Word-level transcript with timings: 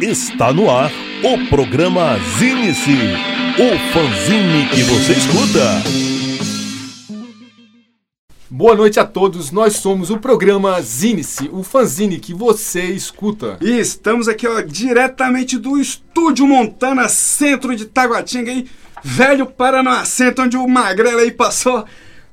Está 0.00 0.52
no 0.52 0.70
ar 0.70 0.92
o 1.24 1.48
programa 1.48 2.16
Zine-se, 2.38 2.92
o 2.92 3.76
fanzine 3.92 4.68
que 4.68 4.84
você 4.84 5.14
escuta. 5.14 5.82
Boa 8.48 8.76
noite 8.76 9.00
a 9.00 9.04
todos, 9.04 9.50
nós 9.50 9.74
somos 9.78 10.10
o 10.10 10.18
programa 10.18 10.80
Zine-se, 10.80 11.50
o 11.52 11.64
fanzine 11.64 12.20
que 12.20 12.32
você 12.32 12.84
escuta. 12.84 13.58
E 13.60 13.80
estamos 13.80 14.28
aqui 14.28 14.46
ó, 14.46 14.60
diretamente 14.60 15.58
do 15.58 15.76
Estúdio 15.76 16.46
Montana, 16.46 17.08
centro 17.08 17.74
de 17.74 17.86
Taguatinga, 17.86 18.52
aí, 18.52 18.70
velho 19.02 19.46
Paraná, 19.46 20.04
centro 20.04 20.44
onde 20.44 20.56
o 20.56 20.68
Magrela 20.68 21.22
aí 21.22 21.32
passou 21.32 21.84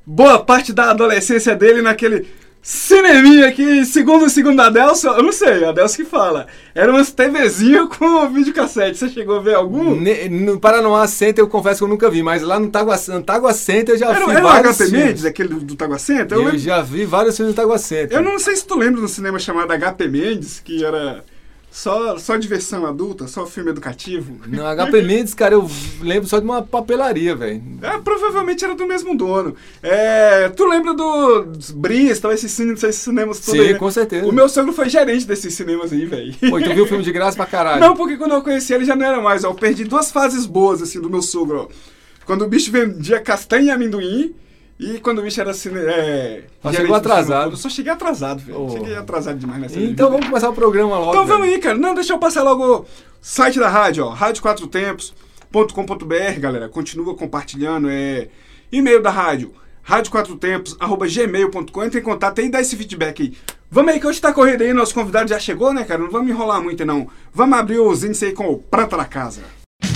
boa 0.06 0.38
parte 0.38 0.72
da 0.72 0.90
adolescência 0.90 1.54
dele 1.54 1.82
naquele 1.82 2.26
cineminha 2.64 3.48
aqui, 3.48 3.84
segundo 3.84 4.30
segundo 4.30 4.60
a 4.60 4.66
Adelson, 4.66 5.08
eu 5.14 5.22
não 5.24 5.32
sei, 5.32 5.64
a 5.64 5.70
Adelson 5.70 5.96
que 5.96 6.04
fala. 6.04 6.46
Era 6.74 6.92
umas 6.92 7.10
TVzinho 7.10 7.88
com 7.98 8.28
videocassete. 8.30 8.98
Você 8.98 9.08
chegou 9.08 9.38
a 9.38 9.40
ver 9.40 9.54
algum? 9.56 9.96
Ne- 9.96 10.28
no 10.28 10.60
Paranoá 10.60 11.06
Center 11.08 11.42
eu 11.42 11.48
confesso 11.48 11.78
que 11.78 11.84
eu 11.84 11.88
nunca 11.88 12.08
vi, 12.08 12.22
mas 12.22 12.40
lá 12.42 12.60
no 12.60 12.70
Tagua, 12.70 12.96
no 13.08 13.22
Tagua 13.22 13.52
Center 13.52 13.96
eu 13.96 13.98
já 13.98 14.10
Era, 14.10 14.24
vi 14.26 14.30
era 14.30 14.40
o 14.40 14.42
vários 14.48 14.76
HP 14.76 14.84
filmes. 14.86 15.04
Mendes, 15.06 15.24
aquele 15.24 15.48
do, 15.48 15.56
do 15.60 15.74
Tagua 15.74 15.98
Center? 15.98 16.36
Eu, 16.36 16.40
Eu, 16.42 16.44
lembro- 16.46 16.58
já 16.60 16.80
vi 16.82 17.04
vários 17.04 17.36
filmes 17.36 17.52
do 17.52 17.56
Tagua 17.56 17.78
Center. 17.78 18.16
eu 18.16 18.22
não 18.22 18.38
sei 18.38 18.54
se 18.54 18.64
tu 18.64 18.78
lembra 18.78 19.00
de 19.00 19.04
um 19.06 19.08
cinema 19.08 19.40
chamado 19.40 19.72
HP 19.76 20.06
Mendes, 20.06 20.60
que 20.64 20.84
era 20.84 21.24
só, 21.72 22.18
só 22.18 22.36
diversão 22.36 22.84
adulta, 22.84 23.26
só 23.26 23.46
filme 23.46 23.70
educativo. 23.70 24.36
No 24.46 24.62
HP 24.62 25.00
Mendes, 25.00 25.32
cara, 25.32 25.54
eu 25.54 25.68
lembro 26.02 26.28
só 26.28 26.38
de 26.38 26.44
uma 26.44 26.60
papelaria, 26.60 27.34
velho. 27.34 27.62
É, 27.80 27.98
provavelmente 27.98 28.62
era 28.62 28.74
do 28.74 28.86
mesmo 28.86 29.16
dono. 29.16 29.56
É, 29.82 30.50
tu 30.50 30.66
lembra 30.66 30.92
do 30.92 31.44
dos 31.44 31.70
Bristol, 31.70 32.30
esses, 32.30 32.60
esses 32.60 32.96
cinemas 32.96 33.40
tudo 33.40 33.56
Sim, 33.56 33.60
aí, 33.60 33.72
né? 33.72 33.78
com 33.78 33.90
certeza. 33.90 34.26
O 34.26 34.32
meu 34.32 34.50
sogro 34.50 34.74
foi 34.74 34.90
gerente 34.90 35.26
desses 35.26 35.54
cinemas 35.54 35.90
aí, 35.94 36.04
velho. 36.04 36.34
Pô, 36.50 36.60
tu 36.60 36.74
viu 36.74 36.84
o 36.84 36.86
filme 36.86 37.02
de 37.02 37.10
graça 37.10 37.38
pra 37.38 37.46
caralho. 37.46 37.80
Não, 37.80 37.96
porque 37.96 38.18
quando 38.18 38.34
eu 38.34 38.42
conheci 38.42 38.74
ele 38.74 38.84
já 38.84 38.94
não 38.94 39.06
era 39.06 39.22
mais, 39.22 39.42
ó. 39.42 39.48
Eu 39.48 39.54
perdi 39.54 39.84
duas 39.84 40.12
fases 40.12 40.44
boas, 40.44 40.82
assim, 40.82 41.00
do 41.00 41.08
meu 41.08 41.22
sogro, 41.22 41.70
ó. 41.70 41.92
Quando 42.26 42.42
o 42.42 42.48
bicho 42.48 42.70
vendia 42.70 43.18
castanha 43.18 43.68
e 43.68 43.70
amendoim 43.70 44.34
e 44.82 44.98
quando 44.98 45.20
o 45.20 45.22
bicho 45.22 45.40
era 45.40 45.54
cine... 45.54 45.78
É, 45.78 46.44
Mas 46.62 46.74
chegou 46.74 46.96
atrasado. 46.96 47.52
Eu 47.52 47.56
só 47.56 47.68
cheguei 47.68 47.92
atrasado, 47.92 48.40
velho. 48.40 48.64
Oh. 48.64 48.70
Cheguei 48.70 48.96
atrasado 48.96 49.38
demais 49.38 49.60
nessa 49.60 49.78
Então 49.78 50.10
vamos 50.10 50.26
começar 50.26 50.50
o 50.50 50.52
programa 50.52 50.98
logo. 50.98 51.10
Então 51.10 51.26
vamos 51.26 51.46
aí, 51.46 51.58
cara. 51.58 51.78
Não, 51.78 51.94
deixa 51.94 52.12
eu 52.12 52.18
passar 52.18 52.42
logo 52.42 52.80
o 52.80 52.86
site 53.20 53.58
da 53.58 53.68
rádio, 53.68 54.04
ó. 54.04 54.10
Rádio 54.10 54.42
Quatro 54.42 54.66
Tempos.com.br, 54.66 56.40
galera. 56.40 56.68
Continua 56.68 57.14
compartilhando. 57.14 57.88
É 57.88 58.28
e-mail 58.72 59.00
da 59.00 59.10
rádio. 59.10 59.54
Rádio 59.82 60.10
Quatro 60.12 60.36
Tempos, 60.36 60.76
arroba 60.80 61.06
gmail.com. 61.06 61.84
Entra 61.84 62.00
em 62.00 62.02
contato 62.02 62.40
aí 62.40 62.46
e 62.46 62.50
dá 62.50 62.60
esse 62.60 62.76
feedback 62.76 63.22
aí. 63.22 63.32
Vamos 63.70 63.92
aí 63.92 64.00
que 64.00 64.06
hoje 64.06 64.20
tá 64.20 64.32
correndo 64.32 64.62
aí, 64.62 64.72
nosso 64.72 64.94
convidado 64.94 65.28
já 65.28 65.38
chegou, 65.38 65.72
né, 65.72 65.84
cara? 65.84 66.00
Não 66.00 66.10
vamos 66.10 66.30
enrolar 66.30 66.62
muito, 66.62 66.84
não. 66.84 67.08
Vamos 67.32 67.58
abrir 67.58 67.80
os 67.80 68.04
índices 68.04 68.28
aí 68.28 68.32
com 68.32 68.48
o 68.48 68.58
Prata 68.58 68.96
da 68.96 69.04
Casa. 69.04 69.42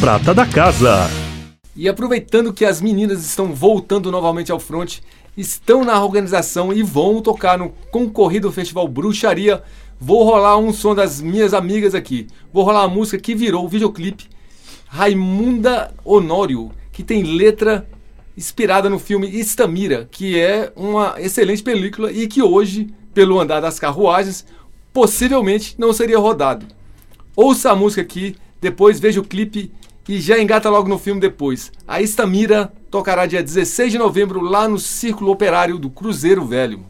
Prata 0.01 0.35
da 0.35 0.47
Casa. 0.47 1.09
E 1.77 1.91
aproveitando 1.91 2.55
que 2.55 2.65
as 2.65 2.81
meninas 2.81 3.23
estão 3.23 3.53
voltando 3.53 4.11
novamente 4.11 4.51
ao 4.51 4.59
front, 4.59 5.01
estão 5.37 5.85
na 5.85 6.03
organização 6.03 6.73
e 6.73 6.83
vão 6.83 7.21
tocar 7.21 7.59
no 7.59 7.69
concorrido 7.91 8.51
Festival 8.51 8.89
Bruxaria, 8.89 9.63
vou 10.01 10.25
rolar 10.25 10.57
um 10.57 10.73
som 10.73 10.95
das 10.95 11.21
minhas 11.21 11.53
amigas 11.53 11.95
aqui. 11.95 12.29
Vou 12.51 12.65
rolar 12.65 12.85
a 12.85 12.89
música 12.89 13.19
que 13.19 13.35
virou 13.35 13.67
o 13.67 13.69
videoclipe 13.69 14.25
Raimunda 14.87 15.93
Honório, 16.03 16.71
que 16.91 17.03
tem 17.03 17.23
letra 17.23 17.87
inspirada 18.35 18.89
no 18.89 18.99
filme 18.99 19.29
Istamira, 19.29 20.09
que 20.11 20.41
é 20.41 20.73
uma 20.75 21.17
excelente 21.19 21.63
película 21.63 22.11
e 22.11 22.27
que 22.27 22.43
hoje, 22.43 22.89
pelo 23.13 23.39
andar 23.39 23.61
das 23.61 23.79
carruagens, 23.79 24.47
possivelmente 24.95 25.75
não 25.77 25.93
seria 25.93 26.19
rodado. 26.19 26.65
Ouça 27.35 27.71
a 27.71 27.77
música 27.77 28.01
aqui, 28.01 28.35
depois 28.63 28.99
veja 28.99 29.21
o 29.21 29.25
clipe 29.25 29.71
e 30.09 30.21
já 30.21 30.39
engata 30.39 30.69
logo 30.71 30.89
no 30.89 30.99
filme 30.99 31.21
depois. 31.21 31.73
A 31.87 32.01
Istamira 32.01 32.73
tocará 32.91 33.27
dia 33.27 33.43
16 33.43 33.93
de 33.93 33.99
novembro 33.99 34.41
lá 34.41 34.69
no 34.69 34.79
Círculo 34.79 35.31
Operário 35.33 35.79
do 35.79 35.91
Cruzeiro 35.91 36.45
Velho. 36.45 36.85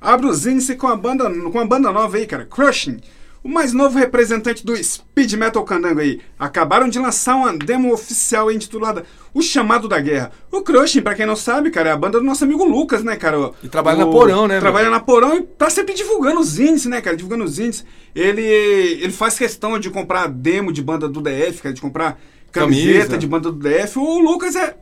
Abre 0.00 0.26
os 0.26 0.46
índices 0.46 0.76
com 0.76 0.86
a 0.86 0.96
banda, 0.96 1.30
com 1.50 1.58
a 1.60 1.64
banda 1.66 1.90
nova 1.90 2.16
aí, 2.16 2.26
cara. 2.26 2.44
Crushing. 2.44 2.98
O 3.42 3.48
mais 3.48 3.74
novo 3.74 3.98
representante 3.98 4.64
do 4.64 4.74
Speed 4.82 5.34
Metal 5.34 5.62
Candango 5.64 6.00
aí. 6.00 6.18
Acabaram 6.38 6.88
de 6.88 6.98
lançar 6.98 7.36
uma 7.36 7.52
demo 7.56 7.92
oficial 7.92 8.48
aí 8.48 8.56
intitulada 8.56 9.04
O 9.34 9.42
Chamado 9.42 9.86
da 9.86 10.00
Guerra. 10.00 10.32
O 10.50 10.62
Crushing, 10.62 11.02
pra 11.02 11.14
quem 11.14 11.26
não 11.26 11.36
sabe, 11.36 11.70
cara, 11.70 11.90
é 11.90 11.92
a 11.92 11.96
banda 11.96 12.18
do 12.18 12.24
nosso 12.24 12.42
amigo 12.44 12.64
Lucas, 12.64 13.04
né, 13.04 13.16
cara? 13.16 13.50
E 13.62 13.68
trabalha 13.68 13.98
O- 13.98 14.06
na 14.06 14.12
Porão, 14.12 14.48
né, 14.48 14.60
Trabalha 14.60 14.84
meu? 14.88 14.92
na 14.92 15.00
Porão 15.00 15.36
e 15.36 15.42
tá 15.42 15.68
sempre 15.68 15.92
divulgando 15.92 16.40
os 16.40 16.58
índices, 16.58 16.86
né, 16.86 17.02
cara? 17.02 17.16
Divulgando 17.16 17.44
os 17.44 17.58
índices. 17.58 17.84
Ele, 18.14 18.40
ele 18.42 19.12
faz 19.12 19.36
questão 19.36 19.78
de 19.78 19.90
comprar 19.90 20.26
demo 20.26 20.72
de 20.72 20.82
banda 20.82 21.06
do 21.06 21.20
DF, 21.20 21.60
cara, 21.62 21.74
de 21.74 21.82
comprar 21.82 22.18
camiseta 22.54 22.98
Camisa. 22.98 23.18
de 23.18 23.26
banda 23.26 23.50
do 23.50 23.58
DF. 23.58 23.98
O 23.98 24.18
Lucas 24.20 24.54
é, 24.54 24.76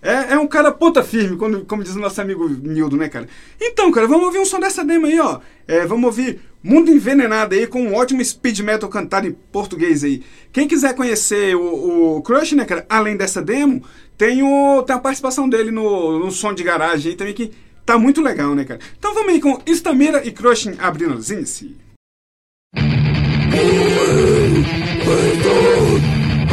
é, 0.00 0.34
é 0.34 0.38
um 0.38 0.46
cara 0.46 0.70
ponta 0.70 1.02
firme, 1.02 1.36
quando, 1.36 1.64
como 1.64 1.82
diz 1.82 1.96
o 1.96 1.98
nosso 1.98 2.20
amigo 2.20 2.48
Nildo, 2.48 2.96
né, 2.96 3.08
cara? 3.08 3.28
Então, 3.60 3.90
cara, 3.90 4.06
vamos 4.06 4.26
ouvir 4.26 4.38
um 4.38 4.44
som 4.44 4.60
dessa 4.60 4.84
demo 4.84 5.06
aí, 5.06 5.18
ó. 5.18 5.40
É, 5.66 5.84
vamos 5.84 6.04
ouvir 6.04 6.40
Mundo 6.62 6.90
Envenenado 6.90 7.54
aí, 7.54 7.66
com 7.66 7.82
um 7.82 7.94
ótimo 7.94 8.24
speed 8.24 8.60
metal 8.60 8.88
cantado 8.88 9.26
em 9.26 9.32
português 9.32 10.04
aí. 10.04 10.22
Quem 10.52 10.68
quiser 10.68 10.94
conhecer 10.94 11.56
o, 11.56 12.16
o 12.16 12.22
Crush, 12.22 12.52
né, 12.52 12.64
cara, 12.64 12.86
além 12.88 13.16
dessa 13.16 13.42
demo, 13.42 13.82
tem, 14.16 14.42
o, 14.42 14.82
tem 14.84 14.94
a 14.94 15.00
participação 15.00 15.48
dele 15.48 15.72
no, 15.72 16.20
no 16.20 16.30
som 16.30 16.54
de 16.54 16.62
garagem 16.62 17.10
aí 17.10 17.16
também, 17.16 17.34
que 17.34 17.50
tá 17.84 17.98
muito 17.98 18.22
legal, 18.22 18.54
né, 18.54 18.64
cara? 18.64 18.80
Então 18.96 19.12
vamos 19.12 19.32
aí 19.32 19.40
com 19.40 19.60
Istamira 19.66 20.24
e 20.24 20.30
Crushing 20.30 20.76
abrindo 20.78 21.14
os 21.14 21.30
índices. 21.30 21.70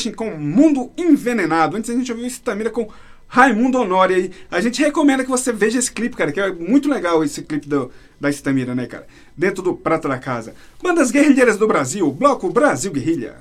Crushing 0.00 0.12
com 0.12 0.30
Mundo 0.30 0.90
Envenenado. 0.96 1.76
Antes 1.76 1.90
a 1.90 1.94
gente 1.94 2.10
ouviu 2.10 2.26
Estamina 2.26 2.70
com 2.70 2.88
Raimundo 3.28 3.78
Honório 3.78 4.16
aí. 4.16 4.30
A 4.50 4.60
gente 4.60 4.80
recomenda 4.80 5.22
que 5.22 5.30
você 5.30 5.52
veja 5.52 5.78
esse 5.78 5.92
clipe, 5.92 6.16
cara, 6.16 6.32
que 6.32 6.40
é 6.40 6.50
muito 6.50 6.88
legal 6.88 7.22
esse 7.22 7.42
clipe 7.42 7.68
do, 7.68 7.90
da 8.18 8.30
Estamira, 8.30 8.74
né, 8.74 8.86
cara? 8.86 9.06
Dentro 9.36 9.62
do 9.62 9.74
Prato 9.74 10.08
da 10.08 10.18
Casa. 10.18 10.54
Bandas 10.82 11.10
Guerrilheiras 11.10 11.58
do 11.58 11.68
Brasil, 11.68 12.10
Bloco 12.10 12.50
Brasil 12.50 12.90
Guerrilha. 12.90 13.36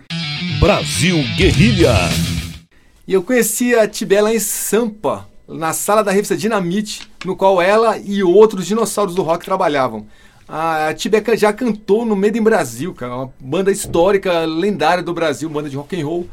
Brasil 0.59 1.17
Guerrilha. 1.37 1.93
E 3.07 3.13
eu 3.13 3.23
conheci 3.23 3.73
a 3.73 3.87
Tibela 3.87 4.33
em 4.33 4.39
Sampa, 4.39 5.27
na 5.47 5.71
sala 5.71 6.03
da 6.03 6.11
revista 6.11 6.35
Dinamite, 6.35 7.09
no 7.25 7.35
qual 7.35 7.61
ela 7.61 7.97
e 7.97 8.21
outros 8.21 8.67
dinossauros 8.67 9.15
do 9.15 9.23
rock 9.23 9.45
trabalhavam. 9.45 10.05
A 10.47 10.93
Tibeca 10.95 11.37
já 11.37 11.53
cantou 11.53 12.05
no 12.05 12.15
Made 12.15 12.37
in 12.37 12.43
Brasil, 12.43 12.93
cara, 12.93 13.15
uma 13.15 13.33
banda 13.39 13.71
histórica, 13.71 14.45
lendária 14.45 15.03
do 15.03 15.13
Brasil, 15.13 15.47
banda 15.47 15.69
de 15.69 15.77
rock 15.77 15.99
and 15.99 16.05
roll. 16.05 16.27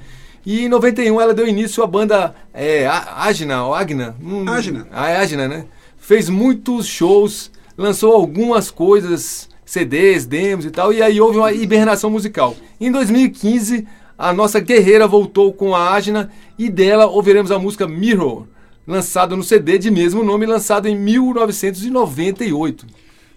E 0.46 0.64
em 0.64 0.68
91 0.68 1.20
ela 1.20 1.34
deu 1.34 1.48
início 1.48 1.82
à 1.82 1.88
banda 1.88 2.32
é, 2.54 2.86
Agna, 2.86 3.66
ou 3.66 3.74
Agna? 3.74 4.14
Hum, 4.22 4.48
Agna. 4.48 4.86
A 4.92 5.06
Agna, 5.20 5.48
né? 5.48 5.66
Fez 5.96 6.28
muitos 6.28 6.86
shows, 6.86 7.50
lançou 7.76 8.12
algumas 8.12 8.70
coisas, 8.70 9.48
CDs, 9.64 10.24
demos 10.24 10.64
e 10.64 10.70
tal, 10.70 10.92
e 10.92 11.02
aí 11.02 11.20
houve 11.20 11.38
uma 11.38 11.52
hibernação 11.52 12.08
musical. 12.08 12.54
Em 12.80 12.92
2015, 12.92 13.88
a 14.16 14.32
nossa 14.32 14.60
guerreira 14.60 15.08
voltou 15.08 15.52
com 15.52 15.74
a 15.74 15.90
Agna 15.90 16.30
e 16.56 16.70
dela 16.70 17.06
ouviremos 17.06 17.50
a 17.50 17.58
música 17.58 17.88
Mirror, 17.88 18.46
lançado 18.86 19.36
no 19.36 19.42
CD 19.42 19.78
de 19.78 19.90
mesmo 19.90 20.22
nome, 20.22 20.46
lançado 20.46 20.86
em 20.86 20.94
1998. 20.96 22.86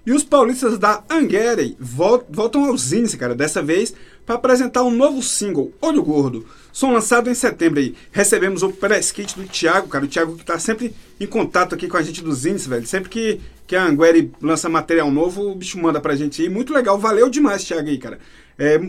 E 0.06 0.12
os 0.12 0.24
paulistas 0.24 0.78
da 0.78 1.04
Anguere 1.10 1.76
voltam 1.80 2.66
aos 2.66 2.94
índices, 2.94 3.20
cara, 3.20 3.34
dessa 3.34 3.64
vez 3.64 3.96
para 4.30 4.36
apresentar 4.36 4.84
um 4.84 4.92
novo 4.92 5.24
single, 5.24 5.74
Olho 5.82 6.04
Gordo. 6.04 6.46
Som 6.72 6.92
lançado 6.92 7.32
em 7.32 7.34
setembro 7.34 7.80
aí. 7.80 7.96
Recebemos 8.12 8.62
o 8.62 8.70
press 8.70 9.12
kit 9.12 9.36
do 9.36 9.48
Thiago, 9.48 9.88
cara. 9.88 10.06
O 10.06 10.08
Thiago 10.08 10.38
que 10.38 10.46
tá 10.46 10.60
sempre 10.60 10.94
em 11.20 11.26
contato 11.26 11.74
aqui 11.74 11.88
com 11.88 11.98
a 11.98 12.02
gente 12.04 12.22
dos 12.22 12.46
índices, 12.46 12.68
velho. 12.68 12.86
Sempre 12.86 13.10
que, 13.10 13.42
que 13.66 13.76
a 13.76 13.84
Anguere 13.84 14.32
lança 14.40 14.70
material 14.70 15.10
novo, 15.10 15.50
o 15.50 15.56
bicho 15.56 15.82
manda 15.82 16.00
pra 16.00 16.16
gente 16.16 16.44
aí. 16.44 16.48
Muito 16.48 16.72
legal, 16.72 17.00
valeu 17.00 17.28
demais, 17.28 17.64
Thiago 17.64 17.90
aí, 17.90 17.98
cara. 17.98 18.20
É, 18.60 18.80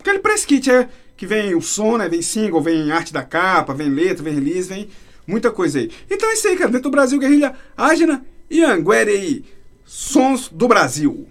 aquele 0.00 0.18
press 0.18 0.44
kit 0.44 0.68
é 0.68 0.88
que 1.16 1.24
vem 1.24 1.54
o 1.54 1.62
som, 1.62 1.96
né? 1.96 2.08
Vem 2.08 2.20
single, 2.20 2.60
vem 2.60 2.90
arte 2.90 3.12
da 3.12 3.22
capa, 3.22 3.72
vem 3.72 3.90
letra, 3.90 4.24
vem 4.24 4.34
release, 4.34 4.68
vem 4.68 4.88
muita 5.24 5.52
coisa 5.52 5.78
aí. 5.78 5.88
Então 6.10 6.28
é 6.28 6.34
isso 6.34 6.48
aí, 6.48 6.56
cara. 6.56 6.72
Dentro 6.72 6.90
do 6.90 6.96
Brasil, 6.96 7.16
Guerrilha, 7.16 7.54
Ágina 7.76 8.26
e 8.50 8.60
Anguere 8.64 9.12
aí. 9.12 9.44
Sons 9.86 10.48
do 10.48 10.66
Brasil. 10.66 11.28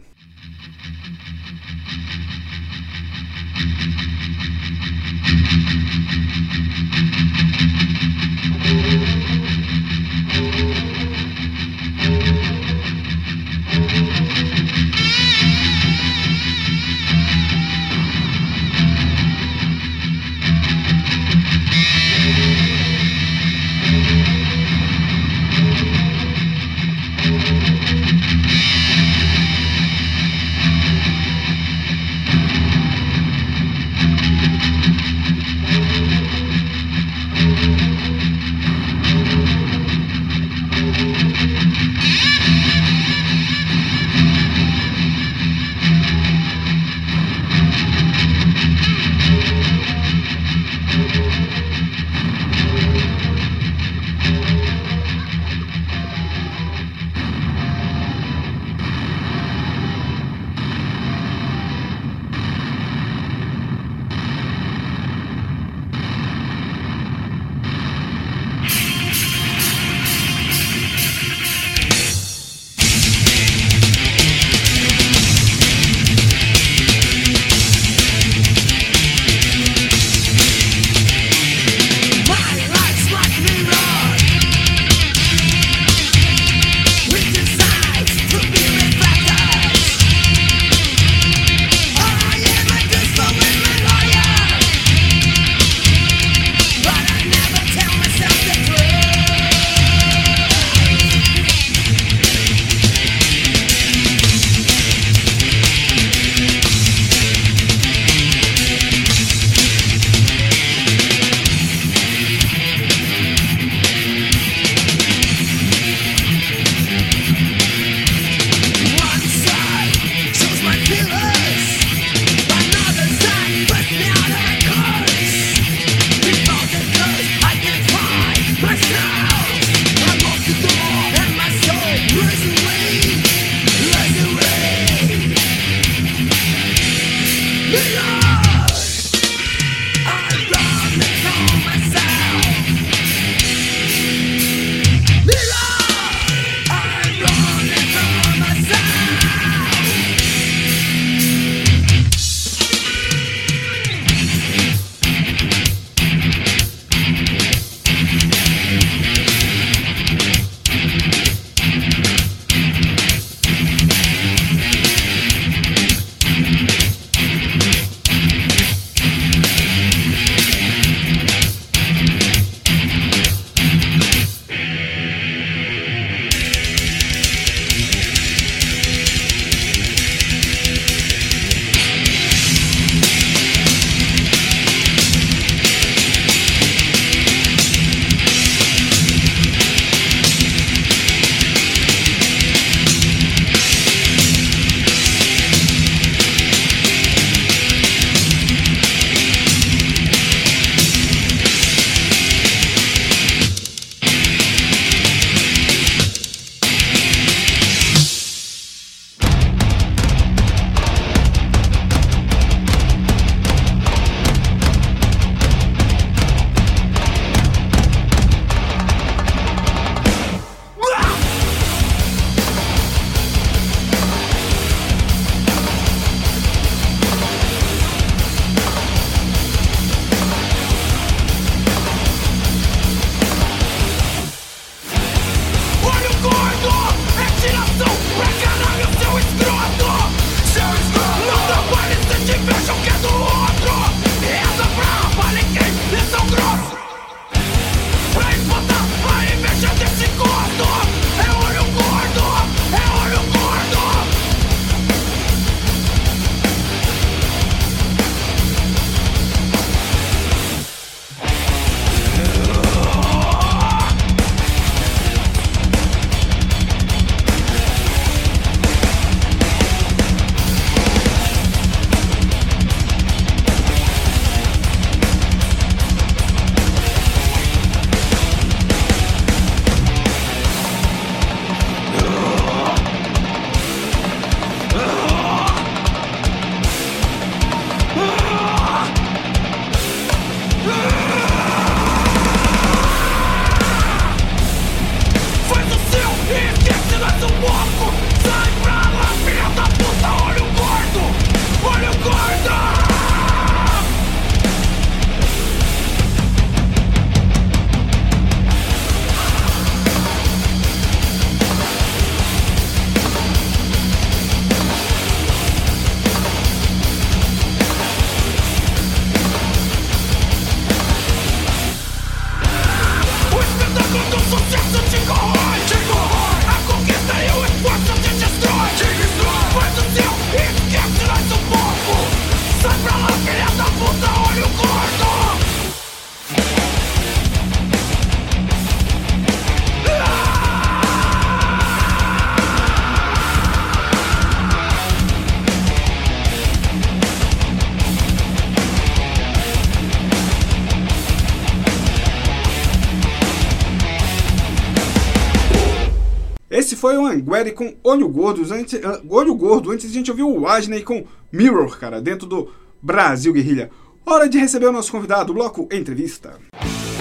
Foi 356.90 356.98
o 356.98 357.06
Angueri 357.06 357.52
com 357.52 357.75
Olho 357.84 358.10
Gordo. 358.10 358.52
Antes, 358.52 358.84
ah, 358.84 359.00
Olho 359.08 359.36
Gordo. 359.36 359.72
Antes 359.72 359.92
a 359.92 359.94
gente 359.94 360.10
ouviu 360.10 360.28
o 360.28 360.48
Asney 360.48 360.82
com 360.82 361.06
Mirror, 361.32 361.78
cara, 361.78 362.02
dentro 362.02 362.25
do 362.25 362.50
Brasil 362.82 363.32
Guerrilha. 363.32 363.70
Hora 364.04 364.28
de 364.28 364.40
receber 364.40 364.66
o 364.66 364.72
nosso 364.72 364.92
convidado, 364.92 365.32
bloco 365.32 365.70
Entrevista. 365.72 366.34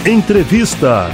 Entrevista. 0.05 1.07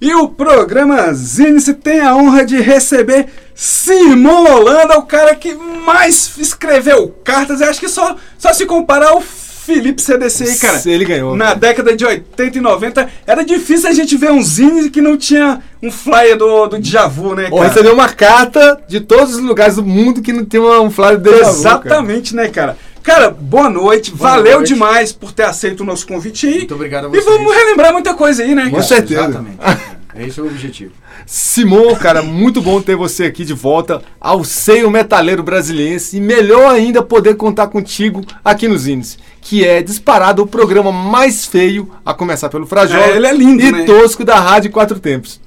E 0.00 0.14
o 0.14 0.28
programa 0.28 1.12
Zinice 1.12 1.74
tem 1.74 1.98
a 1.98 2.14
honra 2.14 2.44
de 2.44 2.60
receber 2.60 3.26
Simão 3.52 4.44
Holanda, 4.44 4.96
o 4.96 5.02
cara 5.02 5.34
que 5.34 5.52
mais 5.54 6.38
escreveu 6.38 7.08
cartas. 7.24 7.60
Eu 7.60 7.68
acho 7.68 7.80
que 7.80 7.88
só, 7.88 8.14
só 8.38 8.52
se 8.52 8.64
comparar 8.64 9.08
ao 9.08 9.20
Felipe 9.66 10.00
CDC 10.00 10.44
aí, 10.44 10.56
cara. 10.56 10.80
Ele 10.86 11.04
ganhou. 11.04 11.36
Na 11.36 11.52
década 11.54 11.96
de 11.96 12.04
80 12.04 12.56
e 12.56 12.60
90, 12.60 13.08
era 13.26 13.44
difícil 13.44 13.88
a 13.88 13.92
gente 13.92 14.16
ver 14.16 14.30
um 14.30 14.40
zine 14.42 14.88
que 14.90 15.00
não 15.00 15.16
tinha 15.16 15.60
um 15.82 15.90
flyer 15.90 16.36
do, 16.36 16.66
do 16.68 16.78
Djavu, 16.78 17.34
né, 17.34 17.48
Ou 17.50 17.58
cara? 17.58 17.68
recebeu 17.68 17.92
uma 17.94 18.08
carta 18.08 18.80
de 18.88 19.00
todos 19.00 19.34
os 19.34 19.40
lugares 19.42 19.74
do 19.76 19.82
mundo 19.84 20.22
que 20.22 20.32
não 20.32 20.44
tem 20.44 20.60
um 20.60 20.90
flyer 20.90 21.18
dele. 21.18 21.40
Exatamente, 21.40 22.34
né, 22.34 22.48
cara? 22.48 22.76
Cara, 23.02 23.30
boa 23.30 23.68
noite. 23.70 24.12
Valeu 24.14 24.56
noite. 24.58 24.72
demais 24.74 25.12
por 25.12 25.30
ter 25.32 25.44
aceito 25.44 25.80
o 25.80 25.84
nosso 25.84 26.06
convite 26.06 26.46
aí. 26.46 26.58
Muito 26.58 26.74
obrigado 26.74 27.04
a 27.04 27.08
E 27.08 27.10
vocês. 27.10 27.24
vamos 27.24 27.54
relembrar 27.54 27.92
muita 27.92 28.14
coisa 28.14 28.42
aí, 28.42 28.54
né, 28.54 28.64
Com 28.64 28.70
cara? 28.72 28.82
certeza. 28.82 29.20
Exatamente. 29.20 29.58
É 30.18 30.26
esse 30.26 30.40
é 30.40 30.42
o 30.42 30.46
objetivo. 30.46 30.92
Simon, 31.26 31.94
cara, 31.96 32.22
muito 32.22 32.62
bom 32.62 32.80
ter 32.80 32.96
você 32.96 33.24
aqui 33.24 33.44
de 33.44 33.52
volta 33.52 34.02
ao 34.18 34.42
seio 34.44 34.90
metaleiro 34.90 35.42
brasiliense 35.42 36.16
e 36.16 36.20
melhor 36.20 36.70
ainda 36.70 37.02
poder 37.02 37.36
contar 37.36 37.66
contigo 37.66 38.24
aqui 38.42 38.66
nos 38.66 38.86
Ines, 38.86 39.18
que 39.42 39.64
é 39.64 39.82
disparado 39.82 40.42
o 40.42 40.46
programa 40.46 40.90
mais 40.90 41.44
feio, 41.44 41.90
a 42.04 42.14
começar 42.14 42.48
pelo 42.48 42.66
Frajola 42.66 43.04
É, 43.04 43.16
ele 43.16 43.26
é 43.26 43.34
lindo, 43.34 43.62
e 43.62 43.70
né? 43.70 43.84
tosco 43.84 44.24
da 44.24 44.40
Rádio 44.40 44.70
Quatro 44.70 44.98
Tempos. 44.98 45.38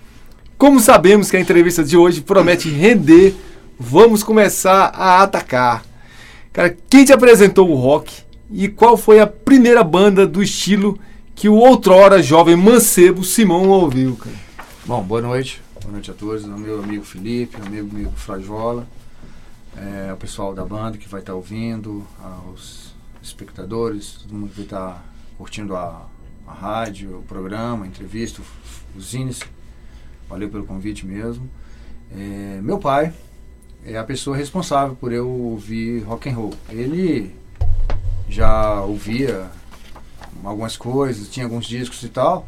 Como 0.56 0.80
sabemos 0.80 1.32
que 1.32 1.38
a 1.38 1.40
entrevista 1.40 1.84
de 1.84 1.98
hoje 1.98 2.22
promete 2.22 2.70
render, 2.70 3.34
vamos 3.80 4.24
começar 4.24 4.92
a 4.94 5.24
atacar. 5.24 5.84
Cara, 6.54 6.76
quem 6.90 7.06
te 7.06 7.14
apresentou 7.14 7.70
o 7.70 7.76
rock 7.76 8.14
e 8.52 8.68
qual 8.68 8.98
foi 8.98 9.20
a 9.20 9.26
primeira 9.26 9.84
banda 9.84 10.28
do 10.28 10.44
estilo 10.44 11.00
que 11.34 11.48
o 11.48 11.56
outrora 11.56 12.22
jovem 12.22 12.56
mancebo 12.56 13.24
Simão 13.24 13.70
ouviu, 13.70 14.16
cara? 14.16 14.49
Bom, 14.89 15.04
boa 15.04 15.21
noite. 15.21 15.62
Boa 15.84 15.91
noite 15.91 16.10
a 16.10 16.15
todos. 16.15 16.49
Ao 16.49 16.58
meu 16.58 16.82
amigo 16.84 17.04
Felipe, 17.06 17.56
ao 17.62 17.69
meu 17.69 17.86
amigo 17.86 18.10
Frajola, 18.15 18.88
é, 19.78 20.10
ao 20.10 20.17
pessoal 20.17 20.52
da 20.56 20.65
banda 20.65 20.97
que 20.97 21.08
vai 21.08 21.19
estar 21.19 21.36
ouvindo, 21.36 22.04
aos 22.19 22.95
espectadores, 23.21 24.13
todo 24.23 24.34
mundo 24.34 24.52
que 24.52 24.62
estar 24.62 25.06
curtindo 25.38 25.75
a, 25.75 26.08
a 26.47 26.52
rádio, 26.52 27.19
o 27.19 27.21
programa, 27.21 27.86
a 27.86 27.88
entrevista, 27.88 28.41
o- 28.41 28.97
os 28.97 29.12
zines. 29.12 29.41
Valeu 30.28 30.49
pelo 30.49 30.65
convite 30.65 31.06
mesmo. 31.06 31.47
É, 32.12 32.60
meu 32.60 32.80
pai 32.80 33.13
é 33.86 33.95
a 33.95 34.04
pessoa 34.04 34.36
responsável 34.36 34.95
por 34.95 35.13
eu 35.13 35.30
ouvir 35.30 35.99
rock 36.02 36.30
and 36.30 36.34
roll. 36.34 36.54
Ele 36.67 37.36
já 38.28 38.82
ouvia 38.82 39.52
algumas 40.43 40.75
coisas, 40.75 41.30
tinha 41.30 41.45
alguns 41.45 41.67
discos 41.67 42.02
e 42.02 42.10
tal. 42.10 42.43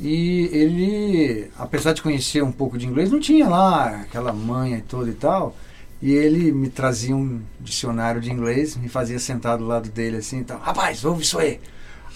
E 0.00 0.48
ele, 0.50 1.50
apesar 1.58 1.92
de 1.92 2.00
conhecer 2.00 2.42
um 2.42 2.50
pouco 2.50 2.78
de 2.78 2.86
inglês, 2.86 3.10
não 3.10 3.20
tinha 3.20 3.46
lá 3.46 4.00
aquela 4.00 4.32
manha 4.32 4.82
toda 4.88 5.10
e 5.10 5.14
tal. 5.14 5.54
E 6.00 6.12
ele 6.12 6.50
me 6.50 6.70
trazia 6.70 7.14
um 7.14 7.42
dicionário 7.60 8.20
de 8.20 8.30
inglês, 8.30 8.76
me 8.76 8.88
fazia 8.88 9.18
sentar 9.18 9.58
do 9.58 9.66
lado 9.66 9.90
dele 9.90 10.16
assim 10.16 10.40
e 10.40 10.44
tal. 10.44 10.58
Rapaz, 10.58 11.04
ouve 11.04 11.22
isso 11.22 11.38
aí. 11.38 11.60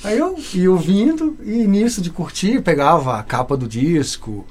Aí 0.03 0.19
eu 0.19 0.39
ia 0.55 0.71
ouvindo 0.71 1.37
e 1.43 1.67
nisso 1.67 2.01
de 2.01 2.09
curtir, 2.09 2.63
pegava 2.63 3.19
a 3.19 3.23
capa 3.23 3.57
do 3.57 3.69
disco, 3.69 4.47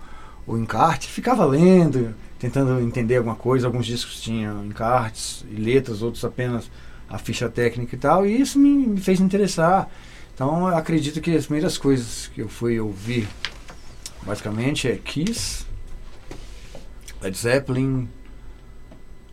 o 0.46 0.56
encarte, 0.56 1.08
ficava 1.08 1.44
lendo, 1.46 2.14
tentando 2.38 2.80
entender 2.82 3.18
alguma 3.18 3.36
coisa. 3.36 3.66
Alguns 3.66 3.88
discos 3.88 4.22
tinham 4.22 4.64
encartes 4.64 5.44
e 5.50 5.56
letras, 5.56 6.04
outros 6.04 6.24
apenas 6.24 6.70
a 7.10 7.18
ficha 7.18 7.50
técnica 7.50 7.96
e 7.96 7.98
tal. 8.00 8.28
E 8.28 8.40
isso 8.40 8.60
me, 8.60 8.70
me 8.88 9.02
fez 9.02 9.20
interessar. 9.20 9.90
Então 10.34 10.68
acredito 10.68 11.22
que 11.22 11.36
as 11.36 11.46
primeiras 11.46 11.78
coisas 11.78 12.28
que 12.28 12.42
eu 12.42 12.50
fui 12.50 12.80
ouvir 12.80 13.28
basicamente 14.24 14.88
é 14.88 14.96
Kiss, 14.96 15.66
Led 17.22 17.38
Zeppelin, 17.38 18.10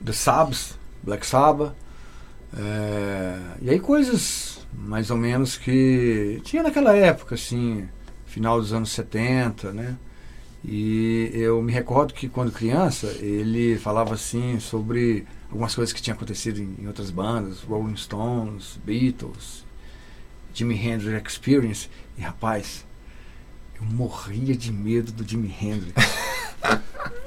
The 0.05 0.13
Sabs, 0.13 0.79
Black 1.03 1.27
Sabbath, 1.27 1.75
é, 2.57 3.39
e 3.63 3.71
aí 3.71 3.81
coisas 3.81 4.67
mais 4.73 5.11
ou 5.11 5.17
menos 5.17 5.57
que 5.57 6.41
tinha 6.45 6.63
naquela 6.63 6.95
época, 6.95 7.35
assim, 7.35 7.89
final 8.27 8.61
dos 8.61 8.73
anos 8.73 8.91
70, 8.91 9.73
né? 9.73 9.97
E 10.63 11.31
eu 11.33 11.63
me 11.63 11.73
recordo 11.73 12.13
que 12.13 12.29
quando 12.29 12.53
criança 12.53 13.07
ele 13.21 13.79
falava 13.79 14.15
assim 14.15 14.61
sobre 14.61 15.27
algumas 15.51 15.75
coisas 15.75 15.93
que 15.93 16.03
tinham 16.03 16.15
acontecido 16.15 16.61
em, 16.61 16.77
em 16.79 16.87
outras 16.87 17.11
bandas, 17.11 17.61
Rolling 17.63 17.97
Stones, 17.97 18.79
Beatles, 18.85 19.65
Jimi 20.53 20.75
Hendrix 20.75 21.17
Experience. 21.17 21.89
E 22.19 22.23
rapaz, 22.23 22.85
eu 23.81 23.97
morria 23.97 24.55
de 24.57 24.73
medo 24.73 25.13
do 25.13 25.29
Jimi 25.29 25.55
Hendrix. 25.61 25.95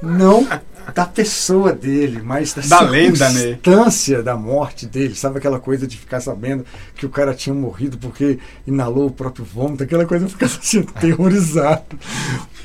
Não 0.02 0.46
da 0.94 1.06
pessoa 1.06 1.72
dele, 1.72 2.22
mas 2.22 2.54
da, 2.54 2.62
Da 2.62 2.82
lenda, 2.82 3.30
né? 3.30 3.40
circunstância 3.40 4.22
da 4.22 4.36
morte 4.36 4.86
dele. 4.86 5.16
Sabe 5.16 5.38
aquela 5.38 5.58
coisa 5.60 5.88
de 5.88 5.98
ficar 5.98 6.20
sabendo 6.20 6.66
que 6.96 7.06
o 7.06 7.10
cara 7.10 7.34
tinha 7.34 7.54
morrido 7.56 7.98
porque 7.98 8.38
inalou 8.68 9.08
o 9.08 9.12
próprio 9.12 9.46
vômito, 9.46 9.82
aquela 9.84 10.06
coisa 10.06 10.28
ficar 10.28 10.48
assim, 10.48 10.80
aterrorizado. 10.80 11.84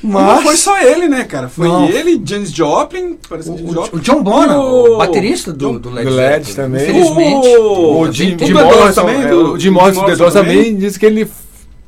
Não 0.03 0.11
Mas 0.21 0.43
foi 0.43 0.57
só 0.57 0.81
ele, 0.81 1.07
né, 1.07 1.23
cara? 1.23 1.47
Foi 1.47 1.67
Não. 1.67 1.87
ele, 1.87 2.21
James 2.25 2.51
Joplin, 2.51 3.17
parece 3.27 3.49
o, 3.49 3.57
James 3.57 3.73
Joplin. 3.73 3.99
o 3.99 4.01
John 4.03 4.21
Bonham, 4.23 4.59
o 4.61 4.97
baterista 4.97 5.53
do, 5.53 5.79
do 5.79 5.89
Led, 5.89 6.09
do 6.09 6.15
Led 6.15 6.45
Zeppelin, 6.45 6.55
também. 6.55 6.83
Infelizmente. 6.89 7.47
O- 7.57 7.99
O 8.01 8.11
Jim, 8.11 8.35
o 8.35 8.53
Morrison, 8.53 9.05
também, 9.05 9.27
do- 9.29 9.53
o 9.53 9.59
Jim 9.59 9.69
Morrison 9.69 10.05
também. 10.05 10.31
também 10.31 10.75
disse 10.75 10.99
que 10.99 11.05
ele 11.05 11.25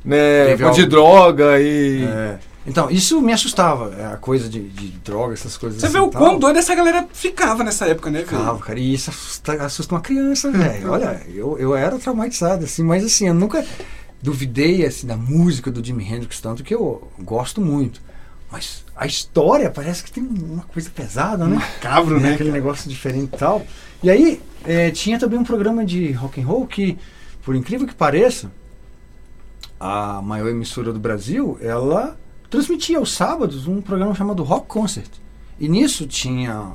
né, 0.04 0.56
de 0.56 0.62
algo- 0.64 0.86
droga 0.86 1.60
e... 1.60 2.04
É. 2.04 2.38
Então, 2.64 2.88
isso 2.88 3.20
me 3.20 3.32
assustava, 3.32 3.92
é, 3.98 4.06
a 4.06 4.16
coisa 4.16 4.48
de, 4.48 4.60
de 4.68 4.86
droga, 5.04 5.34
essas 5.34 5.56
coisas 5.56 5.80
Você 5.80 5.86
assim 5.86 5.94
vê 5.94 6.00
o 6.00 6.08
tal. 6.08 6.22
quão 6.22 6.38
doida 6.38 6.60
essa 6.60 6.72
galera 6.76 7.08
ficava 7.12 7.64
nessa 7.64 7.86
época, 7.86 8.08
né, 8.08 8.18
velho? 8.20 8.28
Ficava, 8.38 8.58
cara, 8.60 8.78
e 8.78 8.94
isso 8.94 9.10
assusta, 9.10 9.52
assusta 9.54 9.94
uma 9.96 10.00
criança, 10.00 10.48
velho. 10.48 10.92
Olha, 10.92 11.20
eu, 11.34 11.58
eu 11.58 11.74
era 11.74 11.98
traumatizado, 11.98 12.64
assim, 12.64 12.84
mas 12.84 13.04
assim, 13.04 13.26
eu 13.26 13.34
nunca 13.34 13.64
duvidei 14.22 14.86
assim, 14.86 15.08
da 15.08 15.16
música 15.16 15.72
do 15.72 15.84
Jimi 15.84 16.04
Hendrix, 16.04 16.40
tanto 16.40 16.62
que 16.62 16.72
eu 16.72 17.10
gosto 17.18 17.60
muito. 17.60 18.00
Mas 18.48 18.84
a 18.94 19.06
história 19.06 19.68
parece 19.68 20.04
que 20.04 20.12
tem 20.12 20.22
uma 20.22 20.62
coisa 20.62 20.88
pesada, 20.88 21.44
né? 21.46 21.56
Macabro, 21.56 22.20
Né, 22.20 22.28
né? 22.28 22.34
Aquele 22.34 22.52
negócio 22.52 22.88
diferente 22.88 23.34
e 23.34 23.38
tal. 23.38 23.66
E 24.04 24.08
aí, 24.08 24.40
é, 24.64 24.88
tinha 24.92 25.18
também 25.18 25.36
um 25.36 25.42
programa 25.44 25.84
de 25.84 26.12
rock 26.12 26.40
and 26.40 26.46
roll 26.46 26.64
que, 26.66 26.96
por 27.42 27.56
incrível 27.56 27.88
que 27.88 27.94
pareça, 27.94 28.52
a 29.82 30.22
maior 30.22 30.48
emissora 30.48 30.92
do 30.92 31.00
Brasil, 31.00 31.58
ela 31.60 32.16
transmitia 32.48 32.98
aos 32.98 33.10
sábados 33.12 33.66
um 33.66 33.80
programa 33.80 34.14
chamado 34.14 34.44
Rock 34.44 34.68
Concert. 34.68 35.10
E 35.58 35.68
nisso 35.68 36.06
tinha 36.06 36.72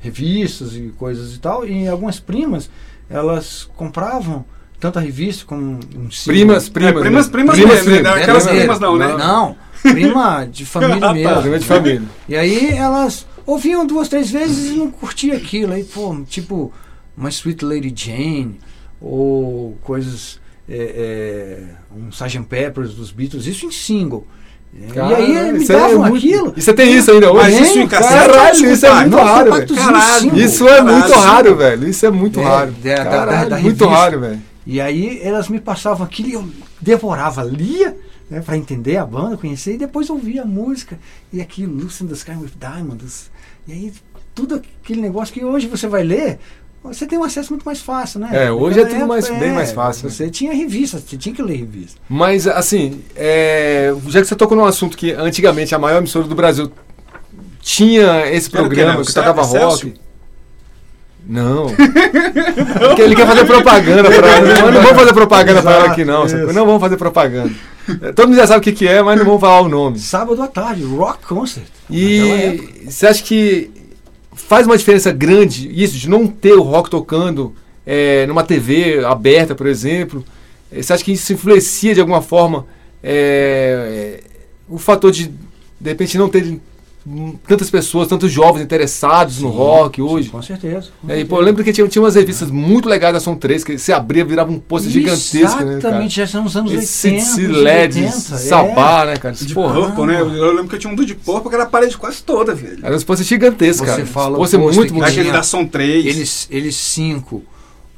revistas 0.00 0.74
e 0.74 0.92
coisas 0.96 1.34
e 1.34 1.38
tal, 1.38 1.66
e 1.66 1.86
algumas 1.86 2.18
primas, 2.18 2.70
elas 3.10 3.68
compravam 3.76 4.44
tanto 4.80 4.98
a 4.98 5.02
revista 5.02 5.44
como 5.44 5.80
um 5.94 6.10
single. 6.10 6.34
Primas, 6.34 6.66
É, 6.66 6.70
primas. 6.70 7.02
primas, 7.02 7.28
primas, 7.28 7.56
primas, 7.56 7.74
mesmo, 7.74 7.90
né? 7.90 7.96
primas. 8.02 8.22
Aquelas 8.22 8.46
primas 8.46 8.80
não, 8.80 8.96
né? 8.96 9.16
Não, 9.16 9.56
prima 9.82 10.46
de 10.46 10.64
família 10.66 11.12
mesmo. 11.12 11.42
Prima 11.42 11.58
de 11.58 11.64
família. 11.66 12.02
E 12.28 12.36
aí 12.36 12.70
elas 12.70 13.26
ouviam 13.44 13.86
duas, 13.86 14.08
três 14.08 14.30
vezes 14.30 14.72
e 14.72 14.76
não 14.76 14.90
curtiam 14.90 15.36
aquilo. 15.36 15.72
Aí, 15.74 15.84
pô, 15.84 16.16
tipo, 16.26 16.72
uma 17.16 17.28
Sweet 17.28 17.64
Lady 17.64 17.92
Jane, 17.94 18.58
ou 19.00 19.76
coisas. 19.82 20.40
É, 20.68 20.74
é, 20.76 21.96
um 21.96 22.08
Sgt. 22.10 22.42
Peppers 22.48 22.94
dos 22.94 23.10
Beatles, 23.12 23.46
isso 23.46 23.66
em 23.66 23.70
single. 23.70 24.26
Cara, 24.92 25.20
e 25.20 25.36
aí 25.38 25.52
me 25.52 25.64
é 25.64 25.68
davam 25.68 25.98
muito- 26.00 26.16
aquilo. 26.16 26.52
E 26.56 26.60
você 26.60 26.74
tem 26.74 26.92
isso 26.94 27.10
ainda 27.10 27.32
hoje? 27.32 27.42
Mas 27.50 27.60
isso 27.70 27.78
em 27.78 27.88
cassete 27.88 28.14
é 28.14 28.18
Caralho, 28.28 28.72
isso 28.72 28.86
é 28.86 28.94
muito 29.00 29.16
raro, 29.16 29.52
velho. 29.54 29.74
Caralho. 29.74 30.38
Isso 30.38 30.68
é 30.68 30.82
muito 30.82 31.08
Caralho. 31.08 31.22
raro, 31.22 31.56
velho. 31.56 31.88
Isso 31.88 32.06
é 32.06 32.10
muito 32.10 32.40
É, 32.40 32.44
raro. 32.44 32.74
Caralho, 32.82 33.62
muito 33.62 33.86
raro, 33.86 34.20
velho. 34.20 34.42
E 34.66 34.80
aí 34.80 35.20
elas 35.22 35.48
me 35.48 35.60
passavam 35.60 36.04
aquilo 36.04 36.28
e 36.28 36.32
eu 36.34 36.48
devorava, 36.80 37.42
lia, 37.44 37.96
né, 38.28 38.40
para 38.40 38.56
entender 38.58 38.96
a 38.96 39.06
banda, 39.06 39.36
conhecer, 39.36 39.74
e 39.74 39.78
depois 39.78 40.10
ouvia 40.10 40.42
a 40.42 40.46
música. 40.46 40.98
E 41.32 41.40
aquilo, 41.40 41.72
Lucy 41.72 42.04
in 42.04 42.08
the 42.08 42.14
Sky 42.14 42.32
with 42.32 42.50
Diamonds. 42.60 43.30
E 43.66 43.72
aí 43.72 43.92
tudo 44.34 44.56
aquele 44.82 45.00
negócio 45.00 45.32
que 45.32 45.42
hoje 45.44 45.68
você 45.68 45.86
vai 45.86 46.02
ler, 46.02 46.38
você 46.92 47.06
tem 47.06 47.18
um 47.18 47.24
acesso 47.24 47.50
muito 47.52 47.64
mais 47.64 47.80
fácil, 47.80 48.20
né? 48.20 48.28
É, 48.32 48.50
hoje 48.52 48.78
é 48.78 48.82
Naquela 48.82 49.00
tudo 49.00 49.08
mais- 49.08 49.28
bem 49.40 49.52
mais 49.52 49.72
fácil, 49.72 50.06
né? 50.08 50.10
Você 50.14 50.30
tinha 50.30 50.52
revista, 50.52 50.98
você 50.98 51.16
tinha 51.16 51.34
que 51.34 51.42
ler 51.42 51.56
revista. 51.56 52.00
Mas, 52.08 52.46
assim, 52.46 53.00
é, 53.14 53.94
já 54.08 54.20
que 54.20 54.26
você 54.26 54.34
tocou 54.36 54.56
num 54.56 54.64
assunto 54.64 54.96
que 54.96 55.12
antigamente 55.12 55.74
a 55.74 55.78
maior 55.78 55.98
emissora 55.98 56.26
do 56.26 56.34
Brasil 56.34 56.70
tinha 57.60 58.26
esse 58.30 58.48
programa 58.50 58.98
né? 58.98 59.04
que 59.04 59.10
O 59.10 59.14
tocava 59.14 59.42
rock. 59.42 59.94
Não. 61.28 61.66
Porque 61.66 63.02
ele 63.02 63.16
quer 63.16 63.26
fazer 63.26 63.44
propaganda 63.44 64.04
pra 64.08 64.28
ela. 64.28 64.46
Mas 64.46 64.74
não 64.74 64.80
vamos 64.82 64.96
fazer 64.96 65.12
propaganda 65.12 65.60
pra 65.60 65.72
ela 65.72 65.86
aqui, 65.86 66.04
não. 66.04 66.24
Isso. 66.24 66.36
Não 66.36 66.64
vamos 66.64 66.80
fazer 66.80 66.96
propaganda. 66.96 67.50
É, 68.00 68.12
Todo 68.12 68.28
mundo 68.28 68.36
já 68.36 68.46
sabe 68.46 68.60
o 68.60 68.62
que, 68.62 68.70
que 68.70 68.86
é, 68.86 69.02
mas 69.02 69.18
não 69.18 69.24
vamos 69.24 69.40
falar 69.40 69.60
o 69.62 69.68
nome. 69.68 69.98
Sábado 69.98 70.40
à 70.40 70.46
tarde, 70.46 70.84
Rock 70.84 71.26
Concert. 71.26 71.64
Época. 71.64 71.74
E 71.90 72.84
você 72.88 73.08
acha 73.08 73.24
que 73.24 73.72
faz 74.36 74.66
uma 74.66 74.76
diferença 74.76 75.10
grande 75.10 75.68
isso 75.82 75.96
de 75.96 76.08
não 76.08 76.26
ter 76.26 76.52
o 76.52 76.62
rock 76.62 76.90
tocando 76.90 77.54
é, 77.84 78.26
numa 78.26 78.44
TV 78.44 79.04
aberta, 79.04 79.54
por 79.54 79.66
exemplo? 79.66 80.24
Eh, 80.70 80.82
Você 80.82 80.92
acha 80.92 81.02
que 81.02 81.12
isso 81.12 81.32
influencia 81.32 81.94
de 81.94 82.00
alguma 82.00 82.20
forma 82.20 82.66
é, 83.02 84.20
é, 84.22 84.24
o 84.68 84.78
fator 84.78 85.10
de 85.10 85.32
de 85.78 85.90
repente 85.90 86.16
não 86.16 86.28
ter 86.28 86.58
tantas 87.46 87.70
pessoas, 87.70 88.08
tantos 88.08 88.32
jovens 88.32 88.62
interessados 88.62 89.40
no 89.40 89.50
Sim, 89.50 89.56
rock 89.56 89.96
sim, 89.96 90.02
hoje? 90.02 90.28
com 90.28 90.42
certeza. 90.42 90.88
com 91.00 91.10
É, 91.10 91.20
e, 91.20 91.24
pô, 91.24 91.36
eu 91.36 91.42
lembro 91.42 91.62
que 91.62 91.72
tinha, 91.72 91.86
tinha 91.86 92.02
umas 92.02 92.16
revistas 92.16 92.50
muito 92.50 92.88
legais 92.88 93.14
da 93.14 93.20
Som 93.20 93.36
3, 93.36 93.62
que 93.62 93.78
você 93.78 93.92
abria, 93.92 94.24
virava 94.24 94.50
um 94.50 94.58
pôster 94.58 94.90
gigantesco, 94.90 95.40
né, 95.40 95.64
cara? 95.64 95.72
Exatamente, 95.78 96.16
já 96.16 96.26
são 96.26 96.44
os 96.44 96.56
anos 96.56 96.72
Esse 96.72 97.08
80. 97.08 97.22
esse 97.22 97.46
LED, 97.46 97.96
80, 98.00 98.12
sabá, 98.38 99.04
né, 99.06 99.16
cara? 99.16 99.34
De 99.34 99.54
Porra, 99.54 99.74
Purple, 99.74 100.06
né? 100.06 100.20
Eu, 100.20 100.52
lembro 100.52 100.68
que 100.68 100.74
eu 100.74 100.78
tinha 100.80 100.92
um 100.92 100.96
do 100.96 101.06
de 101.06 101.14
Purple 101.14 101.48
que 101.48 101.54
era 101.54 101.64
a 101.64 101.68
parede 101.68 101.96
quase 101.96 102.22
toda, 102.22 102.54
velho. 102.54 102.78
eram 102.82 102.96
uns 102.96 103.04
pôsteres 103.04 103.28
gigantescos, 103.28 103.88
Você 103.88 103.96
cara. 103.96 104.06
fala 104.06 104.34
o 104.34 104.38
Pôster 104.38 104.58
pôster 104.58 104.80
muito 104.80 104.92
bonito. 104.94 105.08
Aquele 105.10 105.30
da 105.30 105.42
Som 105.42 105.64
3. 105.64 106.06
Eles, 106.06 106.48
eles 106.50 106.74
cinco, 106.76 107.44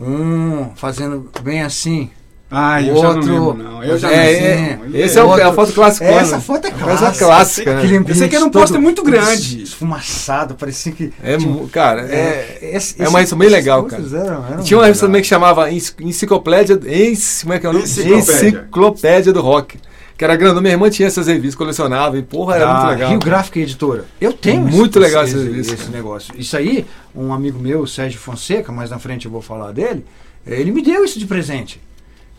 um 0.01 0.71
fazendo 0.77 1.31
bem 1.43 1.63
assim. 1.63 2.11
Ai, 2.51 2.89
eu 2.89 2.95
o 2.95 2.97
já 2.97 3.09
não 3.09 3.15
outro- 3.17 3.33
lembro, 3.33 3.55
não. 3.65 3.85
Eu 3.85 3.99
já 3.99 4.11
É, 4.11 4.77
não 4.77 4.95
é, 4.97 5.01
esse 5.03 5.19
é, 5.19 5.23
o, 5.23 5.37
é 5.39 5.43
a 5.43 5.53
foto 5.53 5.73
clássica. 5.73 6.07
Essa 6.07 6.41
foto 6.41 6.65
é 6.67 6.71
Essa 6.71 6.79
clássica. 6.79 7.25
clássica, 7.27 7.71
né? 7.75 7.79
Aquele 7.79 7.97
ambiente 7.99 8.13
Esse 8.17 8.25
aqui 8.25 8.37
era 8.37 8.45
um 8.45 8.51
pôster 8.51 8.81
muito 8.81 9.03
grande. 9.03 9.63
Esfumaçado, 9.63 10.55
parecia 10.55 10.93
que. 10.93 11.13
É, 11.23 11.37
mu- 11.37 11.69
cara, 11.69 12.03
é, 12.11 12.59
esse- 12.73 13.01
é 13.03 13.07
uma 13.09 13.19
revista 13.19 13.37
bem 13.37 13.51
legal, 13.51 13.85
cara. 13.85 14.03
eram- 14.03 14.47
eram 14.51 14.63
Tinha 14.63 14.79
uma 14.79 14.85
revista 14.87 15.07
também 15.07 15.21
que 15.21 15.29
chamava 15.29 15.71
Enci- 15.71 15.93
Enciclopédia, 16.01 16.81
Enci- 16.87 17.43
como 17.43 17.53
é 17.55 17.59
que 17.59 17.67
é 17.67 17.69
o 17.69 17.73
nome? 17.75 17.85
Enciclopédia. 17.85 18.49
Enciclopédia 18.49 19.33
do 19.33 19.41
Rock. 19.43 19.79
Que 20.17 20.25
era 20.25 20.35
grande. 20.35 20.61
Minha 20.61 20.73
irmã 20.73 20.91
tinha 20.91 21.07
essas 21.07 21.27
revistas, 21.29 21.55
colecionava 21.55 22.19
e, 22.19 22.23
porra, 22.23 22.57
era 22.57 22.65
Da 22.67 22.75
muito 22.75 22.89
legal. 22.89 23.11
Rio 23.11 23.19
Gráfica 23.21 23.61
Editora. 23.61 24.05
Eu 24.21 24.33
tenho 24.33 24.63
Muito 24.63 24.99
esse, 24.99 25.07
legal 25.07 25.23
esse, 25.25 25.35
essa 25.35 25.43
esse, 25.45 25.51
revista, 25.53 25.75
esse 25.75 25.91
negócio. 25.93 26.35
Isso 26.37 26.57
aí, 26.57 26.85
um 27.15 27.33
amigo 27.33 27.57
meu, 27.59 27.87
Sérgio 27.87 28.19
Fonseca, 28.19 28.73
mais 28.73 28.91
na 28.91 28.99
frente 28.99 29.27
eu 29.27 29.31
vou 29.31 29.41
falar 29.43 29.71
dele, 29.71 30.05
ele 30.45 30.73
me 30.73 30.83
deu 30.83 31.05
isso 31.05 31.21
de 31.21 31.27
presente. 31.27 31.81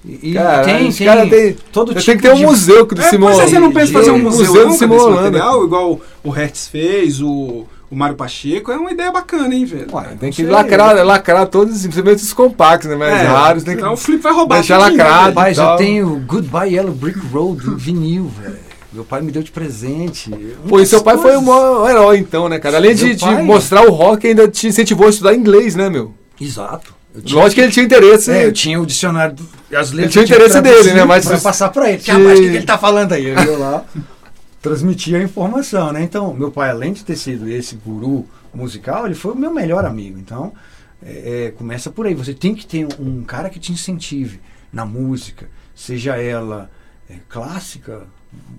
E, 0.06 0.34
Cara, 0.34 0.64
tem, 0.64 0.92
tem, 0.92 1.06
cara 1.08 1.28
tem- 1.28 1.56
todo 1.74 1.94
tipo 1.94 2.06
tenho 2.06 2.18
que 2.18 2.24
ter 2.24 2.32
um 2.34 2.38
de- 2.38 2.46
museu 2.46 2.86
do 2.86 3.02
É, 3.02 3.10
Simão. 3.10 3.36
mas 3.38 3.50
você 3.50 3.60
não 3.60 3.72
pensa 3.72 3.90
em 3.92 3.94
fazer 3.94 4.12
um 4.12 4.20
museu, 4.20 4.46
museu 4.48 4.54
do 4.64 4.66
nunca 4.68 4.78
Simão 4.78 4.98
desse 4.98 5.10
Holanda. 5.10 5.22
material, 5.24 5.64
igual 5.66 6.02
o 6.24 6.30
Hertz 6.30 6.68
fez, 6.70 7.22
o, 7.22 7.66
o 7.92 7.96
Mário 7.96 8.16
Pacheco, 8.16 8.72
é 8.72 8.78
uma 8.78 8.92
ideia 8.92 9.12
bacana, 9.12 9.54
hein, 9.54 9.66
velho? 9.66 9.88
Ué, 9.94 10.04
Tem 10.18 10.30
não 10.30 10.30
que 10.32 10.44
lacrar, 10.44 11.06
lacrar 11.06 11.48
todos, 11.48 11.76
simplesmente 11.80 12.24
os 12.24 12.32
compactos, 12.32 12.90
né? 12.90 12.96
Mais 12.96 13.14
É, 13.14 13.24
raros. 13.26 13.64
Tem 13.64 13.76
que 13.76 13.82
senão 13.82 13.94
o 13.94 13.98
Flip 13.98 14.22
vai 14.24 14.32
roubar 14.34 14.56
deixar 14.60 14.78
lacrado. 14.78 15.26
Rapaz, 15.30 15.58
eu 15.58 15.76
tenho 15.76 16.24
Goodbye 16.26 16.76
Yellow 16.76 16.94
Brick 16.94 17.20
Road 17.28 17.68
em 17.68 17.76
vinil, 17.76 18.32
velho. 18.42 18.58
Meu 18.94 19.04
pai 19.04 19.22
me 19.22 19.32
deu 19.34 19.44
de 19.44 19.52
presente. 19.52 20.32
Pô, 20.68 20.80
e 20.80 20.86
seu 20.86 21.04
pai 21.04 21.18
foi 21.18 21.38
Muitas 21.38 21.48
um 21.64 21.88
herói, 21.90 22.18
então, 22.20 22.48
né, 22.50 22.58
cara? 22.58 22.78
Além 22.78 22.96
de, 22.96 23.06
Meu 23.06 23.16
de 23.16 23.20
pai- 23.26 23.44
mostrar 23.44 23.86
o 23.86 23.92
rock, 23.92 24.26
ainda 24.26 24.48
te 24.48 24.66
incentivou 24.68 25.08
a 25.08 25.10
estudar 25.10 25.36
inglês, 25.36 25.76
né, 25.76 25.90
meu? 25.90 26.14
Exato. 26.40 26.98
Eu 27.14 27.22
tinha- 27.22 27.40
Lógico 27.42 27.56
que 27.56 27.62
ele 27.62 27.72
tinha 27.72 27.86
interesse. 27.86 28.32
É, 28.32 28.46
eu 28.46 28.52
tinha 28.54 28.80
o 28.80 28.86
dicionário, 28.86 29.36
do- 29.36 29.50
as 29.76 29.92
letras. 29.92 30.14
tinha 30.14 30.24
eu 30.24 30.26
tinha 30.26 30.26
que 30.26 30.34
interesse 30.34 30.62
dele, 30.62 30.94
né, 30.94 31.04
mas 31.06 31.26
pra 31.26 31.38
se- 31.38 31.44
passar 31.44 31.70
pra 31.70 31.90
ele. 31.92 32.02
se- 32.02 32.12
Rapaz, 32.12 32.40
o 32.40 32.42
que, 32.44 32.50
que 32.50 32.56
ele 32.58 32.66
tá 32.66 32.78
falando 32.78 33.14
aí? 33.14 33.26
Eu 33.26 33.34
ia 33.44 33.58
lá, 33.58 33.86
transmitia 34.62 35.18
a 35.18 35.24
informação, 35.24 35.92
né? 35.92 36.04
Então, 36.04 36.34
meu 36.34 36.52
pai, 36.52 36.70
além 36.70 36.94
de 36.94 37.04
ter 37.04 37.16
sido 37.16 37.48
esse 37.50 37.76
guru 37.76 38.26
musical, 38.54 39.06
ele 39.06 39.16
foi 39.16 39.32
o 39.34 39.36
meu 39.36 39.52
melhor 39.54 39.86
amigo. 39.86 40.20
Então, 40.20 40.54
é, 41.04 41.46
é, 41.48 41.52
começa 41.52 41.90
por 41.90 42.06
aí. 42.06 42.14
Você 42.14 42.34
tem 42.34 42.54
que 42.54 42.66
ter 42.66 42.88
um 43.00 43.24
cara 43.24 43.50
que 43.50 43.60
te 43.60 43.72
incentive 43.72 44.40
na 44.72 44.86
música, 44.86 45.48
seja 45.74 46.16
ela 46.18 46.70
é, 47.10 47.16
clássica, 47.28 48.02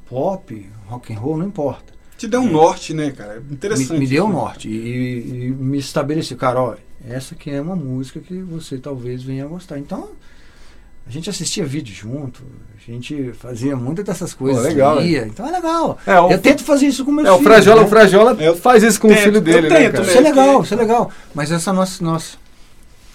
pop, 0.08 0.66
rock 0.86 1.12
and 1.12 1.18
roll, 1.18 1.36
não 1.38 1.46
importa. 1.46 1.92
Te 2.18 2.26
deu 2.26 2.40
um 2.40 2.50
norte, 2.50 2.92
né, 2.92 3.12
cara? 3.12 3.42
Interessante. 3.50 3.92
Me, 3.92 3.98
me 4.00 4.06
deu 4.06 4.26
um 4.26 4.32
norte 4.32 4.68
e, 4.68 5.46
e 5.46 5.50
me 5.50 5.78
estabeleceu, 5.78 6.36
cara, 6.36 6.60
ó, 6.60 6.74
essa 7.08 7.34
aqui 7.34 7.50
é 7.50 7.60
uma 7.60 7.76
música 7.76 8.20
que 8.20 8.40
você 8.42 8.76
talvez 8.78 9.22
venha 9.22 9.44
a 9.44 9.48
gostar. 9.48 9.78
Então, 9.78 10.10
a 11.06 11.10
gente 11.10 11.28
assistia 11.30 11.64
vídeo 11.64 11.94
junto, 11.94 12.42
a 12.76 12.90
gente 12.90 13.32
fazia 13.32 13.74
muitas 13.74 14.04
dessas 14.04 14.32
coisas. 14.34 14.62
legal, 14.62 15.00
lia, 15.00 15.26
então 15.26 15.46
é 15.46 15.50
legal. 15.50 15.98
É, 16.06 16.20
o- 16.20 16.30
eu 16.30 16.38
tento 16.38 16.62
fazer 16.62 16.86
isso 16.86 17.04
com 17.04 17.10
meus 17.12 17.26
É, 17.26 17.32
o 17.32 17.38
filhos, 17.38 17.52
Frajola, 17.52 17.80
né? 17.80 17.86
o 17.86 17.88
Frajola 17.90 18.36
Eu 18.38 18.56
faz 18.56 18.82
isso 18.82 19.00
com 19.00 19.08
o 19.08 19.10
tento, 19.10 19.22
filho 19.22 19.36
eu 19.38 19.40
dele, 19.40 19.68
né, 19.68 19.76
tento, 19.76 19.92
cara? 19.92 20.04
Isso 20.06 20.18
é 20.18 20.20
legal, 20.20 20.62
isso 20.62 20.74
é 20.74 20.76
legal. 20.76 21.10
Mas 21.34 21.50
essa 21.50 21.72
nossa, 21.72 22.04
nossa 22.04 22.36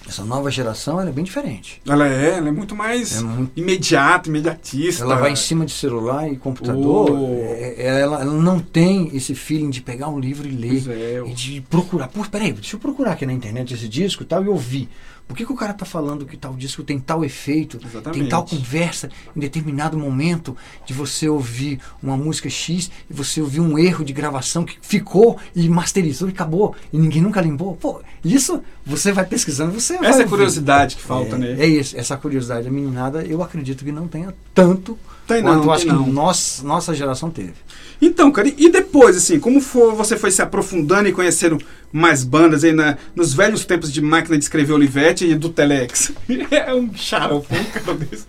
Essa 0.08 0.24
nova 0.24 0.50
geração 0.50 1.00
ela 1.00 1.10
é 1.10 1.12
bem 1.12 1.24
diferente. 1.24 1.80
Ela 1.86 2.06
é, 2.08 2.36
ela 2.36 2.48
é 2.48 2.52
muito 2.52 2.74
mais 2.76 3.16
É 3.16 3.20
muito- 3.22 3.52
imediata, 3.58 4.28
imediatista. 4.28 5.02
Ela 5.02 5.16
vai 5.16 5.32
em 5.32 5.36
cima 5.36 5.66
de 5.66 5.72
celular 5.72 6.30
e 6.30 6.36
computador. 6.36 7.10
Oh. 7.10 7.24
é- 7.44 7.74
é- 7.76 8.00
ela, 8.00 8.20
ela 8.22 8.32
não 8.32 8.60
tem 8.60 9.10
esse 9.16 9.34
feeling 9.34 9.70
de 9.70 9.80
pegar 9.82 10.08
um 10.08 10.18
livro 10.20 10.46
e 10.46 10.52
ler. 10.52 10.82
É, 10.90 11.22
E 11.28 11.32
de 11.34 11.60
procurar. 11.62 12.08
Pô, 12.08 12.24
peraí, 12.24 12.52
deixa 12.52 12.76
eu 12.76 12.80
procurar 12.80 13.12
aqui 13.12 13.26
na 13.26 13.32
internet 13.32 13.74
esse 13.74 13.88
disco 13.88 14.22
e 14.22 14.26
tal 14.26 14.44
e 14.44 14.48
ouvir. 14.48 14.88
Por 15.26 15.36
que, 15.36 15.44
que 15.44 15.52
o 15.52 15.56
cara 15.56 15.74
tá 15.74 15.84
falando 15.84 16.24
que 16.24 16.36
tal 16.36 16.54
disco 16.54 16.84
tem 16.84 17.00
tal 17.00 17.24
efeito, 17.24 17.78
tem 17.78 17.88
Exatamente. 17.88 18.28
tal 18.28 18.44
conversa 18.44 19.10
em 19.34 19.40
determinado 19.40 19.98
momento 19.98 20.56
de 20.86 20.94
você 20.94 21.28
ouvir 21.28 21.80
uma 22.00 22.16
música 22.16 22.48
X 22.48 22.90
e 23.10 23.12
você 23.12 23.40
ouvir 23.40 23.60
um 23.60 23.76
erro 23.76 24.04
de 24.04 24.12
gravação 24.12 24.64
que 24.64 24.78
ficou 24.80 25.36
e 25.54 25.68
masterizou 25.68 26.28
e 26.28 26.32
acabou 26.32 26.76
e 26.92 26.98
ninguém 26.98 27.20
nunca 27.20 27.40
limpou? 27.40 27.74
Pô, 27.74 28.00
isso 28.24 28.62
você 28.84 29.12
vai 29.12 29.24
pesquisando, 29.24 29.72
você 29.72 29.98
vai 29.98 30.10
Essa 30.10 30.18
é 30.18 30.22
a 30.22 30.24
ouvir. 30.24 30.30
curiosidade 30.30 30.96
que 30.96 31.02
falta, 31.02 31.34
é, 31.34 31.38
né? 31.38 31.56
É 31.58 31.66
isso, 31.66 31.98
essa 31.98 32.16
curiosidade. 32.16 32.68
A 32.68 32.70
meninada, 32.70 33.24
eu 33.24 33.42
acredito 33.42 33.84
que 33.84 33.90
não 33.90 34.06
tenha 34.06 34.32
tanto 34.54 34.96
Tem 35.26 35.42
quanto 35.42 35.58
não, 35.58 35.64
eu 35.64 35.72
acho 35.72 35.84
que 35.84 35.92
não. 35.92 36.06
nós, 36.06 36.62
nossa 36.64 36.94
geração 36.94 37.30
teve. 37.30 37.54
Então, 38.00 38.30
cara, 38.30 38.48
e 38.48 38.68
depois, 38.68 39.16
assim, 39.16 39.40
como 39.40 39.60
for, 39.60 39.94
você 39.94 40.16
foi 40.16 40.30
se 40.30 40.42
aprofundando 40.42 41.08
e 41.08 41.12
conhecendo 41.12 41.58
mais 41.92 42.22
bandas 42.22 42.62
aí 42.62 42.72
na, 42.72 42.96
nos 43.14 43.32
velhos 43.32 43.64
tempos 43.64 43.92
de 43.92 44.00
máquina 44.00 44.36
de 44.36 44.44
escrever 44.44 44.72
Olivetti 44.72 45.26
e 45.26 45.34
do 45.34 45.48
Telex? 45.48 46.12
é 46.50 46.74
um 46.74 46.94
xarope, 46.94 47.48
um 47.54 47.64
cara 47.64 47.94
desse. 47.94 48.26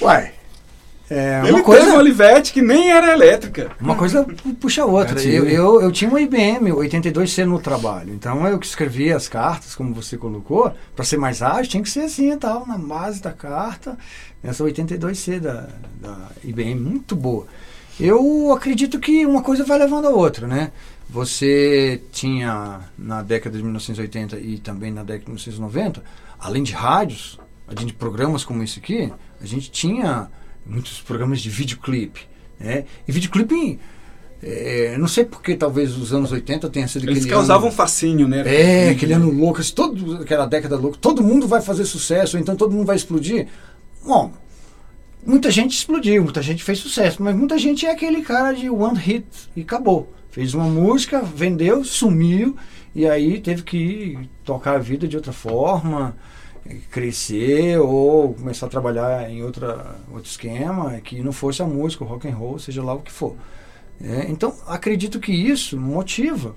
Uai, 0.00 0.32
é 1.10 1.40
Ele 1.40 1.40
uma 1.40 1.42
teve 1.42 1.54
uma 1.54 1.62
coisa, 1.64 1.96
Olivetti 1.98 2.52
que 2.52 2.62
nem 2.62 2.90
era 2.92 3.12
elétrica. 3.12 3.72
uma 3.80 3.96
coisa 3.96 4.22
pu- 4.24 4.54
puxa 4.54 4.82
a 4.82 4.86
outra. 4.86 5.20
Eu, 5.22 5.44
eu, 5.48 5.80
eu 5.82 5.90
tinha 5.92 6.08
uma 6.08 6.20
IBM 6.20 6.70
82C 6.70 7.44
no 7.44 7.58
trabalho, 7.58 8.14
então 8.14 8.46
eu 8.46 8.58
que 8.58 8.66
escrevia 8.66 9.16
as 9.16 9.28
cartas, 9.28 9.74
como 9.74 9.92
você 9.92 10.16
colocou, 10.16 10.72
para 10.94 11.04
ser 11.04 11.16
mais 11.16 11.42
ágil, 11.42 11.70
tinha 11.70 11.82
que 11.82 11.90
ser 11.90 12.00
assim 12.04 12.30
e 12.32 12.36
tal, 12.36 12.64
na 12.66 12.78
base 12.78 13.20
da 13.20 13.32
carta, 13.32 13.98
essa 14.42 14.62
82C 14.62 15.40
da, 15.40 15.68
da 16.00 16.16
IBM, 16.44 16.76
muito 16.80 17.16
boa. 17.16 17.46
Eu 17.98 18.52
acredito 18.52 18.98
que 18.98 19.26
uma 19.26 19.42
coisa 19.42 19.64
vai 19.64 19.78
levando 19.78 20.06
a 20.06 20.10
outra, 20.10 20.46
né? 20.46 20.70
Você 21.08 22.00
tinha 22.12 22.80
na 22.96 23.20
década 23.20 23.56
de 23.56 23.62
1980 23.62 24.38
e 24.38 24.58
também 24.58 24.90
na 24.92 25.02
década 25.02 25.24
de 25.24 25.30
1990, 25.30 26.02
além 26.38 26.62
de 26.62 26.72
rádios, 26.72 27.38
além 27.68 27.84
de 27.84 27.92
programas 27.92 28.44
como 28.44 28.62
esse 28.62 28.78
aqui, 28.78 29.12
a 29.42 29.44
gente 29.44 29.70
tinha 29.70 30.28
muitos 30.66 31.00
programas 31.00 31.40
de 31.40 31.50
videoclipe. 31.50 32.22
Né? 32.58 32.84
E 33.06 33.12
videoclipe, 33.12 33.78
é, 34.42 34.96
não 34.98 35.08
sei 35.08 35.24
porque 35.24 35.54
talvez 35.54 35.96
os 35.96 36.12
anos 36.12 36.32
80 36.32 36.68
tenha 36.70 36.88
sido 36.88 37.08
Eles 37.08 37.26
causavam 37.26 37.68
ano, 37.68 37.76
fascínio, 37.76 38.28
né? 38.28 38.42
é, 38.46 38.90
aquele 38.90 39.12
ano 39.12 39.30
louco, 39.30 39.60
assim, 39.60 39.74
todo, 39.74 40.22
aquela 40.22 40.46
década 40.46 40.76
louca, 40.76 40.98
todo 41.00 41.22
mundo 41.22 41.46
vai 41.46 41.60
fazer 41.60 41.84
sucesso, 41.84 42.38
então 42.38 42.56
todo 42.56 42.72
mundo 42.72 42.86
vai 42.86 42.96
explodir. 42.96 43.48
Bom, 44.04 44.32
muita 45.26 45.50
gente 45.50 45.72
explodiu, 45.72 46.24
muita 46.24 46.42
gente 46.42 46.64
fez 46.64 46.78
sucesso, 46.78 47.22
mas 47.22 47.36
muita 47.36 47.58
gente 47.58 47.84
é 47.86 47.90
aquele 47.90 48.22
cara 48.22 48.52
de 48.52 48.70
one 48.70 48.98
hit 48.98 49.26
e 49.54 49.62
acabou. 49.62 50.12
Fez 50.30 50.54
uma 50.54 50.64
música, 50.64 51.20
vendeu, 51.22 51.84
sumiu, 51.84 52.56
e 52.94 53.06
aí 53.06 53.40
teve 53.40 53.62
que 53.62 54.18
tocar 54.44 54.76
a 54.76 54.78
vida 54.78 55.06
de 55.06 55.16
outra 55.16 55.32
forma, 55.32 56.16
crescer 56.90 57.78
ou 57.78 58.34
começar 58.34 58.66
a 58.66 58.68
trabalhar 58.68 59.30
em 59.30 59.42
outra, 59.42 59.96
outro 60.12 60.30
esquema, 60.30 61.00
que 61.00 61.22
não 61.22 61.32
fosse 61.32 61.62
a 61.62 61.66
música, 61.66 62.04
o 62.04 62.06
rock 62.06 62.28
and 62.28 62.34
roll, 62.34 62.58
seja 62.58 62.82
lá 62.82 62.94
o 62.94 63.00
que 63.00 63.12
for. 63.12 63.36
É, 64.02 64.30
então, 64.30 64.54
acredito 64.66 65.20
que 65.20 65.32
isso 65.32 65.78
motiva 65.78 66.54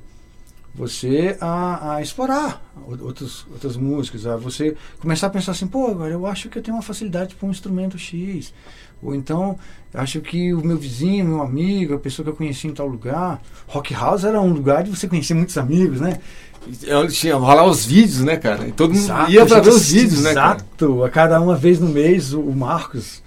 você 0.74 1.38
a, 1.40 1.96
a 1.96 2.02
explorar 2.02 2.64
outros, 2.88 3.46
outras 3.52 3.78
músicas, 3.78 4.26
a 4.26 4.36
você 4.36 4.76
começar 5.00 5.28
a 5.28 5.30
pensar 5.30 5.52
assim, 5.52 5.68
pô, 5.68 5.88
agora 5.88 6.12
eu 6.12 6.26
acho 6.26 6.50
que 6.50 6.58
eu 6.58 6.64
tenho 6.64 6.76
uma 6.76 6.82
facilidade 6.82 7.36
para 7.36 7.48
um 7.48 7.52
instrumento 7.52 7.98
X, 7.98 8.52
ou 9.02 9.14
então 9.14 9.60
acho 9.94 10.20
que 10.22 10.52
o 10.54 10.66
meu 10.66 10.78
vizinho, 10.78 11.26
meu 11.26 11.42
amigo, 11.44 11.94
a 11.94 12.00
pessoa 12.00 12.24
que 12.24 12.32
eu 12.32 12.36
conheci 12.36 12.68
em 12.68 12.74
tal 12.74 12.88
lugar, 12.88 13.42
Rock 13.68 13.94
House 13.94 14.24
era 14.24 14.42
um 14.42 14.52
lugar 14.52 14.84
de 14.84 14.90
você 14.90 15.08
conhecer 15.08 15.36
muitos 15.36 15.58
amigos, 15.58 16.02
né? 16.02 16.20
Tinha 17.12 17.36
rolar 17.36 17.66
os 17.66 17.86
vídeos, 17.86 18.22
né, 18.22 18.38
cara? 18.38 18.68
E 18.68 18.72
todo 18.72 18.94
mundo 18.94 19.04
Exato, 19.04 19.32
ia 19.32 19.46
pra 19.46 19.60
ver 19.60 19.70
os 19.70 19.92
vídeos, 19.92 20.22
né, 20.24 20.34
cara? 20.34 20.56
Exato, 20.58 21.04
a 21.04 21.10
cada 21.10 21.40
uma 21.42 21.56
vez 21.56 21.80
no 21.80 21.90
mês 21.90 22.34
o, 22.34 22.42
Marcos, 22.42 23.22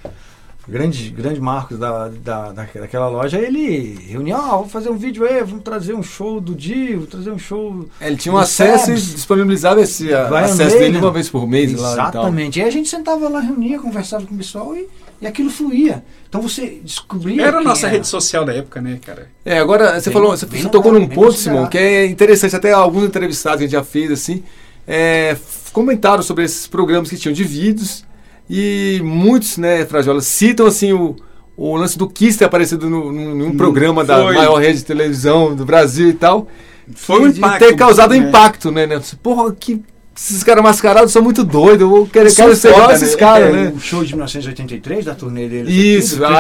grande, 0.69 1.11
grande 1.11 1.41
Marcos 1.41 1.79
da, 1.79 2.09
da, 2.09 2.53
da- 2.53 2.67
daquela 2.75 3.09
loja, 3.09 3.39
ele 3.39 3.99
reunia, 4.09 4.37
ah, 4.37 4.41
vamos 4.57 4.73
fazer 4.73 4.89
um 4.91 4.97
vídeo 4.97 5.25
aí, 5.25 5.41
vamos 5.45 5.63
trazer 5.63 5.95
um 5.95 6.03
show 6.03 6.41
do 6.41 6.55
Dio, 6.55 6.95
vamos 6.95 7.09
trazer 7.11 7.31
um 7.31 7.39
show 7.39 7.87
É, 8.01 8.09
Ele 8.09 8.17
tinha 8.17 8.35
um 8.35 8.39
acesso 8.39 8.91
e 8.91 8.97
Sebs. 8.99 9.15
disponibilizava 9.15 9.81
esse 9.81 10.13
a- 10.13 10.25
Vai 10.29 10.45
acesso 10.45 10.79
dele 10.79 10.99
uma 10.99 11.11
vez 11.11 11.29
por 11.29 11.47
mês 11.47 11.73
lá 11.75 11.93
e 11.93 11.97
tal. 11.97 12.09
Exatamente. 12.09 12.59
E 12.59 12.63
a 12.63 12.71
gente 12.71 12.89
sentava 12.89 13.29
lá, 13.29 13.41
reunia, 13.41 13.79
conversava 13.79 14.25
com 14.27 14.35
o 14.35 14.39
pessoal 14.39 14.75
e, 14.77 14.89
e 15.21 15.27
aquilo 15.27 15.51
fluía. 15.51 16.05
Então 16.29 16.41
você 16.43 16.81
descobria. 16.83 17.43
Era 17.47 17.59
a 17.59 17.63
nossa 17.63 17.87
era. 17.87 17.95
rede 17.97 18.07
social 18.07 18.45
da 18.45 18.53
época, 18.55 18.81
né, 18.81 18.99
cara? 19.05 19.29
É, 19.45 19.59
agora 19.59 19.99
você 20.01 20.11
Bem- 20.11 20.13
falou, 20.13 20.37
você, 20.37 20.47
você 20.47 20.69
tocou 20.69 20.93
num 20.93 21.07
ponto. 21.07 21.33
Simão, 21.33 21.67
que 21.67 21.79
é 21.79 22.07
interessante, 22.07 22.55
até 22.57 22.73
alguns 22.73 23.05
entrevistados 23.05 23.59
que 23.59 23.65
a 23.65 23.67
gente 23.67 23.73
já 23.73 23.85
fez, 23.85 24.11
assim, 24.11 24.43
é, 24.87 25.37
comentaram 25.73 26.23
sobre 26.23 26.45
esses 26.45 26.67
programas 26.67 27.09
que 27.11 27.17
tinham 27.17 27.33
de 27.33 27.45
vídeos 27.45 28.05
e 28.49 29.01
muitos, 29.03 29.57
né, 29.59 29.85
Frajola, 29.87 30.21
citam, 30.21 30.67
assim, 30.67 30.93
o, 30.93 31.17
o 31.57 31.75
lance 31.77 31.99
do 31.99 32.09
Kiss 32.09 32.39
ter 32.39 32.45
aparecido 32.45 32.89
no, 32.89 33.11
num, 33.13 33.35
num 33.35 33.47
Hum, 33.49 33.57
programa 33.57 34.05
da 34.05 34.23
foi. 34.23 34.35
maior 34.35 34.57
rede 34.61 34.79
de 34.79 34.85
televisão 34.85 35.55
do 35.57 35.65
Brasil 35.65 36.09
e 36.11 36.15
tal. 36.15 36.47
Foi 36.95 37.21
um 37.23 37.27
E 37.29 37.31
impacto. 37.39 37.59
ter 37.67 37.75
causado 37.75 38.11
né? 38.11 38.19
impacto, 38.19 38.71
né, 38.71 38.87
né? 38.87 39.01
Porra, 39.23 39.53
que 39.53 39.83
esses 40.17 40.43
caras 40.43 40.63
mascarados 40.63 41.13
são 41.13 41.23
muito 41.23 41.45
doidos, 41.45 41.83
eu 41.83 41.91
vou 41.91 42.07
quero 42.07 42.31
ser 42.31 42.71
igual 42.71 42.91
esses 42.91 43.13
né? 43.13 43.17
caras, 43.17 43.49
é, 43.49 43.53
né? 43.53 43.73
O 43.77 43.79
show 43.79 44.03
de 44.03 44.15
1983, 44.15 45.05
da 45.05 45.15
turnê 45.15 45.47
dele. 45.47 45.71
Isso, 45.71 46.25
aqui, 46.25 46.35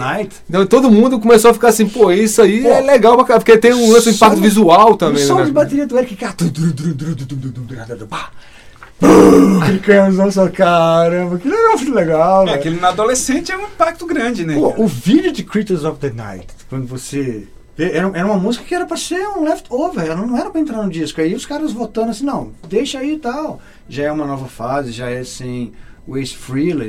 aí. 0.00 0.28
Então, 0.48 0.66
todo 0.66 0.90
mundo 0.90 1.20
começou 1.20 1.50
a 1.50 1.54
ficar 1.54 1.68
assim, 1.68 1.86
pô, 1.86 2.10
isso 2.10 2.40
aí 2.40 2.62
pô, 2.62 2.68
é 2.68 2.80
legal 2.80 3.22
pra 3.22 3.38
porque 3.38 3.58
tem 3.58 3.74
um 3.74 3.90
outro 3.90 4.10
impacto 4.10 4.40
visual 4.40 4.96
também. 4.96 5.22
O 5.22 5.26
som 5.26 5.40
né? 5.40 5.44
de 5.44 5.52
bateria 5.52 5.86
do 5.86 5.98
Eric 5.98 6.16
Que 6.16 6.24
Clicamos, 9.66 10.16
nossa, 10.16 10.48
caramba, 10.50 11.38
que 11.38 11.48
legal. 11.48 11.78
É, 11.78 11.90
legal. 11.90 12.48
aquele 12.48 12.80
na 12.80 12.88
adolescente 12.88 13.52
é 13.52 13.56
um 13.56 13.64
impacto 13.66 14.06
grande, 14.06 14.44
né? 14.44 14.54
Pô, 14.54 14.74
o 14.76 14.86
vídeo 14.86 15.30
de 15.30 15.44
Creatures 15.44 15.84
of 15.84 15.98
the 16.00 16.10
Night, 16.10 16.46
quando 16.68 16.86
você 16.86 17.46
era, 17.78 18.10
era 18.12 18.26
uma 18.26 18.36
música 18.38 18.64
que 18.64 18.74
era 18.74 18.84
pra 18.84 18.96
ser 18.96 19.24
um 19.28 19.44
leftover, 19.44 20.04
ela 20.04 20.26
não 20.26 20.36
era 20.36 20.50
pra 20.50 20.60
entrar 20.60 20.82
no 20.82 20.90
disco. 20.90 21.20
Aí 21.20 21.34
os 21.34 21.46
caras 21.46 21.72
votando 21.72 22.10
assim, 22.10 22.24
não, 22.24 22.52
deixa 22.68 22.98
aí 22.98 23.14
e 23.14 23.18
tal. 23.18 23.60
Já 23.88 24.04
é 24.04 24.12
uma 24.12 24.26
nova 24.26 24.46
fase, 24.46 24.90
já 24.90 25.08
é 25.08 25.22
sem 25.22 25.72
o 26.06 26.16
Ace 26.16 26.36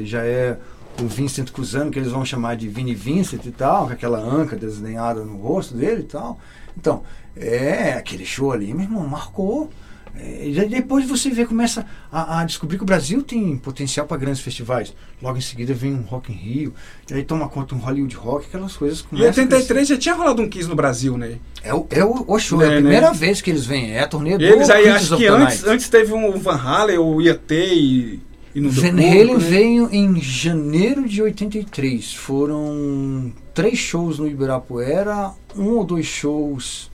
já 0.06 0.24
é 0.24 0.58
o 1.00 1.06
Vincent 1.06 1.52
Cusano, 1.52 1.92
que 1.92 2.00
eles 2.00 2.12
vão 2.12 2.26
chamar 2.26 2.56
de 2.56 2.68
Vinnie 2.68 2.96
Vincent 2.96 3.46
e 3.46 3.52
tal, 3.52 3.88
com 3.88 3.94
aquela 3.94 4.18
anca 4.18 4.56
desenhada 4.56 5.24
no 5.24 5.38
rosto 5.38 5.76
dele 5.76 6.02
e 6.02 6.06
tal. 6.06 6.40
Então, 6.78 7.04
é, 7.36 7.94
aquele 7.94 8.26
show 8.26 8.52
ali, 8.52 8.74
meu 8.74 8.84
irmão, 8.84 9.06
marcou. 9.06 9.70
É, 10.16 10.48
e 10.48 10.68
depois 10.68 11.08
você 11.08 11.30
vê, 11.30 11.46
começa 11.46 11.86
a, 12.12 12.42
a 12.42 12.46
descobrir 12.46 12.78
que 12.78 12.84
o 12.84 12.86
Brasil 12.86 13.22
tem 13.22 13.58
potencial 13.58 14.06
para 14.06 14.18
grandes 14.18 14.42
festivais. 14.42 14.94
Logo 15.22 15.38
em 15.38 15.42
seguida 15.42 15.74
vem 15.74 15.94
um 15.94 16.02
Rock 16.02 16.32
in 16.32 16.36
Rio, 16.36 16.74
e 17.10 17.14
aí 17.14 17.24
toma 17.24 17.48
conta 17.48 17.76
um 17.76 17.78
Hollywood 17.78 18.16
Rock, 18.16 18.48
aquelas 18.48 18.76
coisas 18.76 19.02
Em 19.02 19.04
começam 19.04 19.44
a 19.44 19.46
83 19.46 19.88
já 19.88 19.98
tinha 19.98 20.16
rolado 20.16 20.42
um 20.42 20.50
Kiss 20.50 20.68
no 20.68 20.76
Brasil, 20.76 21.18
né? 21.18 21.36
É 21.64 21.74
o, 21.74 21.86
é 21.90 22.04
o, 22.04 22.26
o 22.28 22.40
show, 22.40 22.62
é, 22.62 22.66
É, 22.66 22.68
a 22.68 22.72
né? 22.72 22.78
primeira 22.78 23.14
vez 23.14 23.42
que 23.42 23.50
eles 23.50 23.66
vêm, 23.66 23.92
é 23.92 24.02
a 24.02 24.08
turnê 24.08 24.38
do 24.38 24.44
Eles 24.44 24.70
aí, 24.70 24.90
acho 24.90 25.18
que 25.18 25.28
antes, 25.28 25.64
antes 25.64 25.90
teve 25.90 26.14
um 26.14 26.38
Van 26.40 26.56
Halen, 26.56 26.98
ou 26.98 27.22
ia 27.22 27.36
ter 27.36 27.74
e, 27.74 28.22
e 28.56 28.62
deu 28.62 28.70
Van 28.72 28.90
Halen 28.90 29.34
né? 29.34 29.40
veio 29.40 29.90
em 29.92 30.20
janeiro 30.20 31.08
de 31.08 31.22
83. 31.22 32.14
Foram 32.16 33.32
três 33.54 33.78
shows 33.78 34.20
no 34.20 34.28
Ibirapuera, 34.28 35.32
um 35.56 35.72
ou 35.72 35.84
dois 35.84 36.06
shows 36.06 36.90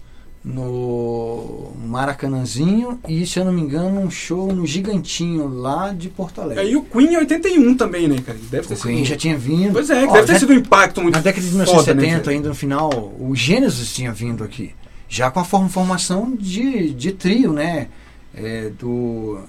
no 0.46 1.72
Maracanãzinho 1.84 3.00
e, 3.08 3.26
se 3.26 3.40
eu 3.40 3.46
não 3.46 3.52
me 3.52 3.62
engano, 3.62 4.00
um 4.00 4.12
show 4.12 4.54
no 4.54 4.64
Gigantinho, 4.66 5.48
lá 5.48 5.92
de 5.92 6.08
Porto 6.08 6.40
Alegre. 6.40 6.64
Aí 6.64 6.76
o 6.76 6.84
Queen 6.84 7.14
em 7.14 7.18
81 7.18 7.76
também, 7.76 8.08
né, 8.08 8.18
cara? 8.24 8.38
Deve 8.52 8.68
ter 8.68 8.76
o 8.76 8.78
Queen 8.78 8.98
sido... 8.98 9.08
já 9.08 9.16
tinha 9.18 9.36
vindo. 9.38 9.74
Pois 9.74 9.90
é, 9.90 10.06
Ó, 10.06 10.14
deve 10.14 10.28
ter 10.28 10.40
sido 10.40 10.54
um 10.54 10.58
impacto 10.58 11.02
muito 11.02 11.16
Na 11.16 11.22
década 11.22 11.42
de 11.44 11.52
foda, 11.52 11.64
1970, 11.66 12.30
né, 12.30 12.36
ainda 12.36 12.50
no 12.50 12.56
final, 12.56 12.90
o 13.20 13.36
Gênesis 13.36 13.92
tinha 13.92 14.12
vindo 14.12 14.44
aqui. 14.44 14.72
Já 15.10 15.32
com 15.32 15.40
a 15.40 15.44
form- 15.44 15.68
formação 15.68 16.36
de, 16.38 16.94
de 16.94 17.12
trio, 17.12 17.52
né? 17.52 17.88
É, 18.34 18.70
do 18.78 19.40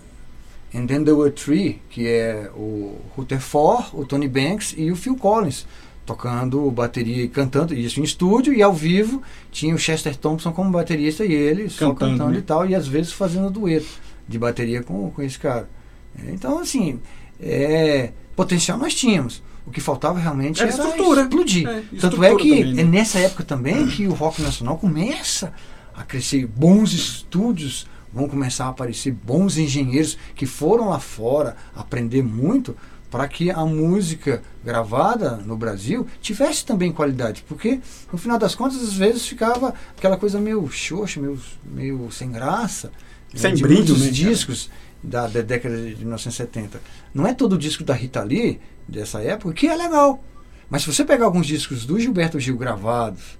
And 0.74 0.86
Then 0.86 1.04
There 1.04 1.12
Were 1.16 1.32
Three, 1.32 1.82
que 1.90 2.06
é 2.06 2.50
o 2.54 2.96
Rutherford, 3.16 3.88
o 3.92 4.04
Tony 4.06 4.28
Banks 4.28 4.74
e 4.76 4.90
o 4.90 4.96
Phil 4.96 5.16
Collins. 5.16 5.66
Tocando 6.06 6.70
bateria 6.70 7.24
e 7.24 7.28
cantando, 7.28 7.74
isso 7.74 7.98
em 8.00 8.04
estúdio 8.04 8.54
e 8.54 8.62
ao 8.62 8.72
vivo 8.72 9.20
tinha 9.50 9.74
o 9.74 9.78
Chester 9.78 10.16
Thompson 10.16 10.52
como 10.52 10.70
baterista 10.70 11.24
e 11.24 11.32
ele 11.32 11.68
só 11.68 11.88
Cantando, 11.88 12.12
cantando 12.12 12.32
né? 12.32 12.38
e 12.38 12.42
tal, 12.42 12.64
e 12.64 12.74
às 12.76 12.86
vezes 12.86 13.12
fazendo 13.12 13.50
dueto 13.50 13.88
de 14.28 14.38
bateria 14.38 14.82
com, 14.82 15.10
com 15.10 15.20
esse 15.22 15.38
cara. 15.38 15.68
É, 16.16 16.30
Então, 16.32 16.60
assim, 16.60 17.00
é, 17.40 18.12
potencial 18.34 18.78
nós 18.78 18.94
tínhamos. 18.94 19.42
O 19.66 19.70
que 19.72 19.80
faltava 19.80 20.18
realmente 20.20 20.62
Era 20.62 20.70
era, 20.70 20.80
estrutura. 20.80 21.22
explodir. 21.22 21.68
É, 21.68 21.72
Tanto 21.72 21.94
estrutura 21.94 22.28
é 22.28 22.36
que 22.36 22.48
também, 22.50 22.74
né? 22.74 22.82
é 22.82 22.84
nessa 22.84 23.18
época 23.18 23.42
também 23.42 23.86
que 23.88 24.06
o 24.06 24.12
rock 24.12 24.40
nacional 24.40 24.78
começa 24.78 25.52
a 25.92 26.04
crescer. 26.04 26.46
Bons 26.46 26.92
estúdios, 26.92 27.86
vão 28.12 28.28
começar 28.28 28.66
a 28.66 28.68
aparecer 28.68 29.12
bons 29.12 29.58
engenheiros 29.58 30.16
que 30.36 30.46
foram 30.46 30.90
lá 30.90 31.00
fora 31.00 31.56
aprender 31.74 32.22
muito 32.22 32.76
para 33.10 33.26
que 33.28 33.50
a 33.50 33.64
música 33.64 34.42
gravada 34.64 35.36
no 35.36 35.56
Brasil 35.56 36.06
tivesse 36.20 36.64
também 36.64 36.92
qualidade, 36.92 37.44
porque 37.46 37.80
no 38.12 38.18
final 38.18 38.38
das 38.38 38.54
contas 38.54 38.82
às 38.82 38.94
vezes 38.94 39.26
ficava 39.26 39.74
aquela 39.96 40.16
coisa 40.16 40.40
meio 40.40 40.68
xoxa, 40.68 41.20
meio, 41.20 41.40
meio 41.64 42.10
sem 42.10 42.30
graça, 42.30 42.88
né, 43.32 43.40
Sem 43.40 43.54
de 43.54 43.62
brilho, 43.62 43.78
muitos 43.78 44.02
né, 44.02 44.10
discos 44.10 44.70
da, 45.02 45.26
da 45.26 45.40
década 45.40 45.76
de 45.76 45.96
1970. 45.96 46.80
Não 47.14 47.26
é 47.26 47.32
todo 47.32 47.56
disco 47.56 47.84
da 47.84 47.94
Rita 47.94 48.22
Lee 48.22 48.60
dessa 48.88 49.22
época 49.22 49.54
que 49.54 49.66
é 49.66 49.76
legal, 49.76 50.22
mas 50.68 50.82
se 50.82 50.92
você 50.92 51.04
pegar 51.04 51.26
alguns 51.26 51.46
discos 51.46 51.86
do 51.86 51.98
Gilberto 51.98 52.40
Gil 52.40 52.56
gravados 52.56 53.38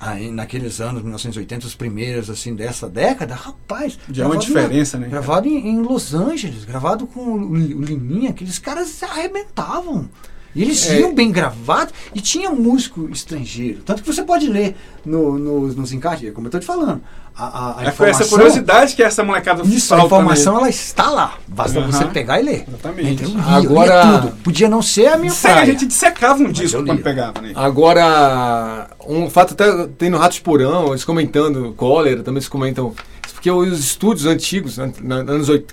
aí 0.00 0.30
naqueles 0.30 0.80
anos 0.80 1.02
1980, 1.02 1.66
os 1.66 1.74
primeiros 1.74 2.30
assim 2.30 2.54
dessa 2.54 2.88
década, 2.88 3.34
rapaz, 3.34 3.98
Já 4.10 4.24
é 4.24 4.26
uma 4.26 4.34
gravado 4.36 4.54
na- 4.54 4.60
diferença, 4.60 4.98
né? 4.98 5.08
Gravado 5.08 5.46
em, 5.48 5.68
em 5.68 5.80
Los 5.82 6.14
Angeles, 6.14 6.64
gravado 6.64 7.06
com 7.06 7.20
o, 7.20 7.50
o 7.52 7.54
Liminha, 7.82 8.30
aqueles 8.30 8.58
caras 8.58 8.88
se 8.88 9.04
arrebentavam. 9.04 10.08
E 10.54 10.62
eles 10.62 10.88
É. 10.88 11.00
iam 11.00 11.14
bem 11.14 11.30
gravados 11.30 11.94
e 12.14 12.20
tinha 12.20 12.50
músico 12.50 13.08
estrangeiro. 13.10 13.82
Tanto 13.84 14.02
que 14.02 14.12
você 14.12 14.22
pode 14.22 14.48
ler 14.48 14.76
no, 15.06 15.38
no- 15.38 15.68
nos 15.72 15.92
encaixes, 15.92 16.32
como 16.32 16.46
eu 16.46 16.48
estou 16.48 16.60
te 16.60 16.66
falando. 16.66 17.00
A, 17.36 17.44
a, 17.44 17.80
a 17.80 17.84
É, 17.84 17.90
foi 17.92 18.10
essa 18.10 18.24
curiosidade 18.26 18.94
que 18.96 19.02
essa 19.02 19.22
molecada 19.22 19.62
Isso, 19.62 19.94
a 19.94 20.04
informação 20.04 20.56
ela 20.58 20.68
está 20.68 21.08
lá. 21.08 21.34
Basta 21.46 21.78
Aham. 21.78 21.90
você 21.90 22.04
pegar 22.06 22.40
e 22.40 22.44
ler. 22.44 22.64
Exatamente. 22.68 23.22
Então, 23.24 23.30
eu 23.30 23.36
lia, 23.36 23.56
Agora- 23.70 24.02
lia 24.04 24.18
tudo. 24.20 24.36
Podia 24.42 24.68
não 24.68 24.82
ser 24.82 25.06
a 25.06 25.16
minha 25.16 25.30
Sério, 25.32 25.56
a 25.56 25.60
praia. 25.60 25.72
gente 25.72 25.86
dissecava 25.86 26.40
um 26.40 26.48
Mas 26.48 26.52
disco 26.54 26.84
quando 26.84 27.00
pegava, 27.02 27.40
né? 27.40 27.52
Agora, 27.54 28.88
um 29.06 29.30
fato 29.30 29.54
até 29.54 29.86
tem 29.98 30.10
no 30.10 30.18
Ratos 30.18 30.40
Porão, 30.40 30.88
eles 30.88 31.04
comentando, 31.04 31.72
Cólera, 31.76 32.22
também 32.22 32.38
eles 32.38 32.48
comentam. 32.48 32.92
Porque 33.40 33.50
os 33.50 33.80
estúdios 33.80 34.26
antigos, 34.26 34.78
anos, 34.78 34.98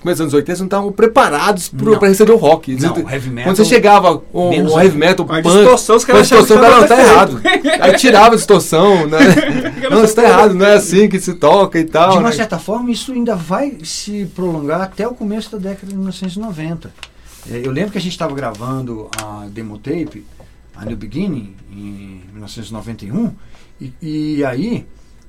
dos 0.00 0.20
anos 0.20 0.32
80, 0.32 0.58
não 0.60 0.64
estavam 0.64 0.90
preparados 0.90 1.68
para 1.68 2.08
receber 2.08 2.32
o 2.32 2.36
rock. 2.38 2.74
Não, 2.76 2.96
Eles- 2.96 3.12
heavy 3.12 3.28
metal- 3.28 3.44
Quando 3.52 3.56
você 3.58 3.64
chegava, 3.66 4.22
o, 4.32 4.48
o 4.48 4.80
heavy 4.80 4.96
metal, 4.96 5.26
A 5.28 5.42
punk, 5.42 5.54
distorção, 5.54 5.96
os 5.96 6.04
a 6.04 6.06
caras 6.06 6.22
achavam 6.22 6.44
distorção, 6.46 6.80
não, 6.80 6.88
tá 6.88 6.98
errado. 6.98 7.40
Aí 7.82 7.94
tirava 7.98 8.32
a 8.32 8.36
distorção, 8.36 9.06
né? 9.06 9.18
não, 9.90 10.02
isso 10.02 10.14
tá 10.14 10.22
errado, 10.24 10.54
não 10.54 10.64
é 10.64 10.76
assim 10.76 11.10
que 11.10 11.20
se 11.20 11.34
toca 11.34 11.78
e 11.78 11.84
tal. 11.84 12.12
De 12.12 12.16
uma 12.16 12.30
né? 12.30 12.36
certa 12.36 12.58
forma, 12.58 12.90
isso 12.90 13.12
ainda 13.12 13.36
vai 13.36 13.76
se 13.84 14.24
prolongar 14.34 14.80
até 14.80 15.06
o 15.06 15.12
começo 15.14 15.52
da 15.52 15.58
década 15.58 15.88
de 15.88 15.94
1990. 15.94 16.90
Eh, 17.50 17.60
Eu 17.64 17.70
lembro 17.70 17.92
que 17.92 17.98
a 17.98 18.00
gente 18.00 18.12
estava 18.12 18.34
gravando 18.34 19.10
a 19.22 19.46
demo 19.50 19.76
tape, 19.76 20.24
a 20.74 20.86
New 20.86 20.96
Beginning, 20.96 21.54
em 21.70 22.22
1991, 22.32 23.30
e, 23.78 23.92
e 24.00 24.42
aí, 24.42 24.86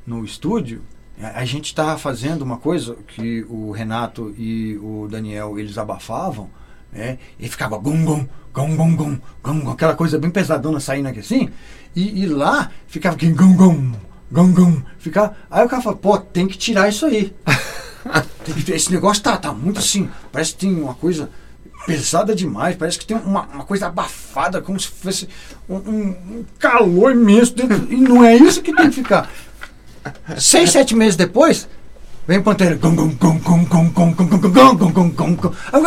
no 0.08 0.24
estúdio, 0.24 0.82
a, 1.22 1.46
gente 1.46 1.66
estava 1.66 1.98
fazendo 1.98 2.42
uma 2.44 2.58
coisa 2.58 2.96
que 3.08 3.46
o 3.50 3.72
Renato 3.72 4.34
e 4.38 4.78
o 4.82 5.08
Daniel, 5.10 5.60
eles 5.60 5.78
abafavam, 5.78 6.50
né? 6.92 7.18
E 7.40 7.48
ficava 7.48 7.78
gum 7.78 8.04
gum, 8.06 8.28
gum 8.54 8.76
gum 8.76 8.96
gum, 8.96 9.20
gum 9.44 9.70
aquela 9.70 9.96
coisa 9.96 10.18
bem 10.18 10.30
pesadona 10.32 10.80
saindo 10.80 11.08
aqui 11.10 11.20
assim, 11.20 11.50
e, 11.96 12.24
e 12.24 12.26
lá 12.26 12.72
ficava 12.88 13.16
aqui 13.16 13.30
gum 13.32 13.56
gum, 13.56 13.92
gum 14.32 14.54
gum, 14.54 14.82
ficava, 14.98 15.36
aí 15.52 15.66
o 15.66 15.70
cara 15.70 15.82
falou, 15.82 15.98
pô, 16.00 16.18
tem 16.18 16.48
que 16.48 16.58
tirar 16.58 16.90
isso 16.90 17.06
aí. 17.06 17.34
Que 18.46 18.72
esse 18.72 18.92
negócio 18.92 19.22
tá, 19.22 19.38
tá 19.38 19.52
muito 19.54 19.80
assim, 19.80 20.10
parece 20.32 20.54
que 20.54 20.60
tem 20.60 20.74
uma 20.74 20.94
coisa 20.96 21.30
pesada 21.86 22.34
demais, 22.34 22.76
parece 22.78 22.98
que 22.98 23.06
tem 23.06 23.18
uma, 23.18 23.42
uma 23.48 23.66
coisa 23.66 23.88
abafada, 23.88 24.62
como 24.62 24.80
se 24.80 24.88
fosse 24.88 25.28
um- 25.70 25.76
um 25.76 26.46
calor 26.58 27.12
imenso 27.12 27.54
dentro, 27.54 27.92
e 27.92 27.98
não 27.98 28.24
é 28.24 28.36
isso 28.38 28.62
que 28.62 28.74
tem 28.74 28.90
que 28.90 28.96
ficar. 28.96 29.30
Seis, 30.38 30.72
sete 30.72 30.96
meses 30.96 31.16
depois, 31.16 31.68
vem 32.28 32.38
o 32.40 32.44
Pantera, 32.44 32.72
eu 32.72 32.80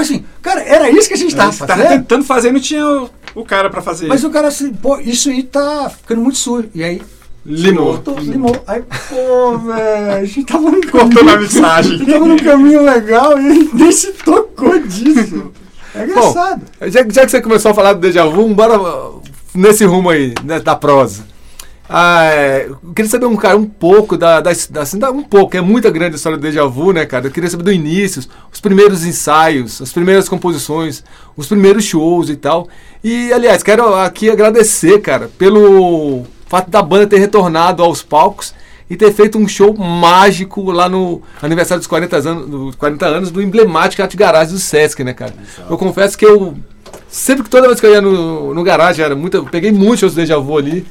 assim, 0.00 0.24
cara, 0.40 0.60
era 0.62 0.90
isso 0.90 1.08
que 1.08 1.14
a 1.14 1.18
gente 1.18 1.34
tava 1.34 1.52
Você 1.52 1.66
tava 1.66 1.82
fazendo? 1.82 1.98
tentando 2.00 2.24
fazer 2.24 2.48
e 2.48 2.52
não 2.52 2.60
tinha 2.60 2.86
o, 2.86 3.10
o 3.34 3.44
cara 3.44 3.70
pra 3.70 3.80
fazer. 3.82 4.06
Mas 4.08 4.24
o 4.24 4.30
cara 4.30 4.48
assim, 4.48 4.72
pô, 4.72 4.98
isso 4.98 5.28
aí 5.30 5.42
tá 5.42 5.90
ficando 5.90 6.20
muito 6.22 6.38
sujo. 6.38 6.68
E 6.74 6.82
aí, 6.82 7.02
Limou. 7.44 7.86
cortou, 7.94 8.18
limou. 8.18 8.62
Aí, 8.66 8.82
pô, 9.08 9.58
velho, 9.58 10.12
a 10.16 10.24
gente 10.24 10.44
tava 10.44 10.70
no 10.70 10.80
Cortou 10.90 11.08
caminho- 11.08 11.24
na 11.24 11.36
mixagem. 11.38 11.94
A 11.94 11.98
gente 11.98 12.10
tava 12.12 12.26
num 12.26 12.36
caminho 12.36 12.84
legal 12.84 13.40
e 13.40 13.46
ele 13.46 13.70
nem 13.72 13.90
se 13.92 14.12
tocou 14.12 14.78
disso. 14.80 15.50
É 15.94 16.04
engraçado. 16.04 16.62
Já, 16.82 17.00
já 17.08 17.24
que 17.24 17.30
você 17.30 17.40
começou 17.42 17.70
a 17.70 17.74
falar 17.74 17.92
do 17.94 18.00
Deja 18.00 18.24
Vu, 18.24 18.48
bora 18.54 18.80
uh, 18.80 19.22
nesse 19.54 19.84
rumo 19.84 20.08
aí, 20.10 20.32
né, 20.44 20.58
da 20.60 20.74
prosa. 20.76 21.24
Ah, 21.88 22.24
é, 22.26 22.66
eu 22.68 22.76
queria 22.94 23.10
saber 23.10 23.26
um, 23.26 23.36
cara, 23.36 23.56
um 23.56 23.66
pouco 23.66 24.16
da, 24.16 24.40
da, 24.40 24.50
da- 24.70 24.82
assim, 24.82 24.98
da- 24.98 25.10
Um 25.10 25.22
pouco, 25.22 25.56
é 25.56 25.60
muita 25.60 25.90
grande 25.90 26.14
a 26.14 26.16
história 26.16 26.38
do 26.38 26.40
Deja 26.42 26.64
Vu, 26.64 26.92
né, 26.92 27.04
cara? 27.04 27.26
Eu 27.26 27.30
queria 27.30 27.50
saber 27.50 27.64
do 27.64 27.72
início, 27.72 28.22
os 28.52 28.60
primeiros 28.60 29.04
ensaios, 29.04 29.82
as 29.82 29.92
primeiras 29.92 30.28
composições, 30.28 31.02
os 31.36 31.46
primeiros 31.46 31.84
shows 31.84 32.30
e 32.30 32.36
tal. 32.36 32.68
E, 33.04 33.32
aliás, 33.32 33.62
quero 33.62 33.94
aqui 33.96 34.30
agradecer, 34.30 35.00
cara, 35.00 35.28
pelo 35.36 36.22
fato 36.46 36.70
da 36.70 36.80
banda 36.82 37.06
ter 37.06 37.18
retornado 37.18 37.82
aos 37.82 38.02
palcos 38.02 38.54
e 38.88 38.96
ter 38.96 39.12
feito 39.12 39.36
um 39.36 39.48
show 39.48 39.74
mágico 39.76 40.70
lá 40.70 40.88
no 40.88 41.20
aniversário 41.42 41.80
dos 41.80 41.86
40 41.88 42.16
anos, 42.16 42.48
dos 42.48 42.74
40 42.76 43.06
anos 43.06 43.30
do 43.30 43.42
emblemático 43.42 44.00
Arte 44.02 44.16
Garage 44.16 44.52
do 44.52 44.58
Sesc, 44.58 45.02
né, 45.02 45.12
cara? 45.12 45.34
Eu 45.68 45.76
confesso 45.76 46.16
que 46.16 46.24
eu 46.24 46.54
sempre 47.08 47.42
que 47.42 47.50
toda 47.50 47.66
vez 47.66 47.80
que 47.80 47.86
eu 47.86 47.90
ia 47.92 48.00
no, 48.00 48.54
no 48.54 48.62
garagem, 48.62 49.04
era 49.04 49.16
muito, 49.16 49.36
eu 49.38 49.44
peguei 49.44 49.72
muitos 49.72 50.00
shows 50.00 50.14
do 50.14 50.16
Deja 50.20 50.38
Vu 50.38 50.56
ali. 50.56 50.86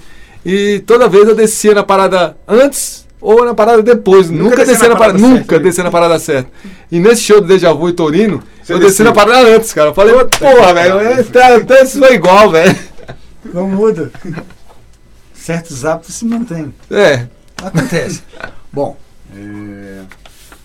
E 0.46 0.80
toda 0.86 1.08
vez 1.08 1.28
eu 1.28 1.36
descia 1.36 1.74
na 1.74 1.84
parada 1.84 2.36
antes 2.48 3.06
ou 3.20 3.46
na 3.46 3.54
parada 3.54 3.84
depois. 3.84 4.30
Nunca, 4.30 4.58
descia 4.58 4.74
descia 4.74 4.88
na 4.90 4.96
na 4.96 5.00
parada, 5.00 5.20
parada 5.20 5.36
nunca 5.36 5.50
certa, 5.50 5.64
descia 5.64 5.84
na 5.84 5.92
parada 5.92 6.20
certa. 6.20 6.50
E 6.92 7.00
nesse 7.00 7.22
show 7.22 7.40
do 7.40 7.48
Deja 7.48 7.72
Vu 7.72 7.90
e 7.90 7.94
Torino, 7.94 8.42
Você 8.62 8.74
eu 8.74 8.80
desci 8.80 9.04
na 9.04 9.14
parada 9.14 9.56
antes, 9.56 9.72
cara. 9.72 9.90
Eu 9.90 9.94
falei, 9.94 10.14
porra, 10.26 10.74
velho, 10.74 11.00
é, 11.00 11.20
até, 11.20 11.56
até 11.56 11.84
isso 11.84 12.00
foi 12.00 12.16
igual, 12.16 12.50
velho. 12.50 12.76
Não 13.54 13.68
muda. 13.68 14.12
Certos 15.34 15.86
hábitos 15.86 16.16
se 16.16 16.26
mantêm. 16.26 16.74
É. 16.90 17.28
Acontece. 17.64 18.24
Bom, 18.74 18.98
é, 19.36 20.02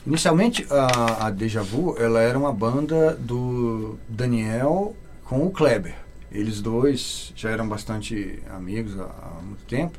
inicialmente 0.07 0.67
a, 0.71 1.27
a 1.27 1.31
Deja 1.31 1.63
Vu 1.63 1.97
ela 1.99 2.21
era 2.21 2.39
uma 2.39 2.53
banda 2.53 3.17
do 3.19 3.99
Daniel 4.09 4.95
com 5.25 5.47
o 5.47 5.51
Kleber. 5.51 5.95
Eles 6.31 6.61
dois 6.61 7.33
já 7.37 7.51
eram 7.51 7.69
bastante 7.69 8.41
amigos 8.51 8.99
há, 8.99 9.05
há 9.05 9.41
muito 9.43 9.65
tempo, 9.65 9.99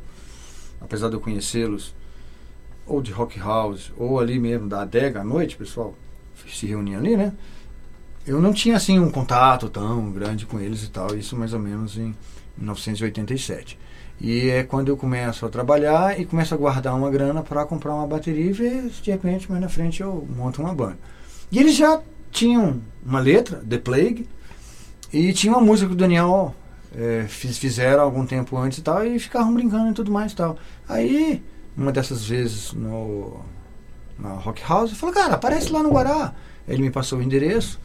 apesar 0.81 1.09
de 1.09 1.15
eu 1.15 1.21
conhecê-los 1.21 1.95
ou 2.85 3.01
de 3.01 3.11
rock 3.11 3.39
house 3.39 3.91
ou 3.97 4.19
ali 4.19 4.39
mesmo 4.39 4.67
da 4.67 4.81
adega 4.81 5.21
à 5.21 5.23
noite, 5.23 5.57
pessoal 5.57 5.95
se 6.47 6.65
reunia 6.65 6.97
ali, 6.97 7.17
né? 7.17 7.33
Eu 8.25 8.41
não 8.41 8.53
tinha 8.53 8.75
assim 8.75 8.99
um 8.99 9.09
contato 9.09 9.69
tão 9.69 10.11
grande 10.11 10.45
com 10.45 10.59
eles 10.59 10.83
e 10.83 10.89
tal, 10.89 11.15
isso 11.15 11.35
mais 11.35 11.53
ou 11.53 11.59
menos 11.59 11.97
em 11.97 12.13
1987. 12.57 13.79
E 14.19 14.49
é 14.49 14.63
quando 14.63 14.89
eu 14.89 14.97
começo 14.97 15.45
a 15.45 15.49
trabalhar 15.49 16.19
e 16.19 16.25
começo 16.25 16.53
a 16.53 16.57
guardar 16.57 16.95
uma 16.95 17.09
grana 17.09 17.41
para 17.41 17.65
comprar 17.65 17.93
uma 17.93 18.07
bateria 18.07 18.49
e 18.49 18.51
ver 18.51 18.89
se 18.89 19.01
de 19.01 19.11
repente 19.11 19.49
mais 19.49 19.61
na 19.61 19.69
frente 19.69 20.01
eu 20.01 20.27
monto 20.35 20.61
uma 20.61 20.73
banda. 20.73 20.97
E 21.51 21.59
eles 21.59 21.75
já 21.75 22.01
tinham 22.31 22.81
uma 23.05 23.19
letra, 23.19 23.63
The 23.67 23.77
Plague, 23.77 24.27
e 25.11 25.31
tinha 25.33 25.53
uma 25.53 25.61
música 25.61 25.87
que 25.87 25.93
o 25.93 25.97
Daniel 25.97 26.53
eh, 26.95 27.25
fiz- 27.27 27.57
fizeram 27.57 28.03
algum 28.03 28.25
tempo 28.25 28.57
antes 28.57 28.77
e 28.79 28.81
tal, 28.81 29.05
e 29.05 29.19
ficavam 29.19 29.53
brincando 29.53 29.91
e 29.91 29.93
tudo 29.93 30.11
mais 30.11 30.31
e 30.33 30.35
tal. 30.35 30.57
Aí, 30.87 31.43
uma 31.75 31.91
dessas 31.91 32.25
vezes 32.25 32.73
no 32.73 33.39
na 34.19 34.29
Rock 34.29 34.63
House, 34.67 34.89
eu 34.91 34.95
falei, 34.97 35.13
cara, 35.15 35.35
aparece 35.35 35.71
lá 35.71 35.83
no 35.83 35.91
Guará. 35.91 36.33
Ele 36.67 36.81
me 36.81 36.89
passou 36.89 37.19
o 37.19 37.21
endereço 37.21 37.79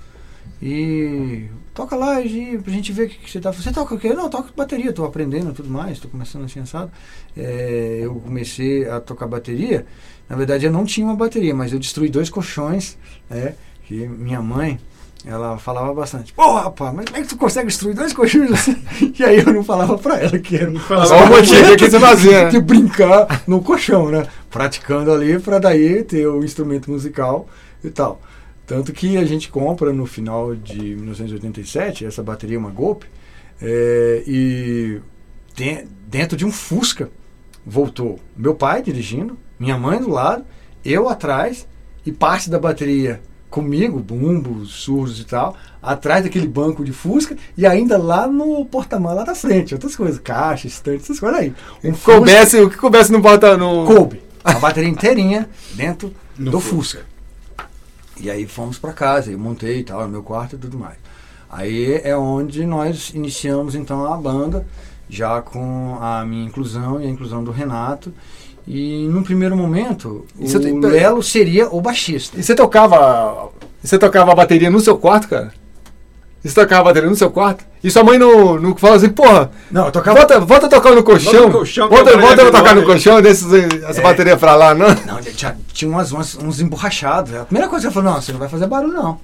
e 0.61 1.47
toca 1.75 1.95
lá 1.95 2.21
Gi, 2.23 2.59
pra 2.59 2.73
gente 2.73 2.91
ver 2.93 3.07
o 3.07 3.09
que, 3.09 3.19
que 3.19 3.31
você 3.31 3.41
tá. 3.41 3.53
Você 3.53 3.71
toca 3.73 3.95
o 3.95 3.99
quê? 3.99 4.13
Não, 4.15 4.25
eu 4.25 4.31
toco 4.31 4.51
bateria, 4.57 4.93
tô 4.93 5.05
aprendendo 5.05 5.51
e 5.51 5.55
tudo 5.55 5.69
mais, 5.69 5.99
tô 6.01 6.09
começando 6.09 6.45
assim, 6.45 6.61
assado. 6.61 6.91
É, 7.37 8.01
eu 8.03 8.15
comecei 8.17 8.89
a 8.89 9.01
tocar 9.01 9.27
bateria. 9.27 9.85
Na 10.29 10.37
verdade, 10.37 10.65
eu 10.65 10.73
não 10.73 10.85
tinha 10.85 11.07
uma 11.07 11.15
bateria, 11.17 11.55
mas 11.55 11.73
eu 11.73 11.79
destruí 11.79 12.09
dois 12.09 12.31
colchões, 12.31 12.97
né? 13.29 13.55
Que 13.85 14.07
minha 14.09 14.41
mãe, 14.41 14.79
ela 15.25 15.57
falava 15.59 15.95
bastante. 15.95 16.33
Pô, 16.33 16.55
rapaz, 16.55 16.93
mas 16.95 17.05
como 17.07 17.17
é 17.19 17.23
que 17.23 17.29
tu 17.29 17.37
consegue 17.37 17.69
destruir 17.69 17.95
dois 17.95 18.13
colchões 18.13 18.51
assim? 18.51 18.77
E 19.19 19.23
aí 19.25 19.39
eu 19.39 19.53
não 19.53 19.63
falava 19.63 19.97
pra 19.99 20.19
ela 20.19 20.39
que 20.39 20.57
era 20.57 20.71
Só 21.07 21.25
o 21.25 21.29
motivo 21.29 21.77
que 21.77 21.89
você 21.91 22.01
fazia, 22.01 22.49
de 22.49 22.61
brincar 22.61 23.43
no 23.47 23.63
colchão, 23.63 24.11
né? 24.11 24.27
Praticando 24.51 25.13
ali 25.13 25.39
para 25.39 25.59
daí 25.59 26.03
ter 26.03 26.27
o 26.27 26.43
instrumento 26.43 26.91
musical 26.91 27.47
e 27.85 27.91
tal. 27.91 28.21
Tanto 28.67 28.93
que 28.93 29.17
a 29.17 29.25
gente 29.25 29.49
compra 29.49 29.93
no 29.93 30.07
final 30.07 30.55
de 30.55 30.79
1987 30.97 32.05
essa 32.07 32.23
bateria, 32.23 32.59
uma 32.59 32.71
Golpe, 32.71 33.07
é, 33.61 34.23
e 34.27 35.01
de- 35.55 35.85
dentro 36.09 36.37
de 36.37 36.45
um 36.45 36.51
Fusca 36.51 37.11
voltou 37.65 38.19
meu 38.37 38.55
pai 38.55 38.83
dirigindo, 38.83 39.39
minha 39.59 39.77
mãe 39.79 39.99
do 40.01 40.11
lado, 40.11 40.45
eu 40.85 41.09
atrás 41.09 41.67
e 42.05 42.11
parte 42.11 42.51
da 42.51 42.59
bateria 42.59 43.21
comigo, 43.53 44.01
bumbos, 44.01 44.71
surdos 44.73 45.21
e 45.21 45.25
tal, 45.25 45.55
atrás 45.81 46.25
daquele 46.25 46.49
banco 46.49 46.85
de 46.85 46.93
Fusca 46.93 47.37
e 47.57 47.65
ainda 47.67 47.97
lá 47.97 48.27
no 48.27 48.65
porta-malas 48.65 49.19
lá 49.19 49.25
da 49.25 49.35
frente, 49.35 49.75
outras 49.75 49.95
coisas, 49.95 50.19
caixa, 50.19 50.67
estante, 50.67 51.03
essas 51.05 51.21
coisas 51.21 51.39
aí. 51.39 51.55
Um 51.85 51.95
Fusca- 51.95 52.13
Coubesse, 52.17 52.61
o 52.61 52.69
que 52.71 52.77
coubesse 52.77 53.13
no 53.13 53.21
bota 53.21 53.57
no. 53.57 53.85
coube 53.85 54.21
a 54.43 54.55
bateria 54.55 54.89
inteirinha 54.91 55.49
dentro 55.75 56.13
do 56.37 56.59
Fusca. 56.59 57.05
E 58.21 58.31
aí 58.31 58.47
fomos 58.47 58.79
para 58.79 58.93
casa, 58.93 59.31
eu 59.31 59.39
montei 59.39 59.79
e 59.81 59.85
tal, 59.85 60.03
no 60.03 60.09
meu 60.09 60.23
quarto 60.23 60.57
e 60.57 60.59
tudo 60.59 60.79
mais. 60.79 60.97
Aí 61.51 62.01
é 62.03 62.17
onde 62.17 62.65
nós 62.65 63.13
iniciamos 63.15 63.75
então 63.75 64.11
a 64.13 64.17
banda, 64.17 64.67
já 65.09 65.43
com 65.43 65.99
a 66.01 66.25
minha 66.25 66.45
inclusão 66.47 67.01
e 67.01 67.07
a 67.07 67.09
inclusão 67.11 67.45
do 67.45 67.51
Renato. 67.51 68.13
E 68.67 69.09
num 69.09 69.23
primeiro 69.23 69.57
momento, 69.57 70.25
E 70.39 70.45
o 70.57 70.61
tem- 70.61 70.79
Lelo 70.81 71.23
seria 71.23 71.69
o 71.69 71.81
baixista. 71.81 72.39
E 72.39 72.43
você 72.43 72.55
tocava. 72.55 73.49
Você 73.83 73.99
tocava 73.99 74.31
a 74.33 74.35
bateria 74.35 74.71
no 74.71 74.79
seu 74.81 74.97
quarto, 74.97 75.29
cara? 75.29 75.53
E 76.45 76.49
Você 76.49 76.55
tocava 76.55 76.83
a 76.83 76.85
bateria 76.85 77.09
no 77.09 77.17
seu 77.17 77.31
quarto? 77.31 77.65
E 77.83 77.91
sua 77.91 78.03
mãe 78.05 78.19
não, 78.19 78.59
não 78.61 78.77
fala 78.77 78.97
assim, 78.97 79.09
porra, 79.09 79.51
Não, 79.71 79.87
eu 79.87 79.93
tocava. 79.93 80.19
volta, 80.19 80.41
volta 80.41 80.67
a 80.67 80.69
tocar 80.69 80.93
no 80.95 81.03
colchão. 81.03 81.33
Volta 81.33 81.47
no 81.49 81.53
colchão, 81.53 81.89
que 81.89 81.95
volta, 81.95 82.11
eu 82.11 82.19
volta 82.19 82.35
a 82.35 82.37
falei 82.47 82.53
tocar 82.53 82.75
no 82.77 82.85
colchão, 82.85 83.23
deixa 83.23 83.45
essa 83.89 84.01
bateria 84.03 84.37
pra 84.37 84.55
lá, 84.57 84.75
não? 84.75 84.87
Não, 85.07 85.21
tinha, 85.21 85.57
tinha 85.73 85.89
umas, 85.91 86.11
umas- 86.13 86.37
uns 86.37 86.61
emborrachados. 86.61 87.35
A 87.35 87.45
primeira 87.45 87.69
coisa 87.69 87.83
que 87.83 87.87
ela 87.87 87.95
falou, 87.95 88.13
não, 88.15 88.21
você 88.23 88.33
não 88.33 88.39
vai 88.39 88.49
fazer 88.49 88.67
barulho, 88.67 88.93
não. 88.93 89.21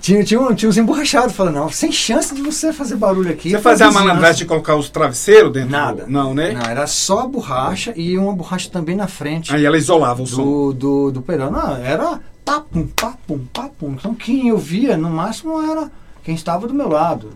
Tinha, 0.00 0.22
tinha, 0.24 0.40
um- 0.40 0.54
tinha 0.54 0.68
uns 0.68 0.76
emborrachados 0.76 1.34
falando, 1.34 1.54
não, 1.56 1.70
sem 1.70 1.90
chance 1.92 2.34
de 2.34 2.42
você 2.42 2.72
fazer 2.72 2.96
barulho 2.96 3.30
aqui. 3.30 3.50
Você 3.50 3.56
pra 3.58 3.62
fazia 3.70 3.86
a 3.86 3.88
vizinhança." 3.88 4.08
malandragem 4.08 4.38
de 4.38 4.44
colocar 4.46 4.76
os 4.76 4.88
travesseiros 4.90 5.52
dentro? 5.52 5.68
do- 5.68 5.72
Nada. 5.72 6.04
Não, 6.08 6.34
né? 6.34 6.52
Não, 6.52 6.62
era 6.62 6.86
só 6.86 7.20
a 7.20 7.26
borracha 7.26 7.92
e 7.96 8.16
uma 8.18 8.32
borracha 8.34 8.68
também 8.70 8.96
na 8.96 9.06
frente 9.06 9.54
Aí 9.54 9.64
ela 9.64 9.76
isolava 9.78 10.22
o 10.22 10.26
som. 10.26 10.42
do, 10.42 10.72
do, 10.72 11.10
do 11.12 11.22
pedal. 11.22 11.50
Não, 11.50 11.76
era 11.76 12.20
papum, 12.44 12.86
papum, 12.88 13.38
papum. 13.52 13.92
Então 13.98 14.14
quem 14.14 14.48
eu 14.48 14.58
via, 14.58 14.96
no 14.96 15.10
máximo, 15.10 15.60
era 15.62 15.90
quem 16.22 16.34
estava 16.34 16.66
do 16.66 16.74
meu 16.74 16.88
lado. 16.88 17.30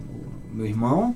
Meu 0.52 0.66
irmão, 0.66 1.14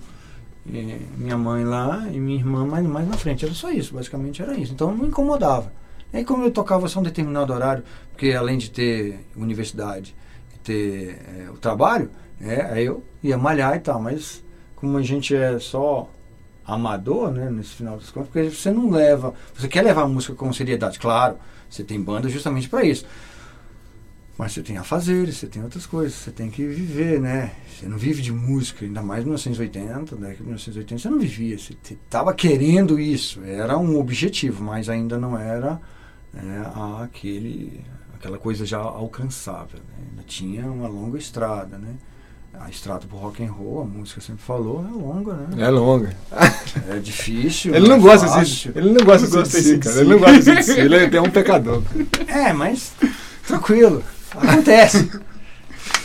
eh, 0.73 0.99
minha 1.17 1.37
mãe 1.39 1.65
lá 1.65 2.05
e 2.13 2.19
minha 2.21 2.39
irmã 2.39 2.65
mais, 2.67 2.85
mais 2.87 3.09
na 3.09 3.17
frente. 3.17 3.45
Era 3.45 3.55
só 3.55 3.71
isso, 3.71 3.95
basicamente 3.95 4.43
era 4.43 4.55
isso. 4.57 4.73
Então 4.73 4.89
não 4.91 4.99
me 4.99 5.07
incomodava. 5.09 5.73
Aí 6.13 6.25
como 6.25 6.45
eu 6.45 6.51
tocava 6.51 6.89
só 6.89 6.99
um 7.01 7.03
determinado 7.05 7.53
horário, 7.53 7.85
porque 8.13 8.33
além 8.33 8.59
de 8.59 8.71
ter 8.71 9.25
universidade 9.37 10.15
ter 10.63 11.19
eh, 11.27 11.51
o 11.51 11.57
trabalho, 11.57 12.11
é, 12.41 12.63
aí 12.63 12.87
eu 12.87 13.03
ia 13.23 13.37
malhar 13.37 13.77
e 13.77 13.81
tal, 13.81 14.01
mas 14.01 14.43
como 14.77 14.97
a 14.97 15.03
gente 15.03 15.35
é 15.35 15.59
só 15.59 16.11
amador, 16.65 17.31
né, 17.33 17.51
nesse 17.51 17.71
final 17.71 17.97
das 17.97 18.11
contas, 18.11 18.31
porque 18.31 18.51
você 18.51 18.71
não 18.71 18.91
leva, 18.91 19.35
você 19.55 19.69
quer 19.69 19.83
levar 19.83 20.03
a 20.03 20.09
música 20.09 20.35
com 20.35 20.53
seriedade, 20.53 20.99
claro, 20.99 21.37
você 21.69 21.85
tem 21.85 22.01
banda 22.01 22.29
justamente 22.29 22.69
para 22.69 22.85
isso. 22.85 23.05
Mas 24.39 24.53
você 24.53 24.63
tem 24.63 24.79
afazeres, 24.79 25.37
você 25.37 25.47
tem 25.47 25.63
outras 25.63 25.85
coisas, 25.85 26.15
você 26.15 26.31
tem 26.31 26.49
que 26.49 26.65
viver, 26.65 27.21
né? 27.21 27.53
Você 27.69 27.87
não 27.87 27.99
vive 27.99 28.23
de 28.23 28.33
música, 28.33 28.87
ainda 28.87 29.03
mais 29.03 29.21
em 29.21 29.25
1980, 29.25 30.17
década 30.17 30.35
de 30.35 30.43
1980, 30.43 31.03
você 31.03 31.11
não 31.11 31.19
vivia, 31.19 31.59
você 31.59 31.77
estava 31.91 32.33
querendo 32.33 32.99
isso, 32.99 33.43
era 33.45 33.77
um 33.77 33.99
objetivo, 33.99 34.65
mas 34.65 34.89
ainda 34.89 35.19
não 35.19 35.39
era 35.39 35.79
né, 36.33 36.73
aquele, 37.03 37.85
aquela 38.21 38.37
coisa 38.39 38.67
já 38.67 38.77
alcançável, 38.79 39.79
né? 39.89 40.05
ainda 40.11 40.23
tinha 40.27 40.67
uma 40.67 40.87
longa 40.87 41.19
estrada, 41.19 41.79
né? 41.79 41.95
A 42.61 42.69
estrada 42.69 43.07
pro 43.07 43.17
rock 43.17 43.43
and 43.43 43.51
roll, 43.51 43.81
a 43.83 43.85
música 43.85 44.21
sempre 44.21 44.43
falou, 44.43 44.85
é 44.87 44.93
longa, 44.93 45.33
né? 45.35 45.65
É 45.65 45.71
longa. 45.71 46.15
É 46.91 46.99
difícil. 46.99 47.73
Ele 47.77 47.89
não 47.89 47.97
é 47.97 48.01
gosta 48.01 48.27
fácil. 48.27 48.45
disso. 48.45 48.73
Ele 48.75 48.91
não 48.93 49.05
gosta 49.05 49.27
Não 49.27 49.33
gosta 49.37 49.43
disso 49.43 49.57
de 49.57 49.63
si, 49.63 49.77
desse 49.77 49.89
cara. 49.89 50.01
Ele 50.01 50.11
não 50.11 50.19
gosta 50.19 50.55
de 50.57 50.63
si. 50.65 50.73
Ele 50.81 50.97
é 50.97 51.17
é 51.17 51.21
um 51.23 51.31
pecador. 51.31 51.83
É, 52.27 52.53
mas 52.53 52.93
tranquilo. 53.47 54.03
Acontece. 54.33 55.11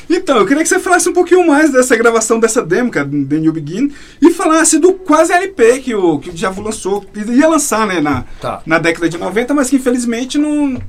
Então, 0.07 0.38
eu 0.38 0.45
queria 0.45 0.61
que 0.61 0.70
você 0.70 0.80
falasse 0.80 1.09
um 1.09 1.13
pouquinho 1.13 1.45
mais 1.45 1.72
dessa 1.72 1.95
gravação 1.97 2.39
dessa 2.39 2.61
demo, 2.63 2.91
cara, 2.91 3.07
do 3.07 3.26
The 3.26 3.38
New 3.39 3.51
Begin, 3.51 3.91
e 4.22 4.32
falasse 4.32 4.78
do 4.78 4.93
quase 4.93 5.34
LP 5.34 5.80
que 5.80 5.95
o, 5.95 6.20
que 6.20 6.30
o 6.30 6.34
Djavu 6.34 6.61
lançou, 6.61 7.01
que 7.01 7.20
ia 7.20 7.47
lançar, 7.49 7.88
né, 7.88 7.99
na, 7.99 8.24
Tá. 8.39 8.61
na 8.68 8.78
década 8.78 9.09
de 9.09 9.18
90, 9.18 9.53
mas 9.55 9.70
que 9.70 9.78
infelizmente 9.78 10.38
não 10.38 10.80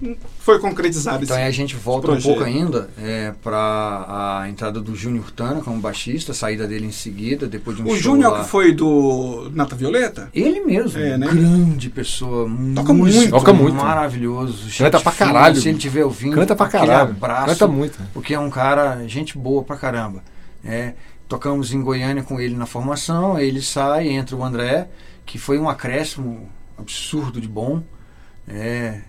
foi 0.47 0.61
concretizado. 0.61 1.25
Então 1.25 1.37
esse- 1.37 1.43
aí 1.45 1.49
a 1.49 1.53
gente 1.53 1.75
volta 1.75 2.13
um 2.13 2.21
pouco 2.21 2.45
ainda 2.45 2.89
é, 2.97 3.33
para 3.43 4.41
a 4.43 4.49
entrada 4.49 4.81
do 4.81 4.95
Júnior 4.95 5.31
Tana 5.33 5.61
como 5.61 5.81
baixista, 5.81 6.31
a 6.31 6.35
saída 6.35 6.67
dele 6.69 6.87
em 6.87 6.93
seguida, 6.93 7.49
depois 7.49 7.77
de 7.77 7.83
um 7.83 7.89
o 7.89 7.97
Júnior 7.97 8.39
que 8.43 8.49
foi 8.49 8.73
do 8.73 9.51
Nata 9.53 9.75
Violeta? 9.75 10.31
Ele 10.33 10.61
mesmo, 10.61 11.01
É, 11.01 11.19
né? 11.19 11.27
grande 11.27 11.91
pessoa, 11.91 12.49
Toca 12.77 12.93
músico 12.95 13.19
muito, 13.19 13.31
toca 13.31 13.53
muito. 13.53 13.75
maravilhoso. 13.75 14.69
Canta 14.79 15.01
pra 15.01 15.11
fina, 15.13 15.33
caralho. 15.33 15.57
Se 15.57 15.69
ele 15.69 15.77
estiver 15.79 16.05
ouvindo, 16.05 16.35
Canta 16.37 16.55
pra 16.55 16.69
caralho. 16.69 17.11
abraço, 17.11 17.47
Canta 17.47 17.67
muito. 17.67 17.99
porque 18.15 18.33
é 18.33 18.39
um 18.39 18.49
cara, 18.49 19.05
gente 19.09 19.37
boa 19.37 19.65
pra 19.65 19.77
caramba. 19.77 20.23
É, 20.65 20.95
tocamos 21.29 21.73
em 21.73 21.83
Goiânia 21.83 22.23
com 22.23 22.39
ele 22.41 22.55
na 22.55 22.67
formação, 22.67 23.37
ele 23.37 23.61
sai, 23.61 24.09
entra 24.09 24.37
o 24.37 24.45
André, 24.45 24.89
que 25.25 25.39
foi 25.39 25.59
um 25.59 25.69
acréscimo 25.69 26.49
absurdo 26.79 27.41
de 27.41 27.49
bom. 27.49 27.83
É, 28.49 29.01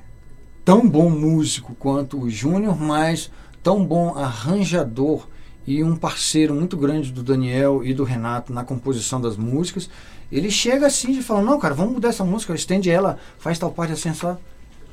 tão 0.68 0.86
bom 0.86 1.10
músico 1.10 1.74
quanto 1.80 2.20
o 2.20 2.30
Júnior, 2.30 2.78
mas 2.78 3.32
tão 3.64 3.86
bom 3.86 4.18
arranjador 4.18 5.26
e 5.66 5.82
um 5.82 5.96
parceiro 5.96 6.54
muito 6.54 6.76
grande 6.76 7.10
do 7.10 7.24
Daniel 7.24 7.86
e 7.86 7.94
do 7.94 8.04
Renato 8.04 8.52
na 8.52 8.66
composição 8.66 9.22
das 9.22 9.38
músicas. 9.38 9.90
Ele 10.30 10.52
chega 10.52 10.86
assim 10.86 11.18
e 11.18 11.24
fala, 11.24 11.42
não, 11.42 11.58
cara, 11.58 11.74
vamos 11.74 11.94
mudar 11.94 12.10
essa 12.10 12.26
música, 12.26 12.54
estende 12.54 12.90
ela, 12.90 13.18
faz 13.40 13.58
tal 13.58 13.72
parte 13.72 13.94
assim, 13.94 14.14
só. 14.14 14.38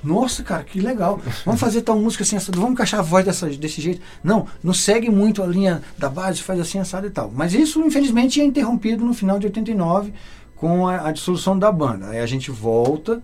Nossa, 0.00 0.44
cara, 0.44 0.62
que 0.62 0.80
legal. 0.80 1.20
Vamos 1.44 1.60
fazer 1.60 1.82
tal 1.82 1.98
música 1.98 2.22
assim, 2.22 2.36
assado. 2.36 2.56
vamos 2.56 2.74
encaixar 2.74 3.00
a 3.00 3.02
voz 3.02 3.24
dessa, 3.24 3.48
desse 3.48 3.80
jeito. 3.80 4.00
Não, 4.22 4.46
não 4.62 4.72
segue 4.72 5.10
muito 5.10 5.42
a 5.42 5.46
linha 5.46 5.82
da 5.98 6.08
base, 6.08 6.40
faz 6.40 6.60
assim, 6.60 6.78
assado 6.78 7.08
e 7.08 7.10
tal. 7.10 7.32
Mas 7.34 7.52
isso, 7.52 7.80
infelizmente, 7.80 8.40
é 8.40 8.44
interrompido 8.44 9.04
no 9.04 9.12
final 9.12 9.40
de 9.40 9.46
89 9.46 10.12
com 10.54 10.86
a, 10.86 11.08
a 11.08 11.10
dissolução 11.10 11.58
da 11.58 11.72
banda. 11.72 12.10
Aí 12.10 12.20
a 12.20 12.26
gente 12.26 12.52
volta 12.52 13.20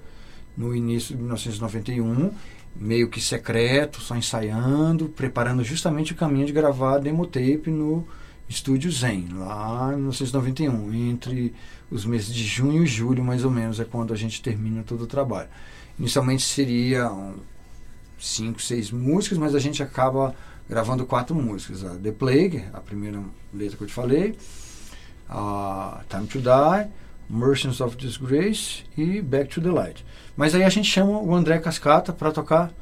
no 0.56 0.74
início 0.74 1.14
de 1.14 1.22
1991, 1.22 2.32
meio 2.76 3.08
que 3.08 3.20
secreto, 3.20 4.00
só 4.00 4.16
ensaiando, 4.16 5.08
preparando 5.08 5.64
justamente 5.64 6.12
o 6.12 6.16
caminho 6.16 6.46
de 6.46 6.52
gravar 6.52 6.98
demo 6.98 7.26
tape 7.26 7.70
no 7.70 8.06
estúdio 8.48 8.90
Zen, 8.90 9.28
lá 9.32 9.90
em 9.92 9.96
1991, 9.96 10.94
entre 11.10 11.54
os 11.90 12.04
meses 12.04 12.34
de 12.34 12.44
junho 12.44 12.82
e 12.82 12.86
julho, 12.86 13.24
mais 13.24 13.44
ou 13.44 13.50
menos, 13.50 13.78
é 13.78 13.84
quando 13.84 14.12
a 14.12 14.16
gente 14.16 14.42
termina 14.42 14.82
todo 14.82 15.02
o 15.02 15.06
trabalho. 15.06 15.48
Inicialmente 15.98 16.42
seriam 16.42 17.34
cinco, 18.18 18.60
seis 18.60 18.90
músicas, 18.90 19.38
mas 19.38 19.54
a 19.54 19.58
gente 19.58 19.82
acaba 19.82 20.34
gravando 20.68 21.06
quatro 21.06 21.34
músicas. 21.34 21.84
A 21.84 21.94
The 21.96 22.12
Plague, 22.12 22.64
a 22.72 22.80
primeira 22.80 23.20
letra 23.52 23.76
que 23.76 23.84
eu 23.84 23.88
te 23.88 23.94
falei, 23.94 24.36
a 25.28 26.02
Time 26.08 26.26
to 26.26 26.38
Die, 26.38 26.90
Merchants 27.30 27.80
of 27.80 27.96
Disgrace 27.96 28.82
e 28.98 29.22
Back 29.22 29.48
to 29.54 29.60
the 29.60 29.70
Light. 29.70 30.04
Mas 30.36 30.54
aí 30.54 30.64
a 30.64 30.68
gente 30.68 30.88
chama 30.90 31.18
o 31.20 31.34
André 31.34 31.58
Cascata 31.58 32.12
para 32.12 32.32
tocar 32.32 32.72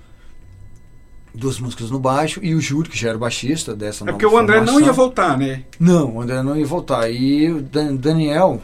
duas 1.34 1.61
músicas 1.61 1.90
no 1.90 1.99
baixo 1.99 2.40
e 2.42 2.55
o 2.55 2.61
Júlio, 2.61 2.90
que 2.90 2.99
já 2.99 3.09
era 3.11 3.16
o 3.16 3.20
baixista 3.20 3.74
dessa 3.76 4.05
É 4.05 4.11
porque 4.11 4.26
o 4.26 4.36
André 4.38 4.57
não 4.61 4.66
formação. 4.66 4.86
ia 4.86 4.92
voltar, 4.92 5.38
né? 5.38 5.64
Não, 5.78 6.16
o 6.16 6.20
André 6.20 6.42
não 6.42 6.57
ia 6.57 6.66
voltar. 6.66 7.11
E 7.11 7.51
o 7.51 7.61
Dan- 7.62 7.94
Daniel, 7.96 8.61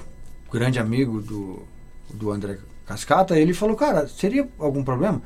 grande 0.52 0.78
amigo 0.78 1.20
do, 1.20 1.62
do 2.12 2.30
André 2.32 2.58
Cascata, 2.86 3.38
ele 3.38 3.52
falou, 3.54 3.76
cara, 3.76 4.08
seria 4.08 4.48
algum 4.58 4.82
problema? 4.82 5.20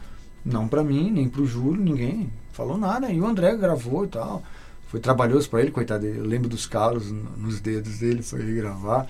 Não 0.44 0.66
pra 0.68 0.82
mim, 0.82 1.10
nem 1.10 1.28
pro 1.28 1.46
Júlio, 1.46 1.80
ninguém 1.82 2.30
falou 2.52 2.76
nada. 2.76 3.10
E 3.10 3.20
o 3.20 3.26
André 3.26 3.56
gravou 3.56 4.04
e 4.04 4.08
tal. 4.08 4.42
Foi 4.88 4.98
trabalhoso 5.00 5.48
pra 5.50 5.60
ele, 5.60 5.70
coitado. 5.70 6.06
Eu 6.06 6.24
lembro 6.24 6.48
dos 6.48 6.66
calos 6.66 7.10
no- 7.10 7.30
nos 7.36 7.60
dedos 7.60 7.98
dele 7.98 8.22
para 8.28 8.38
ele 8.40 8.54
gravar. 8.54 9.06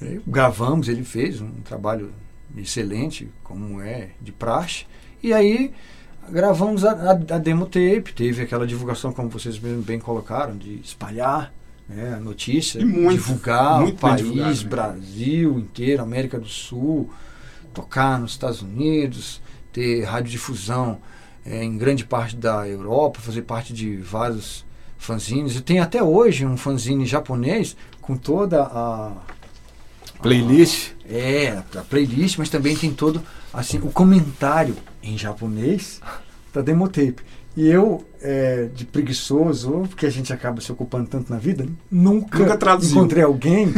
Aí 0.00 0.20
gravamos, 0.26 0.88
ele 0.88 1.04
fez 1.04 1.40
um 1.40 1.50
trabalho 1.64 2.12
excelente, 2.56 3.28
como 3.42 3.80
é 3.80 4.10
de 4.20 4.32
praxe. 4.32 4.86
E 5.22 5.32
aí 5.32 5.72
gravamos 6.30 6.84
a, 6.84 6.92
a, 6.92 7.10
a 7.12 7.38
demo 7.38 7.66
tape, 7.66 8.12
teve 8.14 8.42
aquela 8.42 8.66
divulgação, 8.66 9.12
como 9.12 9.28
vocês 9.28 9.58
mesmo 9.58 9.82
bem 9.82 9.98
colocaram, 9.98 10.56
de 10.56 10.80
espalhar 10.80 11.52
né, 11.88 12.14
a 12.16 12.20
notícia, 12.20 12.84
muito, 12.84 13.12
divulgar 13.12 13.80
muito 13.80 13.96
o 13.96 13.98
país, 13.98 14.62
né? 14.62 14.68
Brasil 14.68 15.58
inteiro, 15.58 16.02
América 16.02 16.38
do 16.38 16.48
Sul, 16.48 17.10
tocar 17.72 18.18
nos 18.18 18.32
Estados 18.32 18.62
Unidos, 18.62 19.40
ter 19.72 20.04
radiodifusão 20.04 20.98
eh, 21.44 21.64
em 21.64 21.76
grande 21.76 22.04
parte 22.04 22.36
da 22.36 22.68
Europa, 22.68 23.20
fazer 23.20 23.42
parte 23.42 23.72
de 23.72 23.96
vários 23.96 24.64
fanzines. 24.98 25.56
E 25.56 25.60
tem 25.60 25.80
até 25.80 26.02
hoje 26.02 26.46
um 26.46 26.56
fanzine 26.56 27.04
japonês 27.06 27.76
com 28.00 28.16
toda 28.16 28.62
a 28.62 29.12
Playlist. 30.22 30.92
é, 31.08 31.48
a 31.76 31.80
playlist, 31.82 32.38
mas 32.38 32.48
também 32.48 32.76
tem 32.76 32.92
todo 32.92 33.22
assim 33.52 33.78
o 33.78 33.90
comentário 33.90 34.76
em 35.02 35.18
japonês 35.18 36.00
da 36.54 36.62
demotape. 36.62 37.22
E 37.56 37.68
eu, 37.68 38.02
é, 38.22 38.68
de 38.74 38.86
preguiçoso, 38.86 39.84
porque 39.88 40.06
a 40.06 40.10
gente 40.10 40.32
acaba 40.32 40.60
se 40.60 40.72
ocupando 40.72 41.06
tanto 41.08 41.30
na 41.30 41.38
vida, 41.38 41.66
nunca, 41.90 42.38
Nunca 42.38 42.56
traduziu. 42.56 42.96
encontrei 42.96 43.22
alguém 43.22 43.70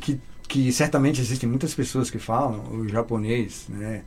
que, 0.00 0.18
que 0.48 0.72
certamente 0.72 1.20
existem 1.20 1.46
muitas 1.48 1.74
pessoas 1.74 2.10
que 2.10 2.18
falam 2.18 2.62
o 2.72 2.88
japonês, 2.88 3.66
né? 3.68 4.00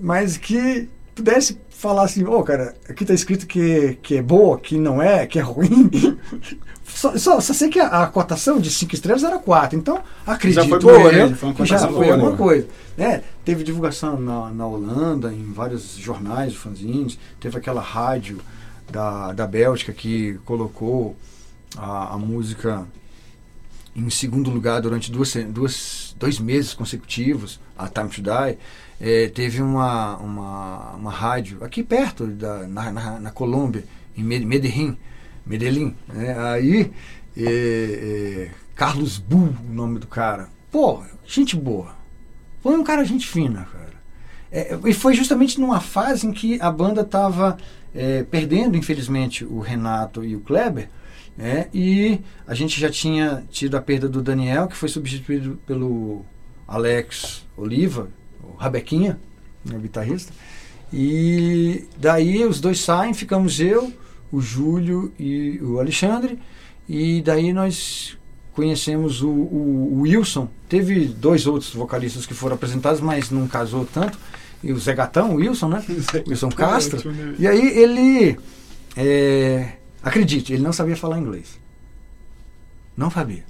Mas 0.00 0.36
que 0.36 0.88
pudesse 1.22 1.58
falar 1.68 2.04
assim, 2.04 2.24
ô 2.24 2.42
cara, 2.42 2.74
aqui 2.88 3.04
tá 3.04 3.14
escrito 3.14 3.46
que, 3.46 3.98
que 4.02 4.16
é 4.16 4.22
boa, 4.22 4.58
que 4.58 4.76
não 4.78 5.00
é, 5.00 5.26
que 5.26 5.38
é 5.38 5.42
ruim. 5.42 5.90
Só, 6.92 7.16
só, 7.16 7.40
só 7.40 7.54
sei 7.54 7.68
que 7.68 7.78
a, 7.78 8.02
a 8.02 8.06
cotação 8.08 8.58
de 8.58 8.68
5 8.68 8.92
estrelas 8.96 9.22
era 9.22 9.38
4, 9.38 9.78
então 9.78 10.02
acredito 10.26 10.68
foi 10.68 10.80
boa, 10.80 11.12
né? 11.12 11.28
Foi 11.36 11.64
já 11.64 11.78
foi 11.78 11.90
boa, 11.92 12.12
alguma 12.14 12.32
né? 12.32 12.36
coisa. 12.36 12.66
Né? 12.96 13.22
Teve 13.44 13.62
divulgação 13.62 14.20
na, 14.20 14.50
na 14.50 14.66
Holanda, 14.66 15.32
em 15.32 15.52
vários 15.52 15.96
jornais, 15.96 16.52
fanzines, 16.56 17.16
teve 17.38 17.56
aquela 17.56 17.80
rádio 17.80 18.40
da, 18.90 19.32
da 19.32 19.46
Bélgica 19.46 19.92
que 19.92 20.40
colocou 20.44 21.14
a, 21.78 22.14
a 22.14 22.18
música 22.18 22.84
em 23.94 24.10
segundo 24.10 24.50
lugar 24.50 24.80
durante 24.80 25.10
duas, 25.10 25.32
duas, 25.48 26.14
dois 26.18 26.38
meses 26.38 26.74
consecutivos, 26.74 27.60
a 27.78 27.88
Time 27.88 28.08
to 28.08 28.20
Die, 28.20 28.58
eh, 29.00 29.28
teve 29.34 29.62
uma, 29.62 30.16
uma, 30.18 30.90
uma 30.94 31.10
rádio 31.10 31.62
aqui 31.64 31.82
perto, 31.82 32.26
da, 32.26 32.66
na, 32.66 32.92
na, 32.92 33.20
na 33.20 33.30
Colômbia, 33.30 33.84
em 34.16 34.22
Me- 34.22 34.44
Medellín, 34.44 34.96
Medellín 35.46 35.94
né? 36.08 36.36
aí 36.38 36.92
eh, 37.36 38.48
eh, 38.48 38.50
Carlos 38.74 39.18
Bull, 39.18 39.54
o 39.68 39.72
nome 39.72 39.98
do 39.98 40.06
cara. 40.06 40.48
Pô, 40.70 41.02
gente 41.26 41.56
boa. 41.56 41.94
Foi 42.62 42.76
um 42.76 42.84
cara 42.84 43.04
gente 43.04 43.26
fina, 43.26 43.66
cara. 43.72 43.90
É, 44.52 44.78
e 44.84 44.92
foi 44.92 45.14
justamente 45.14 45.60
numa 45.60 45.80
fase 45.80 46.26
em 46.26 46.32
que 46.32 46.60
a 46.60 46.70
banda 46.70 47.00
estava 47.02 47.56
perdendo, 48.30 48.76
infelizmente, 48.76 49.44
o 49.44 49.58
Renato 49.58 50.24
e 50.24 50.36
o 50.36 50.40
Kleber. 50.40 50.88
né? 51.36 51.66
e 51.74 52.20
a 52.46 52.54
gente 52.54 52.78
já 52.80 52.88
tinha 52.90 53.42
tido 53.50 53.76
a 53.76 53.80
perda 53.80 54.08
do 54.08 54.22
Daniel, 54.22 54.68
que 54.68 54.76
foi 54.76 54.88
substituído 54.88 55.58
pelo 55.66 56.24
Alex 56.68 57.44
Oliva, 57.56 58.08
Rabequinha, 58.60 59.18
né, 59.64 59.76
o 59.76 59.80
guitarrista. 59.80 60.32
E 60.92 61.84
daí 61.98 62.44
os 62.44 62.60
dois 62.60 62.80
saem, 62.80 63.14
ficamos 63.14 63.58
eu, 63.60 63.92
o 64.30 64.40
Júlio 64.40 65.12
e 65.18 65.58
o 65.62 65.78
Alexandre. 65.80 66.38
E 66.88 67.22
daí 67.22 67.52
nós 67.52 68.18
conhecemos 68.52 69.22
o, 69.22 69.28
o- 69.30 69.94
o 69.94 70.00
Wilson. 70.02 70.48
Teve 70.68 71.06
dois 71.06 71.46
outros 71.46 71.72
vocalistas 71.72 72.26
que 72.26 72.34
foram 72.34 72.54
apresentados, 72.56 73.00
mas 73.00 73.30
não 73.30 73.46
casou 73.48 73.86
tanto. 73.86 74.18
E 74.62 74.72
o 74.72 74.78
Zé 74.78 74.92
Gatão, 74.94 75.32
o 75.32 75.36
Wilson, 75.36 75.68
né? 75.68 75.84
Wilson 76.28 76.50
Castro. 76.50 76.98
E 77.38 77.46
aí 77.46 77.66
ele, 77.78 78.36
é, 78.96 79.72
acredite, 80.02 80.52
ele 80.52 80.62
não 80.62 80.72
sabia 80.72 80.96
falar 80.96 81.18
inglês. 81.18 81.58
Não 82.96 83.10
sabia. 83.10 83.44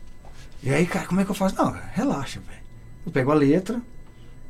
E 0.63 0.71
aí, 0.71 0.87
cara, 0.87 1.07
como 1.07 1.21
é 1.21 1.25
que 1.25 1.31
eu 1.31 1.35
faço? 1.35 1.57
Não, 1.57 1.75
relaxa, 1.95 2.39
velho. 2.47 2.61
Eu 3.07 3.11
pego 3.11 3.31
a 3.33 3.35
letra, 3.35 3.81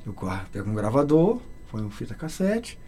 eu 0.07 0.15
pego 0.51 0.71
um 0.71 0.75
gravador, 0.75 1.41
põe 1.71 1.83
um 1.83 1.91
fita 1.91 2.15
cassete, 2.15 2.79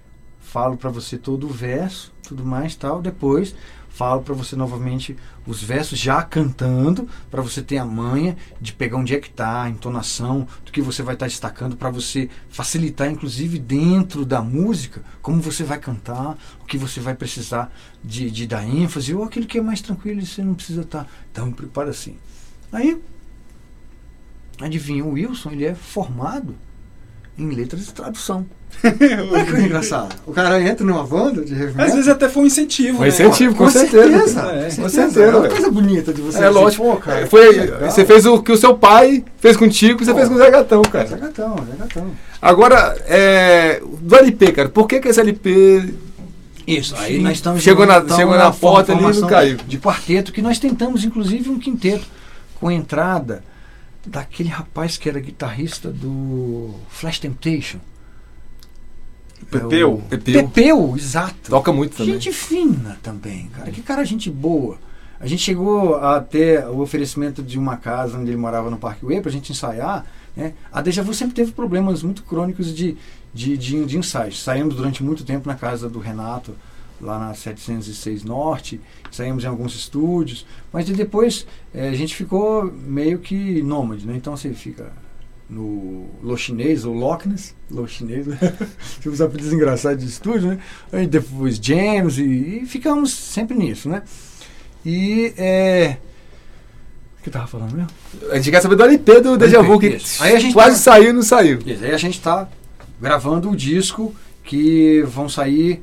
falo 0.40 0.76
pra 0.76 0.90
você 0.90 1.16
todo 1.16 1.46
o 1.46 1.50
verso, 1.50 2.12
tudo 2.22 2.44
mais 2.44 2.74
tal. 2.74 3.00
Depois 3.00 3.54
falo 3.88 4.22
pra 4.22 4.34
você 4.34 4.56
novamente 4.56 5.14
os 5.46 5.62
versos 5.62 5.98
já 5.98 6.22
cantando, 6.22 7.06
pra 7.30 7.42
você 7.42 7.60
ter 7.60 7.76
a 7.76 7.84
manha 7.84 8.36
de 8.60 8.72
pegar 8.72 8.96
onde 8.96 9.14
é 9.14 9.20
que 9.20 9.28
tá, 9.28 9.64
a 9.64 9.70
entonação, 9.70 10.48
do 10.64 10.72
que 10.72 10.80
você 10.80 11.02
vai 11.02 11.14
estar 11.14 11.26
destacando, 11.26 11.76
pra 11.76 11.90
você 11.90 12.30
facilitar, 12.48 13.10
inclusive 13.10 13.58
dentro 13.58 14.24
da 14.24 14.40
música, 14.40 15.02
como 15.20 15.42
você 15.42 15.62
vai 15.62 15.78
cantar, 15.78 16.38
o 16.62 16.64
que 16.64 16.78
você 16.78 17.00
vai 17.00 17.14
precisar 17.14 17.70
de, 18.02 18.30
de 18.30 18.46
dar 18.46 18.66
ênfase, 18.66 19.14
ou 19.14 19.24
aquilo 19.24 19.46
que 19.46 19.58
é 19.58 19.62
mais 19.62 19.82
tranquilo 19.82 20.20
e 20.20 20.26
você 20.26 20.42
não 20.42 20.54
precisa 20.54 20.82
estar 20.82 21.06
tão 21.32 21.52
preparado 21.52 21.90
assim. 21.90 22.16
Aí, 22.72 22.98
adivinha, 24.58 25.04
o 25.04 25.12
Wilson, 25.12 25.50
ele 25.50 25.66
é 25.66 25.74
formado 25.74 26.56
em 27.38 27.50
letras 27.50 27.86
de 27.86 27.92
tradução. 27.92 28.46
Olha 28.82 29.44
que 29.44 29.52
engraçado. 29.60 30.14
O 30.26 30.32
cara 30.32 30.60
entra 30.60 30.84
numa 30.84 31.04
banda 31.06 31.44
de 31.44 31.52
heavy 31.52 31.66
Às 31.68 31.74
metal. 31.76 31.94
vezes 31.94 32.08
até 32.08 32.28
foi 32.28 32.42
um 32.42 32.46
incentivo. 32.46 32.96
Foi 32.98 33.06
né? 33.08 33.12
incentivo, 33.14 33.54
com, 33.54 33.64
Com 33.64 33.70
certeza. 33.70 34.08
certeza. 34.10 34.40
É, 34.40 34.64
com 34.64 34.70
certeza. 34.70 34.88
certeza, 34.88 35.22
É 35.22 35.36
uma 35.36 35.48
coisa 35.48 35.70
bonita 35.70 36.12
de 36.12 36.20
você. 36.20 36.42
É 36.42 36.48
lógico. 36.48 36.84
pô, 36.84 36.96
cara, 36.96 37.26
Foi, 37.26 37.66
você 37.80 38.04
fez 38.04 38.26
o 38.26 38.42
que 38.42 38.50
o 38.50 38.56
seu 38.56 38.74
pai 38.76 39.24
fez 39.38 39.56
contigo, 39.56 40.04
você 40.04 40.10
Pô. 40.10 40.16
fez 40.16 40.28
com 40.28 40.34
o 40.34 40.38
Zé 40.38 40.50
Gatão, 40.50 40.82
Zé 40.84 40.90
cara. 40.90 41.16
Gatão, 41.16 41.56
Zé 41.56 41.76
Gatão. 41.78 42.06
Agora, 42.40 42.96
é, 43.06 43.80
do 44.00 44.16
LP, 44.16 44.52
cara, 44.52 44.68
por 44.68 44.88
que, 44.88 44.98
que 45.00 45.08
esse 45.08 45.20
LP. 45.20 45.94
Isso, 46.66 46.94
aí 46.96 47.18
nós 47.20 47.32
estamos 47.38 47.62
Chegou 47.62 47.84
na- 47.86 47.98
então, 47.98 48.16
chegou 48.16 48.36
na 48.36 48.50
porta 48.52 48.92
ali 48.92 49.04
e 49.04 49.20
não 49.20 49.28
caiu. 49.28 49.58
De 49.66 49.78
quarteto, 49.78 50.32
que 50.32 50.40
nós 50.40 50.58
tentamos, 50.58 51.04
inclusive, 51.04 51.50
um 51.50 51.58
quinteto 51.58 52.06
com 52.60 52.70
entrada 52.70 53.42
daquele 54.06 54.48
rapaz 54.48 54.96
que 54.96 55.08
era 55.08 55.20
guitarrista 55.20 55.90
do 55.90 56.74
Flash 56.88 57.18
Temptation. 57.20 57.78
Pepeu. 59.50 59.70
É 59.80 59.84
o- 59.84 59.98
Pepeu. 59.98 60.48
Pepeu, 60.48 60.94
exato. 60.96 61.50
Toca 61.50 61.72
muito 61.72 61.96
também. 61.96 62.14
Gente 62.14 62.32
fina 62.32 62.98
também, 63.02 63.48
cara. 63.48 63.70
Que 63.70 63.82
cara, 63.82 64.04
gente 64.04 64.30
boa. 64.30 64.78
A 65.20 65.26
gente 65.26 65.42
chegou 65.42 65.96
a 65.96 66.20
ter 66.20 66.64
o 66.66 66.80
oferecimento 66.80 67.42
de 67.42 67.58
uma 67.58 67.76
casa 67.76 68.18
onde 68.18 68.30
ele 68.30 68.36
morava 68.36 68.70
no 68.70 68.76
Parque 68.78 69.04
Way 69.04 69.20
pra 69.20 69.30
gente 69.30 69.52
ensaiar. 69.52 70.04
Né? 70.36 70.54
A 70.72 70.80
Deja 70.80 71.02
Vu 71.02 71.12
sempre 71.14 71.34
teve 71.34 71.52
problemas 71.52 72.02
muito 72.02 72.22
crônicos 72.24 72.74
de, 72.74 72.96
de, 73.32 73.56
de, 73.56 73.84
de 73.84 73.98
ensaios. 73.98 74.42
Saímos 74.42 74.74
durante 74.74 75.02
muito 75.02 75.24
tempo 75.24 75.46
na 75.48 75.54
casa 75.54 75.88
do 75.88 75.98
Renato, 76.00 76.54
lá 77.00 77.18
na 77.18 77.34
706 77.34 78.24
Norte. 78.24 78.80
Saímos 79.10 79.44
em 79.44 79.46
alguns 79.46 79.74
estúdios. 79.74 80.46
Mas 80.72 80.86
depois 80.86 81.46
eh, 81.74 81.88
a 81.88 81.94
gente 81.94 82.14
ficou 82.14 82.64
meio 82.64 83.18
que 83.18 83.62
nômade. 83.62 84.06
Né? 84.06 84.14
Então 84.16 84.36
você 84.36 84.52
fica 84.52 84.92
no 85.52 86.06
Lo 86.22 86.36
Chinês 86.36 86.84
ou 86.84 86.94
Loch 86.94 87.28
Ness, 87.28 87.54
Lo 87.70 87.86
Chinês, 87.86 88.26
uns 89.06 89.20
apelidos 89.20 89.52
engraçados 89.52 90.02
de 90.02 90.10
estúdio, 90.10 90.48
né? 90.48 90.58
Aí 90.90 91.06
depois 91.06 91.58
James 91.60 92.16
e, 92.16 92.62
e 92.62 92.66
ficamos 92.66 93.12
sempre 93.12 93.56
nisso, 93.56 93.88
né? 93.88 94.02
E 94.84 95.34
é. 95.36 95.98
O 97.18 97.22
que 97.22 97.28
eu 97.28 97.32
tava 97.32 97.46
falando 97.46 97.72
mesmo? 97.72 97.90
A 98.30 98.36
gente 98.36 98.50
quer 98.50 98.60
saber 98.62 98.74
do 98.76 98.82
LP 98.82 99.20
do 99.20 99.36
Deja 99.36 99.62
Vu, 99.62 99.78
que. 99.78 99.98
Aí 100.20 100.34
a 100.34 100.40
gente 100.40 100.54
quase 100.54 100.76
tá- 100.76 100.92
saiu 100.92 101.10
e 101.10 101.12
não 101.12 101.22
saiu. 101.22 101.58
Isso, 101.64 101.84
aí 101.84 101.92
a 101.92 101.98
gente 101.98 102.20
tá 102.20 102.48
gravando 103.00 103.50
o 103.50 103.56
disco 103.56 104.14
que 104.42 105.02
vão 105.02 105.28
sair 105.28 105.82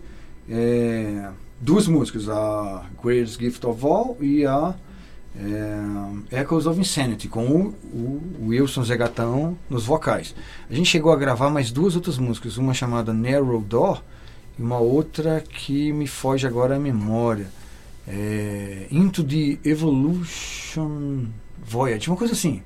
é, 0.50 1.30
duas 1.60 1.88
músicas, 1.88 2.28
a 2.28 2.86
Greatest 3.04 3.40
Gift 3.40 3.66
of 3.66 3.86
All 3.86 4.18
e 4.20 4.46
a 4.46 4.76
é, 6.32 6.42
Echoes 6.42 6.66
of 6.66 6.80
Insanity, 6.80 7.28
com 7.28 7.46
o, 7.46 7.76
o 7.94 8.48
Wilson 8.48 8.84
Zegatão 8.84 9.58
nos 9.70 9.86
vocais. 9.86 10.36
A 10.70 10.74
gente 10.74 10.90
chegou 10.90 11.12
a 11.12 11.16
gravar 11.16 11.50
mais 11.50 11.72
duas 11.72 11.96
outras 11.96 12.18
músicas, 12.18 12.58
uma 12.58 12.74
chamada 12.74 13.14
Narrow 13.14 13.62
Door 13.62 14.04
e 14.58 14.62
uma 14.62 14.80
outra 14.80 15.42
que 15.42 15.94
me 15.94 16.08
foge 16.08 16.48
agora 16.48 16.76
à 16.76 16.80
memória. 16.80 17.48
É, 18.08 18.88
Into 18.90 19.24
the 19.24 19.60
Evolution 19.64 21.28
Voyage, 21.64 22.10
uma 22.10 22.18
coisa 22.18 22.34
assim. 22.34 22.64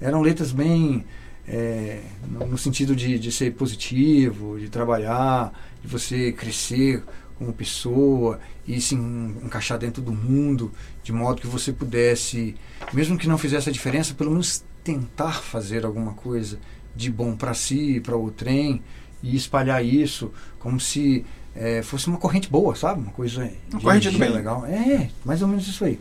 Eram 0.00 0.22
letras 0.22 0.52
bem 0.52 1.04
é, 1.48 2.00
no, 2.30 2.46
no 2.46 2.58
sentido 2.58 2.94
de, 2.94 3.18
de 3.18 3.32
ser 3.32 3.52
positivo, 3.54 4.58
de 4.58 4.68
trabalhar, 4.68 5.52
de 5.82 5.88
você 5.88 6.32
crescer 6.32 7.02
como 7.38 7.52
pessoa 7.52 8.38
e 8.66 8.80
se 8.80 8.94
en- 8.94 9.34
encaixar 9.44 9.78
dentro 9.78 10.00
do 10.02 10.12
mundo, 10.12 10.72
de 11.02 11.12
modo 11.12 11.40
que 11.40 11.46
você 11.46 11.72
pudesse, 11.72 12.54
mesmo 12.92 13.18
que 13.18 13.26
não 13.28 13.36
fizesse 13.38 13.68
a 13.68 13.72
diferença, 13.72 14.14
pelo 14.14 14.30
menos 14.30 14.64
tentar 14.82 15.42
fazer 15.42 15.84
alguma 15.84 16.12
coisa 16.12 16.58
de 16.94 17.10
bom 17.10 17.34
para 17.36 17.54
si, 17.54 18.00
para 18.00 18.16
o 18.16 18.30
trem 18.30 18.82
e 19.22 19.34
espalhar 19.34 19.84
isso 19.84 20.30
como 20.58 20.78
se 20.78 21.24
é, 21.56 21.82
fosse 21.82 22.06
uma 22.08 22.18
corrente 22.18 22.48
boa, 22.50 22.74
sabe? 22.74 23.00
Uma 23.00 23.12
coisa 23.12 23.50
Uma 23.72 23.80
corrente 23.80 24.10
do 24.10 24.18
bem. 24.18 24.30
legal. 24.30 24.64
É, 24.66 25.08
mais 25.24 25.40
ou 25.42 25.48
menos 25.48 25.66
isso 25.66 25.84
aí. 25.84 25.98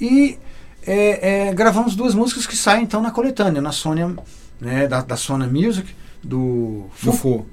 E 0.00 0.38
é, 0.86 1.48
é, 1.48 1.54
gravamos 1.54 1.94
duas 1.96 2.14
músicas 2.14 2.46
que 2.46 2.56
saem 2.56 2.82
então 2.84 3.00
na 3.02 3.10
coletânea, 3.10 3.60
na 3.62 3.72
Sônia, 3.72 4.14
né, 4.60 4.86
da, 4.86 5.02
da 5.02 5.16
Sona 5.16 5.46
Music, 5.46 5.94
do 6.22 6.86
Fufu. 6.92 7.46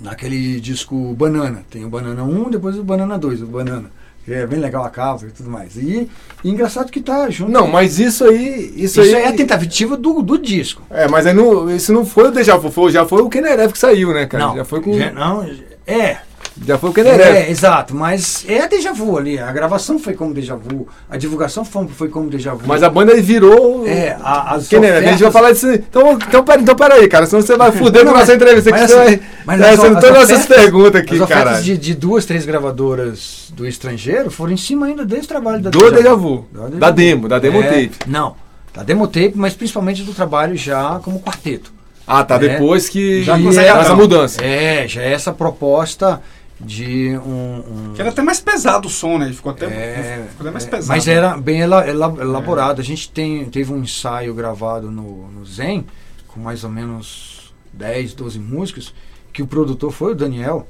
Naquele 0.00 0.60
disco 0.60 1.14
Banana. 1.14 1.64
Tem 1.70 1.84
o 1.84 1.88
Banana 1.88 2.22
1, 2.22 2.50
depois 2.50 2.78
o 2.78 2.84
Banana 2.84 3.18
2, 3.18 3.42
o 3.42 3.46
Banana. 3.46 3.90
É 4.28 4.44
bem 4.44 4.58
legal 4.58 4.84
a 4.84 4.90
capa 4.90 5.24
e 5.26 5.30
tudo 5.30 5.48
mais. 5.48 5.76
E, 5.76 6.08
e 6.42 6.50
engraçado 6.50 6.90
que 6.90 7.00
tá 7.00 7.30
junto. 7.30 7.52
Não, 7.52 7.68
mas 7.68 8.00
isso 8.00 8.24
aí. 8.24 8.72
Isso, 8.76 9.00
isso, 9.00 9.00
aí 9.00 9.12
é 9.22 9.28
a 9.28 9.32
tentativa 9.32 9.96
do, 9.96 10.20
do 10.20 10.36
disco. 10.36 10.82
É, 10.90 11.06
mas 11.06 11.26
aí 11.26 11.32
não, 11.32 11.70
isso 11.70 11.92
não 11.92 12.04
foi 12.04 12.28
o 12.28 12.32
Deja 12.32 12.56
Vu, 12.56 12.90
já 12.90 13.06
foi 13.06 13.22
o 13.22 13.28
Kenerev 13.28 13.70
que 13.72 13.78
saiu, 13.78 14.12
né, 14.12 14.26
cara? 14.26 14.46
não, 14.46 14.56
já 14.56 14.64
foi 14.64 14.80
com. 14.80 14.98
já- 14.98 15.12
não, 15.12 15.48
é, 15.86 16.18
Já 16.64 16.78
foi 16.78 16.88
o 16.88 16.92
Kenerev. 16.92 17.20
É, 17.36 17.50
exato, 17.50 17.94
mas 17.94 18.44
é 18.48 18.62
a 18.62 18.66
Deja 18.66 18.90
Vu 18.92 19.18
ali. 19.18 19.38
A 19.38 19.52
gravação 19.52 19.98
foi 19.98 20.14
como 20.14 20.32
Deja 20.32 20.56
Vu, 20.56 20.88
a 21.10 21.16
divulgação 21.18 21.64
foi, 21.66 21.86
foi 21.88 22.08
como 22.08 22.30
Deja 22.30 22.54
Vu. 22.54 22.62
Mas 22.66 22.82
a 22.82 22.88
banda 22.88 23.12
aí 23.12 23.20
virou. 23.20 23.86
É, 23.86 24.16
a, 24.22 24.54
as 24.54 24.66
Kenerev. 24.66 25.06
A 25.06 25.10
gente 25.10 25.20
vai 25.20 25.28
ofertas- 25.28 25.32
falar 25.32 25.52
disso. 25.52 25.84
Então, 25.90 26.12
então, 26.14 26.42
pera, 26.44 26.60
então 26.62 26.74
peraí, 26.74 27.06
cara, 27.08 27.26
senão 27.26 27.42
você 27.42 27.56
vai 27.56 27.70
fuder 27.72 28.04
Não, 28.04 28.12
com 28.12 28.16
a 28.16 28.20
nossa 28.20 28.34
entrevista 28.34 28.70
aqui. 28.70 28.80
mas 28.80 28.90
Você 28.90 28.96
assim, 28.96 29.16
vai. 29.16 29.26
mas 29.44 29.60
Tá 29.60 29.66
as- 29.68 29.78
as 29.78 30.04
essas 30.04 30.20
ofertas- 30.22 30.46
perguntas 30.46 31.00
aqui, 31.02 31.14
As 31.16 31.20
ofertas 31.20 31.44
cara. 31.52 31.62
de, 31.62 31.76
de 31.76 31.94
duas, 31.94 32.24
três 32.24 32.46
gravadoras 32.46 33.52
do 33.54 33.66
estrangeiro 33.66 34.30
foram 34.30 34.52
em 34.52 34.56
cima 34.56 34.86
ainda 34.86 35.04
desse 35.04 35.28
trabalho 35.28 35.60
da 35.62 35.68
Do 35.70 35.90
Deja 35.90 36.14
Vu. 36.14 36.46
Da 36.52 36.64
Deja 36.68 36.78
Da 36.80 36.88
Vu. 36.88 36.92
demo, 36.94 37.28
da 37.28 37.38
demo 37.38 37.60
É, 37.62 37.66
tape. 37.68 37.90
Não, 38.06 38.34
da 38.74 38.82
demo 38.82 39.06
tape, 39.06 39.32
mas 39.34 39.52
principalmente 39.52 40.02
do 40.04 40.14
trabalho 40.14 40.56
já 40.56 41.00
como 41.04 41.20
quarteto. 41.20 41.70
Ah, 42.06 42.22
tá. 42.24 42.36
É. 42.36 42.38
depois 42.38 42.88
que. 42.88 43.24
Já 43.24 43.36
com 43.38 43.50
essa 43.50 43.94
mudança. 43.94 44.40
É, 44.42 44.86
já 44.88 45.02
é 45.02 45.12
essa 45.12 45.32
proposta 45.32 46.22
de 46.60 47.16
um... 47.18 47.90
um- 47.90 47.92
Que 47.94 48.00
era 48.00 48.10
até 48.10 48.22
mais 48.22 48.40
pesado 48.40 48.88
o 48.88 48.90
som, 48.90 49.18
né? 49.18 49.32
Ficou 49.32 49.52
até, 49.52 49.66
É, 49.66 50.26
ficou 50.30 50.44
até 50.46 50.50
mais 50.50 50.66
é, 50.66 50.68
pesado. 50.70 50.88
Mas 50.88 51.06
era 51.08 51.36
bem 51.36 51.60
ela- 51.60 51.84
ela- 51.86 52.16
elaborado. 52.20 52.80
A 52.80 52.84
gente 52.84 53.10
tem, 53.10 53.44
teve 53.46 53.72
um 53.72 53.78
ensaio 53.82 54.32
gravado 54.34 54.90
no, 54.90 55.28
no 55.30 55.44
Zen, 55.44 55.84
com 56.28 56.40
mais 56.40 56.64
ou 56.64 56.70
menos 56.70 57.54
10, 57.72 58.14
12 58.14 58.38
músicas, 58.38 58.94
que 59.32 59.42
o 59.42 59.46
produtor 59.46 59.92
foi 59.92 60.12
o 60.12 60.14
Daniel. 60.14 60.66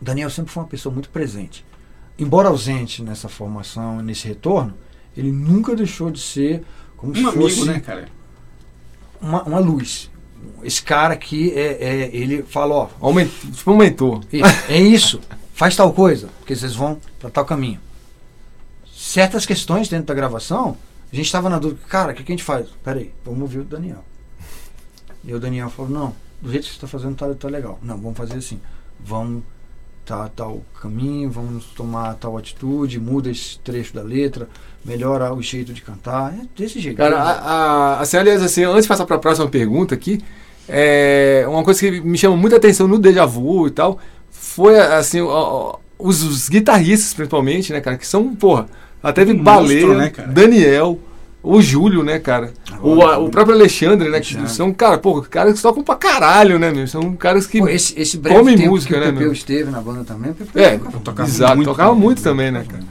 O 0.00 0.04
Daniel 0.04 0.28
sempre 0.30 0.52
foi 0.52 0.62
uma 0.62 0.68
pessoa 0.68 0.92
muito 0.92 1.08
presente. 1.10 1.64
embora 2.18 2.48
ausente 2.48 3.02
nessa 3.02 3.28
formação, 3.28 4.02
nesse 4.02 4.28
retorno, 4.28 4.74
ele 5.16 5.32
nunca 5.32 5.74
deixou 5.74 6.10
de 6.10 6.20
ser 6.20 6.62
como 6.96 7.14
se 7.14 7.24
Um 7.24 7.32
fosse 7.32 7.60
amigo, 7.62 7.64
né, 7.72 7.80
cara? 7.80 8.08
uma, 9.20 9.42
uma 9.44 9.58
luz. 9.58 10.09
Esse 10.62 10.82
cara 10.82 11.14
aqui, 11.14 11.52
é, 11.54 11.78
é- 11.80 12.10
ele 12.16 12.42
fala, 12.42 12.74
ó, 12.74 12.88
Aument... 13.00 13.28
Tipo 13.52 13.72
um 13.72 13.82
isso, 13.82 14.44
é 14.68 14.78
isso, 14.78 15.20
faz 15.54 15.74
tal 15.76 15.92
coisa, 15.92 16.28
porque 16.38 16.54
vocês 16.54 16.74
vão 16.74 16.98
para 17.18 17.30
tal 17.30 17.44
caminho. 17.44 17.80
Certas 18.94 19.46
questões 19.46 19.88
dentro 19.88 20.06
da 20.06 20.14
gravação, 20.14 20.76
a 21.12 21.16
gente 21.16 21.26
estava 21.26 21.48
na 21.48 21.58
dúvida, 21.58 21.80
cara, 21.88 22.12
o 22.12 22.14
que, 22.14 22.22
que 22.22 22.32
a 22.32 22.34
gente 22.36 22.44
faz? 22.44 22.68
Peraí, 22.84 23.12
vamos 23.24 23.40
ouvir 23.42 23.60
o 23.60 23.64
Daniel. 23.64 24.04
E 25.24 25.34
o 25.34 25.40
Daniel 25.40 25.70
falou, 25.70 25.90
não, 25.90 26.14
do 26.40 26.50
jeito 26.50 26.64
que 26.64 26.70
você 26.70 26.76
está 26.76 26.86
fazendo 26.86 27.16
tá, 27.16 27.32
tá 27.34 27.48
legal. 27.48 27.78
Não, 27.82 27.96
vamos 27.98 28.16
fazer 28.16 28.34
assim, 28.34 28.60
vamos 28.98 29.42
tá 30.10 30.28
tal 30.34 30.60
caminho, 30.82 31.30
vamos 31.30 31.66
tomar 31.66 32.14
tal 32.14 32.36
atitude, 32.36 32.98
muda 32.98 33.30
esse 33.30 33.60
trecho 33.60 33.94
da 33.94 34.02
letra, 34.02 34.48
melhora 34.84 35.32
o 35.32 35.40
jeito 35.40 35.72
de 35.72 35.82
cantar, 35.82 36.34
é 36.34 36.42
desse 36.60 36.80
jeito. 36.80 36.96
Cara, 36.96 37.16
a, 37.16 37.30
a, 37.30 38.00
assim, 38.00 38.16
aliás, 38.16 38.42
assim, 38.42 38.64
antes 38.64 38.82
de 38.82 38.88
passar 38.88 39.06
para 39.06 39.14
a 39.14 39.20
próxima 39.20 39.46
pergunta 39.48 39.94
aqui, 39.94 40.20
é, 40.68 41.44
uma 41.48 41.62
coisa 41.62 41.78
que 41.78 42.00
me 42.00 42.18
chama 42.18 42.36
muita 42.36 42.56
atenção 42.56 42.88
no 42.88 42.98
Deja 42.98 43.24
Vu 43.24 43.68
e 43.68 43.70
tal, 43.70 44.00
foi, 44.30 44.80
assim, 44.80 45.20
os, 45.20 46.22
os 46.24 46.48
guitarristas, 46.48 47.14
principalmente, 47.14 47.72
né, 47.72 47.80
cara, 47.80 47.96
que 47.96 48.06
são, 48.06 48.34
porra, 48.34 48.66
até 49.00 49.24
teve 49.24 49.38
Um 49.38 49.44
Baleia, 49.44 49.86
monstro, 49.86 49.96
né, 49.96 50.10
cara? 50.10 50.28
Daniel, 50.28 50.98
o 51.42 51.60
Júlio, 51.62 52.02
né, 52.02 52.18
cara, 52.18 52.52
o, 52.82 53.02
a- 53.02 53.18
o 53.18 53.30
próprio 53.30 53.54
Alexandre, 53.56 54.08
né, 54.10 54.20
que 54.20 54.34
Alexandre. 54.34 54.50
são, 54.50 54.72
cara, 54.72 54.98
pô, 54.98 55.22
caras 55.22 55.54
que 55.54 55.62
tocam 55.62 55.82
pra 55.82 55.94
caralho, 55.96 56.58
né, 56.58 56.70
meu, 56.70 56.86
são 56.86 57.14
caras 57.16 57.46
que... 57.46 57.58
Pô, 57.60 57.68
esse, 57.68 57.98
esse 58.00 58.18
breve 58.18 58.38
come 58.38 58.56
tempo 58.56 58.70
música, 58.70 58.94
que 58.94 59.00
né, 59.00 59.10
o 59.10 59.14
meu? 59.14 59.32
esteve 59.32 59.70
na 59.70 59.80
banda 59.80 60.04
também, 60.04 60.32
Pepeu 60.34 60.62
É, 60.62 60.78
tocava 61.02 61.28
exato, 61.28 61.56
muito, 61.56 61.68
tocava 61.68 61.94
né? 61.94 62.00
muito 62.00 62.22
também, 62.22 62.50
né, 62.50 62.64
cara. 62.68 62.82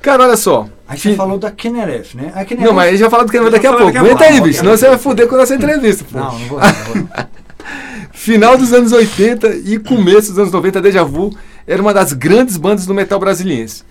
Cara, 0.00 0.24
olha 0.24 0.36
só. 0.36 0.66
Aí 0.88 0.98
você 0.98 1.10
Fi- 1.10 1.16
falou 1.16 1.38
da 1.38 1.50
Kenneref, 1.52 2.16
né? 2.16 2.32
A 2.34 2.44
Kenneref 2.44 2.66
Não, 2.68 2.72
mas 2.74 2.88
a 2.88 2.90
gente 2.92 3.00
vai 3.02 3.10
falar 3.10 3.22
do 3.24 3.30
que 3.30 3.38
Eu 3.38 3.50
daqui 3.50 3.66
a 3.68 3.72
pouco. 3.72 3.96
a 3.96 4.00
Aguenta 4.00 4.24
aí, 4.24 4.40
bicho, 4.40 4.58
senão 4.58 4.76
você 4.76 4.88
vai 4.88 4.98
foder 4.98 5.28
com 5.28 5.38
essa 5.38 5.54
entrevista, 5.54 6.04
pô. 6.10 6.18
Não, 6.18 6.38
não 6.38 6.46
vou. 6.48 6.58
Não 6.58 6.72
vou. 7.04 7.08
Final 8.12 8.56
dos 8.56 8.72
anos 8.72 8.92
80 8.92 9.48
e 9.64 9.78
começo 9.78 10.30
dos 10.30 10.38
anos 10.38 10.52
90, 10.52 10.78
a 10.78 10.82
Deja 10.82 11.04
Vu 11.04 11.32
era 11.66 11.80
uma 11.80 11.94
das 11.94 12.12
grandes 12.12 12.56
bandas 12.56 12.84
do 12.86 12.94
metal 12.94 13.18
brasiliense. 13.20 13.84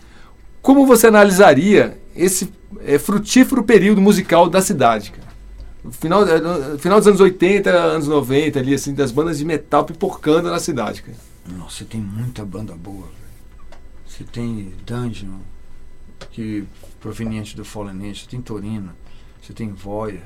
Como 0.62 0.86
você 0.86 1.08
analisaria 1.08 1.98
esse 2.16 2.52
eh, 2.82 3.00
frutífero 3.00 3.64
período 3.64 4.02
musical 4.02 4.50
da 4.50 4.62
cidade, 4.62 5.12
cara? 5.12 5.32
Final, 5.92 6.26
no 6.26 6.78
final 6.78 7.00
dos 7.00 7.08
anos 7.08 7.20
80, 7.20 7.70
anos 7.72 8.08
90, 8.08 8.60
ali, 8.60 8.74
assim, 8.74 8.94
das 8.94 9.12
bandas 9.12 9.40
de 9.40 9.46
metal 9.46 9.84
pipocando 9.84 10.50
na 10.50 10.60
cidade, 10.60 11.02
cara. 11.02 11.18
Nossa, 11.58 11.78
você 11.78 11.86
tem 11.86 12.00
muita 12.00 12.46
banda 12.46 12.76
boa, 12.76 13.08
velho. 13.08 13.82
Você 14.06 14.24
tem 14.24 14.74
Dungeon, 14.86 15.40
que 16.32 16.66
proveniente 17.00 17.56
do 17.56 17.66
Fallen 17.66 18.10
Age, 18.10 18.22
você 18.22 18.30
tem 18.30 18.42
Torino, 18.42 18.92
você 19.42 19.54
tem 19.54 19.72
Voya, 19.72 20.22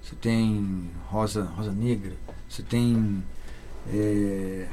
você 0.00 0.14
tem 0.14 0.90
Rosa, 1.06 1.44
Rosa 1.56 1.72
Negra, 1.72 2.12
você 2.48 2.62
tem 2.62 3.24
é, 3.92 4.68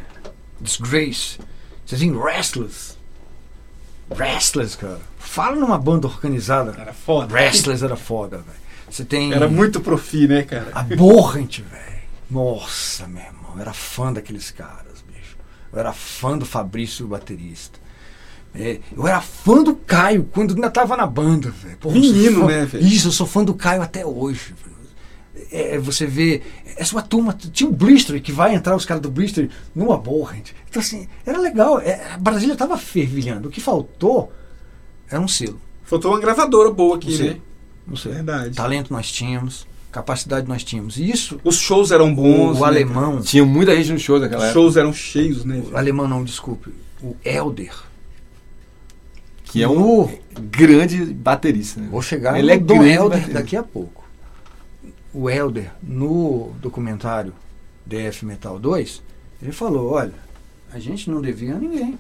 Disgrace, 0.60 1.40
você 1.86 1.98
tem 1.98 2.16
Restless. 2.16 2.98
Restless, 4.12 4.78
cara. 4.78 5.02
Fala 5.32 5.56
numa 5.56 5.78
banda 5.78 6.08
organizada. 6.08 6.76
Era 6.78 6.92
foda. 6.92 7.34
Restless 7.34 7.82
era 7.86 7.96
foda, 7.96 8.40
velho. 8.40 8.58
Você 8.90 9.06
tem. 9.06 9.32
Era 9.32 9.48
muito 9.48 9.80
profi, 9.80 10.28
né, 10.28 10.44
cara? 10.44 10.68
Aborrent, 10.74 11.60
velho. 11.62 12.02
Nossa, 12.30 13.08
meu 13.08 13.24
irmão. 13.24 13.52
Eu 13.56 13.62
era 13.62 13.72
fã 13.72 14.12
daqueles 14.12 14.52
caras, 14.52 15.02
bicho. 15.08 15.38
Eu 15.72 15.80
era 15.80 15.94
fã 15.94 16.38
do 16.38 16.46
Fabrício, 16.46 17.06
o 17.06 17.08
baterista. 17.08 17.80
É, 18.54 18.80
eu 18.94 19.08
era 19.08 19.22
fã 19.22 19.64
do 19.64 19.74
Caio 19.74 20.26
quando 20.34 20.54
ainda 20.54 20.70
tava 20.70 20.98
na 20.98 21.08
banda, 21.08 21.50
velho. 21.50 21.78
Menino, 21.86 22.42
fã- 22.42 22.48
né, 22.48 22.66
velho? 22.66 22.86
Isso, 22.86 23.08
eu 23.08 23.12
sou 23.14 23.26
fã 23.26 23.42
do 23.42 23.54
Caio 23.54 23.82
até 23.82 24.06
hoje, 24.06 24.54
velho. 24.62 25.48
É, 25.50 25.78
você 25.80 26.06
vê, 26.06 26.42
essa 26.76 26.94
uma 26.94 27.02
turma, 27.02 27.32
tinha 27.54 27.70
o 27.70 27.74
Blister, 27.74 28.22
que 28.22 28.34
vai 28.34 28.54
entrar 28.54 28.76
os 28.76 28.84
caras 28.84 29.02
do 29.02 29.10
Blister 29.10 29.50
no 29.74 29.94
Aborrent. 29.94 30.50
Então, 30.70 30.82
assim, 30.82 31.08
era 31.26 31.40
legal. 31.40 31.80
É, 31.80 32.12
a 32.14 32.18
Brasília 32.18 32.58
tava 32.58 32.78
fervilhando. 32.78 33.48
O 33.48 33.52
que 33.52 33.62
faltou 33.62 34.30
era 35.12 35.22
um 35.22 35.28
selo. 35.28 35.60
Faltou 35.84 36.12
uma 36.12 36.20
gravadora 36.20 36.72
boa 36.72 36.96
aqui, 36.96 37.18
né? 37.22 37.38
Não 37.86 37.96
sei. 37.96 38.14
Verdade. 38.14 38.56
Talento 38.56 38.94
nós 38.94 39.12
tínhamos, 39.12 39.68
capacidade 39.92 40.48
nós 40.48 40.64
tínhamos. 40.64 40.98
Isso, 40.98 41.40
Os 41.44 41.58
shows 41.58 41.92
eram 41.92 42.12
o, 42.12 42.16
bons. 42.16 42.58
o 42.58 42.62
né, 42.62 42.68
alemão, 42.68 43.22
Tinha 43.22 43.46
muita 43.46 43.76
gente 43.76 43.92
no 43.92 44.00
show 44.00 44.20
daquela 44.20 44.44
Os 44.44 44.50
época. 44.50 44.62
shows 44.62 44.78
eram 44.78 44.94
cheios, 44.94 45.44
né? 45.44 45.62
o 45.72 45.76
alemão 45.78 46.08
não, 46.08 46.24
desculpe, 46.24 46.72
o 47.04 47.16
Elder. 47.26 47.74
Que 49.44 49.62
é 49.62 49.68
um 49.68 50.08
grande 50.50 51.04
baterista. 51.14 51.82
Né? 51.82 51.90
Vou 51.92 52.02
chegar 52.02 52.40
Ele 52.40 52.48
no 52.48 52.54
é 52.54 52.58
Dom 52.58 52.84
Helder 52.86 53.10
baterista. 53.20 53.34
daqui 53.34 53.58
a 53.58 53.64
pouco. 53.64 54.02
O 55.14 55.30
Helder, 55.30 55.72
no 55.84 56.54
documentário 56.62 57.34
DF 57.86 58.26
Metal 58.26 58.58
2, 58.58 59.02
ele 59.42 59.52
falou, 59.52 59.92
olha, 59.92 60.14
a 60.72 60.80
gente 60.80 61.10
não 61.10 61.20
devia 61.22 61.56
a 61.56 61.60
ninguém. 61.60 62.00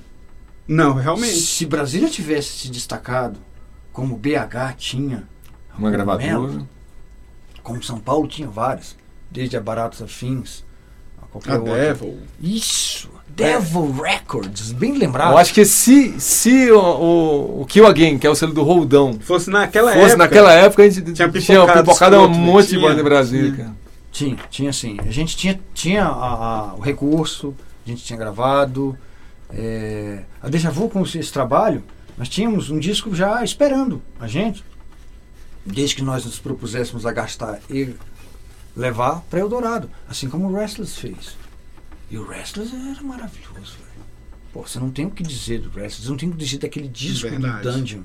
Não, 0.67 0.93
realmente. 0.93 1.35
Se 1.39 1.65
Brasília 1.65 2.09
tivesse 2.09 2.49
se 2.59 2.69
destacado, 2.69 3.39
como 3.91 4.15
BH 4.17 4.75
tinha, 4.77 5.23
Uma 5.77 5.91
gravadora. 5.91 6.63
como 7.63 7.83
São 7.83 7.99
Paulo 7.99 8.27
tinha 8.27 8.47
vários, 8.47 8.95
desde 9.29 9.57
a 9.57 9.61
Baratos 9.61 10.01
Afins, 10.01 10.63
a 11.21 11.25
qualquer 11.27 11.53
A 11.53 11.59
outra. 11.59 11.73
Devil. 11.75 12.17
Isso! 12.41 13.09
Devil 13.33 13.91
Records, 13.93 14.73
bem 14.73 14.97
lembrado. 14.97 15.31
Eu 15.31 15.37
acho 15.37 15.53
que 15.53 15.63
se, 15.63 16.19
se 16.19 16.69
o, 16.69 16.77
o, 16.79 17.61
o 17.61 17.65
Kill 17.65 17.87
Again, 17.87 18.17
que 18.19 18.27
é 18.27 18.29
o 18.29 18.35
selo 18.35 18.53
do 18.53 18.61
Roldão, 18.61 19.17
Fosse 19.21 19.49
naquela 19.49 19.91
fosse 19.93 20.03
época. 20.05 20.17
naquela 20.17 20.53
época, 20.53 20.83
a 20.83 20.89
gente 20.89 21.01
tinha 21.13 21.13
tinha 21.13 21.29
pipocado 21.29 21.79
pipocado 21.83 22.17
um 22.19 22.29
né? 22.29 22.37
monte 22.37 22.63
de 22.67 22.69
Tinha, 22.75 22.81
banda 22.89 22.99
em 22.99 23.03
Brasília, 23.03 23.51
tinha. 23.53 23.75
Tinha, 24.11 24.37
tinha 24.49 24.73
sim. 24.73 24.97
A 24.99 25.09
gente 25.09 25.37
tinha, 25.37 25.57
tinha 25.73 26.03
a- 26.05 26.71
a- 26.71 26.73
o 26.75 26.81
recurso, 26.81 27.55
a 27.85 27.89
gente 27.89 28.03
tinha 28.03 28.19
gravado. 28.19 28.97
É, 29.53 30.23
a 30.41 30.49
Deja 30.49 30.69
Vu 30.69 30.89
com 30.89 31.03
esse 31.03 31.31
trabalho, 31.31 31.83
nós 32.17 32.29
tínhamos 32.29 32.69
um 32.69 32.79
disco 32.79 33.13
já 33.15 33.43
esperando 33.43 34.01
a 34.19 34.27
gente. 34.27 34.63
Desde 35.65 35.95
que 35.95 36.01
nós 36.01 36.25
nos 36.25 36.39
propuséssemos 36.39 37.05
a 37.05 37.11
gastar 37.11 37.59
e 37.69 37.93
levar 38.75 39.21
para 39.29 39.39
Eldorado. 39.39 39.89
Assim 40.09 40.27
como 40.27 40.47
o 40.47 40.55
Restless 40.55 40.99
fez. 40.99 41.37
E 42.09 42.17
o 42.17 42.27
Restless 42.27 42.73
era 42.75 43.01
maravilhoso, 43.03 43.53
velho. 43.53 44.05
Pô, 44.51 44.63
você 44.63 44.79
não 44.79 44.89
tem 44.89 45.05
o 45.05 45.11
que 45.11 45.23
dizer 45.23 45.59
do 45.59 45.69
Restless, 45.69 46.09
não 46.09 46.17
tem 46.17 46.29
o 46.29 46.31
que 46.31 46.37
dizer 46.37 46.57
daquele 46.57 46.87
disco 46.87 47.29
Verdade. 47.29 47.61
do 47.61 47.71
Dungeon. 47.71 48.01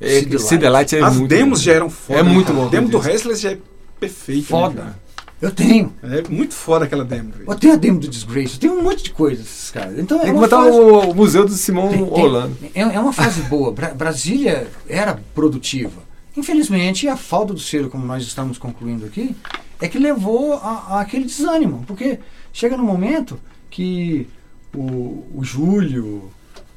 É, 0.00 0.22
the 0.22 0.70
Light 0.70 0.94
é 0.94 1.00
As 1.02 1.16
muito 1.16 1.28
demos 1.28 1.60
bom. 1.60 1.64
já 1.64 1.72
eram 1.72 1.90
foda. 1.90 2.20
É 2.20 2.22
né, 2.22 2.30
muito 2.30 2.46
cara? 2.48 2.58
bom. 2.58 2.66
A 2.66 2.70
demo 2.70 2.88
do. 2.88 2.98
Restless 2.98 3.42
já 3.42 3.52
é 3.52 3.58
perfeito. 3.98 4.46
Foda. 4.46 4.84
Né, 4.84 4.94
Eu 5.40 5.50
tenho. 5.52 5.90
cara? 6.00 6.20
é 6.20 6.28
muito 6.28 6.52
foda 6.54 6.84
aquela 6.84 7.04
demo. 7.04 7.32
Eu 7.46 7.54
tenho 7.54 7.72
a 7.74 7.76
demo 7.76 8.00
do 8.00 8.08
Disgrace, 8.08 8.54
eu 8.54 8.60
tenho 8.60 8.72
um 8.78 8.82
monte 8.82 9.04
de 9.04 9.10
coisas, 9.10 9.46
esses 9.46 9.70
caras. 9.70 9.98
Então, 9.98 10.18
é 10.18 10.22
Tem 10.22 10.30
que 10.32 10.36
uma 10.36 10.48
botar 10.48 10.64
fase- 10.64 10.78
o, 10.78 11.14
museu 11.14 11.44
do 11.44 11.52
Simão 11.52 11.88
Tem- 11.90 12.02
rolando. 12.02 12.56
É, 12.74 12.80
é 12.80 12.98
uma 13.00 13.12
fase 13.12 13.42
boa. 13.42 13.70
Bra- 13.72 13.94
Brasília 13.94 14.66
era 14.88 15.18
produtiva. 15.34 16.02
Infelizmente, 16.36 17.06
a 17.08 17.16
falta 17.16 17.52
do 17.54 17.60
selo, 17.60 17.88
como 17.88 18.04
nós 18.06 18.22
estamos 18.24 18.58
concluindo 18.58 19.06
aqui, 19.06 19.34
é 19.80 19.88
que 19.88 19.98
levou 19.98 20.54
a, 20.54 20.86
a 20.96 21.00
aquele 21.00 21.24
desânimo. 21.24 21.84
Porque 21.86 22.18
chega 22.52 22.76
no 22.76 22.82
momento 22.84 23.38
que 23.70 24.26
o, 24.74 25.24
o 25.34 25.40
Júlio, 25.42 26.30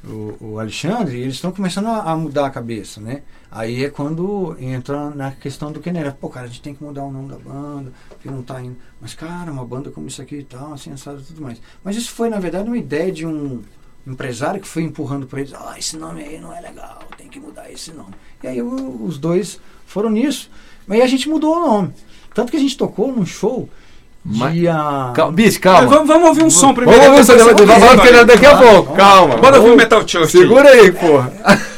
o, 0.04 0.36
o 0.40 0.58
Alexandre, 0.58 1.20
eles 1.20 1.34
estão 1.34 1.52
começando 1.52 1.86
a, 1.86 2.10
a 2.12 2.16
mudar 2.16 2.46
a 2.46 2.50
cabeça, 2.50 3.00
né? 3.00 3.22
Aí 3.50 3.84
é 3.84 3.90
quando 3.90 4.56
entra 4.58 5.10
na 5.10 5.30
questão 5.32 5.70
do 5.70 5.78
que 5.80 5.90
Pô, 6.20 6.28
cara, 6.28 6.46
a 6.46 6.48
gente 6.48 6.62
tem 6.62 6.74
que 6.74 6.82
mudar 6.82 7.04
o 7.04 7.12
nome 7.12 7.28
da 7.28 7.38
banda, 7.38 7.92
porque 8.08 8.30
não 8.30 8.42
tá 8.42 8.60
indo. 8.60 8.76
Mas, 9.00 9.14
cara, 9.14 9.52
uma 9.52 9.64
banda 9.64 9.90
como 9.90 10.08
isso 10.08 10.20
aqui 10.22 10.36
e 10.36 10.44
tal, 10.44 10.72
assim, 10.72 10.90
assado 10.92 11.20
e 11.20 11.24
tudo 11.24 11.42
mais. 11.42 11.60
Mas 11.84 11.96
isso 11.96 12.10
foi, 12.10 12.28
na 12.28 12.40
verdade, 12.40 12.66
uma 12.68 12.78
ideia 12.78 13.12
de 13.12 13.26
um 13.26 13.62
empresário 14.06 14.60
que 14.60 14.66
foi 14.66 14.82
empurrando 14.82 15.26
para 15.26 15.40
eles, 15.40 15.54
ah, 15.54 15.74
esse 15.78 15.96
nome 15.96 16.22
aí 16.22 16.40
não 16.40 16.52
é 16.52 16.60
legal, 16.60 17.00
tem 17.16 17.28
que 17.28 17.38
mudar 17.38 17.70
esse 17.70 17.92
nome. 17.92 18.14
E 18.42 18.48
aí 18.48 18.60
o- 18.60 19.04
os 19.04 19.18
dois 19.18 19.60
foram 19.86 20.10
nisso. 20.10 20.50
Mas 20.86 20.98
aí 20.98 21.04
a 21.04 21.08
gente 21.08 21.28
mudou 21.28 21.56
o 21.56 21.60
nome. 21.60 21.92
Tanto 22.34 22.50
que 22.50 22.56
a 22.56 22.60
gente 22.60 22.76
tocou 22.76 23.14
num 23.14 23.26
show 23.26 23.68
Mas- 24.24 24.52
dia... 24.52 25.12
Calma, 25.14 25.32
bicho, 25.32 25.60
calma. 25.60 25.88
vamos, 25.88 26.06
vamos 26.06 26.28
ouvir 26.28 26.44
um 26.44 26.50
som 26.50 26.72
primeiro. 26.72 27.00
Vamos 27.02 27.28
ouvir 27.28 27.42
o 27.42 27.48
som, 27.48 27.66
vamos 27.66 28.26
daqui 28.26 28.46
a 28.46 28.56
pouco. 28.56 28.94
Calma. 28.94 29.36
Bora 29.36 29.58
ouvir 29.58 29.70
o 29.72 29.76
Metal 29.76 30.06
Church. 30.06 30.30
Segura 30.30 30.68
aí, 30.68 30.92
porra. 30.92 31.32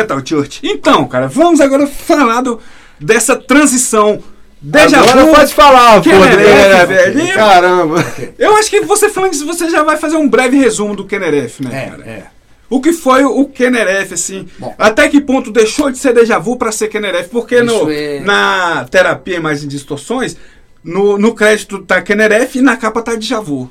Metal 0.00 0.20
Church. 0.24 0.60
Então, 0.62 1.06
cara, 1.06 1.28
vamos 1.28 1.60
agora 1.60 1.86
falar 1.86 2.40
do, 2.42 2.60
dessa 3.00 3.36
transição. 3.36 4.22
Deja 4.60 4.98
Agora 4.98 5.24
vu. 5.24 5.32
pode 5.34 5.54
falar, 5.54 5.94
pô. 6.02 6.10
Kenneref, 6.10 6.68
né? 6.68 6.86
velho. 6.86 7.34
Caramba. 7.34 8.04
Eu 8.36 8.56
acho 8.56 8.68
que 8.70 8.80
você 8.80 9.08
falando 9.08 9.32
isso, 9.32 9.46
você 9.46 9.70
já 9.70 9.84
vai 9.84 9.96
fazer 9.96 10.16
um 10.16 10.28
breve 10.28 10.56
resumo 10.58 10.96
do 10.96 11.04
Kenneref, 11.06 11.60
né, 11.62 11.84
É, 11.84 11.90
cara? 11.90 12.02
é. 12.04 12.22
O 12.68 12.80
que 12.80 12.92
foi 12.92 13.24
o 13.24 13.46
Kenneref, 13.46 14.12
assim? 14.12 14.48
Bom. 14.58 14.74
Até 14.76 15.08
que 15.08 15.20
ponto 15.20 15.50
deixou 15.52 15.90
de 15.92 15.96
ser 15.98 16.12
déjà 16.12 16.38
vu 16.40 16.56
para 16.56 16.72
ser 16.72 16.88
Kenneref? 16.88 17.28
Porque 17.30 17.62
no, 17.62 17.88
é- 17.90 18.18
na 18.20 18.84
terapia 18.90 19.36
Imagens 19.36 19.62
e 19.62 19.68
Distorções, 19.68 20.36
no, 20.82 21.16
no 21.16 21.34
crédito 21.34 21.78
tá 21.78 22.02
Kenneref 22.02 22.58
e 22.58 22.60
na 22.60 22.76
capa 22.76 23.00
tá 23.00 23.14
déjà 23.14 23.38
vu. 23.40 23.70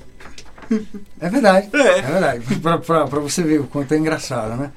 É 1.20 1.30
verdade. 1.30 1.70
É. 1.74 2.02
verdade. 2.02 2.56
Pra, 2.62 2.78
pra, 2.78 3.06
pra 3.08 3.20
você 3.20 3.44
ver 3.44 3.60
o 3.60 3.66
quanto 3.66 3.94
é 3.94 3.98
engraçado, 3.98 4.56
né? 4.56 4.72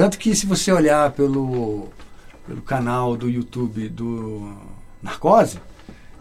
Tanto 0.00 0.18
que 0.18 0.34
se 0.34 0.46
você 0.46 0.72
olhar 0.72 1.10
pelo, 1.10 1.88
pelo 2.48 2.62
canal 2.62 3.14
do 3.18 3.28
YouTube 3.28 3.86
do 3.90 4.50
Narcose. 5.02 5.58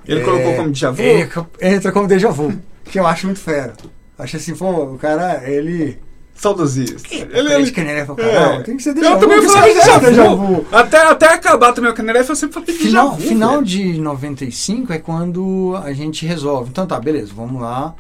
Ele 0.05 0.19
é, 0.19 0.23
colocou 0.25 0.53
como 0.53 0.67
déjà 0.67 0.91
vu? 0.91 1.01
ele 1.01 1.30
entra 1.61 1.89
como 1.93 2.05
déjà 2.05 2.30
vu. 2.30 2.59
Que 2.84 2.99
eu 2.99 3.07
acho 3.07 3.27
muito 3.27 3.39
fera. 3.39 3.71
Acho 4.17 4.36
assim, 4.36 4.53
pô, 4.53 4.84
o 4.84 4.97
cara, 4.97 5.49
ele. 5.49 5.97
Saudosista. 6.36 7.07
Ele, 7.09 7.53
ele 7.53 7.71
Kenneré 7.71 8.03
pra 8.03 8.15
caralho. 8.15 8.59
É. 8.59 8.63
Tem 8.63 8.75
que 8.75 8.84
ser 8.84 8.93
déjà 8.93 9.11
Eu 9.11 9.13
vu. 9.13 9.19
também 9.21 9.41
falei 9.43 9.73
déjà 9.73 9.93
é 9.93 10.36
vu. 10.36 10.65
Até, 10.73 10.97
até 10.97 11.34
acabar 11.34 11.71
também 11.71 11.89
o 11.89 11.93
Kenneref, 11.93 12.27
eu 12.27 12.36
sempre 12.36 12.55
falei 12.55 12.67
déjà 12.67 12.86
Final, 12.89 13.11
vu. 13.11 13.21
final 13.21 13.51
velho. 13.51 13.65
de 13.65 14.01
95 14.01 14.91
é 14.91 14.99
quando 14.99 15.80
a 15.82 15.93
gente 15.93 16.25
resolve. 16.25 16.69
Então 16.69 16.86
tá, 16.86 16.99
beleza, 16.99 17.32
vamos 17.34 17.61
lá. 17.61 17.95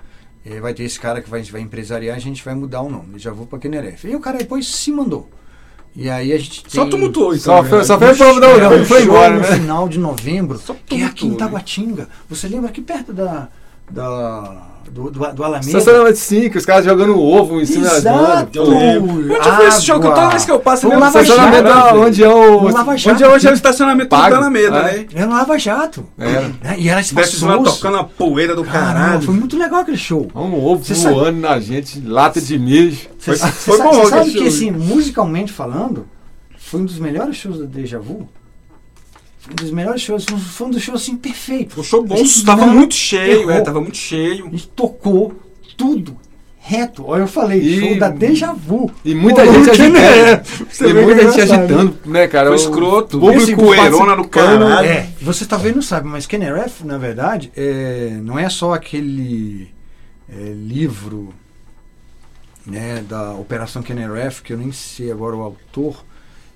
Eh, 0.45 0.59
vai 0.59 0.73
ter 0.73 0.83
esse 0.83 0.99
cara 0.99 1.21
que 1.21 1.29
vai, 1.29 1.41
vai 1.43 1.61
empresariar, 1.61 2.17
a 2.17 2.19
gente 2.19 2.43
vai 2.43 2.53
mudar 2.53 2.81
o 2.81 2.89
nome. 2.89 3.17
Já 3.17 3.31
vou 3.31 3.45
pra 3.45 3.57
Keneref. 3.57 4.05
E 4.05 4.13
o 4.13 4.19
cara 4.19 4.39
depois 4.39 4.67
se 4.67 4.91
mandou. 4.91 5.29
E 5.95 6.09
aí 6.09 6.31
a 6.31 6.37
gente 6.37 6.63
Só 6.67 6.85
tumultuou, 6.85 7.33
então. 7.33 7.57
Só 7.57 7.63
né? 7.63 7.69
foi, 7.69 7.83
só 7.83 7.99
foi 7.99 8.13
não, 8.15 8.39
não, 8.39 8.73
ele 8.73 8.85
foi 8.85 9.03
embora, 9.03 9.33
no 9.33 9.41
né? 9.41 9.55
final 9.55 9.89
de 9.89 9.99
novembro, 9.99 10.57
Só 10.57 10.75
que 10.85 11.01
é 11.01 11.05
aqui 11.05 11.25
em 11.27 11.31
né? 11.31 11.37
Taguatinga. 11.37 12.07
Você 12.29 12.47
lembra 12.47 12.69
aqui 12.69 12.81
perto 12.81 13.11
da, 13.11 13.49
da, 13.89 14.67
do, 14.91 15.09
do, 15.11 15.33
do 15.33 15.43
Alameda? 15.43 15.65
Estacionamento 15.67 16.17
5, 16.17 16.57
os 16.57 16.65
caras 16.65 16.85
jogando 16.85 17.19
ovo 17.19 17.59
em 17.61 17.65
cima 17.65 17.85
das 17.89 18.03
bandas. 18.03 18.29
Exato! 18.29 18.57
Eu 18.57 18.69
lembro. 18.69 19.35
Onde 19.35 19.51
foi 19.51 19.67
esse 19.67 19.81
show 19.85 19.99
que 19.99 20.07
eu- 20.07 20.13
toda 20.13 20.29
vez 20.29 20.45
que 20.45 20.51
eu 20.51 20.59
passo, 20.59 20.85
eu 20.87 20.89
no 20.91 20.95
lembro. 20.99 21.19
Estacionamento 21.21 21.69
onde 21.99 22.23
é 22.23 22.29
o. 22.29 22.61
No 22.63 22.69
Lava 22.73 22.97
Jato. 22.97 23.13
Onde 23.15 23.23
é 23.23 23.27
hoje 23.29 23.47
é 23.47 23.51
o 23.51 23.53
estacionamento 23.53 24.09
Pago. 24.09 24.29
do 24.29 24.35
Alameda, 24.35 24.77
É. 24.77 24.83
né? 24.97 25.05
Era 25.13 25.25
no 25.27 25.33
Lava 25.33 25.57
Jato. 25.59 26.05
Era. 26.17 26.77
E 26.77 26.89
era 26.89 27.01
espaçoso. 27.01 27.63
tocando 27.63 27.97
a 27.97 28.03
poeira 28.03 28.55
do 28.55 28.63
Caramba, 28.63 28.93
caralho. 28.93 29.21
foi 29.21 29.35
muito 29.35 29.57
legal 29.57 29.81
aquele 29.81 29.97
show. 29.97 30.27
Um 30.35 30.65
ovo 30.65 30.83
sabe- 30.95 31.13
voando 31.13 31.39
na 31.39 31.59
gente, 31.59 31.99
lata 32.01 32.39
de 32.41 32.57
mijo. 32.57 33.07
Você 33.17 33.25
Foi- 33.31 33.35
sa- 33.37 33.47
foi 33.51 33.77
bom 33.77 33.93
sabe, 33.93 33.97
você 34.05 34.09
sabe 34.09 34.31
que, 34.31 34.37
show. 34.39 34.47
assim, 34.47 34.71
musicalmente 34.71 35.51
falando, 35.51 36.05
foi 36.57 36.79
um 36.81 36.85
dos 36.85 36.97
melhores 36.99 37.35
shows 37.35 37.59
da 37.59 37.65
Deja 37.65 37.99
Vu. 37.99 38.27
Foi 39.39 39.53
um 39.53 39.55
dos 39.55 39.71
melhores 39.71 40.01
shows, 40.01 40.25
foi 40.25 40.67
um- 40.67 40.69
dos 40.71 40.81
shows 40.81 41.01
assim 41.01 41.15
perfeitos. 41.15 41.77
O 41.77 41.83
show 41.83 42.03
bom, 42.03 42.15
A 42.15 42.17
gente 42.17 42.43
tava 42.45 42.65
não 42.65 42.73
muito 42.75 42.93
cheio, 42.93 43.49
é, 43.49 43.53
errou. 43.53 43.63
tava 43.63 43.81
muito 43.81 43.97
cheio. 43.97 44.47
A 44.47 44.49
gente 44.49 44.67
tocou 44.69 45.33
tudo 45.77 46.17
reto. 46.61 47.03
Olha, 47.07 47.21
eu 47.21 47.27
falei, 47.27 47.59
E- 47.61 47.79
show 47.79 47.97
da 47.99 48.09
Deja 48.09 48.51
Vu. 48.53 48.91
E 49.03 49.15
muita 49.15 49.43
Pô, 49.45 49.53
gente 49.53 49.71
que 49.71 49.81
é? 49.97 50.33
agitando. 50.33 50.69
Você 50.69 50.87
E 50.89 50.93
muita 50.93 51.21
é 51.21 51.31
gente 51.31 51.41
agitando, 51.41 51.97
né, 52.05 52.27
cara? 52.27 52.47
Foi 52.49 52.57
O 52.57 52.59
escroto. 52.59 53.19
público 53.19 53.63
poeirona 53.63 54.15
no 54.15 54.27
caralho. 54.27 54.85
É, 54.87 55.07
você 55.21 55.45
talvez 55.45 55.73
não 55.73 55.81
sabe, 55.81 56.07
mas 56.09 56.27
Kenneref, 56.27 56.83
na 56.85 56.97
verdade, 56.97 57.49
é, 57.55 58.19
não 58.21 58.37
é 58.37 58.49
só 58.49 58.73
aquele 58.73 59.69
é, 60.31 60.53
livro 60.53 61.33
né, 62.65 63.03
da 63.07 63.33
Operação 63.33 63.81
Kenneref, 63.81 64.41
que 64.43 64.53
eu 64.53 64.57
nem 64.57 64.71
sei 64.71 65.11
agora 65.11 65.35
o 65.35 65.41
autor, 65.41 66.05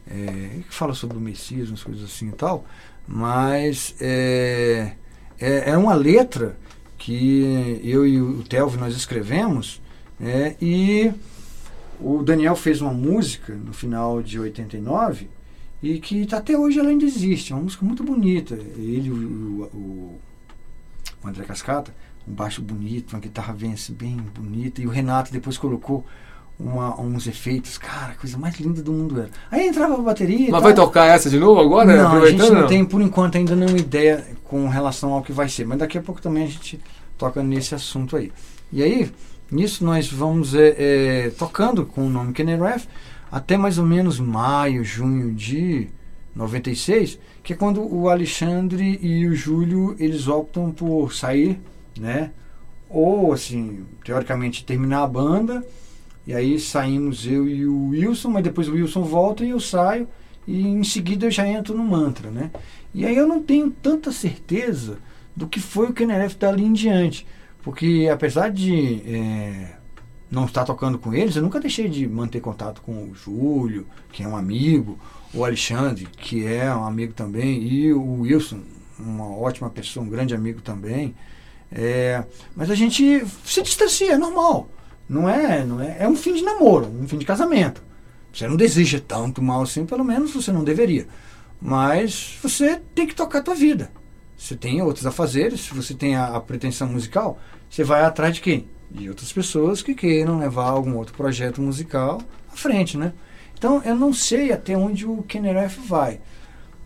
é, 0.09 0.59
que 0.67 0.73
fala 0.73 0.93
sobre 0.93 1.17
o 1.17 1.21
Messias, 1.21 1.69
umas 1.69 1.83
coisas 1.83 2.03
assim 2.03 2.29
e 2.29 2.33
tal, 2.33 2.65
mas 3.07 3.95
é, 4.01 4.93
é, 5.39 5.71
é 5.71 5.77
uma 5.77 5.93
letra 5.93 6.57
que 6.97 7.79
eu 7.83 8.07
e 8.07 8.21
o 8.21 8.43
Telvio 8.43 8.79
nós 8.79 8.95
escrevemos 8.95 9.81
né, 10.19 10.55
e 10.61 11.11
o 11.99 12.23
Daniel 12.23 12.55
fez 12.55 12.81
uma 12.81 12.93
música 12.93 13.53
no 13.53 13.73
final 13.73 14.21
de 14.21 14.39
89 14.39 15.29
e 15.81 15.99
que 15.99 16.25
tá 16.25 16.37
até 16.37 16.57
hoje 16.57 16.79
ela 16.79 16.89
ainda 16.89 17.03
existe. 17.05 17.51
É 17.51 17.55
uma 17.55 17.63
música 17.63 17.85
muito 17.85 18.03
bonita. 18.03 18.55
Ele, 18.55 19.11
o, 19.11 19.63
o- 19.73 20.19
o 21.23 21.27
André 21.27 21.43
Cascata, 21.43 21.93
um 22.27 22.33
baixo 22.33 22.61
bonito, 22.61 23.13
uma 23.13 23.19
guitarra 23.19 23.53
vence 23.53 23.91
bem 23.91 24.15
bonita. 24.15 24.81
E 24.81 24.87
o 24.87 24.89
Renato 24.89 25.31
depois 25.31 25.57
colocou 25.57 26.05
uma- 26.59 26.99
uns 26.99 27.27
efeitos. 27.27 27.77
Cara, 27.77 28.13
a 28.13 28.15
coisa 28.15 28.37
mais 28.37 28.59
linda 28.59 28.81
do 28.81 28.91
mundo 28.91 29.19
era. 29.21 29.29
Aí 29.51 29.67
entrava 29.67 29.95
a 29.95 29.97
bateria. 29.97 30.49
Mas 30.51 30.63
vai 30.63 30.73
tocar 30.73 31.05
essa 31.05 31.29
de 31.29 31.39
novo 31.39 31.59
agora? 31.59 31.95
Não, 31.95 32.23
a 32.23 32.29
gente 32.29 32.39
não 32.39 32.61
não? 32.61 32.67
tem, 32.67 32.85
por 32.85 33.01
enquanto, 33.01 33.37
ainda 33.37 33.55
nenhuma 33.55 33.77
ideia 33.77 34.25
com 34.43 34.67
relação 34.67 35.13
ao 35.13 35.21
que 35.21 35.31
vai 35.31 35.49
ser. 35.49 35.65
Mas 35.65 35.79
daqui 35.79 35.97
a 35.97 36.01
pouco 36.01 36.21
também 36.21 36.43
a 36.43 36.47
gente 36.47 36.79
toca 37.17 37.41
nesse 37.43 37.75
assunto 37.75 38.15
aí. 38.15 38.31
E 38.71 38.81
aí, 38.81 39.11
nisso 39.51 39.83
nós 39.83 40.11
vamos 40.11 40.53
é, 40.55 40.75
é, 40.77 41.29
tocando 41.37 41.85
com 41.85 42.05
o 42.05 42.09
nome 42.09 42.33
Kenny 42.33 42.55
Ref 42.55 42.85
até 43.31 43.57
mais 43.57 43.77
ou 43.79 43.85
menos 43.85 44.19
maio, 44.19 44.83
junho 44.83 45.33
de 45.33 45.87
96, 46.35 47.19
que 47.43 47.53
é 47.53 47.55
quando 47.55 47.81
o 47.81 48.09
Alexandre 48.09 48.99
e 49.01 49.27
o 49.27 49.35
Júlio 49.35 49.95
eles 49.99 50.27
optam 50.27 50.71
por 50.71 51.13
sair, 51.13 51.59
né? 51.99 52.31
Ou 52.89 53.33
assim, 53.33 53.85
teoricamente 54.03 54.63
terminar 54.63 55.03
a 55.03 55.07
banda. 55.07 55.65
E 56.25 56.33
aí 56.33 56.59
saímos 56.59 57.25
eu 57.27 57.47
e 57.47 57.65
o 57.65 57.89
Wilson, 57.89 58.29
mas 58.29 58.43
depois 58.43 58.67
o 58.67 58.73
Wilson 58.73 59.03
volta 59.03 59.43
e 59.43 59.49
eu 59.49 59.59
saio 59.59 60.07
e 60.47 60.61
em 60.61 60.83
seguida 60.83 61.25
eu 61.25 61.31
já 61.31 61.47
entro 61.47 61.75
no 61.75 61.83
mantra, 61.83 62.29
né? 62.29 62.51
E 62.93 63.05
aí 63.05 63.15
eu 63.15 63.27
não 63.27 63.41
tenho 63.41 63.71
tanta 63.71 64.11
certeza 64.11 64.97
do 65.35 65.47
que 65.47 65.59
foi 65.59 65.87
o 65.87 65.93
Kenneref 65.93 66.35
dali 66.35 66.63
em 66.63 66.73
diante, 66.73 67.25
porque 67.61 68.09
apesar 68.11 68.49
de 68.49 69.01
é, 69.05 69.77
não 70.29 70.45
estar 70.45 70.63
tocando 70.63 70.97
com 70.97 71.13
eles, 71.13 71.35
eu 71.35 71.41
nunca 71.41 71.59
deixei 71.59 71.89
de 71.89 72.07
manter 72.07 72.39
contato 72.39 72.81
com 72.81 73.09
o 73.09 73.15
Júlio, 73.15 73.87
que 74.11 74.23
é 74.23 74.27
um 74.27 74.37
amigo, 74.37 74.99
o 75.33 75.43
Alexandre, 75.43 76.07
que 76.17 76.45
é 76.45 76.73
um 76.73 76.85
amigo 76.85 77.13
também, 77.13 77.63
e 77.63 77.91
o 77.91 78.21
Wilson, 78.21 78.61
uma 78.99 79.27
ótima 79.27 79.69
pessoa, 79.69 80.05
um 80.05 80.09
grande 80.09 80.35
amigo 80.35 80.61
também. 80.61 81.15
É, 81.71 82.23
mas 82.55 82.69
a 82.69 82.75
gente 82.75 83.25
se 83.43 83.61
distancia, 83.63 84.13
é 84.13 84.17
normal. 84.17 84.69
Não 85.13 85.29
é, 85.29 85.63
não 85.63 85.79
é, 85.79 85.97
é 85.99 86.07
um 86.07 86.15
fim 86.15 86.33
de 86.33 86.41
namoro, 86.41 86.87
um 86.87 87.07
fim 87.07 87.19
de 87.19 87.25
casamento. 87.25 87.83
Você 88.33 88.47
não 88.47 88.55
deseja 88.55 88.99
tanto 88.99 89.43
mal 89.43 89.61
assim, 89.61 89.85
pelo 89.85 90.03
menos 90.03 90.33
você 90.33 90.51
não 90.51 90.63
deveria. 90.63 91.07
Mas 91.61 92.39
você 92.41 92.81
tem 92.95 93.05
que 93.05 93.13
tocar 93.13 93.39
a 93.39 93.43
tua 93.43 93.53
vida. 93.53 93.91
Você 94.35 94.55
tem 94.55 94.81
outros 94.81 95.05
afazeres, 95.05 95.61
se 95.61 95.73
você 95.73 95.93
tem 95.93 96.15
a, 96.15 96.35
a 96.35 96.41
pretensão 96.41 96.87
musical, 96.87 97.39
você 97.69 97.83
vai 97.83 98.01
atrás 98.03 98.33
de 98.33 98.41
quem? 98.41 98.67
De 98.89 99.07
outras 99.07 99.31
pessoas 99.31 99.83
que 99.83 99.93
queiram 99.93 100.39
levar 100.39 100.65
algum 100.65 100.97
outro 100.97 101.13
projeto 101.13 101.61
musical 101.61 102.19
à 102.51 102.55
frente, 102.55 102.97
né? 102.97 103.13
Então 103.55 103.83
eu 103.85 103.95
não 103.95 104.11
sei 104.11 104.51
até 104.51 104.75
onde 104.75 105.05
o 105.05 105.21
Kenneref 105.21 105.77
vai, 105.87 106.19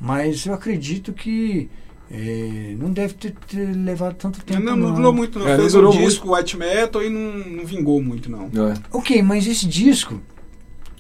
mas 0.01 0.45
eu 0.45 0.53
acredito 0.53 1.13
que 1.13 1.69
eh, 2.10 2.76
não 2.80 2.91
deve 2.91 3.14
ter, 3.16 3.34
ter 3.47 3.76
levado 3.76 4.16
tanto 4.16 4.43
tempo. 4.43 4.62
Não, 4.62 4.76
não 4.76 4.93
durou 4.93 5.14
muito, 5.14 5.38
não. 5.39 5.47
É, 5.47 5.51
não 5.51 5.60
Fez 5.60 5.74
durou 5.74 5.93
um 5.93 5.97
disco 5.97 6.34
White 6.36 6.55
Metal 6.58 7.03
e 7.03 7.10
não, 7.10 7.38
não 7.58 7.66
vingou 7.66 8.01
muito, 8.01 8.30
não. 8.32 8.45
É. 8.45 8.74
Ok, 8.91 9.22
mas 9.22 9.45
esse 9.47 9.68
disco 9.68 10.22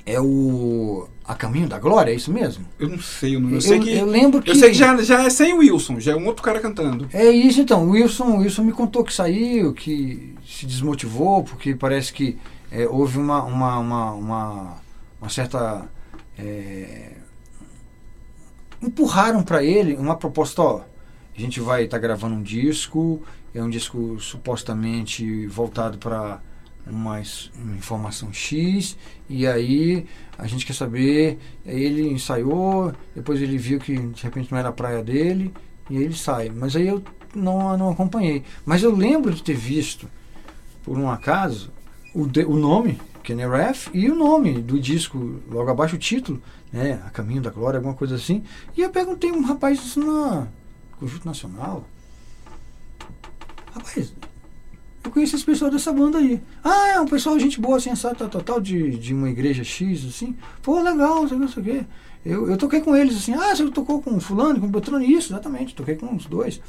é 0.05 0.19
o 0.19 1.07
A 1.25 1.33
Caminho 1.35 1.67
da 1.67 1.79
Glória, 1.79 2.11
é 2.11 2.15
isso 2.15 2.31
mesmo? 2.31 2.65
Eu 2.79 2.89
não 2.89 2.99
sei 2.99 3.35
o 3.35 3.39
nome. 3.39 3.53
Eu, 3.53 3.57
Eu, 3.57 3.61
sei 3.61 3.79
que, 3.79 3.93
eu 3.93 4.05
lembro 4.05 4.41
que. 4.41 4.51
eu 4.51 4.55
sei 4.55 4.69
que 4.71 4.77
já, 4.77 4.95
já 5.01 5.23
é 5.23 5.29
sem 5.29 5.53
o 5.53 5.57
Wilson, 5.59 5.99
já 5.99 6.11
é 6.11 6.15
um 6.15 6.25
outro 6.25 6.43
cara 6.43 6.59
cantando. 6.59 7.07
É 7.13 7.29
isso 7.29 7.61
então, 7.61 7.85
o 7.85 7.91
Wilson, 7.91 8.25
o 8.25 8.37
Wilson 8.39 8.63
me 8.63 8.71
contou 8.71 9.03
que 9.03 9.13
saiu, 9.13 9.73
que 9.73 10.33
se 10.45 10.65
desmotivou, 10.65 11.43
porque 11.43 11.75
parece 11.75 12.11
que 12.11 12.37
é, 12.71 12.85
houve 12.87 13.17
uma, 13.17 13.43
uma, 13.43 13.79
uma, 13.79 14.11
uma, 14.11 14.77
uma 15.21 15.29
certa. 15.29 15.87
é, 16.37 17.11
empurraram 18.81 19.41
para 19.43 19.63
ele 19.63 19.95
uma 19.95 20.15
proposta, 20.15 20.61
ó, 20.61 20.81
a 21.37 21.41
gente 21.41 21.59
vai 21.59 21.83
estar 21.85 21.99
gravando 21.99 22.35
um 22.35 22.41
disco, 22.41 23.21
é 23.53 23.61
um 23.61 23.69
disco 23.69 24.19
supostamente 24.19 25.45
voltado 25.47 25.97
para 25.97 26.41
uma 26.85 27.21
informação 27.77 28.31
X, 28.31 28.97
e 29.29 29.45
aí 29.45 30.05
a 30.37 30.47
gente 30.47 30.65
quer 30.65 30.73
saber, 30.73 31.37
ele 31.65 32.07
ensaiou, 32.07 32.93
depois 33.15 33.41
ele 33.41 33.57
viu 33.57 33.79
que 33.79 33.97
de 33.97 34.23
repente 34.23 34.51
não 34.51 34.57
era 34.57 34.69
a 34.69 34.73
praia 34.73 35.03
dele, 35.03 35.53
e 35.89 35.97
aí 35.97 36.03
ele 36.03 36.15
sai. 36.15 36.49
Mas 36.49 36.75
aí 36.75 36.87
eu 36.87 37.03
não, 37.35 37.77
não 37.77 37.89
acompanhei. 37.91 38.43
Mas 38.65 38.83
eu 38.83 38.95
lembro 38.95 39.33
de 39.33 39.43
ter 39.43 39.55
visto, 39.55 40.07
por 40.83 40.97
um 40.97 41.09
acaso, 41.09 41.71
o, 42.15 42.25
de- 42.25 42.45
o 42.45 42.55
nome, 42.55 42.99
Kenny 43.21 43.45
Ref, 43.45 43.89
e 43.93 44.09
o 44.09 44.15
nome 44.15 44.61
do 44.61 44.79
disco, 44.79 45.39
logo 45.51 45.69
abaixo 45.69 45.95
o 45.97 45.99
título, 45.99 46.41
né? 46.71 47.01
A 47.05 47.09
Caminho 47.09 47.41
da 47.41 47.49
Glória, 47.49 47.77
alguma 47.77 47.93
coisa 47.93 48.15
assim. 48.15 48.43
E 48.75 48.81
eu 48.81 48.89
perguntei 48.89 49.31
um 49.31 49.43
rapaz 49.43 49.77
isso 49.79 49.99
na 49.99 50.47
Conjunto 50.99 51.25
Nacional. 51.25 51.87
Rapaz, 53.73 54.13
eu 55.03 55.11
conheço 55.11 55.35
esse 55.35 55.45
pessoal 55.45 55.71
dessa 55.71 55.93
banda 55.93 56.17
aí. 56.17 56.41
Ah, 56.63 56.89
é 56.89 56.99
um 56.99 57.05
pessoal, 57.05 57.39
gente 57.39 57.61
boa, 57.61 57.77
assim, 57.77 57.89
essa 57.89 58.13
tal, 58.13 58.27
tal, 58.27 58.41
tal, 58.41 58.61
de, 58.61 58.97
de 58.97 59.13
uma 59.13 59.29
igreja 59.29 59.63
X, 59.63 60.05
assim. 60.05 60.35
Pô, 60.61 60.81
legal, 60.81 61.21
não 61.21 61.27
sei 61.27 61.37
não 61.37 61.47
sei 61.47 61.63
o 61.63 61.65
que. 61.65 61.85
Eu, 62.25 62.49
eu 62.49 62.57
toquei 62.57 62.81
com 62.81 62.95
eles, 62.95 63.15
assim, 63.15 63.33
ah, 63.33 63.55
você 63.55 63.69
tocou 63.71 64.01
com 64.01 64.19
fulano, 64.19 64.59
com 64.59 64.67
Beltrano? 64.67 65.03
Isso, 65.03 65.31
exatamente, 65.31 65.73
toquei 65.73 65.95
com 65.95 66.13
os 66.13 66.25
dois. 66.25 66.59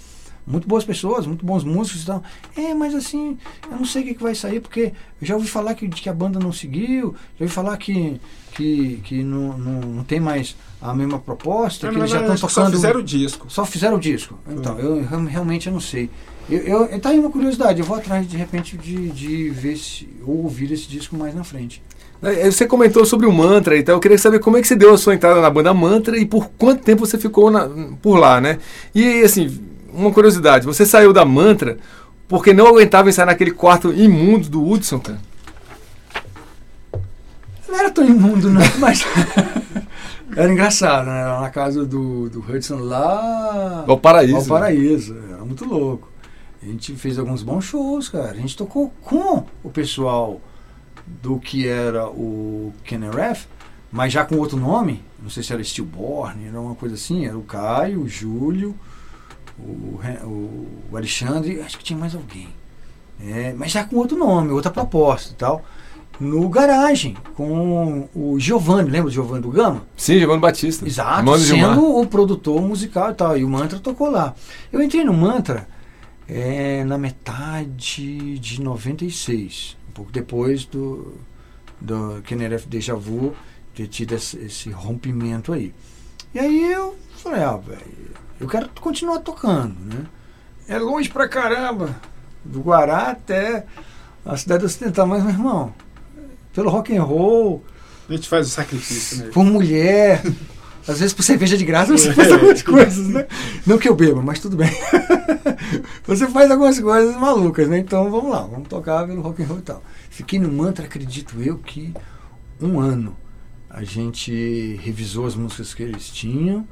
Muito 0.47 0.69
boas 0.69 0.85
pessoas, 0.85 1.27
muito 1.27 1.45
bons 1.45 1.65
músicos 1.65 2.05
e 2.05 2.07
tal. 2.07 2.23
É, 2.57 2.73
mas 2.75 2.95
assim, 2.95 3.37
eu 3.71 3.77
não 3.77 3.85
sei 3.85 4.03
o 4.03 4.05
que, 4.07 4.15
que 4.15 4.23
vai 4.23 4.35
sair, 4.35 4.61
porque 4.61 4.93
eu 5.21 5.27
já 5.27 5.35
ouvi 5.35 5.49
falar 5.49 5.75
que, 5.75 5.89
que 5.89 6.09
a 6.09 6.13
banda 6.13 6.39
não 6.39 6.53
seguiu, 6.53 7.15
já 7.37 7.45
ouvi 7.45 7.53
falar 7.53 7.77
que, 7.77 8.21
que, 8.59 9.01
que 9.05 9.23
não, 9.23 9.57
não, 9.57 9.81
não 9.81 10.05
tem 10.05 10.19
mais 10.19 10.57
a 10.83 10.93
mesma 10.93 11.19
proposta, 11.19 11.87
Na 11.87 11.93
que 11.93 11.99
eles 12.01 12.11
já 12.11 12.21
estão 12.21 12.35
que 12.35 12.41
tocando... 12.41 12.65
Só 12.67 12.71
fizeram 12.73 13.01
o 13.01 13.03
disco. 13.03 13.47
Só 13.49 13.65
fizeram 13.65 13.97
o 13.97 14.01
disco. 14.01 14.39
Então, 14.51 14.79
eu 14.79 15.01
real- 15.09 15.25
realmente 15.25 15.69
eu 15.69 15.73
não 15.73 15.81
sei. 15.81 16.11
Eu, 16.51 16.59
eu, 16.87 17.01
tá 17.01 17.11
aí 17.11 17.19
uma 17.19 17.31
curiosidade, 17.31 17.79
eu 17.81 17.87
vou 17.87 17.97
atrás 17.97 18.27
de 18.29 18.37
repente 18.37 18.77
de, 18.77 19.11
de 19.11 19.51
ver 19.51 19.77
se, 19.77 20.09
ou 20.27 20.43
ouvir 20.43 20.73
esse 20.73 20.89
disco 20.89 21.17
mais 21.17 21.35
na 21.35 21.45
frente. 21.45 21.81
É, 22.21 22.51
Você 22.51 22.67
comentou 22.67 23.05
sobre 23.07 23.27
o 23.27 23.33
Mantra 23.33 23.77
e 23.77 23.83
tal. 23.83 23.95
Eu 23.97 24.01
queria 24.01 24.19
saber 24.19 24.41
como 24.41 24.57
é 24.57 24.61
que 24.61 24.67
você 24.67 24.75
deu 24.75 24.93
a 24.93 24.99
sua 24.99 25.15
entrada 25.15 25.41
na 25.41 25.49
banda 25.51 25.73
Mantra 25.73 26.19
e 26.19 26.25
por 26.27 26.49
quanto 26.59 26.83
tempo 26.83 27.07
você 27.07 27.17
ficou 27.17 27.49
na- 27.51 27.69
por 28.03 28.17
lá, 28.19 28.41
né? 28.41 28.59
E 28.95 29.21
assim, 29.23 29.57
uma 29.93 30.11
curiosidade: 30.11 30.67
você 30.67 30.85
saiu 30.85 31.13
da 31.13 31.25
Mantra 31.25 31.79
porque 32.27 32.53
não 32.53 32.67
aguentava 32.67 33.09
estar 33.09 33.25
naquele 33.27 33.53
quarto 33.53 33.93
imundo 33.93 34.49
do 34.49 34.67
Hudson, 34.69 34.99
cara? 34.99 35.19
Não 37.69 37.79
era 37.79 37.91
tão 37.91 38.05
imundo, 38.05 38.51
não, 38.51 38.63
mas. 38.81 39.05
era 40.35 40.51
engraçado, 40.51 41.07
né? 41.07 41.21
Era 41.21 41.41
na 41.41 41.51
casa 41.51 41.85
do, 41.85 42.31
do 42.31 42.41
Hudson 42.41 42.79
lá. 42.79 43.85
Ao 43.87 43.99
paraíso. 43.99 44.37
Ao 44.37 44.45
paraíso. 44.45 45.17
Era 45.31 45.45
muito 45.45 45.65
louco. 45.65 46.09
A 46.63 46.67
gente 46.67 46.95
fez 46.97 47.19
alguns 47.19 47.43
bons 47.43 47.65
shows, 47.65 48.09
cara. 48.09 48.33
A 48.33 48.35
gente 48.35 48.57
tocou 48.57 48.93
com 49.03 49.45
o 49.63 49.71
pessoal 49.71 50.41
do 51.07 51.39
que 51.39 51.69
era 51.69 52.09
o 52.09 52.73
Kenny 52.85 53.09
Ref, 53.11 53.47
mas 53.93 54.13
já 54.13 54.25
com 54.25 54.37
outro 54.37 54.57
nome. 54.57 55.03
Não 55.23 55.31
sei 55.31 55.43
se 55.43 55.53
era 55.53 55.63
Stillborn, 55.63 56.47
era 56.47 56.61
uma 56.61 56.75
coisa 56.75 56.95
assim. 56.95 57.27
Era 57.27 57.39
o 57.39 57.43
Caio, 57.43 58.03
o 58.03 58.09
Júlio, 58.09 58.75
o, 59.59 60.01
o 60.91 60.97
Alexandre, 60.97 61.61
acho 61.61 61.79
que 61.79 61.85
tinha 61.85 61.99
mais 61.99 62.15
alguém. 62.15 62.49
É, 63.21 63.53
mas 63.53 63.73
já 63.73 63.85
com 63.85 63.97
outro 63.97 64.17
nome, 64.17 64.51
outra 64.51 64.71
proposta 64.71 65.33
e 65.33 65.37
tal. 65.37 65.65
No 66.21 66.49
garagem, 66.49 67.17
com 67.35 68.09
o 68.15 68.41
Giovanni, 68.41 68.91
lembra 68.91 69.09
do 69.09 69.15
Giovanni 69.15 69.43
do 69.43 69.51
Gama? 69.51 69.83
Sim, 69.97 70.19
Giovanni 70.19 70.41
Batista. 70.41 70.85
Exato, 70.87 71.39
sendo 71.39 71.97
o 71.97 72.07
produtor 72.07 72.61
musical 72.61 73.13
e 73.13 73.15
tal. 73.15 73.39
E 73.39 73.45
o 73.45 73.49
Mantra 73.49 73.79
tocou 73.79 74.11
lá. 74.11 74.35
Eu 74.73 74.83
entrei 74.83 75.05
no 75.05 75.15
Mantra 75.15 75.69
é, 76.29 76.85
na 76.85 76.99
metade 76.99 78.39
de 78.39 78.61
96, 78.61 79.77
um 79.89 79.93
pouco 79.93 80.13
depois 80.13 80.65
do, 80.65 81.15
do 81.81 82.21
Kenneref 82.23 82.67
Deja 82.67 82.95
Vu 82.95 83.35
ter 83.75 83.87
tido 83.87 84.15
esse, 84.15 84.37
esse 84.39 84.71
rompimento 84.71 85.53
aí. 85.53 85.73
E 86.35 86.39
aí 86.39 86.73
eu 86.73 86.97
falei, 87.17 87.43
ah, 87.43 87.57
velho, 87.57 88.11
eu 88.41 88.49
quero 88.49 88.69
continuar 88.81 89.21
tocando, 89.21 89.77
né? 89.79 90.05
É 90.67 90.79
longe 90.79 91.09
pra 91.09 91.29
caramba, 91.29 91.97
do 92.45 92.61
Guará 92.61 93.11
até 93.11 93.65
a 94.25 94.37
cidade 94.37 94.65
ocidental, 94.65 95.07
mas 95.07 95.23
meu 95.23 95.33
irmão, 95.33 95.73
pelo 96.59 96.71
rock 96.71 96.97
and 96.97 97.05
roll, 97.05 97.63
A 98.09 98.13
gente 98.13 98.29
faz 98.29 98.49
o 98.49 98.51
sacrifício, 98.51 99.19
né? 99.19 99.31
por 99.33 99.45
mulher. 99.45 100.21
Às 100.89 100.99
vezes 100.99 101.13
por 101.13 101.23
cerveja 101.23 101.57
de 101.57 101.65
graça 101.65 101.97
você 101.97 102.13
faz 102.13 102.33
algumas 102.33 102.63
coisas, 102.63 103.07
né? 103.07 103.29
Não 103.65 103.79
que 103.79 103.89
eu 103.89 103.95
beba, 103.95 104.21
mas 104.21 104.41
tudo 104.41 104.57
bem. 104.57 104.71
você 106.05 106.27
faz 106.27 106.51
algumas 106.51 106.81
coisas 106.81 107.15
malucas, 107.17 107.69
né? 107.69 107.79
Então 107.79 108.11
vamos 108.11 108.31
lá, 108.31 108.41
vamos 108.41 108.67
tocar 108.67 109.07
pelo 109.07 109.21
rock 109.21 109.41
and 109.41 109.47
roll 109.47 109.59
e 109.59 109.63
tal. 109.63 109.85
Fiquei 110.11 110.41
no 110.41 110.51
mantra, 110.51 110.87
acredito 110.87 111.41
eu, 111.41 111.59
que 111.59 111.95
um 112.61 112.81
ano 112.81 113.17
a 113.71 113.85
gente 113.85 114.81
revisou 114.83 115.27
as 115.27 115.37
músicas 115.37 115.75
que 115.75 115.83
eles 115.85 116.09
tinham, 116.09 116.67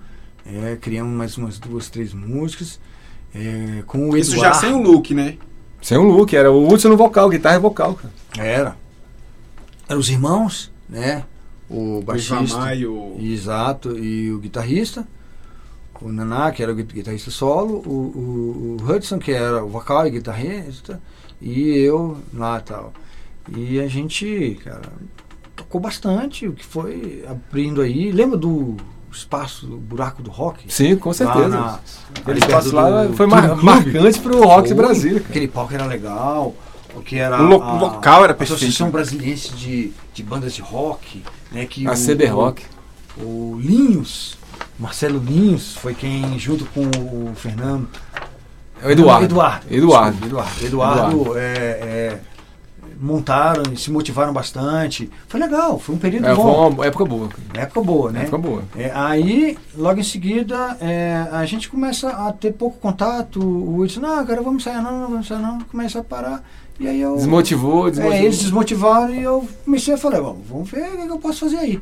é, 0.44 0.76
criamos 0.80 1.12
mais 1.16 1.36
umas 1.36 1.60
duas, 1.60 1.88
três 1.88 2.12
músicas. 2.12 2.80
é, 3.32 3.82
com 3.86 3.98
o 3.98 4.16
Eduardo. 4.16 4.18
Isso 4.18 4.36
já 4.36 4.52
sem 4.52 4.72
o 4.72 4.82
look, 4.82 5.14
né? 5.14 5.36
Sem 5.80 5.96
um 5.96 6.04
look, 6.08 6.34
era 6.34 6.50
o 6.50 6.66
Hudson 6.66 6.88
no 6.88 6.96
vocal, 6.96 7.28
guitarra 7.28 7.56
e 7.56 7.60
vocal, 7.60 7.94
cara. 7.94 8.12
Era. 8.36 8.85
Eram 9.88 10.00
os 10.00 10.08
irmãos, 10.08 10.72
né? 10.88 11.24
O 11.68 11.98
O 11.98 12.02
baixista. 12.02 12.34
O... 12.86 13.16
Exato, 13.20 13.96
e 13.98 14.30
o 14.32 14.38
guitarrista, 14.38 15.06
o 16.00 16.08
Naná, 16.12 16.50
que 16.52 16.62
era 16.62 16.72
o 16.72 16.74
gui- 16.74 16.82
guitarrista 16.84 17.30
solo, 17.30 17.82
o, 17.86 17.90
o, 17.90 18.76
o 18.80 18.84
Hudson, 18.92 19.18
que 19.18 19.32
era 19.32 19.64
o 19.64 19.68
vocal 19.68 20.06
e 20.06 20.10
guitarrista, 20.10 21.00
e 21.40 21.70
eu 21.78 22.18
lá 22.32 22.58
e 22.58 22.62
tal. 22.62 22.92
E 23.56 23.80
a 23.80 23.86
gente, 23.88 24.58
cara, 24.64 24.82
tocou 25.54 25.80
bastante, 25.80 26.46
o 26.48 26.52
que 26.52 26.64
foi 26.64 27.24
abrindo 27.28 27.80
aí. 27.80 28.10
Lembra 28.12 28.36
do 28.36 28.76
espaço, 29.10 29.66
do 29.66 29.76
buraco 29.76 30.22
do 30.22 30.30
rock? 30.30 30.72
Sim, 30.72 30.96
com 30.96 31.12
certeza. 31.12 31.48
na- 31.48 31.80
Aquele 32.20 32.38
espaço 32.40 32.74
lá 32.74 33.04
do 33.06 33.14
foi 33.14 33.26
mar- 33.26 33.56
marcante 33.62 34.18
pro 34.20 34.42
rock 34.44 34.68
de 34.68 34.74
Foi. 34.74 34.84
Brasília. 34.84 35.20
cara. 35.20 35.30
Aquele 35.30 35.48
palco 35.48 35.72
era 35.74 35.86
legal. 35.86 36.54
Que 37.04 37.18
era 37.18 37.40
O 37.40 37.46
lo- 37.46 37.78
local 37.78 38.24
era 38.24 38.34
perfeito. 38.34 38.56
Associação 38.58 38.90
Brasiliense 38.90 39.52
de, 39.54 39.92
de 40.14 40.22
Bandas 40.22 40.54
de 40.54 40.62
Rock, 40.62 41.22
né? 41.52 41.66
Que 41.66 41.86
A 41.86 41.92
o- 41.92 41.94
CB 41.96 42.26
Rock. 42.26 42.62
O 43.18 43.58
Linhos, 43.60 44.36
Marcelo 44.78 45.18
Linhos, 45.18 45.74
foi 45.76 45.94
quem, 45.94 46.38
junto 46.38 46.64
com 46.66 46.82
o 46.82 47.32
Fernando. 47.34 47.88
É 48.82 48.88
o 48.88 48.90
Eduardo. 48.90 49.24
Eduardo. 49.24 49.66
Eduardo. 49.74 50.16
Desculpa, 50.18 50.66
Eduardo. 50.66 51.00
Eduardo, 51.22 51.38
é, 51.38 51.42
é, 51.48 52.20
montaram 53.00 53.62
e 53.72 53.76
se 53.76 53.90
motivaram 53.90 54.32
bastante. 54.32 55.10
Foi 55.28 55.40
legal, 55.40 55.78
foi 55.78 55.94
um 55.94 55.98
período 55.98 56.26
É, 56.26 56.34
bom. 56.34 56.42
foi 56.42 56.74
uma 56.74 56.86
época 56.86 57.04
boa. 57.04 57.28
Época 57.54 57.80
boa, 57.82 58.12
né? 58.12 58.22
Época 58.22 58.38
boa. 58.38 58.62
É, 58.76 58.90
aí, 58.94 59.56
logo 59.76 59.98
em 60.00 60.04
seguida, 60.04 60.76
é, 60.80 61.26
a 61.32 61.44
gente 61.46 61.68
começa 61.68 62.08
a 62.10 62.32
ter 62.32 62.52
pouco 62.52 62.78
contato. 62.78 63.40
O 63.40 63.78
Wilson, 63.78 64.00
não, 64.00 64.24
cara, 64.26 64.42
vamos 64.42 64.62
sair 64.62 64.76
não, 64.82 65.00
não 65.00 65.08
vamos 65.10 65.26
sair 65.26 65.38
não. 65.40 65.58
Começa 65.62 66.00
a 66.00 66.04
parar. 66.04 66.42
E 66.78 66.86
aí 66.86 67.00
eu. 67.00 67.16
Desmotivou, 67.16 67.90
desmotivou. 67.90 68.12
É, 68.12 68.24
eles 68.24 68.38
desmotivaram 68.38 69.14
e 69.14 69.22
eu 69.22 69.48
comecei 69.64 69.94
a 69.94 69.98
falar, 69.98 70.20
bom, 70.20 70.42
vamos 70.48 70.70
ver 70.70 70.88
o 70.88 70.96
que, 70.96 71.06
que 71.06 71.12
eu 71.12 71.18
posso 71.18 71.40
fazer 71.40 71.56
aí. 71.56 71.80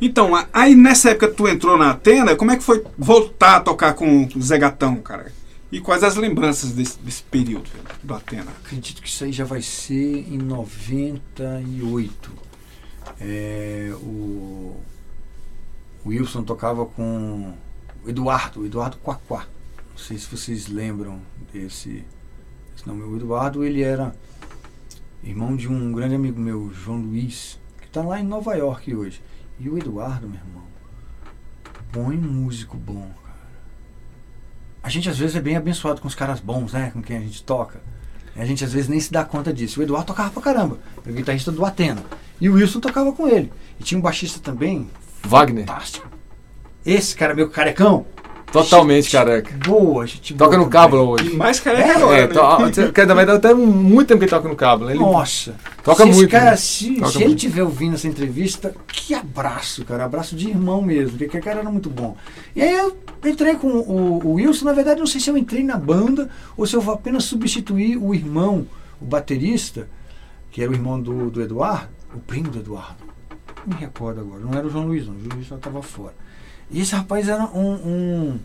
Então, 0.00 0.32
aí 0.52 0.74
nessa 0.74 1.10
época 1.10 1.28
tu 1.28 1.48
entrou 1.48 1.78
na 1.78 1.90
Atena, 1.90 2.36
como 2.36 2.50
é 2.50 2.56
que 2.56 2.62
foi 2.62 2.84
voltar 2.98 3.56
a 3.56 3.60
tocar 3.60 3.94
com 3.94 4.28
o 4.34 4.42
Zé 4.42 4.58
Gatão, 4.58 4.96
cara? 4.96 5.32
E 5.70 5.80
quais 5.80 6.04
as 6.04 6.16
lembranças 6.16 6.72
desse, 6.72 6.98
desse 6.98 7.22
período 7.22 7.70
do 8.02 8.14
Atena? 8.14 8.50
Acredito 8.64 9.02
que 9.02 9.08
isso 9.08 9.24
aí 9.24 9.32
já 9.32 9.44
vai 9.44 9.62
ser 9.62 10.26
em 10.32 10.38
98. 10.38 12.32
É, 13.20 13.90
o, 13.94 14.76
o 16.04 16.08
Wilson 16.08 16.42
tocava 16.42 16.84
com 16.86 17.54
o 18.04 18.08
Eduardo, 18.08 18.60
o 18.60 18.66
Eduardo 18.66 18.98
Quaquá. 18.98 19.46
Não 19.90 19.98
sei 19.98 20.18
se 20.18 20.26
vocês 20.30 20.68
lembram 20.68 21.20
desse, 21.52 22.04
desse 22.86 22.88
nome. 22.88 23.02
O 23.02 23.16
Eduardo, 23.16 23.64
ele 23.64 23.82
era 23.82 24.14
irmão 25.22 25.56
de 25.56 25.68
um 25.68 25.92
grande 25.92 26.14
amigo 26.14 26.40
meu, 26.40 26.72
João 26.72 27.00
Luiz, 27.00 27.58
que 27.80 27.86
está 27.86 28.02
lá 28.02 28.20
em 28.20 28.24
Nova 28.24 28.54
York 28.54 28.94
hoje. 28.94 29.20
E 29.58 29.68
o 29.68 29.76
Eduardo, 29.76 30.28
meu 30.28 30.38
irmão, 30.38 30.62
põe 31.90 32.16
um 32.16 32.20
músico 32.20 32.76
bom, 32.76 33.10
cara. 33.22 33.36
A 34.82 34.88
gente 34.88 35.08
às 35.08 35.18
vezes 35.18 35.34
é 35.34 35.40
bem 35.40 35.56
abençoado 35.56 36.00
com 36.00 36.06
os 36.06 36.14
caras 36.14 36.38
bons, 36.38 36.72
né? 36.72 36.90
Com 36.90 37.02
quem 37.02 37.16
a 37.16 37.20
gente 37.20 37.42
toca. 37.42 37.80
A 38.36 38.44
gente 38.44 38.62
às 38.62 38.72
vezes 38.72 38.88
nem 38.88 39.00
se 39.00 39.10
dá 39.10 39.24
conta 39.24 39.52
disso. 39.52 39.80
O 39.80 39.82
Eduardo 39.82 40.06
tocava 40.06 40.30
pra 40.30 40.42
caramba, 40.42 40.78
o 41.04 41.12
guitarrista 41.12 41.50
do 41.50 41.64
Atena. 41.64 42.04
E 42.38 42.50
o 42.50 42.54
Wilson 42.54 42.80
tocava 42.80 43.10
com 43.12 43.26
ele. 43.26 43.50
E 43.80 43.82
tinha 43.82 43.98
um 43.98 44.02
baixista 44.02 44.38
também, 44.40 44.88
Wagner. 45.22 45.66
fantástico. 45.66 46.06
Esse 46.84 47.16
cara, 47.16 47.34
meu 47.34 47.48
carecão. 47.50 48.06
Totalmente 48.52 49.04
Gente 49.04 49.12
careca. 49.12 49.56
Boa, 49.66 50.06
gente 50.06 50.32
Toca 50.34 50.56
boa 50.56 50.64
no 50.64 50.70
também. 50.70 50.80
cablo 50.80 50.98
E 50.98 51.22
hoje. 51.22 51.36
mais 51.36 51.60
careca 51.60 51.88
É, 51.88 51.96
agora, 51.96 52.16
É, 52.16 52.20
né? 52.22 52.32
to, 53.26 53.30
até 53.32 53.52
muito 53.54 54.08
tempo 54.08 54.18
que 54.20 54.24
ele 54.24 54.30
toca 54.30 54.48
no 54.48 54.56
cablo. 54.56 54.88
Ele 54.88 54.98
Nossa. 55.00 55.54
Toca 55.82 56.04
se 56.04 56.10
muito, 56.12 56.30
Cara, 56.30 56.50
né? 56.52 56.56
se 56.56 56.94
Toca 56.94 57.10
se 57.12 57.22
ele 57.22 57.34
estiver 57.34 57.62
ouvindo 57.64 57.94
essa 57.94 58.06
entrevista, 58.08 58.74
que 58.86 59.14
abraço, 59.14 59.84
cara. 59.84 60.04
Abraço 60.04 60.34
de 60.36 60.48
irmão 60.48 60.80
mesmo, 60.80 61.10
porque 61.10 61.24
aquele 61.24 61.42
cara 61.42 61.60
era 61.60 61.70
muito 61.70 61.90
bom. 61.90 62.16
E 62.54 62.62
aí 62.62 62.72
eu 62.74 62.96
entrei 63.24 63.56
com 63.56 63.68
o, 63.68 64.24
o 64.24 64.32
Wilson. 64.34 64.64
Na 64.64 64.72
verdade, 64.72 65.00
não 65.00 65.06
sei 65.06 65.20
se 65.20 65.28
eu 65.28 65.36
entrei 65.36 65.62
na 65.64 65.76
banda 65.76 66.30
ou 66.56 66.66
se 66.66 66.74
eu 66.74 66.80
vou 66.80 66.94
apenas 66.94 67.24
substituir 67.24 67.96
o 67.98 68.14
irmão, 68.14 68.66
o 69.00 69.04
baterista, 69.04 69.88
que 70.50 70.62
era 70.62 70.70
o 70.70 70.74
irmão 70.74 71.00
do, 71.00 71.30
do 71.30 71.42
Eduardo, 71.42 71.88
o 72.14 72.20
primo 72.20 72.48
do 72.48 72.60
Eduardo. 72.60 73.04
Não 73.66 73.74
me 73.76 73.80
recordo 73.84 74.20
agora. 74.20 74.40
Não 74.40 74.56
era 74.56 74.66
o 74.66 74.70
João 74.70 74.86
Luiz, 74.86 75.06
não. 75.06 75.14
O 75.14 75.18
João 75.18 75.34
Luiz 75.34 75.46
já 75.48 75.56
estava 75.56 75.82
fora. 75.82 76.14
E 76.70 76.80
esse 76.80 76.94
rapaz 76.94 77.28
era 77.28 77.44
um, 77.44 77.74
um, 77.74 78.40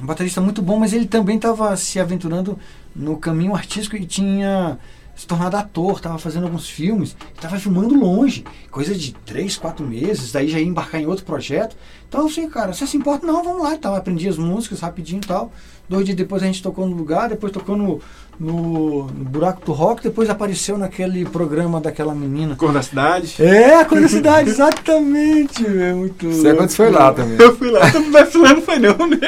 um 0.00 0.06
baterista 0.06 0.40
muito 0.40 0.62
bom, 0.62 0.78
mas 0.78 0.92
ele 0.92 1.06
também 1.06 1.36
estava 1.36 1.76
se 1.76 1.98
aventurando 1.98 2.58
no 2.94 3.16
caminho 3.16 3.54
artístico 3.54 3.96
e 3.96 4.06
tinha 4.06 4.78
se 5.18 5.26
tornado 5.26 5.56
ator, 5.56 5.96
estava 5.96 6.16
fazendo 6.16 6.44
alguns 6.44 6.70
filmes, 6.70 7.16
estava 7.34 7.58
filmando 7.58 7.92
longe, 7.92 8.44
coisa 8.70 8.94
de 8.94 9.12
três, 9.26 9.56
quatro 9.56 9.84
meses, 9.84 10.30
daí 10.30 10.46
já 10.46 10.60
ia 10.60 10.64
embarcar 10.64 11.00
em 11.00 11.06
outro 11.06 11.24
projeto. 11.24 11.76
Então 12.08 12.20
eu 12.20 12.28
falei, 12.28 12.48
cara, 12.48 12.72
você 12.72 12.86
se 12.86 12.96
importa? 12.96 13.26
Não, 13.26 13.42
vamos 13.42 13.64
lá 13.64 13.74
e 13.74 13.78
tal. 13.78 13.96
Aprendi 13.96 14.28
as 14.28 14.38
músicas 14.38 14.78
rapidinho 14.78 15.20
e 15.22 15.26
tal. 15.26 15.52
Dois 15.88 16.04
dias 16.04 16.16
depois 16.16 16.40
a 16.40 16.46
gente 16.46 16.62
tocou 16.62 16.86
no 16.86 16.94
lugar, 16.94 17.28
depois 17.30 17.52
tocou 17.52 17.76
no, 17.76 18.00
no, 18.38 19.06
no 19.08 19.24
Buraco 19.24 19.66
do 19.66 19.72
Rock, 19.72 20.04
depois 20.04 20.30
apareceu 20.30 20.78
naquele 20.78 21.24
programa 21.24 21.80
daquela 21.80 22.14
menina. 22.14 22.54
Cor 22.54 22.72
da 22.72 22.82
cidade. 22.82 23.34
É, 23.42 23.74
a 23.74 23.84
curiosidade, 23.84 24.48
exatamente, 24.50 25.66
é 25.66 25.92
muito 25.94 26.28
Isso 26.28 26.46
é 26.46 26.54
quando 26.54 26.70
você 26.70 26.76
foi 26.76 26.90
lá 26.90 27.12
também. 27.12 27.36
Eu 27.40 27.56
fui 27.56 27.72
lá, 27.72 27.80
vai 28.12 28.24
falar, 28.24 28.54
não 28.54 28.62
foi 28.62 28.78
não, 28.78 28.96
né? 29.08 29.18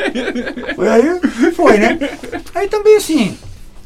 Foi 0.77 0.89
aí, 0.89 1.21
foi, 1.53 1.79
né? 1.79 1.99
Aí 2.55 2.69
também 2.69 2.97
assim, 2.97 3.37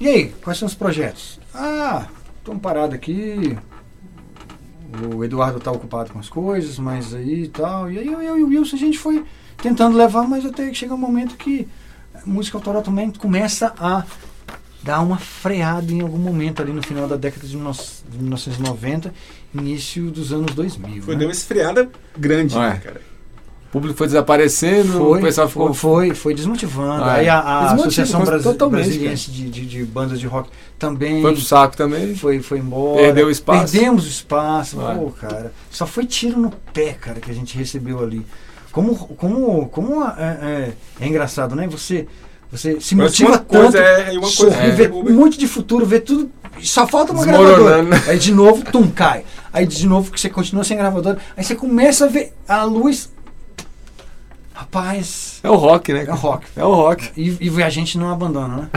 e 0.05 0.09
aí, 0.09 0.35
quais 0.43 0.59
são 0.59 0.67
os 0.67 0.75
projetos? 0.75 1.41
Ah, 1.55 2.07
estamos 2.39 2.61
parados 2.61 2.95
aqui. 2.95 3.57
O 5.13 5.25
Eduardo 5.25 5.59
tá 5.59 5.73
ocupado 5.73 6.13
com 6.13 6.19
as 6.19 6.29
coisas, 6.29 6.79
mas 6.79 7.15
aí 7.15 7.45
e 7.45 7.49
tal. 7.49 7.91
E 7.91 7.99
aí 7.99 8.07
eu, 8.07 8.21
eu 8.23 8.39
e 8.39 8.43
o 8.45 8.49
Wilson 8.49 8.77
a 8.77 8.79
gente 8.79 8.99
foi 8.99 9.25
tentando 9.63 9.97
levar, 9.97 10.29
mas 10.29 10.45
até 10.45 10.69
que 10.69 10.75
chega 10.75 10.95
um 10.95 10.99
momento 10.99 11.37
que 11.37 11.67
a 12.15 12.21
música 12.27 12.59
autoral 12.59 12.83
também 12.83 13.11
começa 13.11 13.75
a 13.79 14.05
dar 14.83 15.01
uma 15.01 15.17
freada 15.17 15.91
em 15.91 16.03
algum 16.03 16.19
momento 16.19 16.61
ali 16.61 16.71
no 16.73 16.83
final 16.83 17.09
da 17.09 17.17
década 17.17 17.41
de 17.47 17.53
19 17.53 17.81
de 18.11 18.19
1990, 18.19 19.15
início 19.55 20.11
dos 20.11 20.33
anos 20.33 20.55
2000. 20.55 21.03
Foi, 21.03 21.15
né? 21.15 21.19
deu 21.21 21.29
uma 21.29 21.33
esfriada 21.33 21.91
grande, 22.17 22.55
É. 22.55 22.61
né, 22.61 22.81
cara? 22.85 23.01
O 23.75 23.79
público 23.81 23.99
foi 23.99 24.07
desaparecendo, 24.07 24.93
Foi, 24.93 25.19
o 25.19 25.21
pessoal 25.23 25.49
ficou. 25.49 25.75
foi, 25.75 26.15
foi 26.15 26.33
desmotivando. 26.33 27.03
Ah, 27.03 27.15
Aí 27.15 27.27
é. 27.27 27.29
a, 27.29 27.39
a 27.41 27.73
Associação 27.73 28.21
mas 28.21 28.29
Brasi- 28.29 28.45
totalmente, 28.45 28.85
Brasiliense 28.85 29.31
de, 29.33 29.51
de, 29.51 29.67
de 29.67 29.85
Bandas 29.85 30.21
de 30.21 30.29
Rock 30.29 30.49
também 30.79 31.21
Foi 31.21 31.33
pro 31.33 31.41
saco 31.43 31.77
também. 31.77 32.15
foi, 32.15 32.41
foi 32.41 32.59
embora. 32.59 33.03
Perdeu 33.03 33.27
o 33.27 33.31
espaço. 33.33 33.73
Perdemos 33.73 34.05
o 34.07 34.09
espaço. 34.09 34.77
Vai. 34.77 34.97
Pô, 34.97 35.11
cara. 35.11 35.53
Só 35.73 35.87
foi 35.89 36.07
tiro 36.07 36.39
no 36.39 36.53
pé, 36.73 36.93
cara, 36.93 37.19
que 37.19 37.29
a 37.29 37.35
gente 37.35 37.59
recebeu 37.59 38.01
ali. 38.01 38.25
Como, 38.71 38.95
como, 39.17 39.67
como 39.69 40.05
é, 40.05 40.09
é- 40.21 40.73
é 41.01 41.09
engraçado, 41.09 41.57
né? 41.57 41.67
Você, 41.67 42.07
você 42.53 42.81
se 42.81 42.95
motiva 42.95 43.31
uma 43.31 43.39
coisa, 43.41 43.73
tanto. 43.73 43.77
é, 43.79 44.15
e 44.15 44.19
uma 44.19 44.21
coisa 44.21 44.37
sorri, 44.37 44.69
é. 44.69 44.71
vê 44.71 44.89
um 44.89 45.15
monte 45.15 45.37
de 45.37 45.49
futuro, 45.49 45.85
vê 45.85 45.99
tudo. 45.99 46.31
Só 46.63 46.87
falta 46.87 47.13
uma 47.13 47.25
gravadora. 47.25 47.85
Aí 48.07 48.21
de 48.21 48.33
novo, 48.33 48.63
tum, 48.71 48.89
cai. 48.89 49.25
Aí 49.53 49.67
de 49.67 49.85
novo 49.89 50.13
que 50.13 50.21
você 50.21 50.29
continua 50.29 50.63
sem 50.63 50.77
gravadora. 50.77 51.19
Aí 51.37 51.43
você 51.43 51.57
começa 51.57 52.05
a 52.05 52.09
ver 52.09 52.33
a 52.47 52.63
luz. 52.63 53.13
Rapaz. 54.55 55.41
É 55.43 55.51
o 55.51 55.57
rock, 55.57 55.93
né? 55.93 56.05
É 56.07 56.13
o 56.13 56.17
rock. 56.17 56.47
É 56.57 56.65
o 56.65 56.73
rock. 56.73 57.11
E, 57.17 57.37
e 57.51 57.63
a 57.63 57.69
gente 57.69 57.99
não 57.99 58.09
abandona, 58.11 58.57
né? 58.57 58.69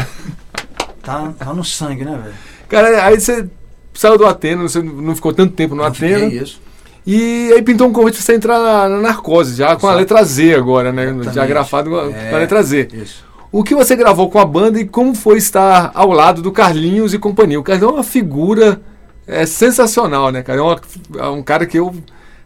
tá, 1.04 1.32
tá 1.38 1.54
no 1.54 1.64
sangue, 1.64 2.04
né, 2.04 2.20
velho? 2.22 2.36
Cara, 2.68 3.06
aí 3.06 3.20
você 3.20 3.48
saiu 3.94 4.18
do 4.18 4.26
Atena, 4.26 4.64
você 4.64 4.82
não 4.82 5.16
ficou 5.16 5.32
tanto 5.34 5.54
tempo 5.54 5.76
no 5.76 5.82
Não 5.84 5.88
Atena. 5.88 6.26
isso. 6.26 6.60
E 7.06 7.52
aí 7.54 7.62
pintou 7.62 7.88
um 7.88 7.94
convite 7.94 8.16
pra 8.16 8.24
você 8.26 8.34
entrar 8.36 8.60
na, 8.60 8.90
na 8.90 8.98
narcose, 9.02 9.56
já 9.56 9.68
com 9.78 9.88
a 9.88 9.92
Exato. 9.92 9.98
letra 10.00 10.24
Z 10.24 10.56
agora, 10.56 10.92
né? 10.92 11.06
Já 11.06 11.12
Exatamente. 11.22 11.48
grafado 11.48 11.90
com 11.92 11.96
a, 11.96 12.12
É. 12.12 12.30
com 12.32 12.36
a 12.36 12.40
letra 12.40 12.64
Z. 12.64 12.88
Isso. 12.92 13.24
O 13.52 13.64
que 13.64 13.74
você 13.76 13.96
gravou 13.96 14.30
com 14.30 14.40
a 14.40 14.46
banda 14.46 14.80
e 14.80 14.86
como 14.86 15.16
foi 15.16 15.38
estar 15.38 15.92
ao 15.94 16.12
lado 16.12 16.42
do 16.42 16.52
Carlinhos 16.52 17.14
e 17.14 17.20
companhia? 17.20 17.60
O 17.60 17.64
Carlinhos 17.64 17.92
é 17.92 17.96
uma 17.96 18.04
figura 18.04 18.82
é, 19.26 19.46
sensacional, 19.46 20.32
né, 20.32 20.42
cara? 20.44 20.60
É, 20.60 20.62
uma- 20.62 20.82
é 21.20 21.28
um 21.30 21.42
cara 21.44 21.66
que 21.66 21.78
eu 21.80 21.96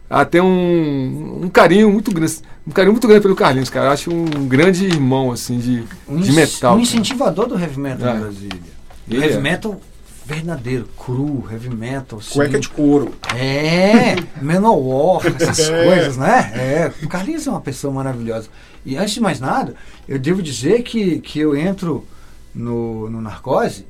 até 0.08 0.40
um, 0.40 1.40
um 1.44 1.48
carinho 1.48 1.90
muito 1.90 2.12
grande, 2.12 2.36
um 2.66 2.70
carinho 2.70 2.92
muito 2.92 3.06
grande 3.08 3.22
pelo 3.22 3.34
Carlinhos, 3.36 3.70
cara. 3.70 3.86
Eu 3.86 3.92
acho 3.92 4.10
um 4.12 4.46
grande 4.46 4.84
irmão 4.86 5.32
assim 5.32 5.58
de, 5.58 5.84
Um, 6.08 6.20
de 6.20 6.32
metal. 6.32 6.72
um 6.72 6.76
cara. 6.76 6.80
incentivador 6.82 7.46
do 7.48 7.58
heavy 7.58 7.78
metal 7.80 8.08
É. 8.08 8.16
em 8.16 8.20
Brasília. 8.20 8.60
Ele 9.08 9.20
heavy 9.24 9.34
é. 9.36 9.40
metal 9.40 9.80
verdadeiro, 10.24 10.88
cru, 10.96 11.44
heavy 11.50 11.68
metal. 11.70 12.20
Sim. 12.20 12.34
Cueca 12.34 12.58
de 12.60 12.68
couro. 12.68 13.12
É, 13.34 14.14
Manowar, 14.40 15.26
essas 15.26 15.68
coisas, 15.68 16.16
né? 16.16 16.52
É, 16.54 16.92
o 17.04 17.08
Carlinhos 17.08 17.46
é 17.46 17.50
uma 17.50 17.60
pessoa 17.60 17.92
maravilhosa. 17.92 18.48
E 18.86 18.96
antes 18.96 19.14
de 19.14 19.20
mais 19.20 19.40
nada, 19.40 19.74
eu 20.08 20.18
devo 20.18 20.40
dizer 20.42 20.82
que, 20.82 21.18
que 21.20 21.38
eu 21.40 21.56
entro 21.56 22.06
no, 22.54 23.10
no 23.10 23.20
Narcose 23.20 23.86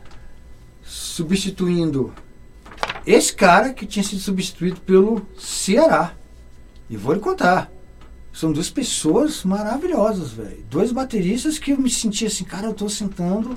substituindo 0.82 2.12
esse 3.06 3.32
cara 3.34 3.72
que 3.72 3.86
tinha 3.86 4.02
sido 4.02 4.20
substituído 4.20 4.80
pelo 4.80 5.26
Ceará. 5.38 6.12
E 6.88 6.96
vou 6.96 7.12
lhe 7.14 7.20
contar. 7.20 7.70
São 8.32 8.52
duas 8.52 8.70
pessoas 8.70 9.44
maravilhosas, 9.44 10.30
velho. 10.30 10.64
Dois 10.70 10.90
bateristas 10.90 11.58
que 11.58 11.72
eu 11.72 11.78
me 11.78 11.90
senti 11.90 12.26
assim, 12.26 12.44
cara, 12.44 12.66
eu 12.66 12.74
tô 12.74 12.88
sentando 12.88 13.56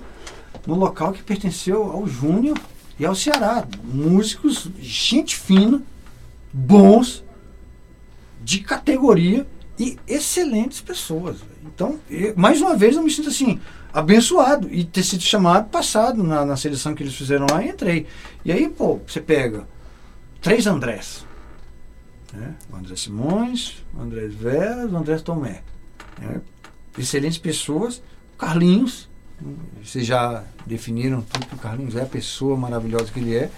no 0.68 0.76
local 0.76 1.14
que 1.14 1.24
pertenceu 1.24 1.84
ao 1.84 2.06
Júnior 2.08 2.58
e 3.00 3.06
ao 3.06 3.16
Ceará. 3.16 3.66
Músicos, 3.84 4.68
gente 4.80 5.36
fina, 5.38 5.82
bons, 6.52 7.24
de 8.44 8.60
categoria, 8.60 9.48
e 9.78 9.98
excelentes 10.08 10.80
pessoas. 10.80 11.38
velho. 11.40 11.52
Então, 11.66 12.00
eu- 12.10 12.34
mais 12.38 12.62
uma 12.62 12.76
vez, 12.78 12.96
eu 12.96 13.04
me 13.04 13.12
sinto 13.12 13.28
assim, 13.30 13.60
abençoado 13.94 14.70
e 14.72 14.86
ter 14.86 15.04
sido 15.04 15.22
chamado, 15.22 15.70
passado 15.70 16.24
na, 16.24 16.46
na 16.46 16.56
seleção 16.56 16.94
que 16.96 17.04
eles 17.04 17.14
fizeram 17.16 17.46
lá 17.52 17.62
entrei. 17.66 18.06
E 18.46 18.52
aí, 18.52 18.70
pô, 18.70 19.00
você 19.06 19.20
pega 19.20 19.68
três 20.42 20.66
Andrés. 20.68 21.26
Né? 22.36 22.56
O 22.72 22.76
André 22.76 22.96
Simões, 22.96 23.84
o 23.94 24.02
André 24.02 24.28
Veras, 24.28 24.92
o 24.92 24.98
André 24.98 25.18
Tomé. 25.20 25.62
né? 26.20 26.42
Excelentes 26.98 27.38
pessoas. 27.38 27.98
O 28.36 28.38
Carlinhos, 28.38 29.10
vocês 29.84 30.06
já 30.06 30.44
definiram 30.66 31.22
tudo 31.22 31.46
que 31.46 31.56
o 31.56 31.58
Carlinhos 31.58 31.96
é, 31.96 32.02
a 32.02 32.06
pessoa 32.06 32.56
maravilhosa 32.58 33.12
que 33.12 33.20
ele 33.20 33.36
é. 33.36 33.50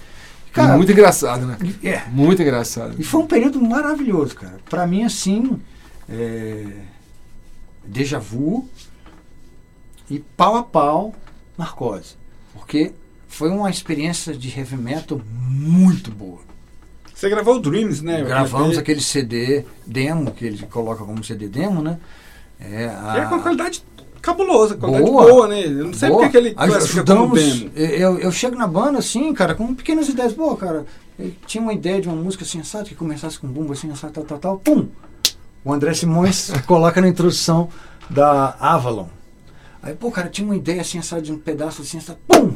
E 0.56 0.76
muito 0.76 0.92
engraçado, 0.92 1.46
né? 1.46 1.58
é, 1.84 2.02
Muito 2.10 2.42
engraçado. 2.42 2.96
e 3.00 3.04
foi 3.04 3.22
um 3.22 3.28
período 3.28 3.62
maravilhoso, 3.62 4.34
cara. 4.34 4.58
Pra 4.68 4.88
mim, 4.88 5.04
assim, 5.04 5.62
é... 6.10 6.66
déjà 7.86 8.18
vu 8.18 8.68
e 10.10 10.18
pau 10.18 10.56
a 10.56 10.64
pau 10.64 11.14
narcose. 11.56 12.16
Porque 12.54 12.94
foi 13.28 13.50
uma 13.52 13.70
experiência 13.70 14.34
de 14.36 14.50
heavy 14.50 14.78
metal 14.78 15.22
muito 15.30 16.10
boa. 16.10 16.42
Você 17.18 17.30
gravou 17.30 17.56
o 17.56 17.60
Dreams, 17.60 18.04
né? 18.04 18.22
Gravamos 18.22 18.78
aquele 18.78 19.02
CD 19.02 19.66
demo, 19.88 20.30
que 20.30 20.46
ele 20.46 20.64
coloca 20.68 21.04
como 21.04 21.24
CD 21.24 21.48
demo, 21.48 21.82
né? 21.82 21.98
É, 22.60 22.86
a... 22.96 23.18
É 23.18 23.26
com 23.26 23.42
qualidade 23.42 23.84
cabulosa, 24.22 24.76
qualidade 24.78 25.10
Boa. 25.10 25.26
boa, 25.26 25.48
né? 25.48 25.66
Eu 25.66 25.86
não 25.86 25.94
sei 25.96 26.10
Boa. 26.10 26.22
porque 26.22 26.32
que 26.34 26.38
ele 26.38 26.54
Aj- 26.56 26.70
classifica 26.70 27.04
como 27.04 27.34
ajudamos. 27.36 27.72
demo. 27.72 27.72
Eu, 27.76 28.20
eu 28.20 28.32
chego 28.32 28.56
na 28.56 28.68
banda 28.68 29.00
assim, 29.00 29.34
cara, 29.34 29.56
com 29.56 29.74
pequenas 29.74 30.08
ideias. 30.08 30.32
Pô, 30.34 30.56
cara, 30.56 30.86
eu 31.18 31.32
tinha 31.48 31.60
uma 31.60 31.74
ideia 31.74 32.00
de 32.00 32.08
uma 32.08 32.16
música 32.16 32.44
assim, 32.44 32.60
assado, 32.60 32.88
que 32.88 32.94
começasse 32.94 33.40
com 33.40 33.48
bumbo 33.48 33.74
assim, 33.74 33.90
assado, 33.90 34.14
tal, 34.14 34.24
tal, 34.24 34.38
tal. 34.38 34.58
Pum! 34.60 34.88
O 35.66 35.74
André 35.74 35.96
Simões 35.96 36.52
coloca 36.68 37.02
na 37.02 37.08
introdução 37.08 37.68
da 38.08 38.56
Avalon. 38.60 39.08
Aí, 39.82 39.96
pô, 39.96 40.12
cara, 40.12 40.30
tinha 40.30 40.46
uma 40.46 40.56
ideia 40.56 40.82
assim, 40.82 41.00
assado, 41.00 41.24
de 41.24 41.32
um 41.32 41.40
pedaço 41.40 41.82
assim, 41.82 41.98
assado, 41.98 42.20
pum! 42.28 42.50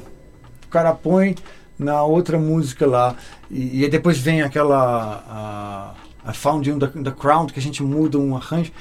O 0.67 0.69
cara 0.69 0.93
põe 0.93 1.35
na 1.83 2.03
outra 2.03 2.37
música 2.37 2.85
lá. 2.85 3.15
E, 3.49 3.79
e 3.79 3.83
aí 3.83 3.89
depois 3.89 4.17
vem 4.17 4.41
aquela. 4.41 5.23
A, 5.27 6.29
a 6.29 6.33
Found 6.33 6.69
You 6.69 6.75
in 6.75 6.79
the, 6.79 6.91
in 6.95 7.03
the 7.03 7.11
Crowd, 7.11 7.51
que 7.51 7.59
a 7.59 7.61
gente 7.61 7.81
muda 7.81 8.17
um 8.17 8.35
arranjo. 8.35 8.71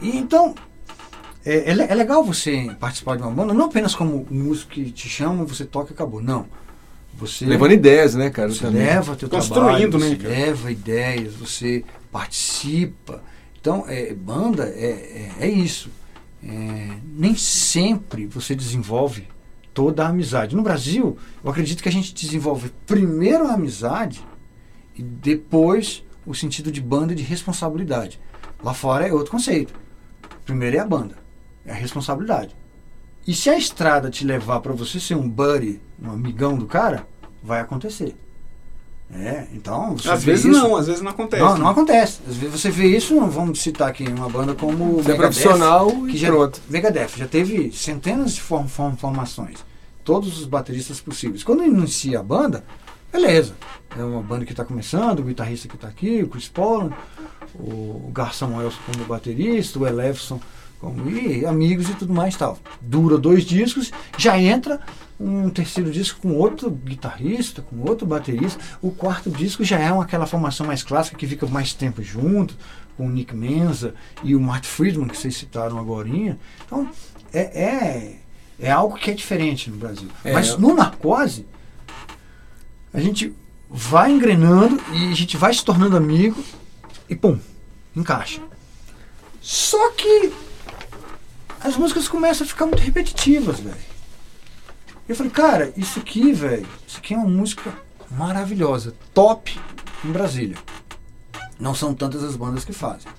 E, 0.00 0.16
então, 0.16 0.54
é, 1.44 1.70
é 1.70 1.92
é 1.92 1.94
legal 1.94 2.24
você 2.24 2.74
participar 2.80 3.16
de 3.16 3.22
uma 3.22 3.30
banda, 3.30 3.52
não 3.52 3.66
apenas 3.66 3.94
como 3.94 4.26
músico 4.30 4.72
que 4.72 4.90
te 4.90 5.08
chama, 5.08 5.44
você 5.44 5.64
toca 5.64 5.92
e 5.92 5.94
acabou. 5.94 6.22
Não. 6.22 6.46
Você 7.18 7.46
Levando 7.46 7.72
ideias, 7.72 8.14
né, 8.14 8.28
cara? 8.28 8.50
você 8.50 8.60
também. 8.60 8.82
leva 8.82 9.16
teu 9.16 9.28
Construindo, 9.28 9.90
trabalho, 9.90 9.98
né, 9.98 10.08
você 10.08 10.16
cara? 10.16 10.28
leva 10.28 10.72
ideias, 10.72 11.34
você 11.34 11.84
participa. 12.12 13.22
Então, 13.58 13.84
é, 13.88 14.12
banda 14.12 14.64
é, 14.64 15.30
é, 15.40 15.46
é 15.46 15.48
isso. 15.48 15.90
É, 16.44 16.88
nem 17.16 17.34
sempre 17.34 18.26
você 18.26 18.54
desenvolve 18.54 19.26
toda 19.76 20.06
a 20.06 20.08
amizade. 20.08 20.56
No 20.56 20.62
Brasil, 20.62 21.18
eu 21.44 21.50
acredito 21.50 21.82
que 21.82 21.88
a 21.90 21.92
gente 21.92 22.14
desenvolve 22.14 22.72
primeiro 22.86 23.46
a 23.46 23.52
amizade 23.52 24.26
e 24.94 25.02
depois 25.02 26.02
o 26.24 26.34
sentido 26.34 26.72
de 26.72 26.80
banda 26.80 27.12
e 27.12 27.16
de 27.16 27.22
responsabilidade. 27.22 28.18
Lá 28.64 28.72
fora 28.72 29.06
é 29.06 29.12
outro 29.12 29.32
conceito. 29.32 29.74
Primeiro 30.46 30.78
é 30.78 30.80
a 30.80 30.86
banda, 30.86 31.16
é 31.62 31.72
a 31.72 31.74
responsabilidade. 31.74 32.56
E 33.26 33.34
se 33.34 33.50
a 33.50 33.58
estrada 33.58 34.08
te 34.08 34.24
levar 34.24 34.60
para 34.60 34.72
você 34.72 34.98
ser 34.98 35.14
um 35.14 35.28
buddy, 35.28 35.78
um 36.02 36.10
amigão 36.10 36.56
do 36.56 36.64
cara, 36.64 37.06
vai 37.42 37.60
acontecer. 37.60 38.16
É, 39.14 39.46
então. 39.52 39.94
Às 40.04 40.24
vezes 40.24 40.44
isso- 40.46 40.52
não, 40.62 40.74
às 40.76 40.86
vezes 40.88 41.00
não 41.00 41.10
acontece. 41.12 41.42
Não, 41.42 41.56
não 41.58 41.68
acontece. 41.68 42.20
Às 42.28 42.34
vezes 42.36 42.60
você 42.60 42.70
vê 42.70 42.86
isso, 42.96 43.18
vamos 43.28 43.60
citar 43.62 43.88
aqui 43.88 44.04
uma 44.08 44.28
banda 44.28 44.54
como. 44.54 44.96
Você 45.02 45.12
é 45.12 45.14
profissional 45.14 45.88
que 46.06 46.16
e 46.16 46.16
já, 46.16 46.28
pronto. 46.28 46.60
Megadeth 46.68 47.10
já 47.16 47.26
teve 47.28 47.70
centenas 47.72 48.34
de 48.34 48.40
form- 48.42 48.66
form- 48.66 48.96
formações. 48.96 49.64
Todos 50.04 50.38
os 50.38 50.44
bateristas 50.44 51.00
possíveis. 51.00 51.44
Quando 51.44 51.64
inicia 51.64 52.18
a 52.18 52.22
banda, 52.22 52.64
beleza. 53.12 53.54
É 53.96 54.02
uma 54.02 54.22
banda 54.22 54.44
que 54.44 54.52
está 54.52 54.64
começando, 54.64 55.20
o 55.20 55.22
guitarrista 55.22 55.68
que 55.68 55.76
está 55.76 55.86
aqui, 55.88 56.22
o 56.22 56.28
Chris 56.28 56.48
Paul, 56.48 56.92
o 57.54 58.10
Garçom 58.12 58.60
Elson 58.60 58.78
como 58.92 59.04
baterista, 59.06 59.78
o 59.78 59.86
Elefson 59.86 60.40
e 61.08 61.44
amigos 61.46 61.88
e 61.88 61.94
tudo 61.94 62.12
mais 62.12 62.36
tal. 62.36 62.58
Dura 62.80 63.16
dois 63.18 63.44
discos, 63.44 63.90
já 64.18 64.38
entra 64.38 64.80
um 65.18 65.48
terceiro 65.48 65.90
disco 65.90 66.20
com 66.20 66.34
outro 66.34 66.70
guitarrista, 66.70 67.62
com 67.62 67.80
outro 67.88 68.06
baterista. 68.06 68.62
O 68.82 68.90
quarto 68.90 69.30
disco 69.30 69.64
já 69.64 69.78
é 69.78 69.90
uma- 69.90 70.04
aquela 70.04 70.26
formação 70.26 70.66
mais 70.66 70.82
clássica 70.82 71.16
que 71.16 71.26
fica 71.26 71.46
mais 71.46 71.72
tempo 71.72 72.02
junto, 72.02 72.54
com 72.96 73.06
o 73.06 73.10
Nick 73.10 73.34
Menza 73.34 73.94
e 74.22 74.34
o 74.36 74.40
Mark 74.40 74.64
Friedman, 74.64 75.08
que 75.08 75.16
vocês 75.16 75.36
citaram 75.36 75.78
agora. 75.78 76.08
Então, 76.08 76.88
é, 77.32 77.40
é, 77.62 78.16
é 78.58 78.70
algo 78.70 78.96
que 78.96 79.10
é 79.10 79.14
diferente 79.14 79.70
no 79.70 79.76
Brasil. 79.76 80.08
É. 80.24 80.32
Mas 80.32 80.56
no 80.58 80.74
Narcose, 80.74 81.46
a 82.92 83.00
gente 83.00 83.34
vai 83.68 84.12
engrenando 84.12 84.80
e 84.92 85.10
a 85.12 85.14
gente 85.14 85.36
vai 85.36 85.52
se 85.52 85.64
tornando 85.64 85.96
amigo 85.96 86.42
e 87.08 87.16
pum, 87.16 87.38
encaixa. 87.94 88.40
Só 89.40 89.92
que 89.92 90.32
as 91.66 91.76
músicas 91.76 92.06
começam 92.06 92.44
a 92.44 92.48
ficar 92.48 92.64
muito 92.66 92.80
repetitivas, 92.80 93.58
velho. 93.58 93.76
Eu 95.08 95.16
falei, 95.16 95.32
cara, 95.32 95.72
isso 95.76 95.98
aqui, 95.98 96.32
velho, 96.32 96.66
isso 96.86 96.98
aqui 96.98 97.12
é 97.14 97.16
uma 97.16 97.28
música 97.28 97.72
maravilhosa, 98.10 98.94
top 99.12 99.58
em 100.04 100.12
Brasília. 100.12 100.56
Não 101.58 101.74
são 101.74 101.92
tantas 101.92 102.22
as 102.22 102.36
bandas 102.36 102.64
que 102.64 102.72
fazem. 102.72 103.10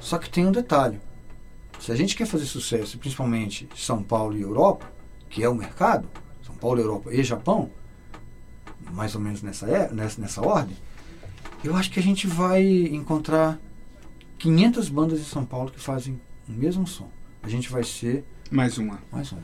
Só 0.00 0.16
que 0.18 0.30
tem 0.30 0.46
um 0.46 0.52
detalhe. 0.52 0.98
Se 1.78 1.92
a 1.92 1.96
gente 1.96 2.16
quer 2.16 2.26
fazer 2.26 2.46
sucesso, 2.46 2.96
principalmente 2.98 3.68
São 3.76 4.02
Paulo 4.02 4.36
e 4.38 4.40
Europa, 4.40 4.90
que 5.28 5.42
é 5.42 5.48
o 5.48 5.54
mercado, 5.54 6.08
São 6.46 6.54
Paulo, 6.54 6.80
Europa 6.80 7.12
e 7.12 7.22
Japão, 7.22 7.70
mais 8.90 9.14
ou 9.14 9.20
menos 9.20 9.42
nessa, 9.42 9.66
é- 9.68 9.92
nessa, 9.92 10.18
nessa 10.20 10.40
ordem, 10.40 10.76
eu 11.62 11.76
acho 11.76 11.90
que 11.90 12.00
a 12.00 12.02
gente 12.02 12.26
vai 12.26 12.62
encontrar 12.64 13.58
500 14.38 14.88
bandas 14.88 15.20
em 15.20 15.24
São 15.24 15.44
Paulo 15.44 15.70
que 15.70 15.80
fazem 15.80 16.18
o 16.48 16.52
mesmo 16.52 16.86
som. 16.86 17.10
A 17.46 17.48
gente 17.48 17.70
vai 17.70 17.84
ser 17.84 18.24
Mais 18.50 18.76
uma. 18.76 18.98
mais 19.12 19.32
um. 19.32 19.38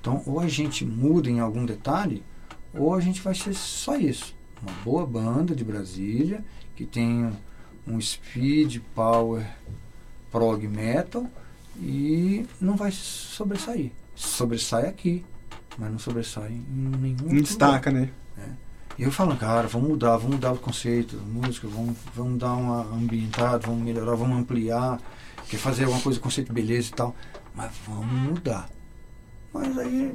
Então, 0.00 0.20
ou 0.26 0.40
a 0.40 0.48
gente 0.48 0.84
muda 0.84 1.30
em 1.30 1.38
algum 1.38 1.64
detalhe, 1.64 2.24
ou 2.74 2.92
a 2.92 2.98
gente 3.00 3.20
vai 3.20 3.36
ser 3.36 3.54
só 3.54 3.94
isso. 3.96 4.34
Uma 4.60 4.72
boa 4.84 5.06
banda 5.06 5.54
de 5.54 5.62
Brasília, 5.62 6.44
que 6.74 6.84
tem 6.84 7.30
um 7.86 8.00
speed, 8.00 8.78
power, 8.96 9.46
prog 10.32 10.66
metal, 10.66 11.24
e 11.80 12.44
não 12.60 12.74
vai 12.74 12.90
sobressair. 12.90 13.92
Sobressai 14.16 14.88
aqui, 14.88 15.24
mas 15.78 15.88
não 15.88 16.00
sobressai 16.00 16.50
em 16.50 16.60
nenhum 17.00 17.16
Não 17.16 17.24
lugar. 17.26 17.42
destaca, 17.42 17.90
né? 17.92 18.10
E 18.98 19.04
eu 19.04 19.12
falando, 19.12 19.38
cara, 19.38 19.68
vamos 19.68 19.88
mudar, 19.88 20.16
vamos 20.16 20.32
mudar 20.34 20.50
o 20.52 20.58
conceito 20.58 21.16
da 21.16 21.22
música, 21.22 21.68
vamos, 21.68 21.96
vamos 22.12 22.40
dar 22.40 22.54
uma 22.54 22.82
ambientada, 22.92 23.66
vamos 23.68 23.82
melhorar, 23.84 24.16
vamos 24.16 24.36
ampliar, 24.36 25.00
quer 25.50 25.58
fazer 25.58 25.84
alguma 25.84 26.00
coisa, 26.00 26.20
conceito 26.20 26.52
beleza 26.52 26.88
e 26.88 26.92
tal, 26.92 27.14
mas 27.54 27.70
vamos 27.86 28.06
mudar. 28.06 28.68
Mas 29.52 29.76
aí, 29.78 30.14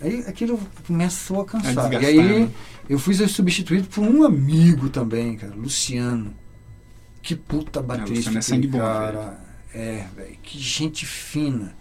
aí 0.00 0.24
aquilo 0.26 0.58
começou 0.84 1.42
a 1.42 1.44
cansar. 1.44 1.86
A 1.86 2.02
e 2.02 2.06
aí 2.06 2.40
né? 2.40 2.50
eu 2.88 2.98
fui 2.98 3.14
substituído 3.14 3.86
por 3.86 4.02
um 4.02 4.24
amigo 4.24 4.88
também, 4.88 5.36
cara, 5.36 5.54
Luciano. 5.54 6.34
Que 7.22 7.36
puta 7.36 7.80
baterista, 7.80 8.30
Luciano 8.30 8.38
é 8.38 8.42
sangue 8.42 8.66
bom, 8.66 8.78
cara. 8.78 9.40
É, 9.72 10.06
velho, 10.14 10.36
que 10.42 10.58
gente 10.58 11.06
fina. 11.06 11.74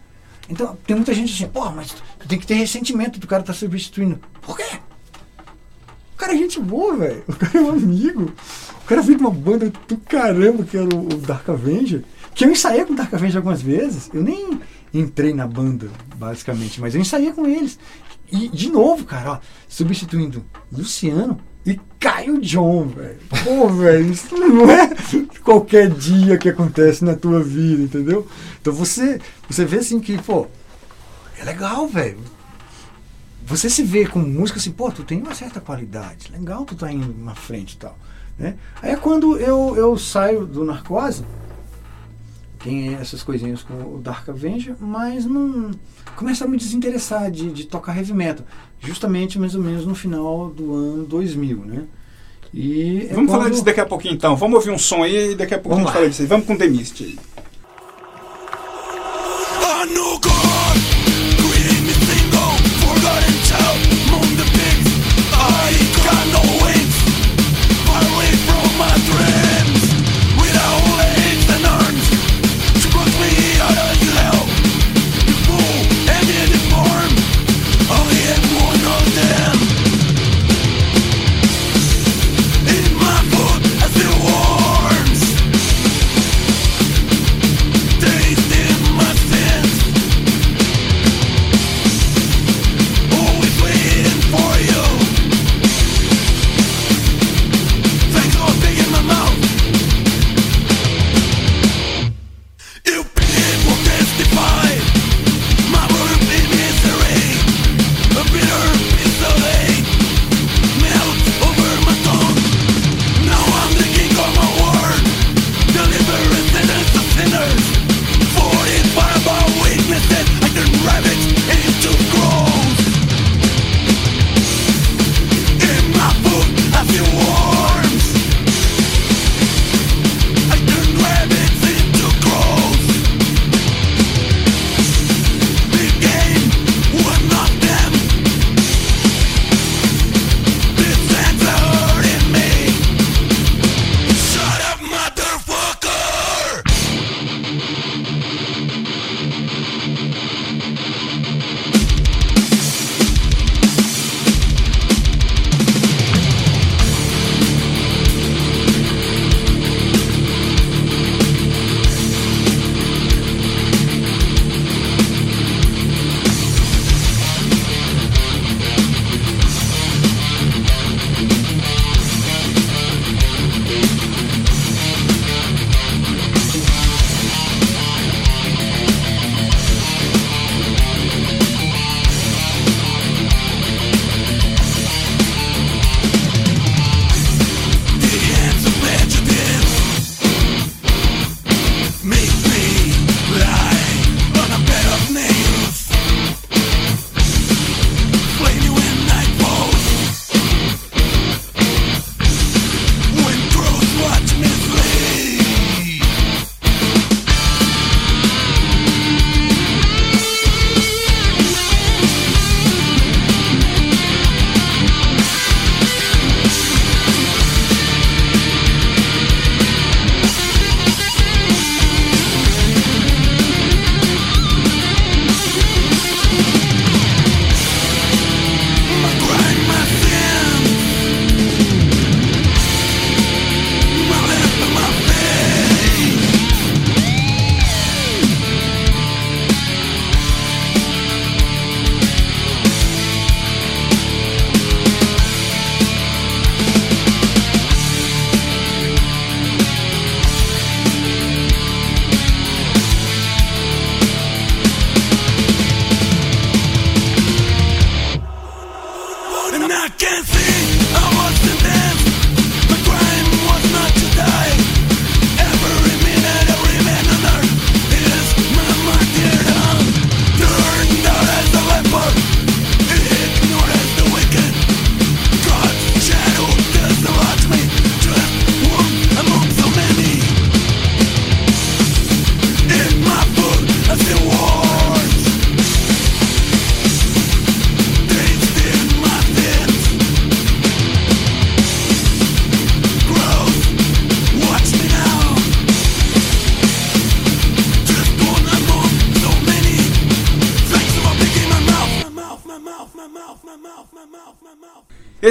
Então, 0.47 0.77
tem 0.85 0.95
muita 0.95 1.13
gente 1.13 1.33
assim, 1.33 1.51
pô, 1.51 1.69
mas 1.71 1.91
tu 2.19 2.27
tem 2.27 2.39
que 2.39 2.45
ter 2.45 2.53
ressentimento 2.55 3.19
do 3.19 3.27
cara 3.27 3.43
tá 3.43 3.53
substituindo. 3.53 4.19
Por 4.41 4.57
quê? 4.57 4.79
O 6.13 6.17
cara 6.17 6.33
é 6.33 6.37
gente 6.37 6.59
boa, 6.59 6.95
velho. 6.95 7.23
O 7.27 7.35
cara 7.35 7.57
é 7.57 7.61
um 7.61 7.69
amigo. 7.71 8.33
O 8.81 8.85
cara 8.85 9.01
veio 9.01 9.17
de 9.17 9.23
uma 9.23 9.31
banda 9.31 9.71
do 9.87 9.97
caramba, 9.97 10.63
que 10.63 10.77
era 10.77 10.87
o 10.87 11.17
Dark 11.17 11.49
Avenger. 11.49 12.03
Que 12.33 12.45
eu 12.45 12.51
ensaiei 12.51 12.85
com 12.85 12.93
o 12.93 12.95
Dark 12.95 13.13
Avenger 13.13 13.37
algumas 13.37 13.61
vezes. 13.61 14.09
Eu 14.13 14.23
nem 14.23 14.59
entrei 14.93 15.33
na 15.33 15.47
banda, 15.47 15.89
basicamente, 16.15 16.79
mas 16.79 16.95
eu 16.95 17.01
ensaiei 17.01 17.31
com 17.31 17.45
eles. 17.45 17.79
E, 18.31 18.47
de 18.49 18.69
novo, 18.69 19.05
cara, 19.05 19.33
ó, 19.33 19.39
substituindo 19.67 20.43
Luciano 20.71 21.39
e 21.65 21.79
Caio 21.99 22.39
John, 22.41 22.87
velho. 22.87 23.19
Pô, 23.43 23.69
velho, 23.73 24.11
isso 24.11 24.35
não 24.35 24.69
é 24.69 24.89
qualquer 25.43 25.89
dia 25.89 26.37
que 26.37 26.49
acontece 26.49 27.03
na 27.03 27.15
tua 27.15 27.41
vida, 27.43 27.83
entendeu? 27.83 28.27
Então 28.61 28.73
você, 28.73 29.19
você 29.47 29.65
vê 29.65 29.77
assim 29.77 29.99
que, 29.99 30.17
pô, 30.21 30.47
é 31.37 31.43
legal, 31.43 31.87
velho 31.87 32.19
você 33.45 33.69
se 33.69 33.83
vê 33.83 34.05
com 34.07 34.19
música 34.19 34.59
assim, 34.59 34.71
pô, 34.71 34.89
tu 34.91 35.03
tem 35.03 35.21
uma 35.21 35.35
certa 35.35 35.59
qualidade, 35.59 36.31
legal 36.31 36.65
tu 36.65 36.75
tá 36.75 36.91
indo 36.91 37.13
na 37.23 37.35
frente 37.35 37.73
e 37.73 37.77
tal. 37.77 37.97
Né? 38.37 38.55
Aí 38.81 38.91
é 38.91 38.95
quando 38.95 39.37
eu, 39.37 39.75
eu 39.75 39.97
saio 39.97 40.45
do 40.45 40.63
Narcose, 40.63 41.23
tem 42.63 42.95
essas 42.95 43.21
coisinhas 43.21 43.61
com 43.61 43.73
o 43.73 43.99
Dark 44.01 44.27
Avenger, 44.29 44.75
mas 44.79 45.25
não 45.25 45.71
começa 46.15 46.45
a 46.45 46.47
me 46.47 46.57
desinteressar 46.57 47.29
de, 47.29 47.51
de 47.51 47.65
tocar 47.65 47.97
heavy 47.97 48.13
metal, 48.13 48.45
justamente 48.79 49.37
mais 49.37 49.53
ou 49.53 49.61
menos 49.61 49.85
no 49.85 49.93
final 49.93 50.49
do 50.49 50.73
ano 50.73 51.05
2000, 51.05 51.57
né? 51.65 51.83
E 52.53 53.07
é 53.09 53.13
Vamos 53.13 53.15
quando... 53.15 53.29
falar 53.29 53.49
disso 53.49 53.65
daqui 53.65 53.79
a 53.79 53.85
pouquinho 53.85 54.13
então. 54.13 54.35
Vamos 54.35 54.55
ouvir 54.55 54.69
um 54.69 54.77
som 54.77 55.03
aí 55.03 55.31
e 55.31 55.35
daqui 55.35 55.55
a 55.55 55.59
pouco 55.59 55.75
Vamos 55.75 55.85
a 55.85 55.87
gente 55.87 55.87
lá. 55.87 55.93
fala 55.93 56.09
disso. 56.09 56.21
Aí. 56.21 56.27
Vamos 56.27 56.45
com 56.45 56.53
o 56.53 56.69
Mist 56.69 57.03
aí. 57.03 57.17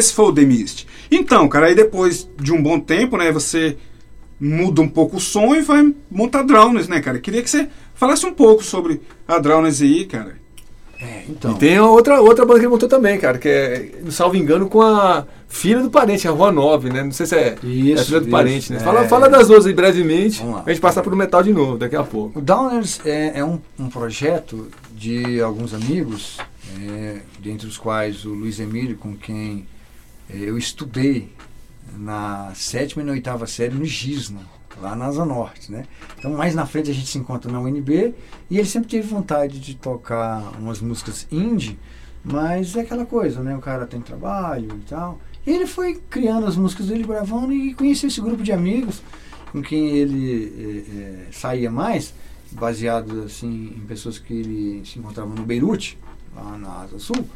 Esse 0.02 0.12
foi 0.12 0.24
o 0.24 0.32
The 0.32 0.42
Mist. 0.42 0.86
Então, 1.10 1.48
cara, 1.48 1.66
aí 1.66 1.76
depois 1.76 2.28
de 2.36 2.52
um 2.52 2.60
bom 2.60 2.80
tempo, 2.80 3.16
né, 3.16 3.30
você 3.30 3.76
muda 4.40 4.82
um 4.82 4.88
pouco 4.88 5.18
o 5.18 5.20
som 5.20 5.54
e 5.54 5.62
vai 5.62 5.94
montar 6.10 6.42
Drowners, 6.42 6.88
né, 6.88 7.00
cara? 7.00 7.20
Queria 7.20 7.40
que 7.40 7.48
você 7.48 7.68
falasse 7.94 8.26
um 8.26 8.34
pouco 8.34 8.64
sobre 8.64 9.00
a 9.28 9.38
Drowners 9.38 9.80
aí, 9.80 10.04
cara. 10.04 10.42
É, 11.00 11.24
então. 11.28 11.52
E 11.52 11.58
tem 11.58 11.76
a 11.76 11.86
outra, 11.86 12.20
outra 12.20 12.44
banda 12.44 12.58
que 12.58 12.64
ele 12.64 12.72
montou 12.72 12.88
também, 12.88 13.16
cara, 13.18 13.38
que 13.38 13.48
é, 13.48 13.90
salvo 14.10 14.36
engano, 14.36 14.68
com 14.68 14.82
a 14.82 15.24
filha 15.48 15.80
do 15.80 15.90
parente, 15.90 16.26
a 16.26 16.32
Rua 16.32 16.50
9, 16.50 16.90
né? 16.90 17.04
Não 17.04 17.12
sei 17.12 17.26
se 17.26 17.36
é, 17.36 17.56
Isso, 17.62 17.98
é 17.98 18.02
a 18.02 18.04
filha 18.04 18.20
do 18.20 18.26
isso, 18.26 18.30
parente, 18.30 18.72
né? 18.72 18.78
é. 18.78 18.80
Fala, 18.80 19.08
fala 19.08 19.28
das 19.28 19.46
duas 19.46 19.66
aí 19.66 19.72
brevemente, 19.72 20.38
Vamos 20.40 20.56
lá. 20.56 20.62
pra 20.62 20.72
gente 20.72 20.82
passar 20.82 21.02
pro 21.02 21.16
metal 21.16 21.42
de 21.44 21.52
novo 21.52 21.78
daqui 21.78 21.94
a 21.94 22.02
pouco. 22.02 22.40
O 22.40 22.42
Downers 22.42 23.00
é, 23.04 23.38
é 23.38 23.44
um, 23.44 23.60
um 23.78 23.88
projeto 23.88 24.68
de 24.96 25.40
alguns 25.40 25.72
amigos, 25.72 26.38
é, 26.80 27.18
dentre 27.38 27.68
os 27.68 27.78
quais 27.78 28.24
o 28.24 28.30
Luiz 28.30 28.58
Emílio, 28.58 28.96
com 28.96 29.16
quem 29.16 29.66
é, 29.68 29.71
eu 30.32 30.56
estudei 30.56 31.32
na 31.96 32.52
sétima 32.54 33.02
e 33.02 33.04
na 33.04 33.12
oitava 33.12 33.46
série 33.46 33.74
no 33.74 33.84
Gisna, 33.84 34.40
lá 34.80 34.96
na 34.96 35.06
Asa 35.06 35.24
Norte, 35.24 35.70
né? 35.70 35.84
Então 36.18 36.32
mais 36.32 36.54
na 36.54 36.66
frente 36.66 36.90
a 36.90 36.94
gente 36.94 37.06
se 37.06 37.18
encontra 37.18 37.50
na 37.50 37.60
UNB 37.60 38.14
e 38.50 38.58
ele 38.58 38.66
sempre 38.66 38.88
teve 38.88 39.06
vontade 39.06 39.60
de 39.60 39.74
tocar 39.74 40.52
umas 40.58 40.80
músicas 40.80 41.26
indie, 41.30 41.78
mas 42.24 42.76
é 42.76 42.80
aquela 42.80 43.04
coisa, 43.04 43.42
né? 43.42 43.56
O 43.56 43.60
cara 43.60 43.86
tem 43.86 44.00
trabalho 44.00 44.68
e 44.76 44.88
tal. 44.88 45.18
E 45.46 45.50
ele 45.50 45.66
foi 45.66 46.00
criando 46.08 46.46
as 46.46 46.56
músicas 46.56 46.86
dele, 46.86 47.04
gravando 47.04 47.52
e 47.52 47.74
conheceu 47.74 48.08
esse 48.08 48.20
grupo 48.20 48.42
de 48.42 48.52
amigos 48.52 49.02
com 49.50 49.60
quem 49.60 49.88
ele 49.90 50.44
eh, 50.56 51.26
eh, 51.26 51.26
saía 51.32 51.70
mais 51.70 52.14
baseados 52.52 53.26
assim, 53.26 53.74
em 53.76 53.80
pessoas 53.80 54.18
que 54.18 54.32
ele 54.32 54.82
se 54.84 54.98
encontravam 54.98 55.34
no 55.34 55.44
Beirute, 55.44 55.98
lá 56.34 56.56
na 56.56 56.82
Asa 56.82 56.98
Sul. 56.98 57.26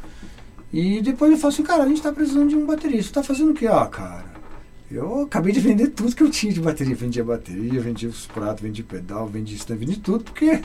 E 0.73 1.01
depois 1.01 1.31
ele 1.31 1.41
falou 1.41 1.55
assim, 1.55 1.63
cara, 1.63 1.85
a 1.85 1.89
gente 1.89 2.03
tá 2.03 2.13
precisando 2.13 2.49
de 2.49 2.57
um 2.57 2.67
baterista. 2.67 3.21
Tá 3.21 3.27
fazendo 3.27 3.53
o 3.53 3.55
quê? 3.55 3.67
Ah, 3.67 3.87
cara, 3.87 4.27
eu 4.91 5.23
acabei 5.23 5.53
de 5.53 5.61
vender 5.61 5.89
tudo 5.89 6.15
que 6.15 6.23
eu 6.23 6.31
tinha 6.31 6.53
de 6.53 6.61
bateria. 6.61 6.95
Vendia 6.95 7.25
bateria, 7.25 7.81
vendia 7.81 8.09
os 8.09 8.27
pratos, 8.27 8.63
vendia 8.63 8.85
pedal, 8.87 9.27
vendia 9.27 9.57
stand, 9.57 9.77
vendia 9.77 9.99
tudo, 10.03 10.25
porque 10.25 10.61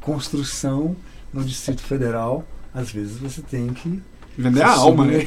construção 0.00 0.94
no 1.32 1.44
Distrito 1.44 1.82
Federal, 1.82 2.46
às 2.72 2.90
vezes 2.90 3.18
você 3.18 3.42
tem 3.42 3.68
que 3.68 4.02
Vender 4.38 4.62
a 4.62 4.70
alma, 4.70 5.06
né? 5.06 5.20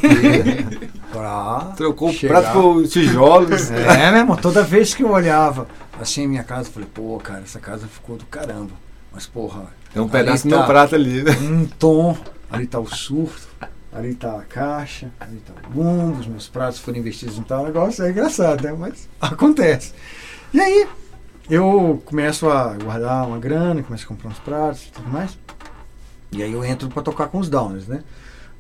pra 1.12 1.74
Trocou 1.76 2.12
o 2.12 2.20
prato 2.20 2.54
por 2.54 2.88
tijolos. 2.88 3.72
É, 3.72 4.12
meu 4.12 4.20
irmão, 4.20 4.38
toda 4.38 4.62
vez 4.62 4.94
que 4.94 5.02
eu 5.02 5.10
olhava 5.10 5.68
assim 6.00 6.28
minha 6.28 6.44
casa, 6.44 6.70
eu 6.70 6.74
falei, 6.74 6.90
pô, 6.94 7.18
cara, 7.18 7.42
essa 7.42 7.60
casa 7.60 7.88
ficou 7.88 8.18
do 8.18 8.26
caramba. 8.26 8.72
Mas, 9.12 9.26
porra, 9.26 9.66
É 9.96 10.00
um 10.00 10.08
pedaço 10.08 10.48
do 10.48 10.52
tá 10.52 10.58
meu 10.58 10.66
prato 10.68 10.94
ali, 10.94 11.24
né? 11.24 11.36
Um 11.42 11.66
tom, 11.66 12.16
ali 12.52 12.68
tá 12.68 12.80
o 12.80 12.86
surto, 12.86 13.50
ali 13.92 14.14
tá 14.16 14.38
a 14.38 14.44
caixa, 14.44 15.12
ali 15.20 15.38
tá 15.46 15.54
o 15.68 15.72
bumbo, 15.72 16.20
os 16.20 16.28
meus 16.28 16.48
pratos 16.48 16.80
foram 16.80 17.00
investidos 17.00 17.38
em 17.38 17.44
tal 17.44 17.66
negócio, 17.66 18.04
é 18.04 18.12
engraçado, 18.12 18.64
né? 18.64 18.74
Mas 18.78 19.10
acontece. 19.20 19.94
E 20.54 20.60
aí, 20.60 20.88
eu 21.50 22.02
começo 22.06 22.50
a 22.50 22.76
guardar 22.76 23.28
uma 23.28 23.40
grana, 23.40 23.82
começo 23.84 24.06
a 24.06 24.08
comprar 24.08 24.30
uns 24.30 24.40
pratos 24.40 24.84
e 24.88 24.92
tudo 24.92 25.10
mais. 25.10 25.38
E 26.32 26.44
aí 26.44 26.52
eu 26.54 26.64
entro 26.64 26.88
pra 26.90 27.02
tocar 27.02 27.28
com 27.28 27.40
os 27.40 27.50
Downers, 27.50 27.88
né? 27.88 28.04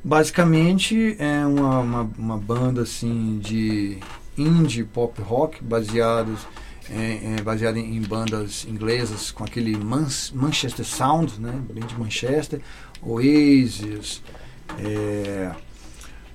Basicamente 0.03 1.15
é 1.19 1.45
uma, 1.45 1.79
uma, 1.79 2.09
uma 2.17 2.37
banda 2.37 2.81
assim 2.81 3.37
de 3.39 3.99
indie 4.37 4.83
pop 4.83 5.21
rock 5.21 5.63
baseados 5.63 6.47
é, 6.89 7.35
é, 7.37 7.41
baseada 7.43 7.77
em, 7.77 7.97
em 7.97 8.01
bandas 8.01 8.65
inglesas 8.67 9.29
com 9.29 9.43
aquele 9.43 9.77
Mans- 9.77 10.31
Manchester 10.33 10.85
Sound, 10.85 11.39
né? 11.39 11.53
Bem 11.71 11.85
de 11.85 11.95
Manchester, 11.99 12.59
Oasis, 13.01 14.23
é, 14.77 15.51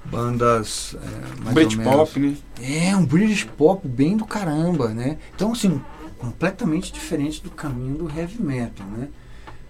bandas 0.04 0.96
é, 0.96 1.42
mais 1.42 1.48
ou 1.48 1.54
menos 1.54 1.74
Britpop, 1.74 2.20
né? 2.20 2.36
é, 2.60 2.96
um 2.96 3.04
British 3.04 3.44
pop 3.44 3.86
bem 3.86 4.16
do 4.16 4.24
caramba, 4.24 4.88
né? 4.88 5.18
Então, 5.34 5.52
assim, 5.52 5.80
completamente 6.18 6.92
diferente 6.92 7.42
do 7.42 7.50
caminho 7.50 7.96
do 7.96 8.08
heavy 8.08 8.42
metal, 8.42 8.86
né? 8.86 9.08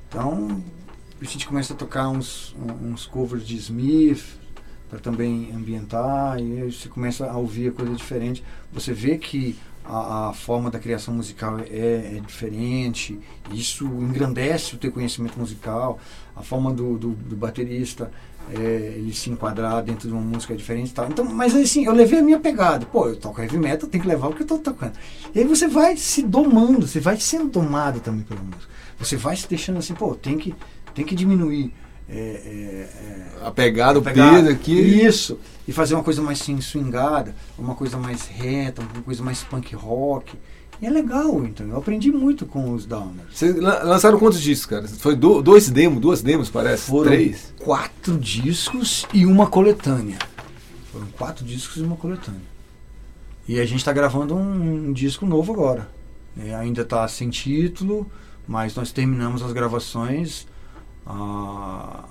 Então, 0.09 0.62
a 1.20 1.24
gente 1.24 1.47
começa 1.47 1.73
a 1.73 1.77
tocar 1.77 2.09
uns, 2.09 2.55
uns 2.82 3.07
covers 3.07 3.47
de 3.47 3.57
Smith 3.57 4.24
para 4.89 4.99
também 4.99 5.51
ambientar, 5.53 6.39
e 6.39 6.62
aí 6.62 6.73
você 6.73 6.89
começa 6.89 7.27
a 7.27 7.36
ouvir 7.36 7.73
coisa 7.73 7.95
diferente. 7.95 8.45
Você 8.73 8.93
vê 8.93 9.16
que 9.19 9.57
a, 9.85 10.28
a 10.28 10.32
forma 10.32 10.70
da 10.70 10.78
criação 10.78 11.15
musical 11.15 11.59
é, 11.59 12.16
é 12.16 12.23
diferente, 12.24 13.19
isso 13.53 13.85
engrandece 13.86 14.74
o 14.74 14.78
teu 14.78 14.93
conhecimento 14.93 15.39
musical, 15.39 15.99
a 16.35 16.43
forma 16.43 16.73
do, 16.73 16.97
do, 16.97 17.11
do 17.11 17.36
baterista 17.36 18.11
é, 18.53 18.95
ele 18.97 19.12
se 19.15 19.31
enquadrar 19.31 19.83
dentro 19.83 20.09
de 20.09 20.15
uma 20.15 20.23
música 20.23 20.55
diferente 20.55 20.91
e 20.91 20.93
tal. 20.93 21.09
Então, 21.09 21.25
mas 21.25 21.55
assim, 21.55 21.85
eu 21.85 21.93
levei 21.93 22.19
a 22.19 22.23
minha 22.23 22.39
pegada. 22.39 22.87
Pô, 22.87 23.09
eu 23.09 23.16
toco 23.16 23.41
heavy 23.41 23.59
metal, 23.59 23.89
tem 23.89 24.01
que 24.01 24.07
levar 24.07 24.29
o 24.29 24.35
que 24.35 24.43
eu 24.43 24.47
tô 24.47 24.59
tocando. 24.59 24.93
E 25.35 25.39
aí 25.39 25.45
você 25.45 25.66
vai 25.66 25.97
se 25.97 26.23
domando, 26.23 26.87
você 26.87 27.01
vai 27.01 27.19
sendo 27.19 27.49
domado 27.49 28.01
também 28.01 28.23
pela 28.23 28.41
música. 28.41 28.73
Você 28.99 29.16
vai 29.16 29.37
se 29.37 29.49
deixando 29.49 29.79
assim, 29.79 29.95
pô, 29.95 30.15
tem 30.15 30.39
que, 30.39 30.55
tem 30.95 31.05
que 31.05 31.15
diminuir. 31.15 31.73
é, 32.09 32.16
é, 32.16 32.89
é, 33.43 33.47
A 33.47 33.51
pegada, 33.51 33.99
o 33.99 34.03
peso 34.03 34.49
aqui. 34.51 34.79
Isso. 34.79 35.39
E 35.66 35.73
fazer 35.73 35.95
uma 35.95 36.05
coisa 36.05 36.21
mais 36.21 36.41
assim, 36.41 36.61
swingada, 36.61 37.35
uma 37.59 37.75
coisa 37.75 37.97
mais 37.97 38.27
reta, 38.27 38.83
uma 38.83 39.03
coisa 39.03 39.23
mais 39.23 39.43
punk 39.43 39.75
rock. 39.75 40.37
E 40.83 40.87
é 40.87 40.91
legal, 40.91 41.45
então. 41.45 41.67
Eu 41.69 41.77
aprendi 41.79 42.11
muito 42.11 42.45
com 42.47 42.73
os 42.73 42.85
Downers. 42.85 43.29
Vocês 43.33 43.57
lan- 43.57 43.81
lançaram 43.85 44.19
quantos 44.19 44.41
discos, 44.41 44.67
cara? 44.67 44.89
Foi 44.89 45.15
do- 45.17 45.41
dois 45.41 45.69
demos, 45.71 46.01
duas 46.01 46.21
demos, 46.23 46.51
parece? 46.51 46.91
Foram 46.91 47.11
Três. 47.13 47.55
quatro 47.63 48.19
discos 48.19 49.07
e 49.15 49.25
uma 49.25 49.47
coletânea. 49.47 50.19
Foram 50.93 51.07
quatro 51.17 51.45
discos 51.45 51.77
e 51.77 51.83
uma 51.83 51.97
coletânea. 51.97 52.41
E 53.47 53.61
a 53.61 53.65
gente 53.67 53.79
está 53.79 53.93
gravando 53.93 54.35
um, 54.35 54.89
um 54.89 54.93
disco 54.93 55.25
novo 55.27 55.53
agora. 55.53 55.89
É, 56.37 56.55
ainda 56.55 56.83
está 56.83 57.07
sem 57.07 57.31
título, 57.31 58.11
mas 58.49 58.75
nós 58.75 58.91
terminamos 58.91 59.43
as 59.43 59.53
gravações. 59.53 60.47
A 61.07 62.05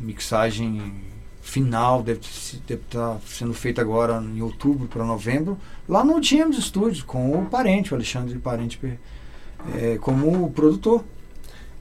mixagem 0.00 0.94
final 1.48 2.02
deve 2.02 2.20
estar 2.20 3.18
sendo 3.26 3.54
feita 3.54 3.80
agora 3.80 4.22
em 4.22 4.42
outubro 4.42 4.86
para 4.86 5.02
novembro, 5.02 5.58
lá 5.88 6.04
no 6.04 6.22
James 6.22 6.58
Studios, 6.58 7.02
com 7.02 7.32
o 7.32 7.46
Parente, 7.46 7.92
o 7.92 7.96
Alexandre 7.96 8.38
Parente, 8.38 8.78
é, 9.74 9.96
como 9.98 10.50
produtor. 10.50 11.02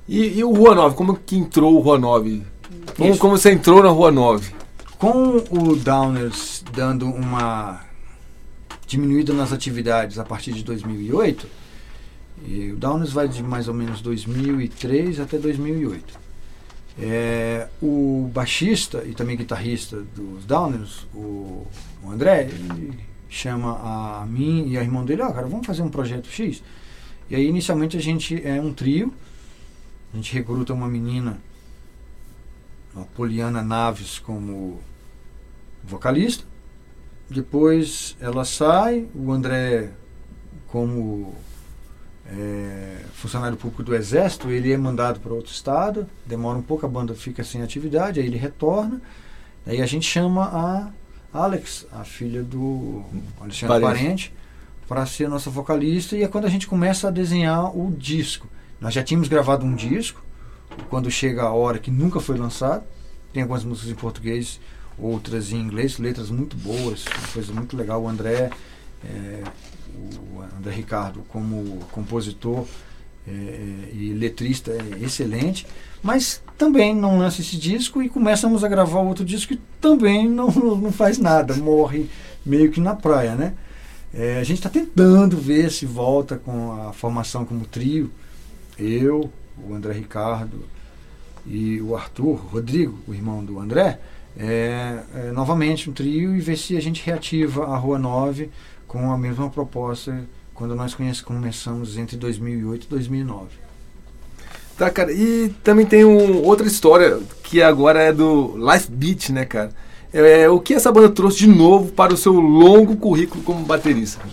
E, 0.07 0.39
e 0.39 0.44
o 0.44 0.53
Rua 0.53 0.73
9, 0.73 0.95
como 0.95 1.15
que 1.18 1.35
entrou 1.35 1.76
o 1.76 1.80
Rua 1.80 1.99
9? 1.99 2.44
Como, 2.95 3.10
Isso. 3.11 3.19
como 3.19 3.38
você 3.38 3.52
entrou 3.52 3.84
na 3.84 3.89
Rua 3.89 4.10
9? 4.10 4.56
Com 4.98 5.44
o 5.52 5.76
Downers 5.76 6.64
dando 6.73 7.06
uma 7.06 7.81
diminuída 8.88 9.34
nas 9.34 9.52
atividades 9.52 10.18
a 10.18 10.23
partir 10.23 10.53
de 10.53 10.64
2008, 10.64 11.45
e 12.45 12.72
o 12.72 12.77
Downers 12.77 13.11
vai 13.11 13.27
de 13.27 13.44
mais 13.44 13.68
ou 13.68 13.73
menos 13.73 13.99
2003 13.99 15.19
até 15.19 15.38
2008. 15.38 16.27
É, 16.99 17.68
o 17.82 18.30
baixista 18.34 19.03
e 19.06 19.14
também 19.14 19.38
guitarrista 19.38 20.02
dos 20.15 20.45
Downers, 20.45 21.06
o, 21.14 21.68
o 22.03 22.11
André, 22.11 22.45
ele 22.45 22.99
chama 23.30 24.22
a 24.22 24.26
mim 24.26 24.68
e 24.68 24.78
a 24.78 24.82
irmã 24.82 25.06
dele, 25.06 25.22
ó, 25.22 25.32
cara, 25.32 25.48
vamos 25.48 25.68
fazer 25.68 25.84
um 25.84 25.90
projeto 25.90 26.28
X. 26.28 26.64
E 27.30 27.36
aí, 27.36 27.45
inicialmente, 27.45 27.98
a 27.98 27.99
gente 27.99 28.41
é 28.45 28.60
um 28.60 28.74
trio, 28.74 29.14
a 30.14 30.15
gente 30.15 30.34
recruta 30.34 30.74
uma 30.74 30.88
menina, 30.88 31.40
a 32.95 33.02
Poliana 33.02 33.61
Naves, 33.61 34.18
como 34.18 34.80
vocalista. 35.84 36.45
Depois 37.30 38.15
ela 38.19 38.45
sai, 38.45 39.07
o 39.14 39.32
André, 39.32 39.91
como 40.68 41.36
é, 42.30 42.98
funcionário 43.14 43.58
público 43.58 43.84
do 43.84 43.95
Exército, 43.95 44.49
ele 44.49 44.72
é 44.72 44.78
mandado 44.78 45.20
para 45.20 45.34
outro 45.34 45.52
estado, 45.52 46.08
demora 46.26 46.58
um 46.58 46.62
pouco, 46.62 46.86
a 46.86 46.90
banda 46.90 47.14
fica 47.14 47.44
sem 47.44 47.62
atividade, 47.62 48.20
aí 48.20 48.26
ele 48.26 48.38
retorna. 48.38 49.02
Aí 49.66 49.82
a 49.82 49.86
gente 49.86 50.06
chama 50.06 50.45
a 50.45 50.91
Alex, 51.34 51.86
a 51.91 52.04
filha 52.04 52.44
do 52.44 53.04
Alexandre 53.40 53.82
Parente. 53.82 53.99
Parente, 53.99 54.34
para 54.88 55.06
ser 55.06 55.28
nossa 55.28 55.49
vocalista, 55.49 56.16
e 56.16 56.24
é 56.24 56.28
quando 56.28 56.45
a 56.45 56.49
gente 56.49 56.68
começa 56.68 57.10
a 57.10 57.12
desenhar 57.12 57.78
o 57.78 57.91
disco. 57.91 58.48
Nós 58.80 58.94
já 58.94 59.04
tínhamos 59.04 59.28
gravado 59.28 59.66
um 59.66 59.76
disco, 59.76 60.24
quando 60.90 61.10
chega 61.10 61.44
a 61.44 61.52
hora 61.52 61.80
que 61.80 61.91
nunca 61.91 62.20
foi 62.20 62.38
lançado. 62.38 62.84
Tem 63.34 63.41
algumas 63.41 63.64
músicas 63.64 63.91
em 63.91 63.95
português, 63.95 64.60
outras 64.98 65.52
em 65.52 65.58
inglês, 65.58 65.98
letras 65.98 66.30
muito 66.30 66.56
boas, 66.56 67.06
uma 67.06 67.28
coisa 67.34 67.54
muito 67.54 67.76
legal. 67.76 68.02
O 68.02 68.08
André, 68.08 68.49
é, 69.03 69.44
o 70.34 70.41
André 70.57 70.74
Ricardo, 70.74 71.24
como 71.30 71.80
compositor 71.91 72.65
é, 73.28 73.32
e 73.94 74.14
letrista, 74.14 74.72
é 74.72 75.03
excelente. 75.03 75.68
Mas 76.02 76.41
também 76.57 76.95
não 76.95 77.19
lança 77.19 77.41
esse 77.41 77.57
disco 77.57 78.02
e 78.02 78.10
começamos 78.10 78.64
a 78.64 78.68
gravar 78.68 78.99
outro 78.99 79.26
disco 79.26 79.53
que 79.53 79.61
também 79.82 80.28
não, 80.30 80.48
não 80.48 80.91
faz 80.91 81.18
nada, 81.18 81.56
morre 81.56 82.10
meio 82.45 82.72
que 82.72 82.80
na 82.80 82.95
praia, 82.95 83.36
né? 83.36 83.53
É, 84.14 84.40
a 84.40 84.44
gente 84.44 84.57
está 84.57 84.69
tentando 84.69 85.38
ver 85.38 85.72
se 85.72 85.86
volta 85.86 86.38
com 86.38 86.72
a 86.72 86.94
formação 86.94 87.44
como 87.44 87.65
trio. 87.65 88.10
Eu, 88.80 89.30
o 89.57 89.74
André 89.74 89.94
Ricardo 89.94 90.64
e 91.45 91.82
o 91.82 91.95
Arthur, 91.95 92.36
Rodrigo, 92.36 92.98
o 93.07 93.14
irmão 93.14 93.44
do 93.44 93.60
André, 93.60 93.99
é, 94.38 94.99
é, 95.15 95.32
novamente 95.32 95.90
um 95.90 95.94
trio 95.94 96.36
e 96.36 96.40
ver 96.40 96.57
se 96.57 96.78
a 96.78 96.80
gente 96.80 97.03
reativa 97.03 97.65
a 97.65 97.78
Rua 97.78 97.98
9 97.98 98.49
com 98.88 99.11
a 99.11 99.18
mesma 99.18 99.49
proposta 99.49 100.26
quando 100.53 100.76
nós 100.76 100.95
conhece, 100.95 101.22
começamos 101.22 101.97
entre 101.97 102.18
2008 102.18 102.85
e 102.85 102.89
2009. 102.89 103.47
Tá, 104.77 104.89
cara. 104.89 105.11
E 105.11 105.49
também 105.64 105.85
tem 105.85 106.05
um, 106.05 106.43
outra 106.43 106.65
história 106.65 107.19
que 107.43 107.61
agora 107.61 108.01
é 108.01 108.11
do 108.11 108.55
Life 108.57 108.91
Beat, 108.91 109.30
né, 109.30 109.45
cara? 109.45 109.72
É, 110.11 110.49
o 110.49 110.59
que 110.59 110.73
essa 110.73 110.91
banda 110.91 111.09
trouxe 111.09 111.39
de 111.39 111.47
novo 111.47 111.91
para 111.91 112.14
o 112.14 112.18
seu 112.18 112.34
longo 112.34 112.95
currículo 112.95 113.43
como 113.43 113.65
baterista? 113.65 114.23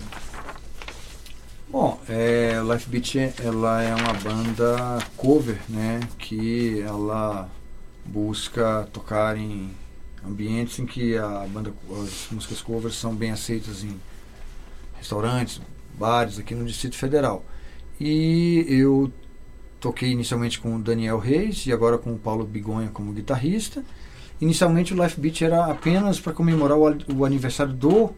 Bom, 1.69 1.99
é, 2.07 2.53
Life 2.71 2.89
Beat 2.89 3.35
ela 3.43 3.81
é 3.81 3.93
uma 3.93 4.13
banda 4.13 4.99
cover, 5.17 5.59
né, 5.67 5.99
que 6.17 6.81
ela 6.81 7.49
busca 8.05 8.87
tocar 8.93 9.35
em 9.35 9.69
ambientes 10.25 10.79
em 10.79 10.85
que 10.85 11.17
a 11.17 11.45
banda, 11.49 11.73
as 12.01 12.27
músicas 12.31 12.61
covers 12.61 12.95
são 12.95 13.13
bem 13.13 13.31
aceitas 13.31 13.83
em 13.83 13.99
restaurantes, 14.97 15.61
bares 15.97 16.39
aqui 16.39 16.53
no 16.53 16.65
Distrito 16.65 16.95
Federal. 16.95 17.43
E 17.99 18.65
eu 18.67 19.11
toquei 19.79 20.11
inicialmente 20.11 20.59
com 20.59 20.75
o 20.75 20.79
Daniel 20.79 21.19
Reis 21.19 21.65
e 21.65 21.71
agora 21.71 21.97
com 21.97 22.13
o 22.13 22.17
Paulo 22.17 22.45
Bigonha 22.45 22.89
como 22.89 23.13
guitarrista. 23.13 23.83
Inicialmente 24.41 24.93
o 24.93 25.01
Life 25.01 25.19
Beat 25.19 25.41
era 25.41 25.65
apenas 25.65 26.19
para 26.19 26.33
comemorar 26.33 26.77
o, 26.77 26.95
o 27.15 27.25
aniversário 27.25 27.73
do 27.73 28.11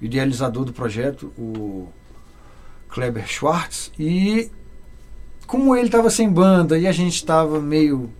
idealizador 0.00 0.64
do 0.64 0.72
projeto, 0.72 1.32
o 1.38 1.88
Kleber 2.88 3.26
Schwartz, 3.26 3.90
e 3.98 4.50
como 5.46 5.74
ele 5.74 5.88
tava 5.88 6.10
sem 6.10 6.28
banda 6.28 6.78
e 6.78 6.86
a 6.86 6.92
gente 6.92 7.24
tava 7.24 7.60
meio 7.60 8.10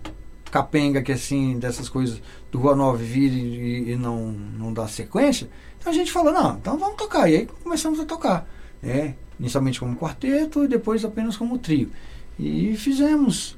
capenga 0.51 1.01
que 1.01 1.11
assim, 1.11 1.59
dessas 1.59 1.89
coisas 1.89 2.21
do 2.51 2.57
Rua 2.57 2.75
9 2.75 3.03
vir 3.03 3.31
e, 3.31 3.91
e 3.91 3.95
não, 3.95 4.31
não 4.31 4.73
dar 4.73 4.87
sequência, 4.87 5.49
a 5.87 5.93
gente 5.93 6.11
falou, 6.11 6.31
não, 6.33 6.57
então 6.57 6.77
vamos 6.77 6.95
tocar. 6.95 7.29
E 7.29 7.35
aí 7.35 7.45
começamos 7.63 7.99
a 7.99 8.05
tocar. 8.05 8.47
né? 8.81 9.15
inicialmente 9.39 9.79
como 9.79 9.95
quarteto 9.95 10.63
e 10.63 10.67
depois 10.67 11.05
apenas 11.05 11.37
como 11.37 11.57
trio. 11.57 11.91
E 12.39 12.75
fizemos 12.75 13.57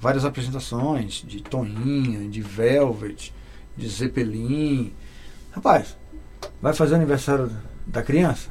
várias 0.00 0.24
apresentações 0.24 1.24
de 1.26 1.42
Toninha, 1.42 2.28
de 2.28 2.40
Velvet, 2.40 3.32
de 3.76 3.88
Zeppelin. 3.88 4.92
Rapaz, 5.52 5.96
vai 6.60 6.72
fazer 6.72 6.94
aniversário 6.94 7.50
da 7.86 8.02
criança? 8.02 8.48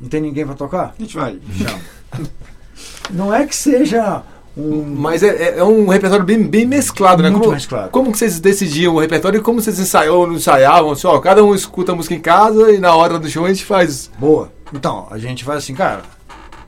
Não 0.00 0.08
tem 0.08 0.20
ninguém 0.20 0.46
para 0.46 0.54
tocar? 0.54 0.94
A 0.98 1.02
gente 1.02 1.16
vai. 1.16 1.40
Não 3.10 3.32
é 3.34 3.46
que 3.46 3.54
seja 3.54 4.22
um. 4.60 4.84
Mas 4.96 5.22
é, 5.22 5.28
é- 5.28 5.58
é 5.58 5.64
um 5.64 5.86
repertório 5.88 6.24
bem, 6.24 6.42
bem 6.42 6.66
mesclado, 6.66 7.22
né? 7.22 7.30
Muito 7.30 7.42
como, 7.42 7.54
mesclado. 7.54 7.90
como 7.90 8.12
que 8.12 8.18
vocês 8.18 8.38
decidiam 8.40 8.94
o 8.94 8.98
repertório 9.00 9.38
e 9.38 9.42
como 9.42 9.60
vocês 9.60 9.78
ensaiam 9.78 10.16
ou 10.16 10.26
não 10.26 10.34
ensaiavam? 10.34 10.92
Assim, 10.92 11.06
ó, 11.06 11.18
cada 11.18 11.44
um 11.44 11.54
escuta 11.54 11.92
a 11.92 11.94
música 11.94 12.14
em 12.14 12.20
casa 12.20 12.70
e 12.72 12.78
na 12.78 12.94
hora 12.94 13.18
do 13.18 13.28
show 13.28 13.44
a 13.44 13.48
gente 13.48 13.64
faz. 13.64 14.10
Boa. 14.18 14.52
Então, 14.72 15.06
a 15.10 15.18
gente 15.18 15.44
vai 15.44 15.56
assim, 15.56 15.74
cara, 15.74 16.02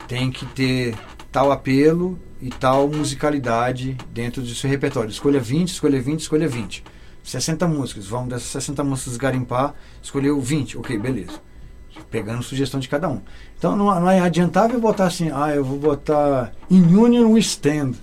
tem 0.07 0.29
que 0.31 0.45
ter 0.47 0.95
tal 1.31 1.51
apelo 1.51 2.19
e 2.41 2.49
tal 2.49 2.87
musicalidade 2.87 3.97
dentro 4.11 4.41
do 4.41 4.49
seu 4.53 4.69
repertório. 4.69 5.09
Escolha 5.09 5.39
20, 5.39 5.69
escolha 5.69 6.01
20, 6.01 6.19
escolha 6.19 6.47
20. 6.47 6.83
60 7.23 7.65
músicas, 7.67 8.05
vamos 8.05 8.27
dessas 8.29 8.47
60 8.49 8.83
músicas 8.83 9.15
garimpar, 9.15 9.73
escolheu 10.01 10.41
20, 10.41 10.77
ok, 10.77 10.97
beleza. 10.97 11.31
Pegando 12.09 12.41
sugestão 12.43 12.79
de 12.79 12.87
cada 12.89 13.07
um. 13.09 13.21
Então 13.57 13.75
não, 13.75 13.85
não 13.99 14.07
adiantava 14.07 14.73
eu 14.73 14.79
botar 14.81 15.05
assim, 15.05 15.31
ah, 15.33 15.53
eu 15.53 15.63
vou 15.63 15.77
botar 15.77 16.51
In 16.69 16.95
Union 16.95 17.31
We 17.31 17.39
Stand. 17.39 17.93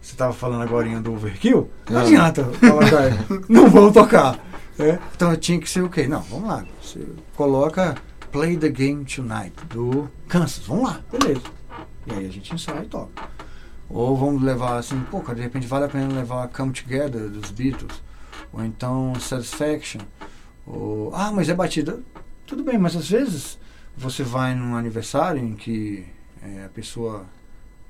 Você 0.00 0.12
estava 0.12 0.32
falando 0.32 0.62
agora 0.62 0.88
do 1.00 1.12
Overkill? 1.12 1.70
Não 1.90 1.98
Ah. 2.00 2.02
adianta 2.02 2.44
colocar, 2.44 3.10
não 3.48 3.68
vão 3.68 3.92
tocar. 3.92 4.38
É, 4.78 4.98
Então 5.14 5.36
tinha 5.36 5.60
que 5.60 5.68
ser 5.68 5.82
o 5.82 5.90
quê? 5.90 6.06
Não, 6.06 6.22
vamos 6.22 6.48
lá. 6.48 6.64
Você 6.82 7.06
coloca 7.36 7.96
Play 8.32 8.56
the 8.56 8.68
Game 8.70 9.04
Tonight, 9.04 9.52
do 9.68 10.08
Kansas. 10.26 10.64
Vamos 10.66 10.84
lá, 10.84 11.00
beleza. 11.12 11.42
E 12.06 12.12
aí 12.14 12.26
a 12.26 12.30
gente 12.30 12.54
ensaia 12.54 12.82
e 12.82 12.86
toca. 12.86 13.10
Ou 13.90 14.16
vamos 14.16 14.42
levar 14.42 14.78
assim, 14.78 14.98
pô, 15.10 15.20
cara, 15.20 15.34
de 15.36 15.42
repente 15.42 15.66
vale 15.66 15.84
a 15.84 15.88
pena 15.88 16.14
levar 16.14 16.48
Come 16.48 16.72
Together 16.72 17.28
dos 17.28 17.50
Beatles. 17.50 18.02
Ou 18.52 18.64
então 18.64 19.12
Satisfaction. 19.20 20.00
Ou, 20.66 21.12
ah, 21.14 21.30
mas 21.30 21.48
é 21.50 21.54
batida. 21.54 21.98
Tudo 22.50 22.64
bem, 22.64 22.76
mas 22.76 22.96
às 22.96 23.08
vezes 23.08 23.56
você 23.96 24.24
vai 24.24 24.56
num 24.56 24.74
aniversário 24.74 25.40
em 25.40 25.54
que 25.54 26.04
é, 26.42 26.64
a 26.64 26.68
pessoa 26.68 27.24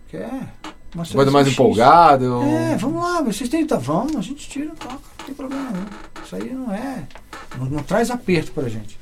quer 0.07 0.53
uma 0.95 1.07
Coisa 1.07 1.31
mais 1.31 1.47
X. 1.47 1.55
empolgado. 1.55 2.43
É, 2.43 2.77
vamos 2.77 3.03
lá, 3.03 3.23
vocês 3.23 3.49
têm 3.49 3.67
tá, 3.67 3.79
vamos, 3.79 4.17
a 4.17 4.21
gente 4.21 4.47
tira, 4.51 4.71
toca, 4.79 4.93
não 4.93 5.25
tem 5.25 5.35
problema 5.35 5.71
não. 5.71 6.23
Isso 6.23 6.37
aí 6.37 6.53
não 6.53 6.75
é. 6.75 7.09
Não, 7.57 7.65
não 7.71 7.83
traz 7.83 8.11
aperto 8.11 8.53
pra 8.53 8.69
gente. 8.69 9.01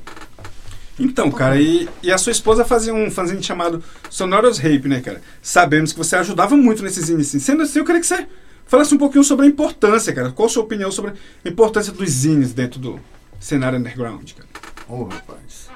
Então, 0.96 1.28
cara, 1.28 1.60
e, 1.60 1.88
e 2.04 2.12
a 2.12 2.18
sua 2.18 2.30
esposa 2.30 2.64
fazia 2.64 2.94
um 2.94 3.10
fanzine 3.10 3.42
chamado 3.42 3.82
Sonoros 4.08 4.58
Rape, 4.58 4.86
né, 4.86 5.00
cara? 5.00 5.20
Sabemos 5.42 5.92
que 5.92 5.98
você 5.98 6.14
ajudava 6.14 6.56
muito 6.56 6.84
nesses 6.84 7.06
zines. 7.06 7.26
Sendo 7.42 7.62
assim, 7.62 7.80
eu 7.80 7.84
queria 7.84 8.00
que 8.00 8.06
você 8.06 8.28
falasse 8.64 8.94
um 8.94 8.98
pouquinho 8.98 9.24
sobre 9.24 9.46
a 9.46 9.48
importância, 9.48 10.12
cara. 10.12 10.30
Qual 10.30 10.46
a 10.46 10.48
sua 10.48 10.62
opinião 10.62 10.92
sobre 10.92 11.14
a 11.44 11.48
importância 11.48 11.92
dos 11.92 12.08
zines 12.08 12.52
dentro 12.52 12.78
do 12.78 13.00
cenário 13.40 13.76
underground, 13.76 14.30
cara? 14.34 14.47
Ô 14.90 15.04
rapaz, 15.04 15.68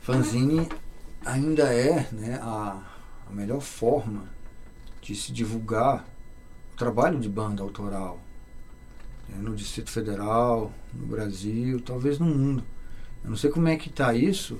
fanzine 0.00 0.68
ainda 1.24 1.72
é 1.72 2.08
né, 2.10 2.36
a, 2.42 2.82
a 3.28 3.32
melhor 3.32 3.60
forma 3.60 4.24
de 5.00 5.14
se 5.14 5.30
divulgar 5.30 6.04
o 6.72 6.76
trabalho 6.76 7.20
de 7.20 7.28
banda 7.28 7.62
autoral 7.62 8.18
né, 9.28 9.36
no 9.40 9.54
Distrito 9.54 9.92
Federal, 9.92 10.72
no 10.92 11.06
Brasil, 11.06 11.80
talvez 11.80 12.18
no 12.18 12.26
mundo. 12.26 12.64
Eu 13.22 13.30
não 13.30 13.36
sei 13.36 13.50
como 13.50 13.68
é 13.68 13.76
que 13.76 13.88
está 13.88 14.12
isso, 14.14 14.58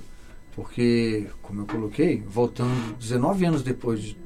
porque, 0.55 1.29
como 1.41 1.63
eu 1.63 1.65
coloquei, 1.65 2.21
voltando 2.21 2.95
19 2.97 3.45
anos 3.45 3.61
depois 3.61 4.01
de 4.01 4.17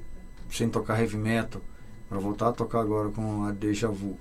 sem 0.51 0.69
tocar 0.69 0.99
heavy 0.99 1.17
metal, 1.17 1.59
para 2.07 2.19
voltar 2.19 2.49
a 2.49 2.53
tocar 2.53 2.81
agora 2.81 3.09
com 3.09 3.45
a 3.45 3.51
Deja 3.51 3.87
Vu. 3.87 4.15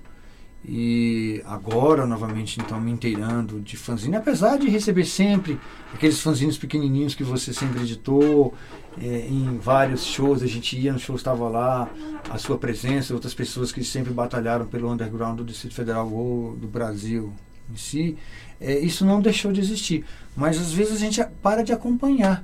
E 0.66 1.43
agora, 1.45 2.07
novamente, 2.07 2.59
então, 2.59 2.81
me 2.81 2.91
inteirando 2.91 3.61
de 3.61 3.77
fanzine, 3.77 4.16
apesar 4.16 4.59
de 4.59 4.69
receber 4.69 5.05
sempre 5.05 5.61
aqueles 5.93 6.20
fanzines 6.20 6.57
pequenininhos 6.57 7.15
que 7.15 7.23
você 7.23 7.53
sempre 7.53 7.82
editou, 7.82 8.55
é, 9.01 9.27
em 9.28 9.59
vários 9.59 10.05
shows, 10.05 10.43
a 10.43 10.47
gente 10.47 10.78
ia 10.78 10.93
nos 10.93 11.03
shows, 11.03 11.20
estava 11.20 11.49
lá, 11.49 11.91
a 12.31 12.39
sua 12.39 12.57
presença, 12.57 13.12
outras 13.12 13.35
pessoas 13.35 13.70
que 13.70 13.85
sempre 13.85 14.12
batalharam 14.12 14.66
pelo 14.66 14.91
underground 14.91 15.36
do 15.36 15.45
Distrito 15.45 15.74
Federal 15.74 16.11
ou 16.11 16.57
do 16.57 16.66
Brasil 16.66 17.32
em 17.70 17.77
si, 17.77 18.16
é, 18.61 18.78
isso 18.78 19.05
não 19.05 19.20
deixou 19.20 19.53
de 19.53 19.61
existir. 19.61 20.05
Mas 20.35 20.59
às 20.59 20.73
vezes 20.73 20.95
a 20.95 20.99
gente 20.99 21.23
para 21.43 21.62
de 21.62 21.73
acompanhar. 21.73 22.43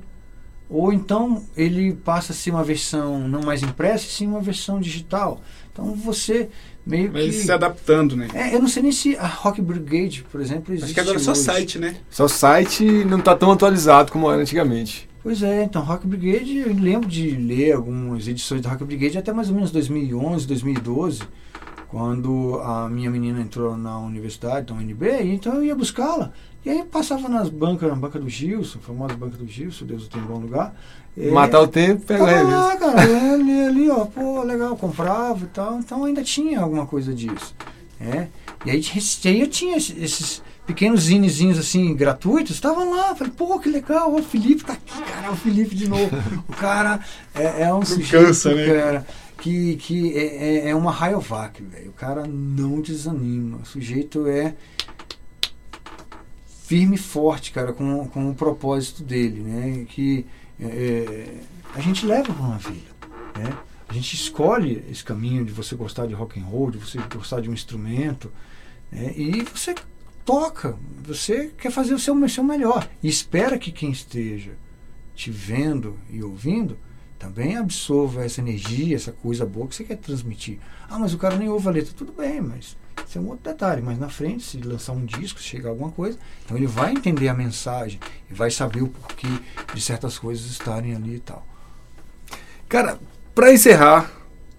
Ou 0.71 0.93
então 0.93 1.43
ele 1.57 1.93
passa 1.93 2.31
a 2.31 2.35
ser 2.35 2.49
uma 2.49 2.63
versão 2.63 3.27
não 3.27 3.41
mais 3.41 3.61
impressa, 3.61 4.05
e 4.05 4.09
sim 4.09 4.25
uma 4.25 4.39
versão 4.39 4.79
digital. 4.79 5.41
Então 5.71 5.93
você 5.93 6.49
meio 6.85 7.11
Mas 7.11 7.25
que. 7.25 7.31
se 7.33 7.51
adaptando, 7.51 8.15
né? 8.15 8.29
É, 8.33 8.55
eu 8.55 8.61
não 8.61 8.69
sei 8.69 8.81
nem 8.81 8.91
se 8.93 9.17
a 9.17 9.27
Rock 9.27 9.61
Brigade, 9.61 10.23
por 10.31 10.39
exemplo, 10.39 10.73
existe. 10.73 10.85
Acho 10.85 10.93
que 10.93 10.99
agora 11.01 11.17
é 11.17 11.19
só 11.19 11.31
hoje. 11.31 11.41
site, 11.41 11.77
né? 11.77 11.97
Seu 12.09 12.29
site 12.29 12.85
não 13.03 13.19
tá 13.19 13.35
tão 13.35 13.51
atualizado 13.51 14.13
como 14.13 14.31
era 14.31 14.41
antigamente. 14.41 15.09
Pois 15.21 15.43
é, 15.43 15.63
então 15.63 15.83
Rock 15.83 16.07
Brigade, 16.07 16.59
eu 16.59 16.73
lembro 16.73 17.07
de 17.07 17.31
ler 17.31 17.73
algumas 17.73 18.27
edições 18.27 18.61
da 18.61 18.69
Rock 18.69 18.85
Brigade 18.85 19.17
até 19.17 19.33
mais 19.33 19.49
ou 19.49 19.55
menos 19.55 19.71
2011, 19.71 20.47
2012, 20.47 21.21
quando 21.91 22.57
a 22.63 22.87
minha 22.87 23.11
menina 23.11 23.41
entrou 23.41 23.77
na 23.77 23.99
universidade, 23.99 24.71
na 24.71 24.79
UNB, 24.79 25.05
e 25.23 25.35
então 25.35 25.55
eu 25.55 25.63
ia 25.65 25.75
buscá-la. 25.75 26.31
E 26.63 26.69
aí 26.69 26.83
passava 26.83 27.27
nas 27.27 27.49
bancas, 27.49 27.89
na 27.89 27.95
banca 27.95 28.17
do 28.17 28.29
Gilson, 28.29 28.79
a 28.79 28.87
famosa 28.87 29.13
banca 29.13 29.35
do 29.35 29.45
Gilson, 29.45 29.85
Deus 29.85 30.07
tem 30.07 30.21
em 30.21 30.25
bom 30.25 30.39
lugar. 30.39 30.73
E- 31.17 31.29
Matar 31.31 31.59
o 31.59 31.67
tempo, 31.67 32.05
pega 32.05 32.23
a 32.23 32.27
Tava 32.27 32.37
revista. 32.37 32.57
lá, 32.59 32.77
cara, 32.77 33.01
ali, 33.33 33.61
ali, 33.65 33.89
ó, 33.89 34.05
pô, 34.05 34.41
legal, 34.43 34.77
comprava 34.77 35.43
e 35.43 35.47
tal. 35.47 35.79
Então 35.79 36.05
ainda 36.05 36.23
tinha 36.23 36.61
alguma 36.61 36.85
coisa 36.85 37.13
disso. 37.13 37.53
É. 37.99 38.27
E 38.65 38.71
aí, 38.71 38.81
aí 39.25 39.41
eu 39.41 39.47
tinha 39.47 39.75
esses, 39.75 40.41
pequenos 40.65 41.01
zinezinhos 41.03 41.59
assim, 41.59 41.93
gratuitos, 41.93 42.51
estavam 42.51 42.89
lá. 42.89 43.13
Falei, 43.15 43.33
pô, 43.35 43.59
que 43.59 43.67
legal, 43.67 44.15
o 44.15 44.23
Felipe 44.23 44.63
tá 44.63 44.73
aqui, 44.73 45.01
cara, 45.01 45.27
é 45.27 45.29
o 45.29 45.35
Felipe 45.35 45.75
de 45.75 45.89
novo. 45.89 46.09
o 46.47 46.53
cara 46.53 47.01
é, 47.35 47.63
é 47.63 47.73
um 47.73 47.83
sujeito, 47.83 48.11
cansa, 48.27 48.55
né? 48.55 48.65
cara, 48.65 49.05
que, 49.41 49.75
que 49.77 50.15
é, 50.15 50.67
é, 50.67 50.69
é 50.69 50.75
uma 50.75 50.91
Rayovac, 50.91 51.61
velho. 51.63 51.89
O 51.89 51.93
cara 51.93 52.27
não 52.27 52.79
desanima. 52.79 53.57
O 53.57 53.65
sujeito 53.65 54.27
é 54.27 54.55
firme 56.45 56.95
e 56.95 56.99
forte, 56.99 57.51
cara, 57.51 57.73
com, 57.73 58.07
com 58.07 58.29
o 58.29 58.35
propósito 58.35 59.03
dele, 59.03 59.41
né? 59.41 59.85
Que 59.89 60.27
é, 60.59 60.65
é, 60.65 61.33
a 61.73 61.81
gente 61.81 62.05
leva 62.05 62.31
uma 62.31 62.59
vida, 62.59 62.91
né? 63.35 63.57
A 63.89 63.93
gente 63.93 64.13
escolhe 64.13 64.85
esse 64.89 65.03
caminho 65.03 65.43
de 65.43 65.51
você 65.51 65.75
gostar 65.75 66.05
de 66.05 66.13
rock 66.13 66.39
and 66.39 66.45
roll, 66.45 66.71
de 66.71 66.77
você 66.77 66.99
gostar 67.13 67.41
de 67.41 67.49
um 67.49 67.53
instrumento, 67.53 68.31
né? 68.89 69.11
e 69.17 69.43
você 69.43 69.75
toca, 70.23 70.77
você 71.03 71.51
quer 71.57 71.71
fazer 71.71 71.93
o 71.93 71.99
seu, 71.99 72.15
o 72.15 72.29
seu 72.29 72.43
melhor 72.43 72.87
e 73.03 73.09
espera 73.09 73.57
que 73.57 73.69
quem 73.69 73.91
esteja 73.91 74.51
te 75.13 75.29
vendo 75.29 75.99
e 76.09 76.23
ouvindo 76.23 76.77
também 77.21 77.55
absorva 77.55 78.25
essa 78.25 78.41
energia, 78.41 78.95
essa 78.95 79.11
coisa 79.11 79.45
boa 79.45 79.67
que 79.67 79.75
você 79.75 79.83
quer 79.83 79.97
transmitir. 79.97 80.57
Ah, 80.89 80.97
mas 80.97 81.13
o 81.13 81.19
cara 81.19 81.35
nem 81.35 81.47
ouve 81.47 81.67
a 81.67 81.71
letra. 81.71 81.93
Tudo 81.95 82.11
bem, 82.11 82.41
mas 82.41 82.75
isso 83.07 83.19
é 83.19 83.21
um 83.21 83.27
outro 83.27 83.43
detalhe. 83.43 83.79
Mas 83.79 83.99
na 83.99 84.09
frente, 84.09 84.43
se 84.43 84.57
lançar 84.57 84.93
um 84.93 85.05
disco, 85.05 85.39
se 85.39 85.45
chegar 85.45 85.69
alguma 85.69 85.91
coisa, 85.91 86.17
então 86.43 86.57
ele 86.57 86.65
vai 86.65 86.91
entender 86.91 87.27
a 87.27 87.33
mensagem 87.35 87.99
e 88.29 88.33
vai 88.33 88.49
saber 88.49 88.81
o 88.81 88.87
porquê 88.87 89.27
de 89.71 89.79
certas 89.79 90.17
coisas 90.17 90.47
estarem 90.47 90.95
ali 90.95 91.17
e 91.17 91.19
tal. 91.19 91.45
Cara, 92.67 92.99
pra 93.35 93.53
encerrar, 93.53 94.11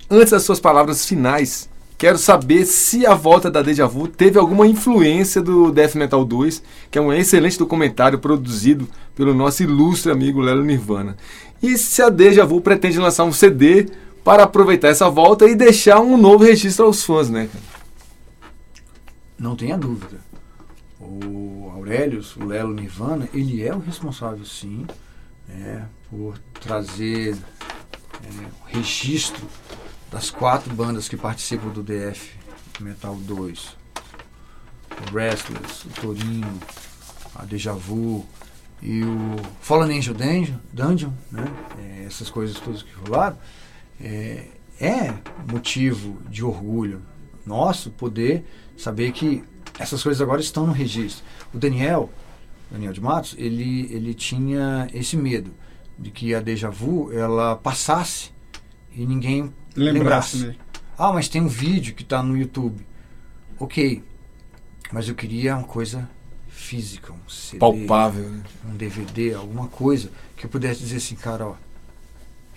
antes 0.08 0.30
das 0.30 0.44
suas 0.44 0.60
palavras 0.60 1.04
finais, 1.04 1.68
quero 1.98 2.16
saber 2.16 2.64
se 2.64 3.04
a 3.04 3.14
volta 3.14 3.50
da 3.50 3.60
Deja 3.60 3.88
Vu 3.88 4.06
teve 4.06 4.38
alguma 4.38 4.68
influência 4.68 5.42
do 5.42 5.72
Death 5.72 5.96
Metal 5.96 6.24
2, 6.24 6.62
que 6.92 6.98
é 6.98 7.02
um 7.02 7.12
excelente 7.12 7.58
documentário 7.58 8.20
produzido 8.20 8.88
pelo 9.16 9.34
nosso 9.34 9.64
ilustre 9.64 10.12
amigo 10.12 10.40
Lelo 10.40 10.62
Nirvana. 10.62 11.16
E 11.62 11.78
se 11.78 12.02
a 12.02 12.08
Deja 12.08 12.44
Vu 12.44 12.60
pretende 12.60 12.98
lançar 12.98 13.24
um 13.24 13.32
CD 13.32 13.88
para 14.24 14.44
aproveitar 14.44 14.88
essa 14.88 15.08
volta 15.08 15.46
e 15.46 15.54
deixar 15.54 16.00
um 16.00 16.16
novo 16.16 16.44
registro 16.44 16.86
aos 16.86 17.04
fãs, 17.04 17.30
né? 17.30 17.48
Não 19.38 19.54
tenha 19.54 19.78
dúvida. 19.78 20.18
O 21.00 21.70
Aurelius, 21.74 22.36
o 22.36 22.44
Lelo 22.44 22.74
Nirvana, 22.74 23.28
ele 23.34 23.62
é 23.62 23.74
o 23.74 23.80
responsável, 23.80 24.44
sim, 24.44 24.86
né, 25.48 25.86
por 26.08 26.38
trazer 26.60 27.36
é, 28.24 28.28
o 28.62 28.76
registro 28.76 29.44
das 30.10 30.30
quatro 30.30 30.72
bandas 30.72 31.08
que 31.08 31.16
participam 31.16 31.68
do 31.68 31.82
DF 31.82 32.30
Metal 32.80 33.14
2. 33.16 33.76
O 34.90 35.14
Restless, 35.16 35.86
o 35.86 36.00
Torino, 36.00 36.60
a 37.34 37.44
Deja 37.44 37.72
Vu 37.72 38.26
e 38.82 39.02
o 39.04 39.36
Fallen 39.60 39.98
Angel 39.98 40.14
Dungeon, 40.14 40.58
Dungeon 40.72 41.12
né, 41.30 41.44
é, 41.78 42.04
essas 42.04 42.28
coisas 42.28 42.58
todas 42.58 42.82
que 42.82 42.92
rolaram. 42.94 43.38
É, 44.00 44.46
é 44.80 45.14
motivo 45.48 46.18
de 46.28 46.44
orgulho 46.44 47.02
nosso 47.46 47.90
poder 47.90 48.44
saber 48.76 49.12
que 49.12 49.44
essas 49.78 50.02
coisas 50.02 50.20
agora 50.20 50.40
estão 50.40 50.66
no 50.66 50.72
registro. 50.72 51.24
O 51.54 51.58
Daniel, 51.58 52.10
Daniel 52.70 52.92
de 52.92 53.00
Matos, 53.00 53.34
ele, 53.38 53.88
ele 53.92 54.12
tinha 54.12 54.88
esse 54.92 55.16
medo 55.16 55.52
de 55.96 56.10
que 56.10 56.34
a 56.34 56.40
déjà 56.40 56.68
vu 56.68 57.12
ela 57.12 57.54
passasse 57.56 58.30
e 58.94 59.06
ninguém 59.06 59.52
Lembrasse, 59.76 60.38
lembrasse. 60.38 60.58
Ah, 60.98 61.12
mas 61.12 61.28
tem 61.28 61.40
um 61.40 61.48
vídeo 61.48 61.94
que 61.94 62.02
está 62.02 62.22
no 62.22 62.36
YouTube. 62.36 62.84
Ok, 63.58 64.02
mas 64.92 65.08
eu 65.08 65.14
queria 65.14 65.56
uma 65.56 65.64
coisa 65.64 66.08
física, 66.72 67.12
um 67.12 67.28
CD, 67.28 67.58
Palpável. 67.58 68.30
né? 68.30 68.42
um 68.66 68.74
DVD, 68.74 69.34
alguma 69.34 69.68
coisa 69.68 70.10
que 70.34 70.46
eu 70.46 70.50
pudesse 70.50 70.80
dizer 70.80 70.96
assim, 70.96 71.14
cara, 71.14 71.48
ó, 71.48 71.54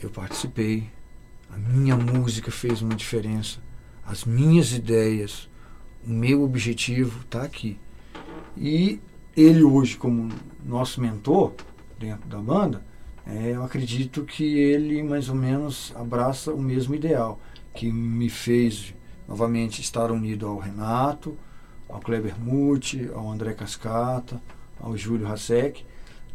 eu 0.01 0.09
participei, 0.09 0.89
a 1.53 1.57
minha 1.57 1.97
música 1.97 2.49
fez 2.49 2.81
uma 2.81 2.95
diferença, 2.95 3.59
as 4.05 4.23
minhas 4.23 4.71
ideias, 4.71 5.49
o 6.07 6.09
meu 6.09 6.43
objetivo 6.43 7.19
está 7.25 7.43
aqui. 7.43 7.77
E 8.55 9.01
ele 9.35 9.63
hoje, 9.63 9.97
como 9.97 10.29
nosso 10.63 11.01
mentor 11.01 11.51
dentro 11.99 12.29
da 12.29 12.37
banda, 12.37 12.85
é, 13.27 13.51
eu 13.51 13.63
acredito 13.63 14.23
que 14.23 14.45
ele 14.45 15.03
mais 15.03 15.27
ou 15.27 15.35
menos 15.35 15.91
abraça 15.93 16.53
o 16.53 16.61
mesmo 16.61 16.95
ideal, 16.95 17.37
que 17.73 17.91
me 17.91 18.29
fez 18.29 18.93
novamente 19.27 19.81
estar 19.81 20.09
unido 20.09 20.47
ao 20.47 20.57
Renato, 20.57 21.37
ao 21.89 21.99
Kleber 21.99 22.39
Muti, 22.39 23.09
ao 23.13 23.29
André 23.29 23.53
Cascata, 23.53 24.41
ao 24.79 24.95
Júlio 24.97 25.27
Hasek, 25.27 25.85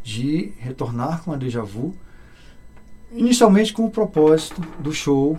de 0.03 0.53
retornar 0.57 1.23
com 1.23 1.31
a 1.31 1.37
Deja 1.37 1.63
Vu, 1.63 1.95
inicialmente 3.11 3.73
com 3.73 3.85
o 3.85 3.91
propósito 3.91 4.61
do 4.79 4.93
show, 4.93 5.37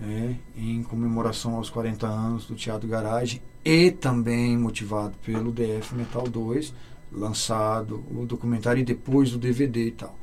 né, 0.00 0.36
em 0.56 0.82
comemoração 0.82 1.56
aos 1.56 1.70
40 1.70 2.06
anos 2.06 2.46
do 2.46 2.54
Teatro 2.54 2.88
Garage 2.88 3.40
e 3.64 3.90
também 3.90 4.56
motivado 4.56 5.14
pelo 5.24 5.52
DF 5.52 5.94
Metal 5.94 6.24
2, 6.24 6.74
lançado 7.12 8.02
o 8.10 8.26
documentário 8.26 8.80
e 8.80 8.84
depois 8.84 9.34
o 9.34 9.38
DVD 9.38 9.86
e 9.86 9.90
tal. 9.92 10.16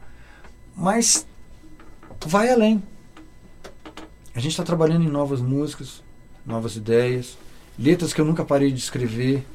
Mas 0.76 1.26
vai 2.26 2.50
além. 2.50 2.84
A 4.36 4.40
gente 4.40 4.52
está 4.52 4.64
trabalhando 4.64 5.06
em 5.06 5.10
novas 5.10 5.42
músicas, 5.42 6.04
novas 6.46 6.76
ideias, 6.76 7.38
letras 7.80 8.12
que 8.14 8.20
eu 8.20 8.26
nunca 8.26 8.44
parei 8.44 8.72
de 8.72 8.80
escrever, 8.80 9.46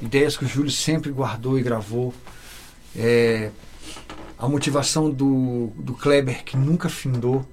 ideias 0.00 0.36
que 0.36 0.44
o 0.44 0.48
Júlio 0.48 0.70
sempre 0.70 1.10
guardou 1.12 1.58
e 1.58 1.62
gravou. 1.62 2.14
É, 2.96 3.50
a 4.38 4.48
motivação 4.48 5.10
do, 5.10 5.72
do 5.76 5.94
Kleber, 5.94 6.42
que 6.44 6.56
nunca 6.56 6.88
findou. 6.88 7.46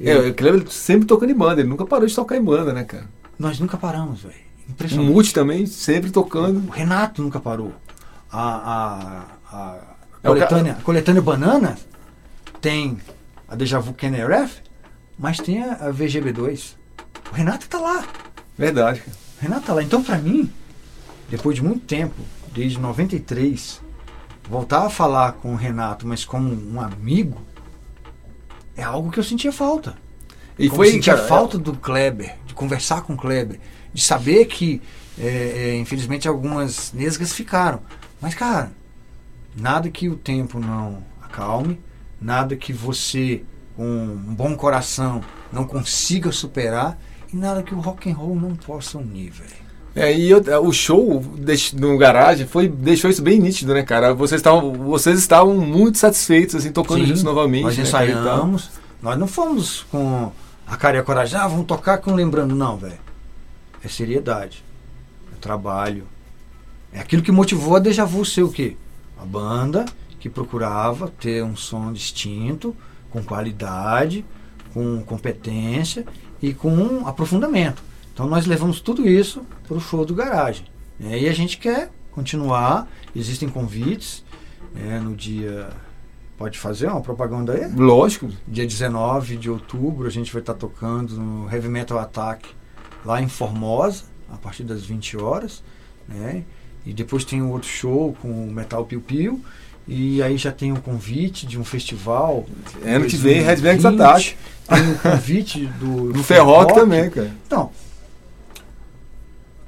É, 0.00 0.16
o 0.16 0.34
Kleber 0.34 0.68
sempre 0.70 1.06
tocando 1.06 1.30
em 1.30 1.34
banda, 1.34 1.60
ele 1.60 1.68
nunca 1.68 1.84
parou 1.84 2.06
de 2.06 2.14
tocar 2.14 2.36
em 2.36 2.42
banda, 2.42 2.72
né, 2.72 2.84
cara? 2.84 3.06
Nós 3.36 3.58
nunca 3.58 3.76
paramos, 3.76 4.22
velho. 4.22 4.34
O 4.68 4.70
Impressionante. 4.72 5.10
Multi 5.10 5.34
também 5.34 5.66
sempre 5.66 6.10
tocando. 6.10 6.68
O 6.68 6.70
Renato 6.70 7.22
nunca 7.22 7.40
parou. 7.40 7.72
A, 8.30 9.24
a, 9.52 9.56
a, 9.56 9.78
É 10.22 10.30
o 10.30 10.34
coletânea, 10.34 10.72
a 10.72 10.82
coletânea 10.82 11.22
Banana 11.22 11.78
tem 12.60 12.98
a 13.48 13.56
Deja 13.56 13.78
Vu 13.80 13.94
KNRF, 13.94 14.60
mas 15.18 15.38
tem 15.38 15.62
a, 15.62 15.72
a 15.72 15.92
VGB2. 15.92 16.74
O 17.32 17.34
Renato 17.34 17.68
tá 17.68 17.78
lá. 17.78 18.04
Verdade, 18.56 19.00
cara. 19.00 19.27
Tá 19.64 19.74
lá. 19.74 19.82
Então, 19.82 20.02
pra 20.02 20.18
mim, 20.18 20.50
depois 21.28 21.56
de 21.56 21.62
muito 21.62 21.84
tempo, 21.86 22.14
desde 22.52 22.78
93, 22.78 23.80
voltar 24.48 24.86
a 24.86 24.90
falar 24.90 25.32
com 25.32 25.52
o 25.52 25.56
Renato, 25.56 26.06
mas 26.06 26.24
como 26.24 26.50
um 26.50 26.80
amigo, 26.80 27.40
é 28.76 28.82
algo 28.82 29.10
que 29.10 29.18
eu 29.18 29.24
sentia 29.24 29.52
falta. 29.52 29.94
E 30.58 30.68
Como 30.68 30.76
foi, 30.76 30.90
sentia 30.92 31.14
cara, 31.14 31.26
falta 31.28 31.58
do 31.58 31.74
Kleber, 31.74 32.36
de 32.46 32.54
conversar 32.54 33.02
com 33.02 33.12
o 33.12 33.16
Kleber, 33.16 33.60
de 33.92 34.02
saber 34.02 34.46
que, 34.46 34.80
é, 35.18 35.26
é, 35.26 35.76
infelizmente, 35.76 36.26
algumas 36.26 36.92
nesgas 36.92 37.32
ficaram. 37.32 37.80
Mas, 38.20 38.34
cara, 38.34 38.72
nada 39.54 39.90
que 39.90 40.08
o 40.08 40.16
tempo 40.16 40.58
não 40.58 41.02
acalme, 41.22 41.78
nada 42.20 42.56
que 42.56 42.72
você, 42.72 43.44
com 43.76 43.84
um 43.84 44.34
bom 44.34 44.56
coração, 44.56 45.20
não 45.52 45.64
consiga 45.64 46.32
superar, 46.32 46.98
e 47.32 47.36
nada 47.36 47.62
que 47.62 47.74
o 47.74 47.80
rock 47.80 48.10
and 48.10 48.14
roll 48.14 48.34
não 48.36 48.54
possa 48.54 48.98
unir, 48.98 49.30
velho. 49.30 49.68
É, 49.94 50.16
e 50.16 50.30
eu- 50.30 50.42
o 50.62 50.72
show 50.72 51.24
no 51.74 51.98
garagem 51.98 52.46
foi, 52.46 52.68
deixou 52.68 53.10
isso 53.10 53.22
bem 53.22 53.40
nítido, 53.40 53.74
né, 53.74 53.82
cara? 53.82 54.14
Vocês 54.14 54.38
estavam, 54.38 54.72
vocês 54.72 55.18
estavam 55.18 55.54
muito 55.56 55.98
satisfeitos, 55.98 56.54
assim, 56.54 56.70
tocando 56.70 57.00
Sim, 57.00 57.06
juntos 57.06 57.22
novamente. 57.22 57.64
Nós 57.64 57.76
né, 57.76 57.82
ensaiamos, 57.82 58.70
nós 59.02 59.18
não 59.18 59.26
fomos 59.26 59.84
com 59.90 60.30
a 60.66 60.76
cara 60.76 60.98
e 60.98 61.00
a 61.00 61.02
coragem, 61.02 61.38
ah, 61.38 61.48
vamos 61.48 61.66
tocar 61.66 61.98
com 61.98 62.14
lembrando, 62.14 62.54
não, 62.54 62.76
velho. 62.76 62.98
É 63.82 63.88
seriedade, 63.88 64.62
é 65.32 65.40
trabalho. 65.40 66.04
É 66.92 67.00
aquilo 67.00 67.22
que 67.22 67.32
motivou 67.32 67.76
a 67.76 67.78
Deja 67.78 68.04
Vu 68.04 68.24
ser 68.24 68.42
o 68.42 68.50
quê? 68.50 68.76
A 69.20 69.24
banda 69.24 69.84
que 70.20 70.28
procurava 70.28 71.08
ter 71.20 71.42
um 71.44 71.56
som 71.56 71.92
distinto, 71.92 72.74
com 73.10 73.22
qualidade, 73.22 74.24
com 74.74 75.00
competência 75.02 76.04
e 76.42 76.54
com 76.54 77.06
aprofundamento. 77.06 77.82
Então 78.12 78.26
nós 78.26 78.46
levamos 78.46 78.80
tudo 78.80 79.08
isso 79.08 79.42
para 79.66 79.76
o 79.76 79.80
show 79.80 80.04
do 80.04 80.14
garagem. 80.14 80.66
né? 80.98 81.18
E 81.18 81.28
a 81.28 81.32
gente 81.32 81.58
quer 81.58 81.90
continuar, 82.10 82.88
existem 83.14 83.48
convites 83.48 84.24
né, 84.74 85.00
no 85.00 85.14
dia. 85.14 85.70
Pode 86.36 86.58
fazer 86.58 86.86
uma 86.86 87.00
propaganda 87.00 87.52
aí? 87.52 87.72
Lógico. 87.74 88.28
Dia 88.46 88.66
19 88.66 89.36
de 89.36 89.50
outubro 89.50 90.06
a 90.06 90.10
gente 90.10 90.32
vai 90.32 90.40
estar 90.40 90.54
tocando 90.54 91.14
no 91.14 91.52
Heavy 91.52 91.68
Metal 91.68 91.98
Attack 91.98 92.48
lá 93.04 93.20
em 93.20 93.28
Formosa, 93.28 94.04
a 94.32 94.36
partir 94.36 94.62
das 94.62 94.84
20 94.84 95.16
horas. 95.16 95.62
Né? 96.06 96.44
E 96.86 96.92
depois 96.92 97.24
tem 97.24 97.42
um 97.42 97.50
outro 97.50 97.68
show 97.68 98.16
com 98.22 98.48
o 98.48 98.52
Metal 98.52 98.84
Piu 98.84 99.00
Piu. 99.00 99.42
E 99.88 100.22
aí 100.22 100.36
já 100.36 100.52
tem 100.52 100.70
o 100.70 100.80
convite 100.80 101.46
de 101.46 101.58
um 101.58 101.64
festival. 101.64 102.44
Ano 102.84 103.06
que 103.06 103.16
vem, 103.16 103.40
Red 103.40 103.56
2020. 103.56 103.62
Banks 103.62 103.84
Attack. 103.86 104.36
Tem 104.68 104.92
o 104.92 104.98
convite 104.98 105.66
do, 105.66 106.12
Do 106.12 106.22
Ferrock 106.22 106.74
também, 106.74 107.08
cara. 107.08 107.34
Então, 107.46 107.70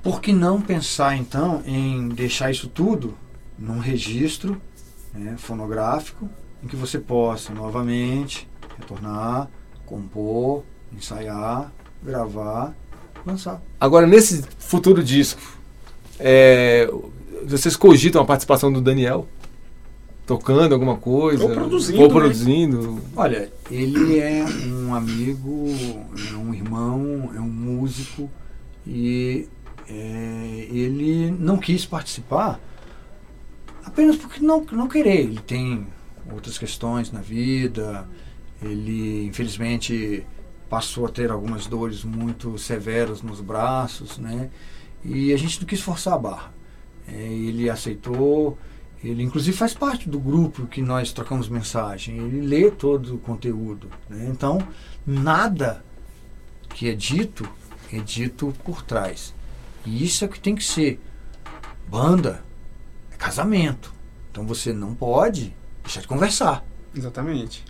por 0.02 0.20
que 0.20 0.32
não 0.32 0.60
pensar 0.60 1.16
então 1.16 1.62
em 1.64 2.08
deixar 2.08 2.50
isso 2.50 2.68
tudo 2.68 3.14
num 3.58 3.78
registro 3.78 4.60
né, 5.14 5.36
fonográfico 5.38 6.28
em 6.62 6.66
que 6.66 6.76
você 6.76 6.98
possa 6.98 7.52
novamente 7.54 8.46
retornar, 8.78 9.48
compor, 9.86 10.62
ensaiar, 10.92 11.72
gravar, 12.02 12.74
lançar. 13.24 13.60
Agora, 13.80 14.06
nesse 14.06 14.42
futuro 14.58 15.02
disco, 15.02 15.40
é, 16.18 16.90
vocês 17.44 17.76
cogitam 17.76 18.20
a 18.22 18.24
participação 18.24 18.72
do 18.72 18.80
Daniel? 18.80 19.26
Tocando 20.30 20.72
alguma 20.72 20.96
coisa? 20.96 21.42
Ou 21.42 21.50
produzindo, 21.50 22.00
Ou 22.00 22.06
né? 22.06 22.14
produzindo. 22.14 23.00
Olha, 23.16 23.52
ele 23.68 24.20
é 24.20 24.44
um 24.64 24.94
amigo, 24.94 25.66
é 26.30 26.36
um 26.36 26.54
irmão, 26.54 27.32
é 27.34 27.40
um 27.40 27.50
músico 27.50 28.30
e 28.86 29.48
é, 29.88 30.68
ele 30.70 31.32
não 31.32 31.56
quis 31.56 31.84
participar 31.84 32.60
apenas 33.84 34.14
porque 34.14 34.38
não, 34.38 34.64
não 34.70 34.86
querer. 34.86 35.18
Ele 35.18 35.40
tem 35.40 35.84
outras 36.32 36.56
questões 36.56 37.10
na 37.10 37.20
vida, 37.20 38.06
ele 38.62 39.26
infelizmente 39.26 40.24
passou 40.68 41.06
a 41.06 41.08
ter 41.08 41.32
algumas 41.32 41.66
dores 41.66 42.04
muito 42.04 42.56
severas 42.56 43.20
nos 43.20 43.40
braços, 43.40 44.16
né? 44.16 44.48
E 45.04 45.32
a 45.32 45.36
gente 45.36 45.58
não 45.58 45.66
quis 45.66 45.80
forçar 45.80 46.14
a 46.14 46.18
barra. 46.18 46.54
É, 47.08 47.20
ele 47.20 47.68
aceitou, 47.68 48.56
ele 49.02 49.22
inclusive 49.22 49.56
faz 49.56 49.72
parte 49.74 50.08
do 50.08 50.20
grupo 50.20 50.66
que 50.66 50.82
nós 50.82 51.12
trocamos 51.12 51.48
mensagem, 51.48 52.16
ele 52.18 52.40
lê 52.42 52.70
todo 52.70 53.14
o 53.14 53.18
conteúdo. 53.18 53.88
né? 54.08 54.28
Então, 54.30 54.58
nada 55.06 55.82
que 56.74 56.88
é 56.88 56.94
dito 56.94 57.48
é 57.92 57.98
dito 57.98 58.54
por 58.64 58.82
trás. 58.82 59.34
E 59.84 60.04
isso 60.04 60.24
é 60.24 60.26
o 60.26 60.30
que 60.30 60.38
tem 60.38 60.54
que 60.54 60.62
ser. 60.64 61.00
Banda 61.88 62.42
é 63.12 63.16
casamento. 63.16 63.92
Então 64.30 64.46
você 64.46 64.72
não 64.72 64.94
pode 64.94 65.54
deixar 65.82 66.00
de 66.00 66.06
conversar. 66.06 66.64
Exatamente. 66.94 67.64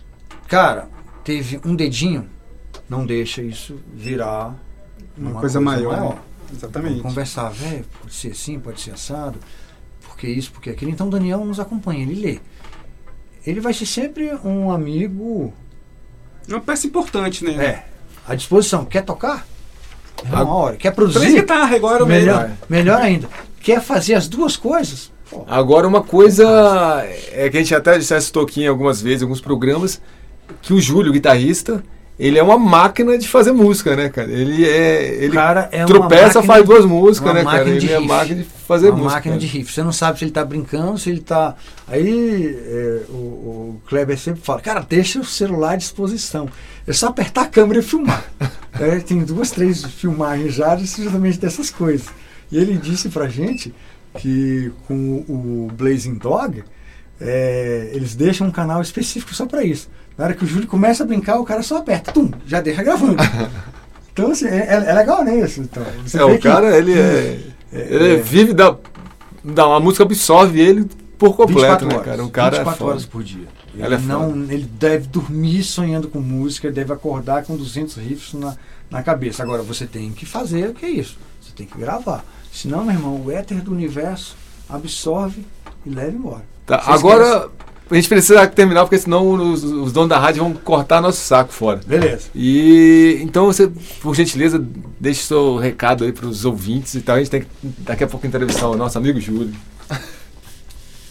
Cara, 0.47 0.89
teve 1.23 1.59
um 1.65 1.75
dedinho, 1.75 2.29
não 2.89 3.05
deixa 3.05 3.41
isso 3.41 3.79
virar 3.93 4.55
Uma 5.17 5.39
coisa 5.39 5.61
maior, 5.61 5.91
né? 5.93 5.99
Vamos 5.99 6.19
Exatamente. 6.53 7.01
conversar, 7.01 7.49
velho, 7.49 7.85
pode 8.01 8.13
ser 8.13 8.31
assim, 8.31 8.59
pode 8.59 8.81
ser 8.81 8.91
assado, 8.91 9.39
porque 10.21 10.27
isso, 10.27 10.51
porque 10.51 10.69
aquilo. 10.69 10.91
Então 10.91 11.07
o 11.07 11.09
Daniel 11.09 11.43
nos 11.43 11.59
acompanha, 11.59 12.03
ele 12.03 12.13
lê. 12.13 12.39
Ele 13.45 13.59
vai 13.59 13.73
ser 13.73 13.87
sempre 13.87 14.31
um 14.45 14.71
amigo 14.71 15.51
É 16.47 16.53
uma 16.53 16.61
peça 16.61 16.85
importante, 16.85 17.43
né? 17.43 17.53
é, 17.65 17.85
à 18.27 18.35
disposição. 18.35 18.85
Quer 18.85 19.01
tocar? 19.03 19.47
É 20.23 20.35
uma 20.35 20.53
hora. 20.53 20.75
Quer 20.77 20.93
Três 20.93 21.11
produzir? 21.11 21.33
guitarras 21.41 21.73
agora 21.75 22.05
Melhor, 22.05 22.41
mesmo. 22.43 22.57
melhor 22.69 23.01
ainda. 23.01 23.27
Quer 23.59 23.81
fazer 23.81 24.13
as 24.13 24.27
duas 24.27 24.55
coisas? 24.55 25.11
Pô, 25.27 25.43
Agora, 25.47 25.87
uma 25.87 26.03
coisa 26.03 27.03
é 27.31 27.49
que 27.49 27.57
a 27.57 27.59
gente 27.59 27.73
até 27.73 27.99
já 27.99 28.21
citou 28.21 28.43
aqui 28.43 28.61
em 28.63 28.67
algumas 28.67 29.01
vezes, 29.01 29.21
em 29.21 29.25
alguns 29.25 29.41
programas, 29.41 29.99
que 30.61 30.71
o 30.73 30.79
Júlio, 30.79 31.09
o 31.09 31.13
guitarrista, 31.13 31.83
ele 32.21 32.37
é 32.37 32.43
uma 32.43 32.57
máquina 32.57 33.17
de 33.17 33.27
fazer 33.27 33.51
música, 33.51 33.95
né, 33.95 34.07
cara? 34.07 34.31
Ele 34.31 34.63
é. 34.63 35.23
Ele 35.23 35.33
cara 35.33 35.67
é 35.71 35.79
uma 35.79 35.87
tropeça, 35.87 36.35
máquina 36.35 36.43
faz 36.43 36.65
duas 36.65 36.85
músicas, 36.85 37.31
uma 37.31 37.33
né, 37.33 37.43
cara? 37.43 37.67
Ele 37.67 37.91
é 37.91 37.97
riff. 37.97 38.07
máquina 38.07 38.43
de 38.43 38.49
fazer 38.49 38.89
uma 38.89 38.97
música. 38.97 39.15
máquina 39.15 39.33
cara. 39.33 39.39
de 39.39 39.47
riff. 39.47 39.73
Você 39.73 39.81
não 39.81 39.91
sabe 39.91 40.19
se 40.19 40.25
ele 40.25 40.31
tá 40.31 40.45
brincando, 40.45 40.99
se 40.99 41.09
ele 41.09 41.21
tá. 41.21 41.55
Aí 41.87 42.59
é, 42.63 43.01
o, 43.09 43.13
o 43.13 43.81
Kleber 43.87 44.19
sempre 44.19 44.39
fala, 44.39 44.61
cara, 44.61 44.85
deixa 44.87 45.19
o 45.19 45.25
celular 45.25 45.71
à 45.71 45.75
disposição. 45.77 46.47
É 46.85 46.93
só 46.93 47.07
apertar 47.07 47.41
a 47.41 47.47
câmera 47.47 47.79
e 47.79 47.83
filmar. 47.83 48.23
É, 48.79 48.99
tem 48.99 49.19
duas, 49.19 49.51
três 49.51 49.83
filmagens 49.83 50.55
já 50.55 50.77
justamente 50.77 51.37
dessas 51.37 51.69
coisas. 51.69 52.07
E 52.49 52.57
ele 52.57 52.77
disse 52.77 53.09
pra 53.09 53.27
gente 53.27 53.75
que 54.17 54.71
com 54.87 55.25
o, 55.27 55.69
Blazing 55.73 56.15
Dog, 56.15 56.63
é, 57.19 57.91
eles 57.93 58.15
deixam 58.15 58.47
um 58.47 58.51
canal 58.51 58.81
específico 58.81 59.35
só 59.35 59.45
pra 59.45 59.63
isso. 59.63 59.89
Na 60.21 60.25
hora 60.27 60.35
que 60.35 60.43
o 60.43 60.47
Júlio 60.47 60.67
começa 60.67 61.01
a 61.01 61.07
brincar, 61.07 61.39
o 61.39 61.43
cara 61.43 61.63
só 61.63 61.77
aperta, 61.77 62.11
tum, 62.11 62.29
já 62.45 62.61
deixa 62.61 62.83
gravando. 62.83 63.15
Então, 64.13 64.29
assim, 64.29 64.45
é, 64.45 64.57
é- 64.67 64.89
é 64.89 64.93
legal, 64.93 65.23
né? 65.23 65.39
Isso, 65.39 65.61
então, 65.61 65.81
Você 66.05 66.17
É, 66.19 66.23
o 66.25 66.31
que- 66.31 66.39
cara, 66.39 66.77
ele 66.77 66.93
é. 66.99 67.39
Ele 67.71 68.17
vive 68.17 68.53
da. 68.53 68.75
da 69.41 69.63
a 69.63 69.79
música 69.79 70.03
absorve 70.03 70.59
ele 70.59 70.85
por 71.17 71.35
completo, 71.37 71.85
24 71.85 71.87
né, 71.87 72.03
cara? 72.03 72.23
Um 72.23 72.29
cara. 72.29 72.55
é 72.57 72.59
24 72.59 72.77
foda. 72.77 72.91
horas 72.91 73.05
por 73.05 73.23
dia. 73.23 73.47
Ele, 73.73 73.81
Ela 73.83 73.95
é 73.95 73.99
não, 73.99 74.31
foda. 74.33 74.53
ele 74.53 74.65
deve 74.77 75.07
dormir 75.07 75.63
sonhando 75.63 76.09
com 76.09 76.19
música, 76.19 76.67
ele 76.67 76.75
deve 76.75 76.91
acordar 76.91 77.43
com 77.45 77.55
200 77.55 77.95
riffs 77.95 78.33
na, 78.33 78.55
na 78.91 79.01
cabeça. 79.01 79.41
Agora, 79.41 79.63
você 79.63 79.87
tem 79.87 80.11
que 80.11 80.25
fazer 80.25 80.69
o 80.69 80.73
que 80.73 80.85
é 80.85 80.89
isso? 80.89 81.17
Você 81.41 81.53
tem 81.55 81.65
que 81.65 81.77
gravar. 81.79 82.23
Senão, 82.51 82.83
meu 82.83 82.93
irmão, 82.93 83.23
o 83.25 83.31
éter 83.31 83.61
do 83.63 83.71
universo 83.71 84.35
absorve 84.69 85.45
e 85.85 85.89
leva 85.89 86.11
embora. 86.15 86.43
Tá, 86.65 86.83
agora 86.85 87.47
a 87.91 87.95
gente 87.95 88.07
precisa 88.07 88.47
terminar, 88.47 88.81
porque 88.81 88.97
senão 88.97 89.29
os, 89.51 89.63
os 89.63 89.91
donos 89.91 90.09
da 90.09 90.17
rádio 90.17 90.43
vão 90.43 90.53
cortar 90.53 91.01
nosso 91.01 91.19
saco 91.21 91.51
fora. 91.51 91.81
Beleza. 91.85 92.29
E 92.33 93.19
então 93.21 93.45
você, 93.45 93.69
por 94.01 94.15
gentileza, 94.15 94.63
deixe 94.99 95.23
seu 95.23 95.57
recado 95.57 96.05
aí 96.05 96.13
para 96.13 96.25
os 96.25 96.45
ouvintes 96.45 96.95
e 96.95 97.01
tal. 97.01 97.17
A 97.17 97.19
gente 97.19 97.29
tem 97.29 97.41
que 97.41 97.47
daqui 97.79 98.03
a 98.03 98.07
pouco 98.07 98.25
entrevistar 98.25 98.67
o 98.67 98.77
nosso 98.77 98.97
amigo 98.97 99.19
Júlio. 99.19 99.53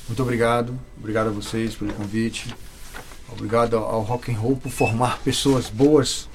Muito 0.09 0.23
obrigado. 0.23 0.79
Obrigado 0.99 1.29
a 1.29 1.31
vocês 1.31 1.75
pelo 1.75 1.93
convite. 1.93 2.55
Obrigado 3.31 3.77
ao 3.77 4.01
Rock 4.03 4.33
and 4.33 4.39
Roll 4.39 4.57
por 4.57 4.73
formar 4.73 5.19
pessoas 5.19 5.69
boas. 5.69 6.29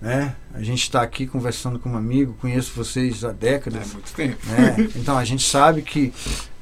Né? 0.00 0.34
A 0.52 0.62
gente 0.62 0.82
está 0.82 1.00
aqui 1.02 1.26
conversando 1.26 1.78
com 1.78 1.90
um 1.90 1.96
amigo, 1.96 2.34
conheço 2.40 2.72
vocês 2.74 3.24
há 3.24 3.30
décadas. 3.30 3.90
É 3.90 3.92
muito 3.92 4.12
tempo. 4.12 4.38
né? 4.46 4.88
Então 4.96 5.16
a 5.16 5.24
gente 5.24 5.48
sabe 5.48 5.82
que 5.82 6.12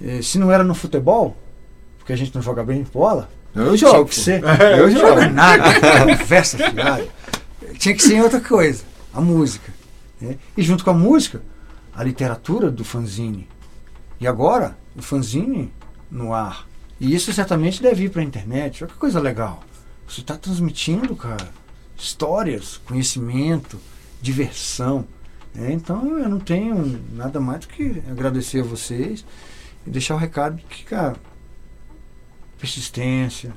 eh, 0.03 0.21
se 0.23 0.39
não 0.39 0.53
era 0.53 0.63
no 0.63 0.75
futebol, 0.75 1.35
porque 2.01 2.13
a 2.13 2.17
gente 2.17 2.35
não 2.35 2.43
joga 2.43 2.65
bem 2.65 2.85
bola, 2.93 3.31
Eu 3.55 3.77
jogo. 3.77 4.07
que 4.07 4.17
ser. 4.17 4.43
Eu 4.43 4.91
não 4.91 4.99
jogo. 4.99 5.21
nada, 5.33 5.63
conversa 6.19 6.59
fiada. 6.59 7.07
Tinha 7.79 7.95
que 7.95 8.03
ser 8.03 8.21
outra 8.21 8.41
coisa, 8.41 8.83
a 9.15 9.21
música. 9.21 9.73
né? 10.21 10.37
E 10.57 10.63
junto 10.63 10.83
com 10.85 10.91
a 10.91 10.95
música, 10.95 11.41
a 11.95 12.03
literatura 12.03 12.71
do 12.71 12.85
fanzine. 12.85 13.49
E 14.21 14.27
agora, 14.27 14.77
o 14.97 15.01
fanzine 15.03 15.73
no 16.11 16.35
ar. 16.35 16.67
E 16.99 17.15
isso 17.15 17.33
certamente 17.33 17.81
deve 17.83 18.05
ir 18.05 18.11
para 18.11 18.21
a 18.21 18.25
internet. 18.25 18.83
Olha 18.85 18.93
que 18.93 18.99
coisa 18.99 19.19
legal. 19.21 19.63
Você 20.07 20.21
está 20.21 20.37
transmitindo, 20.37 21.15
cara, 21.17 21.49
histórias, 21.97 22.81
conhecimento, 22.85 23.79
diversão. 24.21 25.07
né? 25.55 25.73
então 25.73 26.19
eu 26.19 26.29
não 26.29 26.39
tenho 26.41 27.01
nada 27.13 27.41
mais 27.41 27.61
do 27.61 27.69
que 27.69 28.03
agradecer 28.11 28.61
a 28.61 28.65
vocês 28.65 29.25
e 29.87 29.91
deixar 29.91 30.15
o 30.15 30.19
recado 30.19 30.61
que, 30.69 30.85
cara, 30.85 31.17
persistência, 32.61 33.55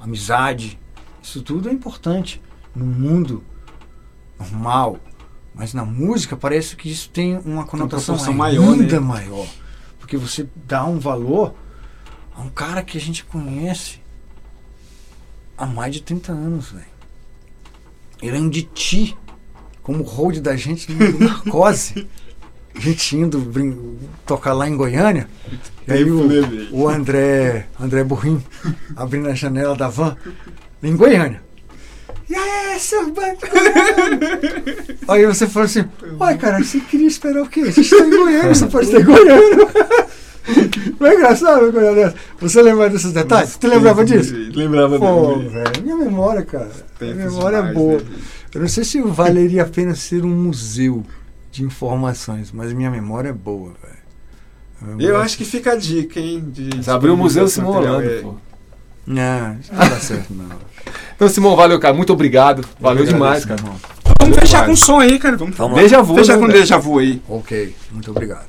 amizade, 0.00 0.78
isso 1.22 1.42
tudo 1.42 1.68
é 1.68 1.72
importante 1.72 2.40
no 2.74 2.86
mundo 2.86 3.44
normal. 4.38 4.98
Mas 5.54 5.74
na 5.74 5.84
música 5.84 6.36
parece 6.36 6.74
que 6.74 6.90
isso 6.90 7.10
tem 7.10 7.36
uma 7.38 7.66
conotação 7.66 8.16
proporção 8.16 8.42
ainda 8.42 8.58
maior, 8.60 8.76
né? 8.76 8.98
maior. 8.98 9.46
Porque 10.00 10.16
você 10.16 10.48
dá 10.66 10.84
um 10.84 10.98
valor 10.98 11.54
a 12.34 12.40
um 12.40 12.48
cara 12.48 12.82
que 12.82 12.96
a 12.96 13.00
gente 13.00 13.24
conhece 13.24 14.00
há 15.56 15.66
mais 15.66 15.92
de 15.92 16.02
30 16.02 16.32
anos, 16.32 16.70
velho. 16.70 16.92
Ele 18.22 18.36
é 18.36 18.40
um 18.40 18.48
de 18.48 18.62
ti, 18.62 19.16
como 19.82 20.02
o 20.02 20.06
hold 20.06 20.38
da 20.38 20.56
gente 20.56 20.90
no 20.90 21.18
narcose. 21.20 22.08
A 22.74 22.80
gente 22.80 23.16
indo 23.16 23.38
brin- 23.38 23.96
tocar 24.26 24.52
lá 24.54 24.68
em 24.68 24.76
Goiânia. 24.76 25.28
E 25.86 25.92
aí 25.92 26.10
o, 26.10 26.26
o 26.72 26.88
André, 26.88 27.66
André 27.78 28.02
Burrim 28.04 28.42
abrindo 28.96 29.28
a 29.28 29.34
janela 29.34 29.74
da 29.76 29.88
van 29.88 30.16
em 30.82 30.96
Goiânia. 30.96 31.42
E 32.30 32.34
aí, 32.34 32.80
seu 32.80 33.12
bacana? 33.12 34.40
Aí 35.08 35.26
você 35.26 35.46
falou 35.46 35.66
assim, 35.66 35.84
uai, 36.18 36.38
cara, 36.38 36.62
você 36.64 36.80
queria 36.80 37.06
esperar 37.08 37.42
o 37.42 37.48
quê? 37.48 37.60
A 37.60 37.70
gente 37.70 37.90
tá 37.90 37.98
em 38.06 38.10
Goiânia, 38.10 38.54
você 38.54 38.66
pode 38.66 38.86
estar 38.86 39.00
em 39.00 39.04
Goiânia. 39.04 39.68
Não 40.98 41.06
é 41.06 41.14
engraçado 41.14 41.62
uma 41.64 41.72
coisa 41.72 41.94
dessa? 41.94 42.14
Você 42.40 42.62
lembra 42.62 42.88
desses 42.88 43.12
detalhes? 43.12 43.58
Você 43.60 43.66
lembrava 43.68 44.04
disso? 44.04 44.34
Lembrava 44.54 44.98
Pô, 44.98 45.38
velho, 45.40 45.82
minha 45.82 45.96
memória, 45.96 46.42
cara. 46.42 46.70
Minha 47.00 47.14
memória 47.16 47.56
é 47.56 47.60
demais, 47.60 47.76
boa. 47.76 47.98
né? 47.98 48.04
Eu 48.54 48.60
não 48.62 48.68
sei 48.68 48.84
se 48.84 49.00
valeria 49.02 49.62
a 49.62 49.66
pena 49.68 49.94
ser 49.94 50.24
um 50.24 50.30
museu 50.34 51.04
de 51.52 51.62
informações, 51.62 52.50
mas 52.50 52.72
minha 52.72 52.90
memória 52.90 53.28
é 53.28 53.32
boa, 53.32 53.72
velho. 53.82 54.98
Eu 55.00 55.20
é- 55.20 55.22
acho 55.22 55.36
que 55.36 55.44
fica 55.44 55.72
a 55.72 55.76
dica, 55.76 56.18
hein? 56.18 56.42
De 56.48 56.82
Você 56.82 56.90
abriu 56.90 57.14
o 57.14 57.16
Museu 57.16 57.46
Holanda, 57.64 58.04
é. 58.04 58.20
pô. 58.20 58.34
Não, 59.06 59.58
isso 59.60 59.72
não 59.72 59.78
dá 59.78 60.00
certo, 60.00 60.32
não. 60.32 60.48
Então, 61.14 61.28
Simão, 61.28 61.54
valeu, 61.54 61.78
cara. 61.78 61.94
Muito 61.94 62.12
obrigado. 62.12 62.66
Valeu 62.80 63.04
Eu 63.04 63.12
demais, 63.12 63.44
cara. 63.44 63.62
Vamos 64.18 64.36
fechar 64.36 64.66
com 64.66 64.74
som 64.74 64.98
aí, 64.98 65.20
cara. 65.20 65.36
Vamos, 65.36 65.56
Vamos 65.56 65.76
lá. 65.76 65.82
Déjà 65.82 66.02
vu, 66.02 66.16
fechar 66.16 66.32
né, 66.32 66.38
com 66.40 66.46
velho? 66.48 66.58
déjà 66.58 66.78
vu 66.78 66.98
aí. 66.98 67.22
Ok, 67.28 67.76
muito 67.92 68.10
obrigado. 68.10 68.46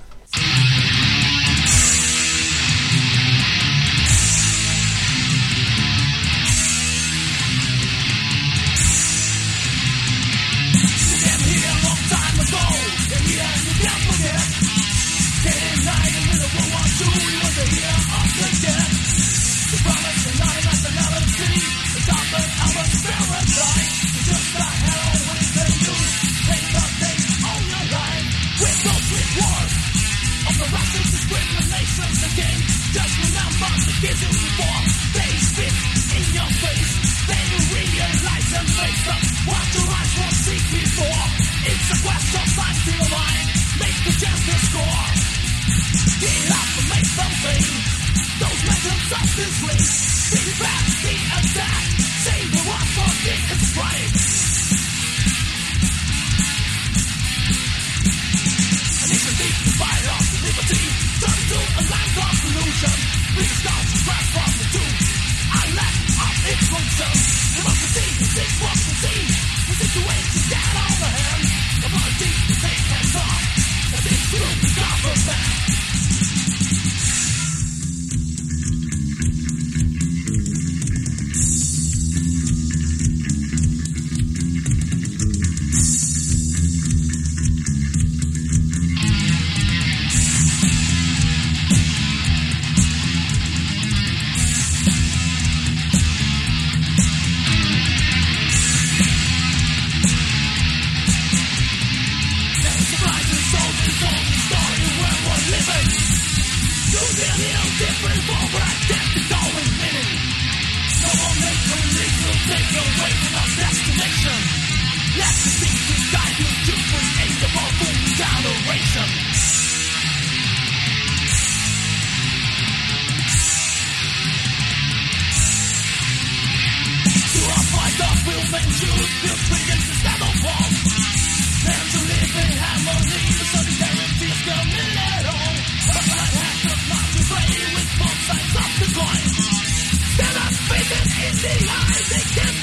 DI, 141.43 141.99
they 142.07 142.23
can't 142.39 142.57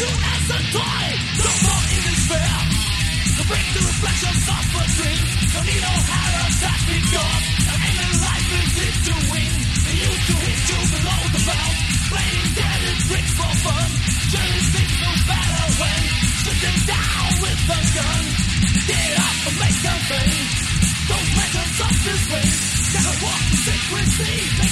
you 0.00 0.08
as 0.08 0.44
a 0.48 0.60
toy. 0.72 1.02
Break 3.52 3.68
the 3.76 3.84
a 4.72 4.84
dream. 4.96 5.24
Need 5.68 5.82
no 5.84 5.94
that 6.64 6.80
life 8.24 8.50
is 8.56 8.72
to 9.04 9.14
win. 9.28 9.52
They 9.84 9.96
to 10.24 10.34
hit 10.40 10.60
you 10.72 10.80
below 10.96 11.20
the 11.36 11.42
belt. 11.44 11.76
Playing 12.08 12.48
dead 12.56 12.80
for 13.36 13.52
fun. 13.60 13.88
Better 15.28 15.66
when 15.76 16.02
shooting 16.40 16.80
down 16.88 17.28
with 17.44 17.76
a 17.76 17.80
gun. 17.92 18.24
Get 18.88 19.12
up 19.20 19.36
make 19.60 19.78
a. 19.84 20.20
Don't 21.12 21.30
let 21.36 21.50
them 21.52 21.68
stop. 21.76 22.40
Gotta 22.96 23.14
walk 23.20 23.42
the 23.52 23.58
secrecy. 23.68 24.71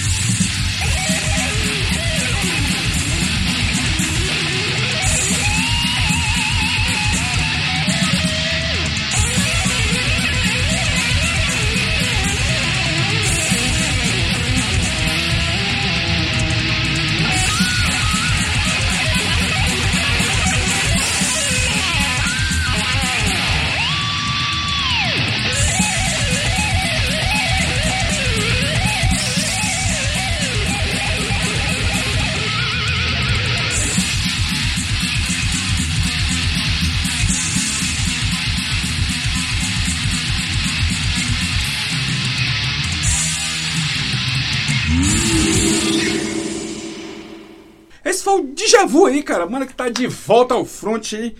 Vu 48.85 49.05
aí, 49.05 49.23
cara. 49.23 49.45
Mano, 49.45 49.65
que 49.65 49.73
tá 49.73 49.89
de 49.89 50.07
volta 50.07 50.53
ao 50.53 50.65
front 50.65 51.13
aí. 51.13 51.35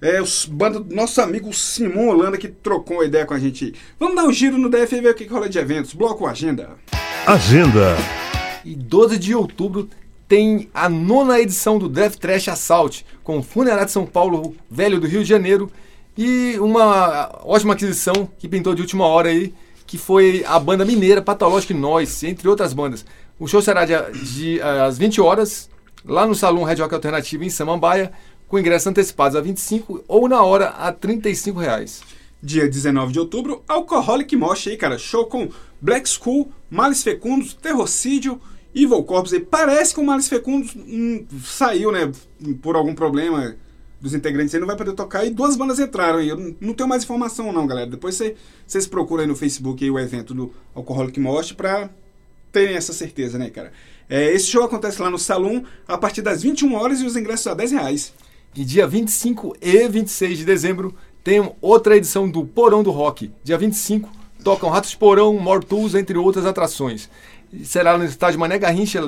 É, 0.00 0.20
os 0.20 0.44
banda 0.44 0.78
do 0.78 0.94
nosso 0.94 1.20
amigo 1.22 1.52
Simon 1.52 2.08
Holanda 2.08 2.36
que 2.36 2.48
trocou 2.48 2.98
uma 2.98 3.04
ideia 3.04 3.24
com 3.24 3.34
a 3.34 3.38
gente. 3.38 3.66
aí. 3.66 3.74
Vamos 3.98 4.16
dar 4.16 4.24
um 4.24 4.32
giro 4.32 4.58
no 4.58 4.68
DF 4.68 4.94
e 4.94 5.00
ver 5.00 5.10
o 5.10 5.14
que 5.14 5.24
que 5.24 5.32
rola 5.32 5.48
de 5.48 5.58
eventos. 5.58 5.94
Bloco 5.94 6.26
Agenda. 6.26 6.70
Agenda. 7.26 7.96
E 8.64 8.74
12 8.74 9.18
de 9.18 9.34
outubro 9.34 9.88
tem 10.28 10.68
a 10.74 10.88
nona 10.88 11.40
edição 11.40 11.78
do 11.78 11.88
Death 11.88 12.16
Trash 12.16 12.48
Assault, 12.48 13.06
com 13.22 13.38
o 13.38 13.42
Funerário 13.42 13.86
de 13.86 13.92
São 13.92 14.04
Paulo, 14.04 14.54
velho 14.70 15.00
do 15.00 15.06
Rio 15.06 15.22
de 15.22 15.28
Janeiro, 15.28 15.70
e 16.16 16.58
uma 16.58 17.30
ótima 17.44 17.74
aquisição 17.74 18.28
que 18.38 18.48
pintou 18.48 18.74
de 18.74 18.82
última 18.82 19.06
hora 19.06 19.28
aí, 19.28 19.54
que 19.86 19.96
foi 19.96 20.44
a 20.46 20.58
banda 20.58 20.84
mineira 20.84 21.22
Patológica 21.22 21.72
Noise, 21.74 22.26
entre 22.26 22.48
outras 22.48 22.72
bandas. 22.72 23.04
O 23.38 23.46
show 23.46 23.62
será 23.62 23.84
de, 23.84 23.92
de, 24.24 24.58
eh, 24.58 24.80
às 24.80 24.98
20 24.98 25.20
horas, 25.20 25.70
lá 26.06 26.26
no 26.26 26.34
Salão 26.34 26.62
Red 26.64 26.76
Rock 26.76 26.94
Alternativo 26.94 27.44
em 27.44 27.50
Samambaia, 27.50 28.12
com 28.48 28.58
ingressos 28.58 28.86
antecipados 28.86 29.36
a 29.36 29.40
25 29.40 30.04
ou 30.06 30.28
na 30.28 30.42
hora 30.42 30.68
a 30.68 30.92
35 30.92 31.58
reais. 31.58 32.00
Dia 32.42 32.68
19 32.68 33.12
de 33.12 33.18
outubro, 33.18 33.64
Alcoholic 33.66 34.36
Mosh 34.36 34.68
aí, 34.68 34.76
cara. 34.76 34.98
Show 34.98 35.26
com 35.26 35.48
Black 35.80 36.08
School, 36.08 36.50
Males 36.70 37.02
Fecundos, 37.02 37.54
Terrocídio, 37.54 38.40
Evil 38.74 39.02
Corpse. 39.02 39.34
aí. 39.34 39.40
Parece 39.40 39.94
que 39.94 40.00
o 40.00 40.04
Males 40.04 40.28
Fecundos 40.28 40.76
hum, 40.76 41.24
saiu, 41.44 41.90
né? 41.90 42.12
Por 42.62 42.76
algum 42.76 42.94
problema 42.94 43.56
dos 44.00 44.14
integrantes 44.14 44.54
aí, 44.54 44.60
não 44.60 44.66
vai 44.66 44.76
poder 44.76 44.92
tocar. 44.92 45.24
E 45.24 45.30
duas 45.30 45.56
bandas 45.56 45.80
entraram 45.80 46.18
aí. 46.18 46.28
Eu 46.28 46.54
não- 46.60 46.74
tenho 46.74 46.88
mais 46.88 47.02
informação 47.02 47.52
não, 47.52 47.66
galera. 47.66 47.88
Depois 47.90 48.14
cê- 48.14 48.36
vocês 48.66 48.86
procuram 48.86 49.22
aí 49.22 49.26
no 49.28 49.34
Facebook 49.34 49.82
aí 49.82 49.90
o 49.90 49.98
evento 49.98 50.34
do 50.34 50.52
Alcoholic 50.74 51.18
Mosh 51.18 51.52
pra 51.52 51.90
terem 52.52 52.76
essa 52.76 52.92
certeza, 52.92 53.38
né, 53.38 53.50
cara? 53.50 53.72
É, 54.08 54.32
esse 54.32 54.46
show 54.46 54.62
acontece 54.64 55.02
lá 55.02 55.10
no 55.10 55.18
Salão 55.18 55.64
a 55.86 55.98
partir 55.98 56.22
das 56.22 56.42
21 56.42 56.74
horas 56.74 57.00
e 57.00 57.06
os 57.06 57.16
ingressos 57.16 57.46
a 57.46 57.54
10 57.54 57.72
reais. 57.72 58.12
E 58.54 58.64
dia 58.64 58.86
25 58.86 59.56
e 59.60 59.88
26 59.88 60.38
de 60.38 60.44
dezembro 60.44 60.94
tem 61.22 61.52
outra 61.60 61.96
edição 61.96 62.28
do 62.28 62.44
Porão 62.44 62.82
do 62.82 62.90
Rock. 62.90 63.30
Dia 63.42 63.58
25 63.58 64.08
tocam 64.44 64.70
Ratos 64.70 64.90
de 64.90 64.96
Porão, 64.96 65.34
Mortus, 65.34 65.94
entre 65.94 66.16
outras 66.16 66.46
atrações. 66.46 67.10
Será 67.64 67.98
no 67.98 68.04
estádio 68.04 68.38
Mané 68.38 68.58
Garrincha, 68.58 69.00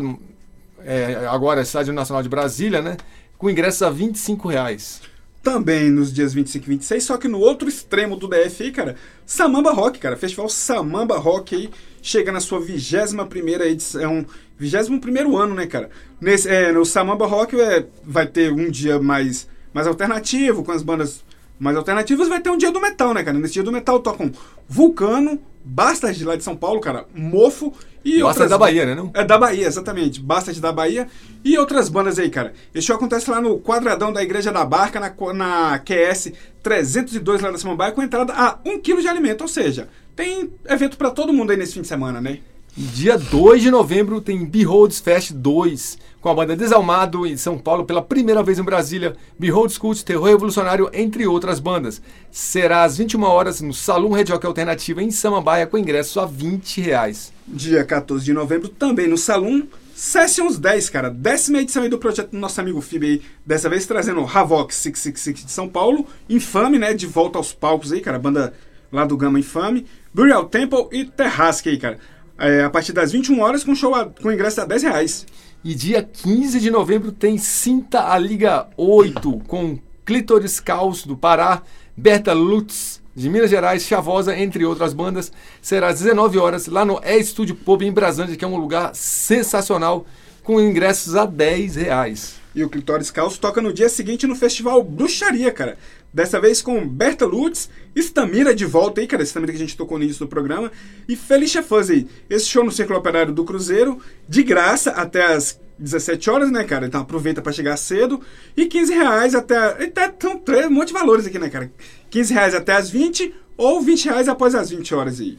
é, 0.84 1.26
agora 1.30 1.62
Estádio 1.62 1.92
Nacional 1.92 2.22
de 2.22 2.28
Brasília, 2.28 2.82
né? 2.82 2.96
Com 3.36 3.48
ingressos 3.48 3.82
a 3.82 3.90
25 3.90 4.48
reais. 4.48 5.00
Também 5.42 5.88
nos 5.90 6.12
dias 6.12 6.34
25 6.34 6.66
e 6.66 6.68
26, 6.70 7.04
só 7.04 7.16
que 7.16 7.28
no 7.28 7.38
outro 7.38 7.68
extremo 7.68 8.16
do 8.16 8.26
DF 8.26 8.64
aí, 8.64 8.72
cara, 8.72 8.96
Samamba 9.24 9.72
Rock, 9.72 9.98
cara. 10.00 10.16
Festival 10.16 10.48
Samamba 10.48 11.16
Rock 11.16 11.54
aí 11.54 11.70
chega 12.08 12.32
na 12.32 12.40
sua 12.40 12.58
21 12.58 13.62
edição, 13.64 14.26
21 14.58 15.36
ano, 15.36 15.54
né, 15.54 15.66
cara? 15.66 15.90
Nesse, 16.18 16.48
é, 16.48 16.72
no 16.72 16.84
Samamba 16.84 17.26
Rock 17.26 17.60
é, 17.60 17.86
vai 18.02 18.26
ter 18.26 18.50
um 18.50 18.70
dia 18.70 18.98
mais, 18.98 19.46
mais 19.74 19.86
alternativo, 19.86 20.64
com 20.64 20.72
as 20.72 20.82
bandas 20.82 21.22
mais 21.58 21.76
alternativas, 21.76 22.28
vai 22.28 22.40
ter 22.40 22.50
um 22.50 22.56
dia 22.56 22.72
do 22.72 22.80
metal, 22.80 23.12
né, 23.12 23.22
cara? 23.22 23.38
Nesse 23.38 23.54
dia 23.54 23.62
do 23.62 23.72
metal 23.72 24.00
tocam 24.00 24.32
Vulcano, 24.66 25.38
Bastard 25.62 26.24
lá 26.24 26.34
de 26.34 26.42
São 26.42 26.56
Paulo, 26.56 26.80
cara, 26.80 27.04
Mofo 27.14 27.74
e 28.02 28.22
Bastard 28.22 28.24
outras 28.24 28.50
da 28.50 28.58
Bahia, 28.58 28.86
né, 28.86 28.94
não? 28.94 29.10
é 29.12 29.24
da 29.24 29.36
Bahia, 29.36 29.66
exatamente. 29.66 30.18
Bastard 30.18 30.58
da 30.62 30.72
Bahia 30.72 31.08
e 31.44 31.58
outras 31.58 31.90
bandas 31.90 32.18
aí, 32.18 32.30
cara. 32.30 32.54
Esse 32.74 32.86
show 32.86 32.96
acontece 32.96 33.30
lá 33.30 33.38
no 33.38 33.58
quadradão 33.58 34.10
da 34.12 34.22
Igreja 34.22 34.50
da 34.50 34.64
Barca, 34.64 34.98
na, 34.98 35.12
na 35.34 35.78
QS 35.80 36.32
302 36.62 37.42
lá 37.42 37.52
na 37.52 37.58
Samambaia, 37.58 37.92
com 37.92 38.02
entrada 38.02 38.32
a 38.32 38.58
1 38.64 38.80
kg 38.80 39.02
de 39.02 39.08
alimento. 39.08 39.42
Ou 39.42 39.48
seja, 39.48 39.88
tem 40.18 40.50
evento 40.68 40.98
pra 40.98 41.12
todo 41.12 41.32
mundo 41.32 41.52
aí 41.52 41.56
nesse 41.56 41.74
fim 41.74 41.82
de 41.82 41.86
semana, 41.86 42.20
né? 42.20 42.40
Dia 42.76 43.16
2 43.16 43.62
de 43.62 43.70
novembro 43.70 44.20
tem 44.20 44.44
Beholds 44.44 44.98
Fest 44.98 45.32
2, 45.32 45.96
com 46.20 46.28
a 46.28 46.34
banda 46.34 46.56
Desalmado 46.56 47.24
em 47.24 47.36
São 47.36 47.56
Paulo 47.56 47.84
pela 47.84 48.02
primeira 48.02 48.42
vez 48.42 48.58
em 48.58 48.64
Brasília, 48.64 49.14
Behold 49.38 49.78
Cult, 49.78 50.04
Terror 50.04 50.26
Revolucionário, 50.26 50.90
entre 50.92 51.24
outras 51.24 51.60
bandas. 51.60 52.02
Será 52.32 52.82
às 52.82 52.98
21 52.98 53.22
horas 53.22 53.60
no 53.60 53.72
Salão 53.72 54.10
Red 54.10 54.24
Rock 54.24 54.44
Alternativa 54.44 55.00
em 55.00 55.12
Samambaia, 55.12 55.68
com 55.68 55.78
ingresso 55.78 56.18
a 56.18 56.26
20 56.26 56.80
reais. 56.80 57.32
Dia 57.46 57.84
14 57.84 58.24
de 58.24 58.32
novembro, 58.32 58.68
também 58.68 59.06
no 59.06 59.16
Salão, 59.16 59.68
Sessions 59.94 60.58
10, 60.58 60.90
cara. 60.90 61.10
Décima 61.10 61.58
edição 61.58 61.84
aí 61.84 61.88
do 61.88 61.98
projeto 61.98 62.30
do 62.30 62.38
nosso 62.38 62.60
amigo 62.60 62.80
Fib 62.80 63.04
aí. 63.04 63.22
Dessa 63.46 63.68
vez 63.68 63.86
trazendo 63.86 64.20
o 64.20 64.26
Havoc 64.26 64.72
666 64.72 65.46
de 65.46 65.52
São 65.52 65.68
Paulo. 65.68 66.06
Infame, 66.28 66.78
né? 66.78 66.92
De 66.92 67.06
volta 67.06 67.38
aos 67.38 67.52
palcos 67.52 67.92
aí, 67.92 68.00
cara. 68.00 68.18
Banda 68.18 68.54
lá 68.92 69.04
do 69.04 69.16
Gama 69.16 69.38
Infame. 69.38 69.86
Burial 70.12 70.44
Temple 70.46 70.86
e 70.92 71.04
Terrasque 71.04 71.68
aí, 71.68 71.78
cara. 71.78 71.98
É, 72.38 72.62
a 72.64 72.70
partir 72.70 72.92
das 72.92 73.10
21 73.12 73.40
horas 73.40 73.64
com 73.64 73.74
show 73.74 73.94
a- 73.94 74.06
com 74.06 74.30
ingresso 74.32 74.60
a 74.60 74.64
10 74.64 74.82
reais. 74.82 75.26
E 75.64 75.74
dia 75.74 76.02
15 76.02 76.60
de 76.60 76.70
novembro 76.70 77.10
tem 77.10 77.36
Cinta 77.36 78.12
a 78.12 78.16
Liga 78.18 78.68
8, 78.76 79.40
com 79.48 79.78
Clítoris 80.04 80.60
Caos 80.60 81.04
do 81.04 81.16
Pará, 81.16 81.62
Berta 81.96 82.32
Lutz 82.32 83.02
de 83.14 83.28
Minas 83.28 83.50
Gerais, 83.50 83.82
Chavosa, 83.82 84.36
entre 84.38 84.64
outras 84.64 84.92
bandas. 84.94 85.32
Será 85.60 85.88
às 85.88 85.98
19 85.98 86.38
horas 86.38 86.68
lá 86.68 86.84
no 86.84 87.00
É 87.02 87.16
Estúdio 87.18 87.56
Pub 87.56 87.82
em 87.82 87.90
Brasília, 87.92 88.36
que 88.36 88.44
é 88.44 88.48
um 88.48 88.56
lugar 88.56 88.94
sensacional, 88.94 90.06
com 90.44 90.60
ingressos 90.60 91.16
a 91.16 91.26
10 91.26 91.74
reais. 91.74 92.36
E 92.54 92.62
o 92.64 92.68
Clitóris 92.70 93.10
Caos 93.10 93.36
toca 93.36 93.60
no 93.60 93.72
dia 93.72 93.88
seguinte 93.88 94.26
no 94.26 94.34
festival 94.36 94.82
Bruxaria, 94.82 95.50
cara. 95.52 95.76
Dessa 96.12 96.40
vez 96.40 96.62
com 96.62 96.86
Berta 96.88 97.26
Lutz, 97.26 97.68
Stamira 97.96 98.54
de 98.54 98.64
volta 98.64 99.00
aí, 99.00 99.06
cara. 99.06 99.22
Stamira 99.22 99.52
que 99.52 99.56
a 99.56 99.60
gente 99.60 99.76
tocou 99.76 99.98
no 99.98 100.04
início 100.04 100.24
do 100.24 100.28
programa. 100.28 100.72
E 101.08 101.14
Felicia 101.14 101.62
Fuzz 101.62 101.90
aí. 101.90 102.06
Esse 102.30 102.46
show 102.46 102.64
no 102.64 102.72
Círculo 102.72 102.98
Operário 102.98 103.32
do 103.32 103.44
Cruzeiro, 103.44 103.98
de 104.28 104.42
graça 104.42 104.90
até 104.92 105.24
as 105.34 105.60
17 105.78 106.30
horas, 106.30 106.50
né, 106.50 106.64
cara? 106.64 106.86
Então 106.86 107.00
aproveita 107.02 107.42
pra 107.42 107.52
chegar 107.52 107.76
cedo. 107.76 108.20
E 108.56 108.66
15 108.66 108.92
reais 108.94 109.34
até. 109.34 109.56
até 109.84 110.08
três, 110.08 110.66
um 110.66 110.70
monte 110.70 110.88
de 110.88 110.94
valores 110.94 111.26
aqui, 111.26 111.38
né, 111.38 111.50
cara? 111.50 111.70
15 112.10 112.32
reais 112.32 112.54
até 112.54 112.72
as 112.74 112.88
20 112.90 113.34
ou 113.56 113.80
20 113.80 114.06
reais 114.06 114.28
após 114.28 114.54
as 114.54 114.70
20 114.70 114.94
horas 114.94 115.20
aí. 115.20 115.38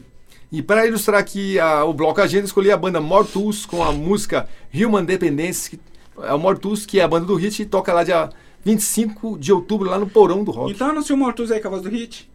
E 0.52 0.62
para 0.62 0.86
ilustrar 0.86 1.20
aqui 1.20 1.58
a- 1.58 1.84
o 1.84 1.92
bloco 1.92 2.20
agenda, 2.20 2.44
escolhi 2.44 2.70
a 2.70 2.76
banda 2.76 3.00
Mortus 3.00 3.64
com 3.66 3.82
a 3.82 3.92
música 3.92 4.48
Human 4.74 5.04
Dependence. 5.04 5.70
que 5.70 5.80
É 6.22 6.34
o 6.34 6.38
Mortus, 6.38 6.84
que 6.84 7.00
é 7.00 7.02
a 7.02 7.08
banda 7.08 7.24
do 7.26 7.34
Hit, 7.34 7.62
e 7.62 7.64
toca 7.64 7.92
lá 7.94 8.04
dia 8.04 8.28
25 8.64 9.38
de 9.38 9.52
outubro, 9.52 9.88
lá 9.88 9.98
no 9.98 10.08
Porão 10.08 10.44
do 10.44 10.50
Rock. 10.50 10.72
Então 10.72 10.90
anuncia 10.90 11.14
o 11.14 11.18
Mortus 11.18 11.50
aí 11.50 11.60
com 11.60 11.68
a 11.68 11.70
voz 11.70 11.82
do 11.82 11.88
Hit. 11.88 12.30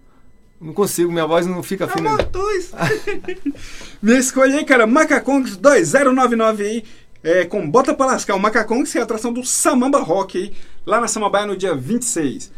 Não 0.59 0.73
consigo, 0.73 1.11
minha 1.11 1.27
voz 1.27 1.45
não 1.45 1.61
fica 1.61 1.87
fina. 1.87 2.11
Mortus! 2.11 2.71
Minha 4.01 4.19
escolha 4.19 4.57
aí, 4.57 4.65
cara, 4.65 4.87
Macacongs 4.87 5.57
2099 5.57 6.63
aí. 6.63 6.83
É, 7.21 7.43
com 7.43 7.69
Bota 7.69 7.93
pra 7.93 8.05
Lascar, 8.05 8.35
o 8.35 8.39
Macacongs, 8.39 8.91
que 8.91 8.97
é 8.97 9.01
a 9.01 9.03
atração 9.03 9.33
do 9.33 9.43
Samamba 9.43 9.99
Rock 9.99 10.37
aí, 10.37 10.53
lá 10.85 11.01
na 11.01 11.07
Samambaia 11.07 11.47
no 11.47 11.57
dia 11.57 11.75
26. 11.75 12.51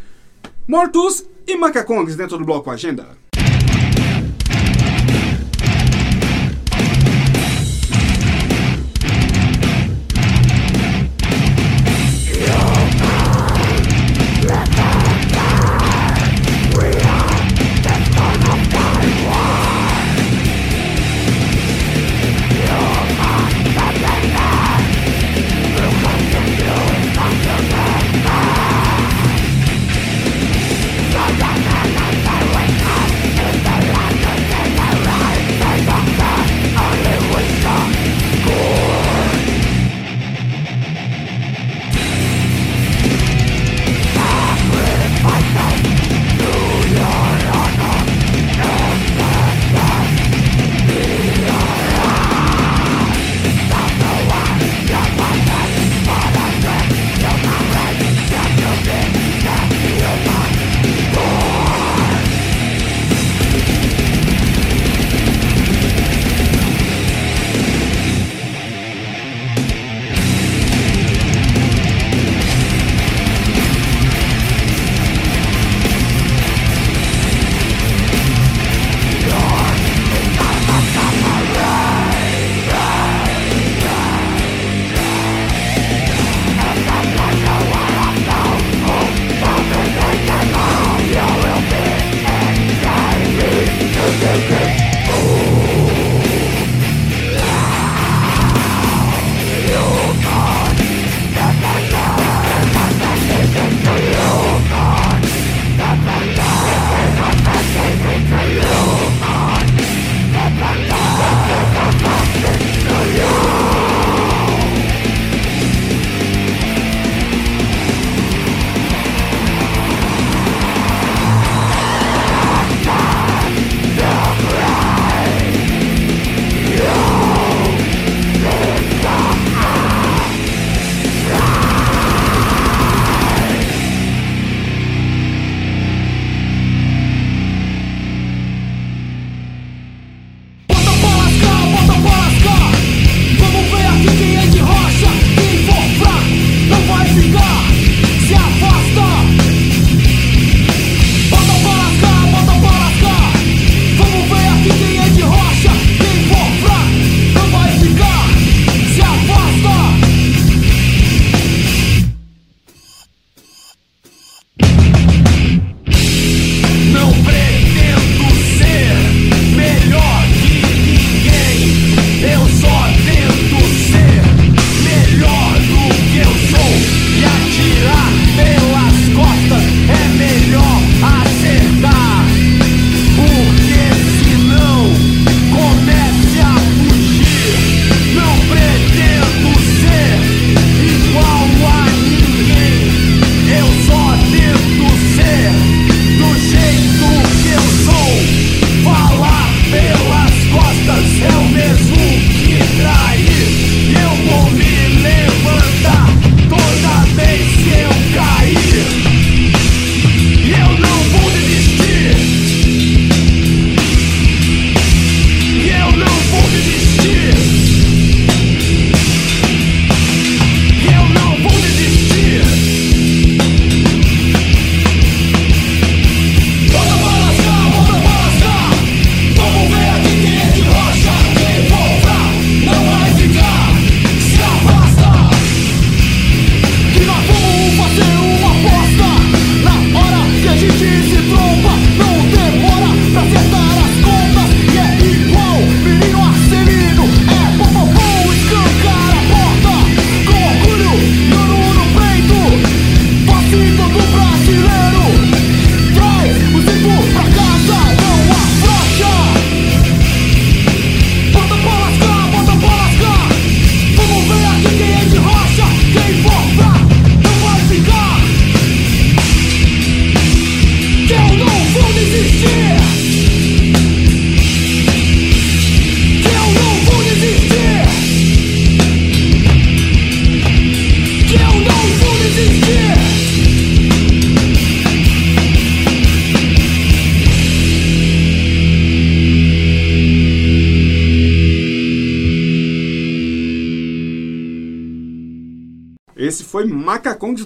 Mortus 0.67 1.25
e 1.47 1.55
Macacongs 1.55 2.15
dentro 2.15 2.37
do 2.37 2.45
bloco 2.45 2.69
Agenda. 2.69 3.17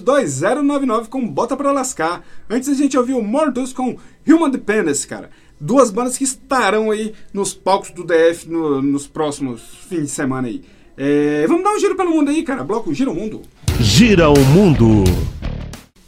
2099 0.00 1.08
com 1.08 1.26
Bota 1.28 1.56
Pra 1.56 1.72
Lascar. 1.72 2.22
Antes 2.48 2.68
a 2.68 2.74
gente 2.74 2.96
ouviu 2.96 3.20
Mordus 3.22 3.72
com 3.72 3.96
Human 4.26 4.50
Dependence, 4.50 5.06
cara. 5.06 5.30
Duas 5.60 5.90
bandas 5.90 6.16
que 6.16 6.24
estarão 6.24 6.90
aí 6.90 7.12
nos 7.32 7.52
palcos 7.54 7.90
do 7.90 8.04
DF 8.04 8.48
no- 8.48 8.80
nos 8.82 9.06
próximos 9.06 9.60
fins 9.88 10.02
de 10.02 10.08
semana 10.08 10.48
aí. 10.48 10.62
É, 10.96 11.46
vamos 11.46 11.62
dar 11.62 11.72
um 11.74 11.78
giro 11.78 11.94
pelo 11.96 12.10
mundo 12.10 12.30
aí, 12.30 12.42
cara. 12.42 12.64
Bloco 12.64 12.92
Gira 12.92 13.10
o 13.10 13.14
Mundo. 13.14 13.42
Gira 13.80 14.28
o 14.30 14.38
mundo. 14.46 15.04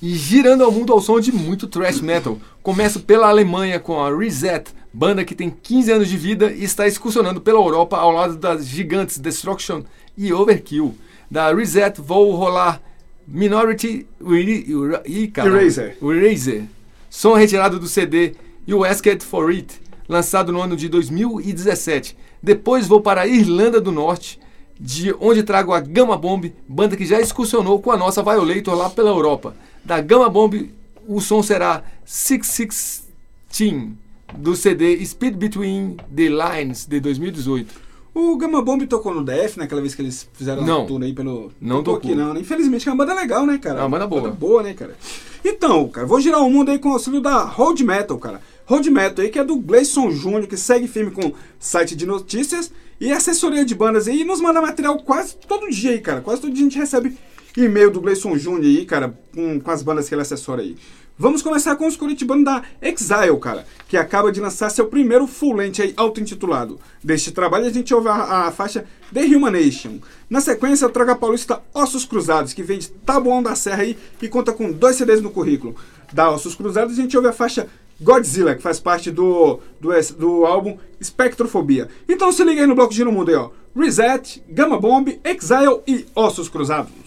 E 0.02 0.10
girando 0.14 0.64
ao 0.64 0.72
mundo 0.72 0.92
ao 0.92 1.00
som 1.00 1.18
de 1.20 1.32
muito 1.32 1.66
thrash 1.66 2.00
metal. 2.00 2.38
Começo 2.62 3.00
pela 3.00 3.28
Alemanha 3.28 3.80
com 3.80 4.02
a 4.02 4.14
Reset, 4.14 4.70
banda 4.92 5.24
que 5.24 5.34
tem 5.34 5.48
15 5.50 5.92
anos 5.92 6.08
de 6.08 6.16
vida 6.16 6.52
e 6.52 6.62
está 6.64 6.86
excursionando 6.86 7.40
pela 7.40 7.58
Europa 7.58 7.96
ao 7.96 8.10
lado 8.10 8.36
das 8.36 8.66
gigantes 8.66 9.18
Destruction 9.18 9.82
e 10.16 10.30
Overkill. 10.32 10.94
Da 11.30 11.52
Reset 11.54 12.00
vou 12.02 12.32
rolar 12.32 12.82
Minority 13.26 14.06
Ih, 15.06 15.28
caramba. 15.28 15.58
Eraser. 15.58 15.96
Eraser. 16.02 16.64
Som 17.08 17.34
retirado 17.34 17.78
do 17.78 17.86
CD 17.86 18.34
You 18.66 18.84
Asked 18.84 19.22
For 19.24 19.50
It, 19.50 19.80
lançado 20.08 20.52
no 20.52 20.60
ano 20.60 20.76
de 20.76 20.88
2017. 20.88 22.16
Depois 22.42 22.86
vou 22.86 23.00
para 23.00 23.22
a 23.22 23.26
Irlanda 23.26 23.80
do 23.80 23.92
Norte, 23.92 24.38
de 24.78 25.14
onde 25.20 25.42
trago 25.42 25.72
a 25.72 25.80
Gamma 25.80 26.16
Bomb, 26.16 26.52
banda 26.68 26.96
que 26.96 27.06
já 27.06 27.20
excursionou 27.20 27.80
com 27.80 27.90
a 27.90 27.96
nossa 27.96 28.22
Violator 28.22 28.74
lá 28.74 28.90
pela 28.90 29.10
Europa. 29.10 29.54
Da 29.84 30.00
Gamma 30.00 30.28
Bomb, 30.28 30.70
o 31.06 31.20
som 31.20 31.42
será 31.42 31.82
616, 32.04 33.92
do 34.36 34.56
CD 34.56 35.04
Speed 35.06 35.36
Between 35.36 35.96
the 36.14 36.28
Lines, 36.28 36.86
de 36.86 37.00
2018. 37.00 37.83
O 38.14 38.36
Gamma 38.36 38.62
Bomb 38.62 38.86
tocou 38.86 39.12
no 39.12 39.24
DF 39.24 39.58
naquela 39.58 39.80
vez 39.80 39.94
que 39.94 40.00
eles 40.00 40.28
fizeram 40.32 40.64
Não. 40.64 40.84
a 40.84 40.86
tour 40.86 41.02
aí 41.02 41.12
pelo. 41.12 41.50
Não 41.60 41.82
tocou 41.82 41.98
aqui, 41.98 42.14
não. 42.14 42.32
né? 42.32 42.40
Infelizmente, 42.40 42.88
é 42.88 42.92
uma 42.92 43.04
banda 43.04 43.12
legal, 43.20 43.44
né, 43.44 43.58
cara? 43.58 43.80
É 43.80 43.82
uma 43.82 43.88
banda 43.88 44.06
boa. 44.06 44.30
boa, 44.30 44.62
né, 44.62 44.72
cara? 44.72 44.96
Então, 45.44 45.88
cara, 45.88 46.06
vou 46.06 46.20
girar 46.20 46.40
o 46.40 46.48
mundo 46.48 46.70
aí 46.70 46.78
com 46.78 46.90
o 46.90 46.92
auxílio 46.92 47.20
da 47.20 47.42
Road 47.42 47.82
Metal, 47.82 48.16
cara. 48.18 48.40
Road 48.66 48.88
Metal 48.88 49.24
aí, 49.24 49.30
que 49.30 49.38
é 49.38 49.44
do 49.44 49.56
Gleison 49.56 50.10
Júnior, 50.10 50.46
que 50.46 50.56
segue 50.56 50.86
firme 50.86 51.10
com 51.10 51.32
site 51.58 51.96
de 51.96 52.06
notícias 52.06 52.72
e 53.00 53.10
assessoria 53.12 53.64
de 53.64 53.74
bandas 53.74 54.06
aí, 54.06 54.20
e 54.20 54.24
nos 54.24 54.40
manda 54.40 54.62
material 54.62 54.96
quase 55.02 55.34
todo 55.48 55.68
dia 55.68 55.90
aí, 55.90 56.00
cara. 56.00 56.20
Quase 56.20 56.40
todo 56.40 56.52
dia 56.52 56.64
a 56.64 56.68
gente 56.68 56.78
recebe 56.78 57.16
e-mail 57.56 57.90
do 57.90 58.00
Gleison 58.00 58.36
Júnior 58.38 58.64
aí, 58.64 58.84
cara, 58.86 59.18
com, 59.34 59.60
com 59.60 59.70
as 59.70 59.82
bandas 59.82 60.08
que 60.08 60.14
ele 60.14 60.22
assessora 60.22 60.62
aí. 60.62 60.76
Vamos 61.16 61.42
começar 61.42 61.76
com 61.76 61.86
os 61.86 61.96
curitibanos 61.96 62.44
da 62.44 62.64
Exile, 62.82 63.38
cara, 63.40 63.64
que 63.86 63.96
acaba 63.96 64.32
de 64.32 64.40
lançar 64.40 64.68
seu 64.68 64.86
primeiro 64.88 65.28
full 65.28 65.54
length 65.54 65.80
aí, 65.80 65.94
auto-intitulado. 65.96 66.80
Deste 67.04 67.30
trabalho 67.30 67.66
a 67.66 67.70
gente 67.70 67.94
ouve 67.94 68.08
a, 68.08 68.46
a 68.46 68.50
faixa 68.50 68.84
The 69.12 69.20
Humanation. 69.20 70.00
Na 70.28 70.40
sequência, 70.40 70.84
eu 70.84 70.90
trago 70.90 71.12
a 71.12 71.14
paulista 71.14 71.62
Ossos 71.72 72.04
Cruzados, 72.04 72.52
que 72.52 72.64
vem 72.64 72.80
de 72.80 72.90
Taboão 72.90 73.44
da 73.44 73.54
Serra 73.54 73.82
aí 73.82 73.96
e 74.20 74.26
conta 74.26 74.52
com 74.52 74.72
dois 74.72 74.96
CDs 74.96 75.20
no 75.20 75.30
currículo. 75.30 75.76
Da 76.12 76.32
Ossos 76.32 76.56
Cruzados 76.56 76.98
a 76.98 77.00
gente 77.00 77.16
ouve 77.16 77.28
a 77.28 77.32
faixa 77.32 77.68
Godzilla, 78.00 78.56
que 78.56 78.62
faz 78.62 78.80
parte 78.80 79.12
do, 79.12 79.60
do, 79.80 79.90
do 80.18 80.44
álbum 80.44 80.76
Spectrofobia. 81.00 81.88
Então 82.08 82.32
se 82.32 82.42
liga 82.42 82.62
aí 82.62 82.66
no 82.66 82.74
bloco 82.74 82.92
de 82.92 83.04
No 83.04 83.12
Mundo 83.12 83.28
aí, 83.28 83.36
ó. 83.36 83.50
Reset, 83.76 84.42
Gamma 84.48 84.80
Bomb, 84.80 85.20
Exile 85.22 85.80
e 85.86 86.06
Ossos 86.12 86.48
Cruzados. 86.48 87.03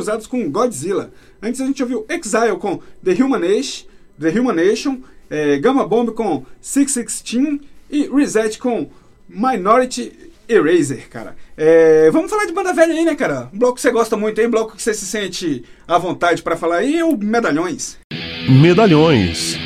Cruzados 0.00 0.26
com 0.26 0.50
Godzilla. 0.50 1.12
Antes 1.42 1.60
a 1.60 1.66
gente 1.66 1.82
ouviu 1.82 2.06
Exile 2.08 2.56
com 2.58 2.80
The 3.04 3.22
Human 3.22 3.44
Age, 3.44 3.86
The 4.18 4.30
Human 4.30 4.54
Nation, 4.54 5.00
eh, 5.28 5.58
Gamma 5.58 5.86
Bomb 5.86 6.12
com 6.12 6.46
616 6.58 7.60
e 7.90 8.08
Reset 8.08 8.58
com 8.58 8.88
Minority 9.28 10.10
Eraser, 10.48 11.06
cara. 11.10 11.36
Eh, 11.54 12.08
vamos 12.10 12.30
falar 12.30 12.46
de 12.46 12.54
banda 12.54 12.72
velha 12.72 12.94
aí, 12.94 13.04
né, 13.04 13.14
cara? 13.14 13.50
Um 13.52 13.58
bloco 13.58 13.74
que 13.74 13.82
você 13.82 13.90
gosta 13.90 14.16
muito 14.16 14.40
aí, 14.40 14.46
um 14.46 14.50
bloco 14.50 14.74
que 14.74 14.82
você 14.82 14.94
se 14.94 15.04
sente 15.04 15.66
à 15.86 15.98
vontade 15.98 16.42
pra 16.42 16.56
falar 16.56 16.76
aí 16.76 16.96
é 16.96 17.04
o 17.04 17.14
Medalhões. 17.14 17.98
Medalhões. 18.48 19.58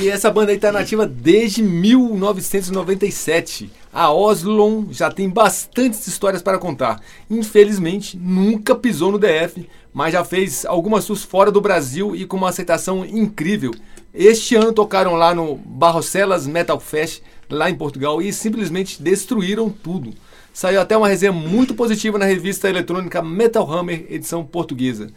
E 0.00 0.08
essa 0.08 0.30
banda 0.30 0.52
aí 0.52 0.58
tá 0.58 0.70
nativa 0.70 1.04
desde 1.04 1.64
1997. 1.64 3.72
A 3.94 4.12
Oslon 4.12 4.86
já 4.90 5.08
tem 5.08 5.28
bastantes 5.28 6.04
histórias 6.08 6.42
para 6.42 6.58
contar. 6.58 7.00
Infelizmente, 7.30 8.18
nunca 8.18 8.74
pisou 8.74 9.12
no 9.12 9.20
DF, 9.20 9.68
mas 9.92 10.12
já 10.12 10.24
fez 10.24 10.66
algumas 10.66 11.06
tours 11.06 11.22
fora 11.22 11.52
do 11.52 11.60
Brasil 11.60 12.16
e 12.16 12.26
com 12.26 12.36
uma 12.36 12.48
aceitação 12.48 13.06
incrível. 13.06 13.72
Este 14.12 14.56
ano 14.56 14.72
tocaram 14.72 15.14
lá 15.14 15.32
no 15.32 15.54
Barrocelas 15.54 16.44
Metal 16.44 16.80
Fest, 16.80 17.22
lá 17.48 17.70
em 17.70 17.76
Portugal, 17.76 18.20
e 18.20 18.32
simplesmente 18.32 19.00
destruíram 19.00 19.70
tudo. 19.70 20.12
Saiu 20.52 20.80
até 20.80 20.96
uma 20.96 21.06
resenha 21.06 21.30
muito 21.30 21.72
positiva 21.72 22.18
na 22.18 22.24
revista 22.24 22.68
eletrônica 22.68 23.22
Metal 23.22 23.72
Hammer, 23.72 24.06
edição 24.10 24.44
portuguesa. 24.44 25.12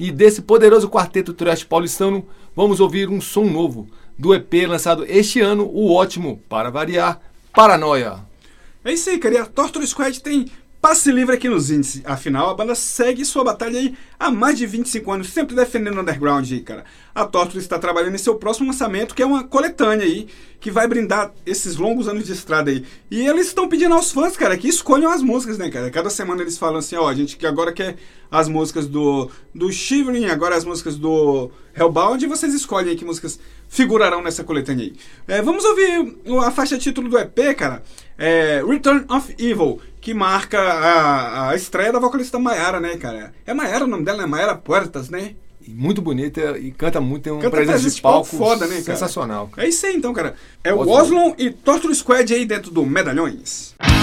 E 0.00 0.10
desse 0.10 0.40
poderoso 0.40 0.88
quarteto 0.88 1.34
thrash 1.34 1.64
paulistano, 1.64 2.24
vamos 2.56 2.80
ouvir 2.80 3.10
um 3.10 3.20
som 3.20 3.44
novo 3.44 3.86
do 4.18 4.34
EP 4.34 4.66
lançado 4.66 5.04
este 5.06 5.38
ano, 5.40 5.66
o 5.66 5.92
ótimo, 5.92 6.40
para 6.48 6.70
variar, 6.70 7.20
Paranoia. 7.52 8.20
É 8.84 8.92
isso 8.92 9.10
aí, 9.10 9.18
cara. 9.18 9.42
A 9.42 9.46
Torture 9.46 9.86
Squad 9.86 10.22
tem 10.22 10.50
passe 10.82 11.12
livre 11.12 11.36
aqui 11.36 11.48
nos 11.48 11.70
índices. 11.70 12.02
Afinal, 12.04 12.50
a 12.50 12.54
banda 12.54 12.74
segue 12.74 13.24
sua 13.24 13.44
batalha 13.44 13.78
aí 13.78 13.94
há 14.18 14.32
mais 14.32 14.58
de 14.58 14.66
25 14.66 15.12
anos, 15.12 15.28
sempre 15.28 15.54
defendendo 15.54 15.96
o 15.96 16.00
underground 16.00 16.50
aí, 16.50 16.60
cara. 16.60 16.84
A 17.14 17.24
Torture 17.24 17.58
está 17.58 17.78
trabalhando 17.78 18.16
em 18.16 18.18
seu 18.18 18.34
próximo 18.34 18.66
lançamento, 18.66 19.14
que 19.14 19.22
é 19.22 19.26
uma 19.26 19.44
coletânea 19.44 20.04
aí, 20.04 20.26
que 20.58 20.72
vai 20.72 20.88
brindar 20.88 21.32
esses 21.46 21.76
longos 21.76 22.08
anos 22.08 22.26
de 22.26 22.32
estrada 22.32 22.68
aí. 22.68 22.84
E 23.08 23.24
eles 23.24 23.46
estão 23.46 23.68
pedindo 23.68 23.94
aos 23.94 24.10
fãs, 24.10 24.36
cara, 24.36 24.58
que 24.58 24.66
escolham 24.66 25.12
as 25.12 25.22
músicas, 25.22 25.56
né, 25.56 25.70
cara? 25.70 25.88
Cada 25.88 26.10
semana 26.10 26.42
eles 26.42 26.58
falam 26.58 26.78
assim, 26.78 26.96
ó, 26.96 27.08
a 27.08 27.14
gente 27.14 27.36
que 27.36 27.46
agora 27.46 27.72
quer 27.72 27.96
as 28.28 28.48
músicas 28.48 28.88
do, 28.88 29.30
do 29.54 29.70
Shivering, 29.70 30.26
agora 30.26 30.56
as 30.56 30.64
músicas 30.64 30.96
do 30.96 31.48
Hellbound, 31.76 32.24
e 32.24 32.28
vocês 32.28 32.52
escolhem 32.54 32.90
aí 32.90 32.96
que 32.96 33.04
músicas 33.04 33.38
figurarão 33.72 34.22
nessa 34.22 34.44
coletânea 34.44 34.84
aí. 34.84 34.92
É, 35.26 35.40
vamos 35.40 35.64
ouvir 35.64 36.14
a 36.44 36.50
faixa 36.50 36.76
título 36.76 37.08
do 37.08 37.18
EP, 37.18 37.56
cara. 37.56 37.82
É 38.18 38.62
Return 38.64 39.06
of 39.08 39.34
Evil, 39.38 39.80
que 39.98 40.12
marca 40.12 40.60
a, 40.60 41.48
a 41.48 41.56
estreia 41.56 41.90
da 41.90 41.98
vocalista 41.98 42.38
Mayara, 42.38 42.78
né, 42.78 42.98
cara? 42.98 43.32
É 43.46 43.54
Mayara 43.54 43.86
o 43.86 43.88
nome 43.88 44.04
dela, 44.04 44.18
né? 44.18 44.26
Mayara 44.26 44.54
Puertas, 44.54 45.08
né? 45.08 45.34
E 45.66 45.70
muito 45.70 46.02
bonita 46.02 46.58
e 46.58 46.70
canta 46.70 47.00
muito, 47.00 47.22
tem 47.22 47.32
uma 47.32 47.40
Canta 47.40 47.56
presença 47.56 47.88
de 47.88 48.00
palco, 48.02 48.36
foda, 48.36 48.66
né, 48.66 48.74
cara? 48.74 48.84
sensacional. 48.84 49.48
É 49.56 49.66
isso 49.66 49.86
aí 49.86 49.96
então, 49.96 50.12
cara. 50.12 50.34
É 50.62 50.74
o 50.74 50.80
Oslon. 50.80 51.34
E 51.38 51.50
Torture 51.50 51.94
Squad 51.94 52.34
aí 52.34 52.44
dentro 52.44 52.70
do 52.70 52.84
Medalhões. 52.84 53.74
I 53.80 54.01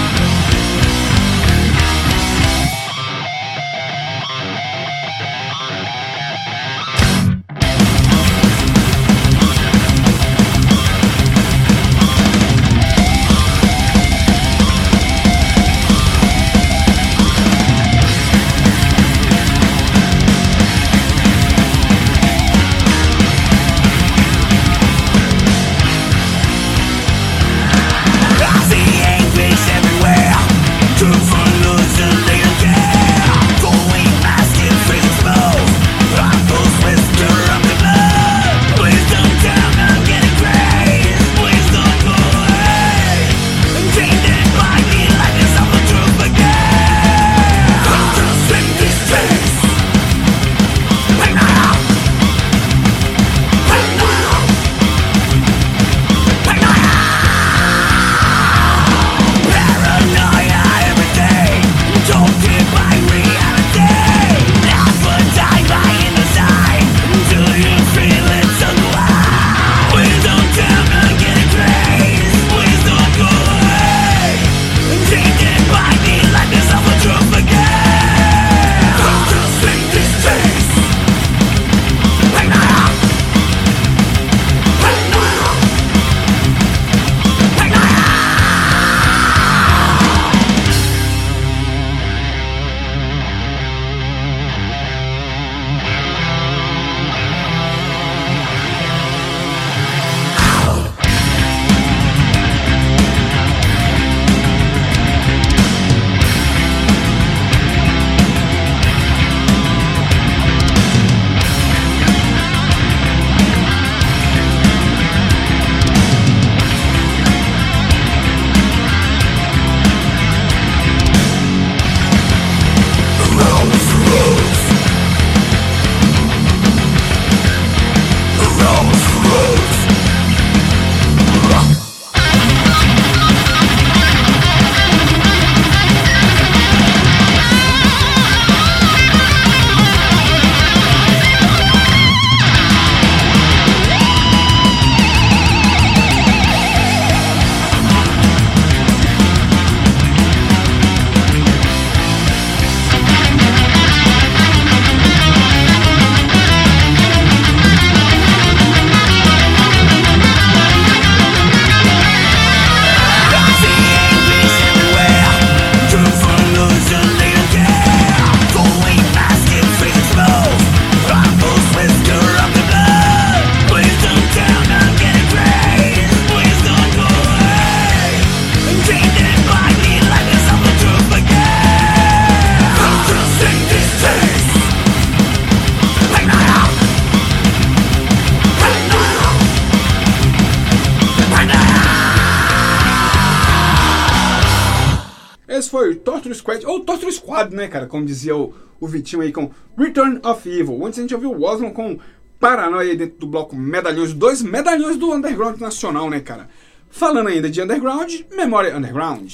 Como 197.89 198.05
dizia 198.05 198.35
o, 198.35 198.53
o 198.79 198.87
Vitinho 198.87 199.21
aí 199.21 199.31
com 199.31 199.51
Return 199.77 200.19
of 200.23 200.49
Evil. 200.49 200.85
Antes 200.85 200.99
a 200.99 201.01
gente 201.01 201.13
ouviu 201.13 201.31
o 201.31 201.43
Osmond 201.43 201.73
com 201.73 201.99
Paranoia 202.39 202.91
aí 202.91 202.97
dentro 202.97 203.19
do 203.19 203.27
bloco 203.27 203.55
Medalhões. 203.55 204.13
Dois 204.13 204.41
medalhões 204.41 204.95
do 204.95 205.13
Underground 205.13 205.59
Nacional, 205.59 206.09
né, 206.09 206.21
cara? 206.21 206.47
Falando 206.89 207.27
ainda 207.27 207.49
de 207.49 207.61
Underground, 207.61 208.21
Memória 208.33 208.75
Underground. 208.75 209.31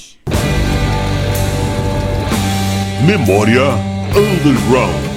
Memória 3.06 3.62
Underground. 4.10 5.16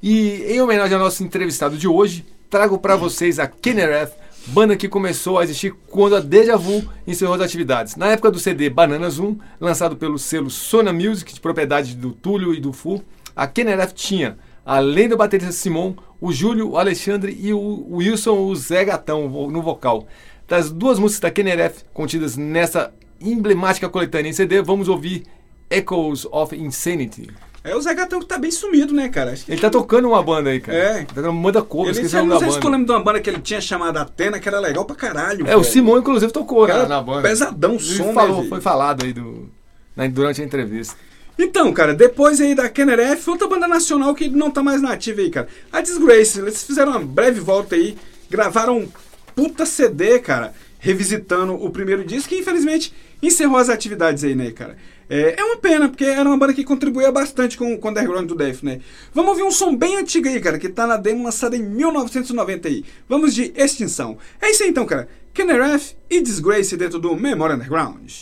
E 0.00 0.44
em 0.46 0.60
homenagem 0.60 0.94
ao 0.94 1.02
nosso 1.02 1.24
entrevistado 1.24 1.76
de 1.76 1.88
hoje, 1.88 2.24
trago 2.48 2.78
para 2.78 2.94
vocês 2.94 3.40
a 3.40 3.48
Kennereth, 3.48 4.12
banda 4.48 4.76
que 4.76 4.88
começou 4.88 5.38
a 5.38 5.44
existir 5.44 5.74
quando 5.88 6.16
a 6.16 6.20
Deja 6.20 6.56
Vu 6.56 6.82
encerrou 7.06 7.34
as 7.34 7.40
atividades. 7.40 7.96
Na 7.96 8.08
época 8.08 8.30
do 8.30 8.38
CD 8.38 8.70
Bananas 8.70 9.18
1, 9.18 9.38
lançado 9.60 9.96
pelo 9.96 10.18
selo 10.18 10.48
Sona 10.48 10.92
Music, 10.92 11.32
de 11.34 11.40
propriedade 11.40 11.94
do 11.94 12.12
Túlio 12.12 12.54
e 12.54 12.60
do 12.60 12.72
Fu, 12.72 13.02
a 13.36 13.46
Kennereth 13.46 13.92
tinha, 13.94 14.38
além 14.64 15.08
do 15.08 15.16
baterista 15.16 15.52
Simon, 15.52 15.94
o 16.20 16.32
Júlio, 16.32 16.70
o 16.70 16.78
Alexandre 16.78 17.36
e 17.38 17.52
o 17.52 17.86
Wilson, 17.90 18.38
o 18.38 18.56
Zé 18.56 18.84
Gatão 18.84 19.28
no 19.50 19.62
vocal. 19.62 20.06
Das 20.46 20.70
duas 20.70 20.98
músicas 20.98 21.20
da 21.20 21.30
Kennereth 21.30 21.84
contidas 21.92 22.36
nessa 22.36 22.92
emblemática 23.20 23.88
coletânea 23.88 24.30
em 24.30 24.32
CD, 24.32 24.62
vamos 24.62 24.88
ouvir 24.88 25.24
Echoes 25.70 26.26
of 26.30 26.56
Insanity. 26.56 27.28
É 27.68 27.76
o 27.76 27.80
Zé 27.80 27.94
Gatão 27.94 28.20
que 28.20 28.26
tá 28.26 28.38
bem 28.38 28.50
sumido, 28.50 28.92
né, 28.94 29.08
cara? 29.08 29.32
Acho 29.32 29.44
que 29.44 29.52
Ele 29.52 29.60
tá 29.60 29.70
tocando 29.70 30.08
uma 30.08 30.22
banda 30.22 30.50
aí, 30.50 30.60
cara. 30.60 30.78
É. 30.78 30.98
Tá 31.04 31.14
tocando 31.14 31.30
uma 31.30 31.42
banda 31.42 31.62
cover, 31.62 31.88
Ele, 31.90 31.98
esqueci 31.98 32.14
o 32.16 32.18
nome 32.20 32.30
não 32.30 32.38
sei 32.40 32.50
se 32.50 32.58
tu 32.58 32.62
banda. 32.64 32.76
lembra 32.76 32.86
de 32.86 32.92
uma 32.98 33.04
banda 33.04 33.20
que 33.20 33.30
ele 33.30 33.40
tinha 33.40 33.60
chamada 33.60 34.00
Atena, 34.02 34.38
que 34.38 34.48
era 34.48 34.58
legal 34.60 34.84
pra 34.84 34.96
caralho. 34.96 35.40
É, 35.46 35.56
o 35.56 35.60
velho. 35.60 35.64
Simon, 35.64 35.98
inclusive, 35.98 36.32
tocou 36.32 36.66
na, 36.66 36.74
Cara, 36.74 36.88
na 36.88 37.00
banda. 37.02 37.22
pesadão 37.28 37.76
o 37.76 37.80
som, 37.80 38.06
né, 38.06 38.12
falou, 38.14 38.36
velho? 38.38 38.48
Foi 38.48 38.60
falado 38.60 39.04
aí 39.04 39.12
do, 39.12 39.48
na- 39.96 40.06
durante 40.06 40.40
a 40.40 40.44
entrevista. 40.44 40.94
Então, 41.38 41.72
cara, 41.72 41.94
depois 41.94 42.40
aí 42.40 42.54
da 42.54 42.68
Kenner 42.68 42.98
F, 42.98 43.30
outra 43.30 43.46
banda 43.46 43.68
nacional 43.68 44.12
que 44.14 44.28
não 44.28 44.50
tá 44.50 44.60
mais 44.62 44.82
nativa 44.82 45.20
aí, 45.20 45.30
cara. 45.30 45.46
A 45.72 45.80
Disgrace, 45.80 46.40
eles 46.40 46.62
fizeram 46.64 46.90
uma 46.92 47.00
breve 47.00 47.38
volta 47.38 47.76
aí, 47.76 47.96
gravaram 48.28 48.78
um 48.78 48.88
puta 49.36 49.64
CD, 49.64 50.18
cara, 50.18 50.52
revisitando 50.80 51.54
o 51.54 51.70
primeiro 51.70 52.04
disco 52.04 52.34
e 52.34 52.40
infelizmente 52.40 52.92
encerrou 53.22 53.56
as 53.56 53.68
atividades 53.68 54.24
aí, 54.24 54.34
né, 54.34 54.50
cara. 54.50 54.76
É, 55.10 55.40
é 55.40 55.44
uma 55.44 55.56
pena, 55.56 55.88
porque 55.88 56.04
era 56.04 56.28
uma 56.28 56.36
banda 56.36 56.52
que 56.52 56.64
contribuía 56.64 57.10
bastante 57.10 57.56
com, 57.56 57.76
com 57.78 57.88
o 57.88 57.90
underground 57.90 58.28
do 58.28 58.34
Death, 58.34 58.62
né? 58.62 58.80
Vamos 59.14 59.30
ouvir 59.30 59.42
um 59.42 59.50
som 59.50 59.74
bem 59.74 59.96
antigo 59.96 60.28
aí, 60.28 60.40
cara, 60.40 60.58
que 60.58 60.68
tá 60.68 60.86
na 60.86 60.96
demo 60.96 61.24
lançada 61.24 61.56
em 61.56 61.62
1990 61.62 62.68
aí. 62.68 62.84
Vamos 63.08 63.34
de 63.34 63.52
Extinção. 63.56 64.18
É 64.40 64.50
isso 64.50 64.62
aí 64.62 64.68
então, 64.68 64.84
cara. 64.84 65.08
Kenner 65.32 65.62
F 65.74 65.94
e 66.10 66.20
Disgrace 66.20 66.76
dentro 66.76 66.98
do 66.98 67.16
Memória 67.16 67.54
Underground. 67.56 68.12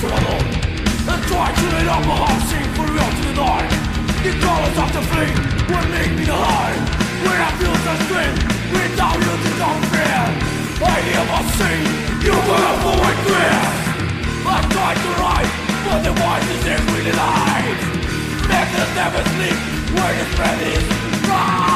Feel. 0.00 0.38
And 1.12 1.22
try 1.28 1.48
to 1.52 1.66
let 1.74 1.88
up 1.88 2.02
my 2.06 2.16
heart 2.22 2.40
sing 2.48 2.68
for 2.76 2.86
real 2.86 3.10
to 3.18 3.28
the. 3.36 3.52
The 4.22 4.32
colors 4.38 4.78
of 4.78 4.90
the 4.96 5.02
flame 5.10 5.38
will 5.68 5.88
make 5.90 6.12
me 6.16 6.24
the. 6.24 6.38
When 7.26 7.38
I 7.38 7.50
feel 7.58 7.76
so 7.86 7.92
strange, 8.06 8.40
without 8.72 9.18
you 9.18 9.34
to 9.44 9.50
don't 9.60 9.84
fear. 9.92 10.22
I 10.82 10.96
hear 11.06 11.24
my 11.30 11.40
sing, 11.58 11.82
you 12.26 12.34
will 12.34 12.74
for 12.82 12.96
my 13.02 13.14
grass. 13.26 13.74
I 14.54 14.58
try 14.74 14.92
to 15.02 15.10
write, 15.20 15.52
but 15.86 15.98
the 16.06 16.12
voices 16.14 16.62
ain't 16.66 16.84
really 16.90 17.14
light. 17.14 17.80
Make 18.50 18.72
us 18.82 18.90
never 18.98 19.22
sleep, 19.34 19.58
where 19.94 20.14
the 20.18 20.26
threat 20.34 20.58
is 20.74 20.84
right. 21.28 21.71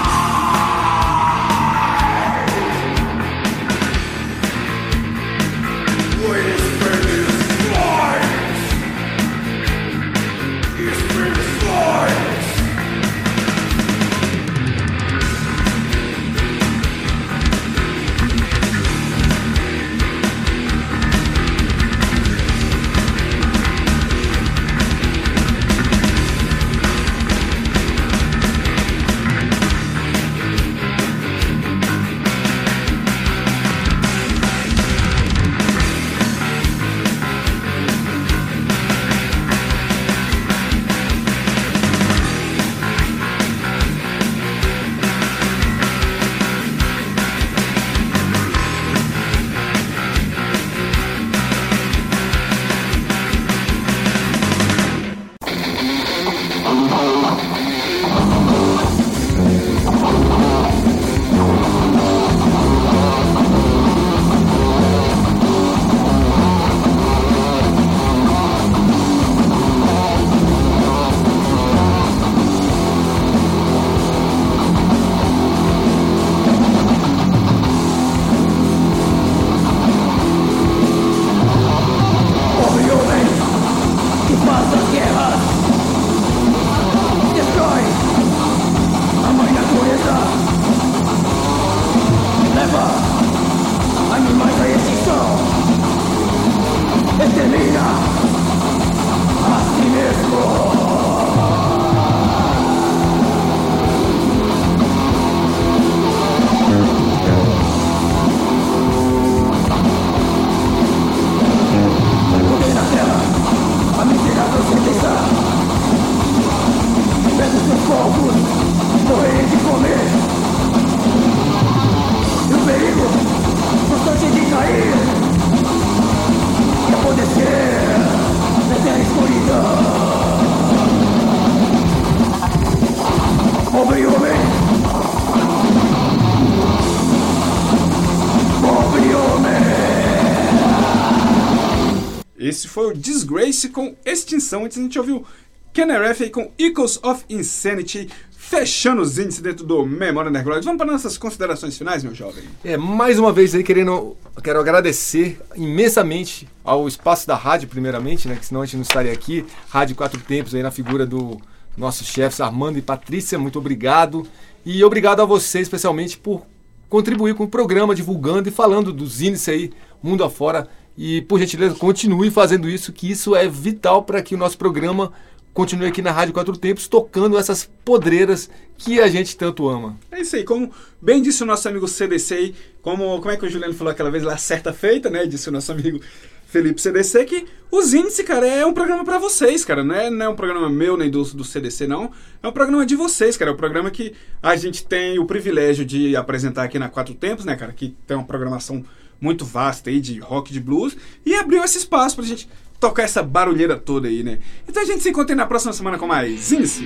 Foi 142.77 142.89
o 142.89 142.93
Disgrace 142.93 143.70
com 143.70 143.97
Extinção. 144.05 144.66
Antes 144.66 144.77
a 144.77 144.82
gente 144.82 144.98
ouviu 144.98 145.24
Kenneref 145.73 146.23
aí 146.23 146.28
com 146.28 146.53
Echoes 146.59 147.01
of 147.03 147.24
Insanity, 147.27 148.07
fechando 148.31 149.01
os 149.01 149.19
índices 149.19 149.40
dentro 149.40 149.65
do 149.65 149.86
Memória 149.86 150.31
Nergloid. 150.31 150.62
Vamos 150.62 150.77
para 150.77 150.93
nossas 150.93 151.16
considerações 151.16 151.78
finais, 151.78 152.05
meu 152.05 152.15
jovem? 152.15 152.44
É, 152.62 152.77
mais 152.77 153.19
uma 153.19 153.32
vez 153.32 153.55
aí 153.55 153.65
querendo, 153.65 154.15
quero 154.44 154.61
agradecer 154.61 155.40
imensamente 155.55 156.47
ao 156.62 156.86
espaço 156.86 157.27
da 157.27 157.35
rádio, 157.35 157.66
primeiramente, 157.66 158.28
né? 158.28 158.36
Que 158.36 158.44
senão 158.44 158.61
a 158.61 158.66
gente 158.66 158.77
não 158.77 158.82
estaria 158.82 159.11
aqui. 159.11 159.47
Rádio 159.70 159.97
Quatro 159.97 160.20
Tempos 160.20 160.55
aí 160.55 160.62
na 160.62 160.70
figura 160.70 161.07
do 161.07 161.40
nossos 161.78 162.07
chefes 162.07 162.43
Armando 162.43 162.78
e 162.78 162.82
Patrícia, 162.82 163.39
muito 163.39 163.59
obrigado. 163.59 164.27
E 164.66 164.85
obrigado 164.85 165.23
a 165.23 165.24
você, 165.24 165.61
especialmente, 165.61 166.19
por 166.19 166.44
contribuir 166.90 167.35
com 167.35 167.44
o 167.44 167.48
programa, 167.48 167.94
divulgando 167.94 168.51
e 168.51 168.53
falando 168.53 168.93
dos 168.93 169.23
índices 169.23 169.48
aí, 169.48 169.73
mundo 170.03 170.23
afora. 170.23 170.69
E, 170.97 171.20
por 171.23 171.39
gentileza, 171.39 171.74
continue 171.74 172.31
fazendo 172.31 172.68
isso, 172.68 172.93
que 172.93 173.10
isso 173.10 173.36
é 173.36 173.47
vital 173.48 174.02
para 174.02 174.23
que 174.23 174.35
o 174.35 174.39
nosso 174.39 174.56
programa 174.56 175.12
continue 175.56 175.86
aqui 175.86 176.02
na 176.02 176.12
Rádio 176.12 176.35
Quatro 176.35 176.55
Tempos, 176.56 176.86
tocando 176.86 177.39
essas 177.39 177.68
podreiras 177.82 178.51
que 178.77 179.01
a 179.01 179.09
gente 179.09 179.36
tanto 179.36 179.66
ama. 179.68 179.98
É 180.12 180.20
isso 180.20 180.36
aí, 180.36 180.44
como 180.44 180.70
bem 181.01 181.23
disse 181.23 181.43
o 181.43 181.47
nosso 181.47 181.66
amigo 181.66 181.89
CDC, 181.89 182.55
como, 182.82 183.18
como 183.20 183.31
é 183.31 183.39
que 183.39 183.47
o 183.47 183.48
Juliano 183.48 183.73
falou 183.73 183.90
aquela 183.90 184.10
vez 184.10 184.23
lá, 184.23 184.36
certa 184.36 184.73
feita, 184.73 185.09
né? 185.09 185.24
Disse 185.24 185.48
o 185.48 185.52
nosso 185.52 185.73
amigo 185.73 185.98
Felipe 186.47 186.81
CDC, 186.81 187.24
que 187.24 187.47
os 187.70 187.93
índices, 187.94 188.24
cara, 188.24 188.47
é 188.47 188.64
um 188.64 188.73
programa 188.73 189.02
pra 189.02 189.18
vocês, 189.18 189.64
cara. 189.64 189.82
Não 189.82 189.94
é, 189.94 190.10
não 190.10 190.27
é 190.27 190.28
um 190.28 190.36
programa 190.36 190.68
meu 190.68 190.97
nem 190.97 191.10
do, 191.10 191.23
do 191.23 191.43
CDC, 191.43 191.86
não. 191.86 192.12
É 192.43 192.47
um 192.47 192.52
programa 192.52 192.85
de 192.85 192.94
vocês, 192.94 193.36
cara. 193.36 193.51
É 193.51 193.55
um 193.55 193.56
programa 193.56 193.90
que 193.90 194.12
a 194.43 194.55
gente 194.56 194.86
tem 194.86 195.18
o 195.18 195.24
privilégio 195.24 195.85
de 195.85 196.14
apresentar 196.14 196.64
aqui 196.64 196.78
na 196.78 196.89
Quatro 196.89 197.14
Tempos, 197.14 197.44
né, 197.44 197.56
cara? 197.56 197.73
Que 197.73 197.97
tem 198.06 198.16
uma 198.16 198.27
programação 198.27 198.85
muito 199.20 199.44
vasta 199.44 199.90
aí 199.90 200.01
de 200.01 200.18
rock, 200.18 200.52
de 200.52 200.60
blues. 200.60 200.97
E 201.24 201.34
abriu 201.34 201.62
esse 201.64 201.78
espaço 201.78 202.16
pra 202.16 202.24
gente 202.24 202.48
tocar 202.78 203.02
essa 203.02 203.22
barulheira 203.22 203.76
toda 203.76 204.09
aí, 204.09 204.22
né? 204.22 204.38
Então 204.68 204.82
a 204.82 204.86
gente 204.86 205.02
se 205.02 205.09
encontra 205.09 205.34
na 205.34 205.47
próxima 205.47 205.72
semana 205.72 205.98
com 205.98 206.06
mais 206.06 206.52
índice. 206.52 206.84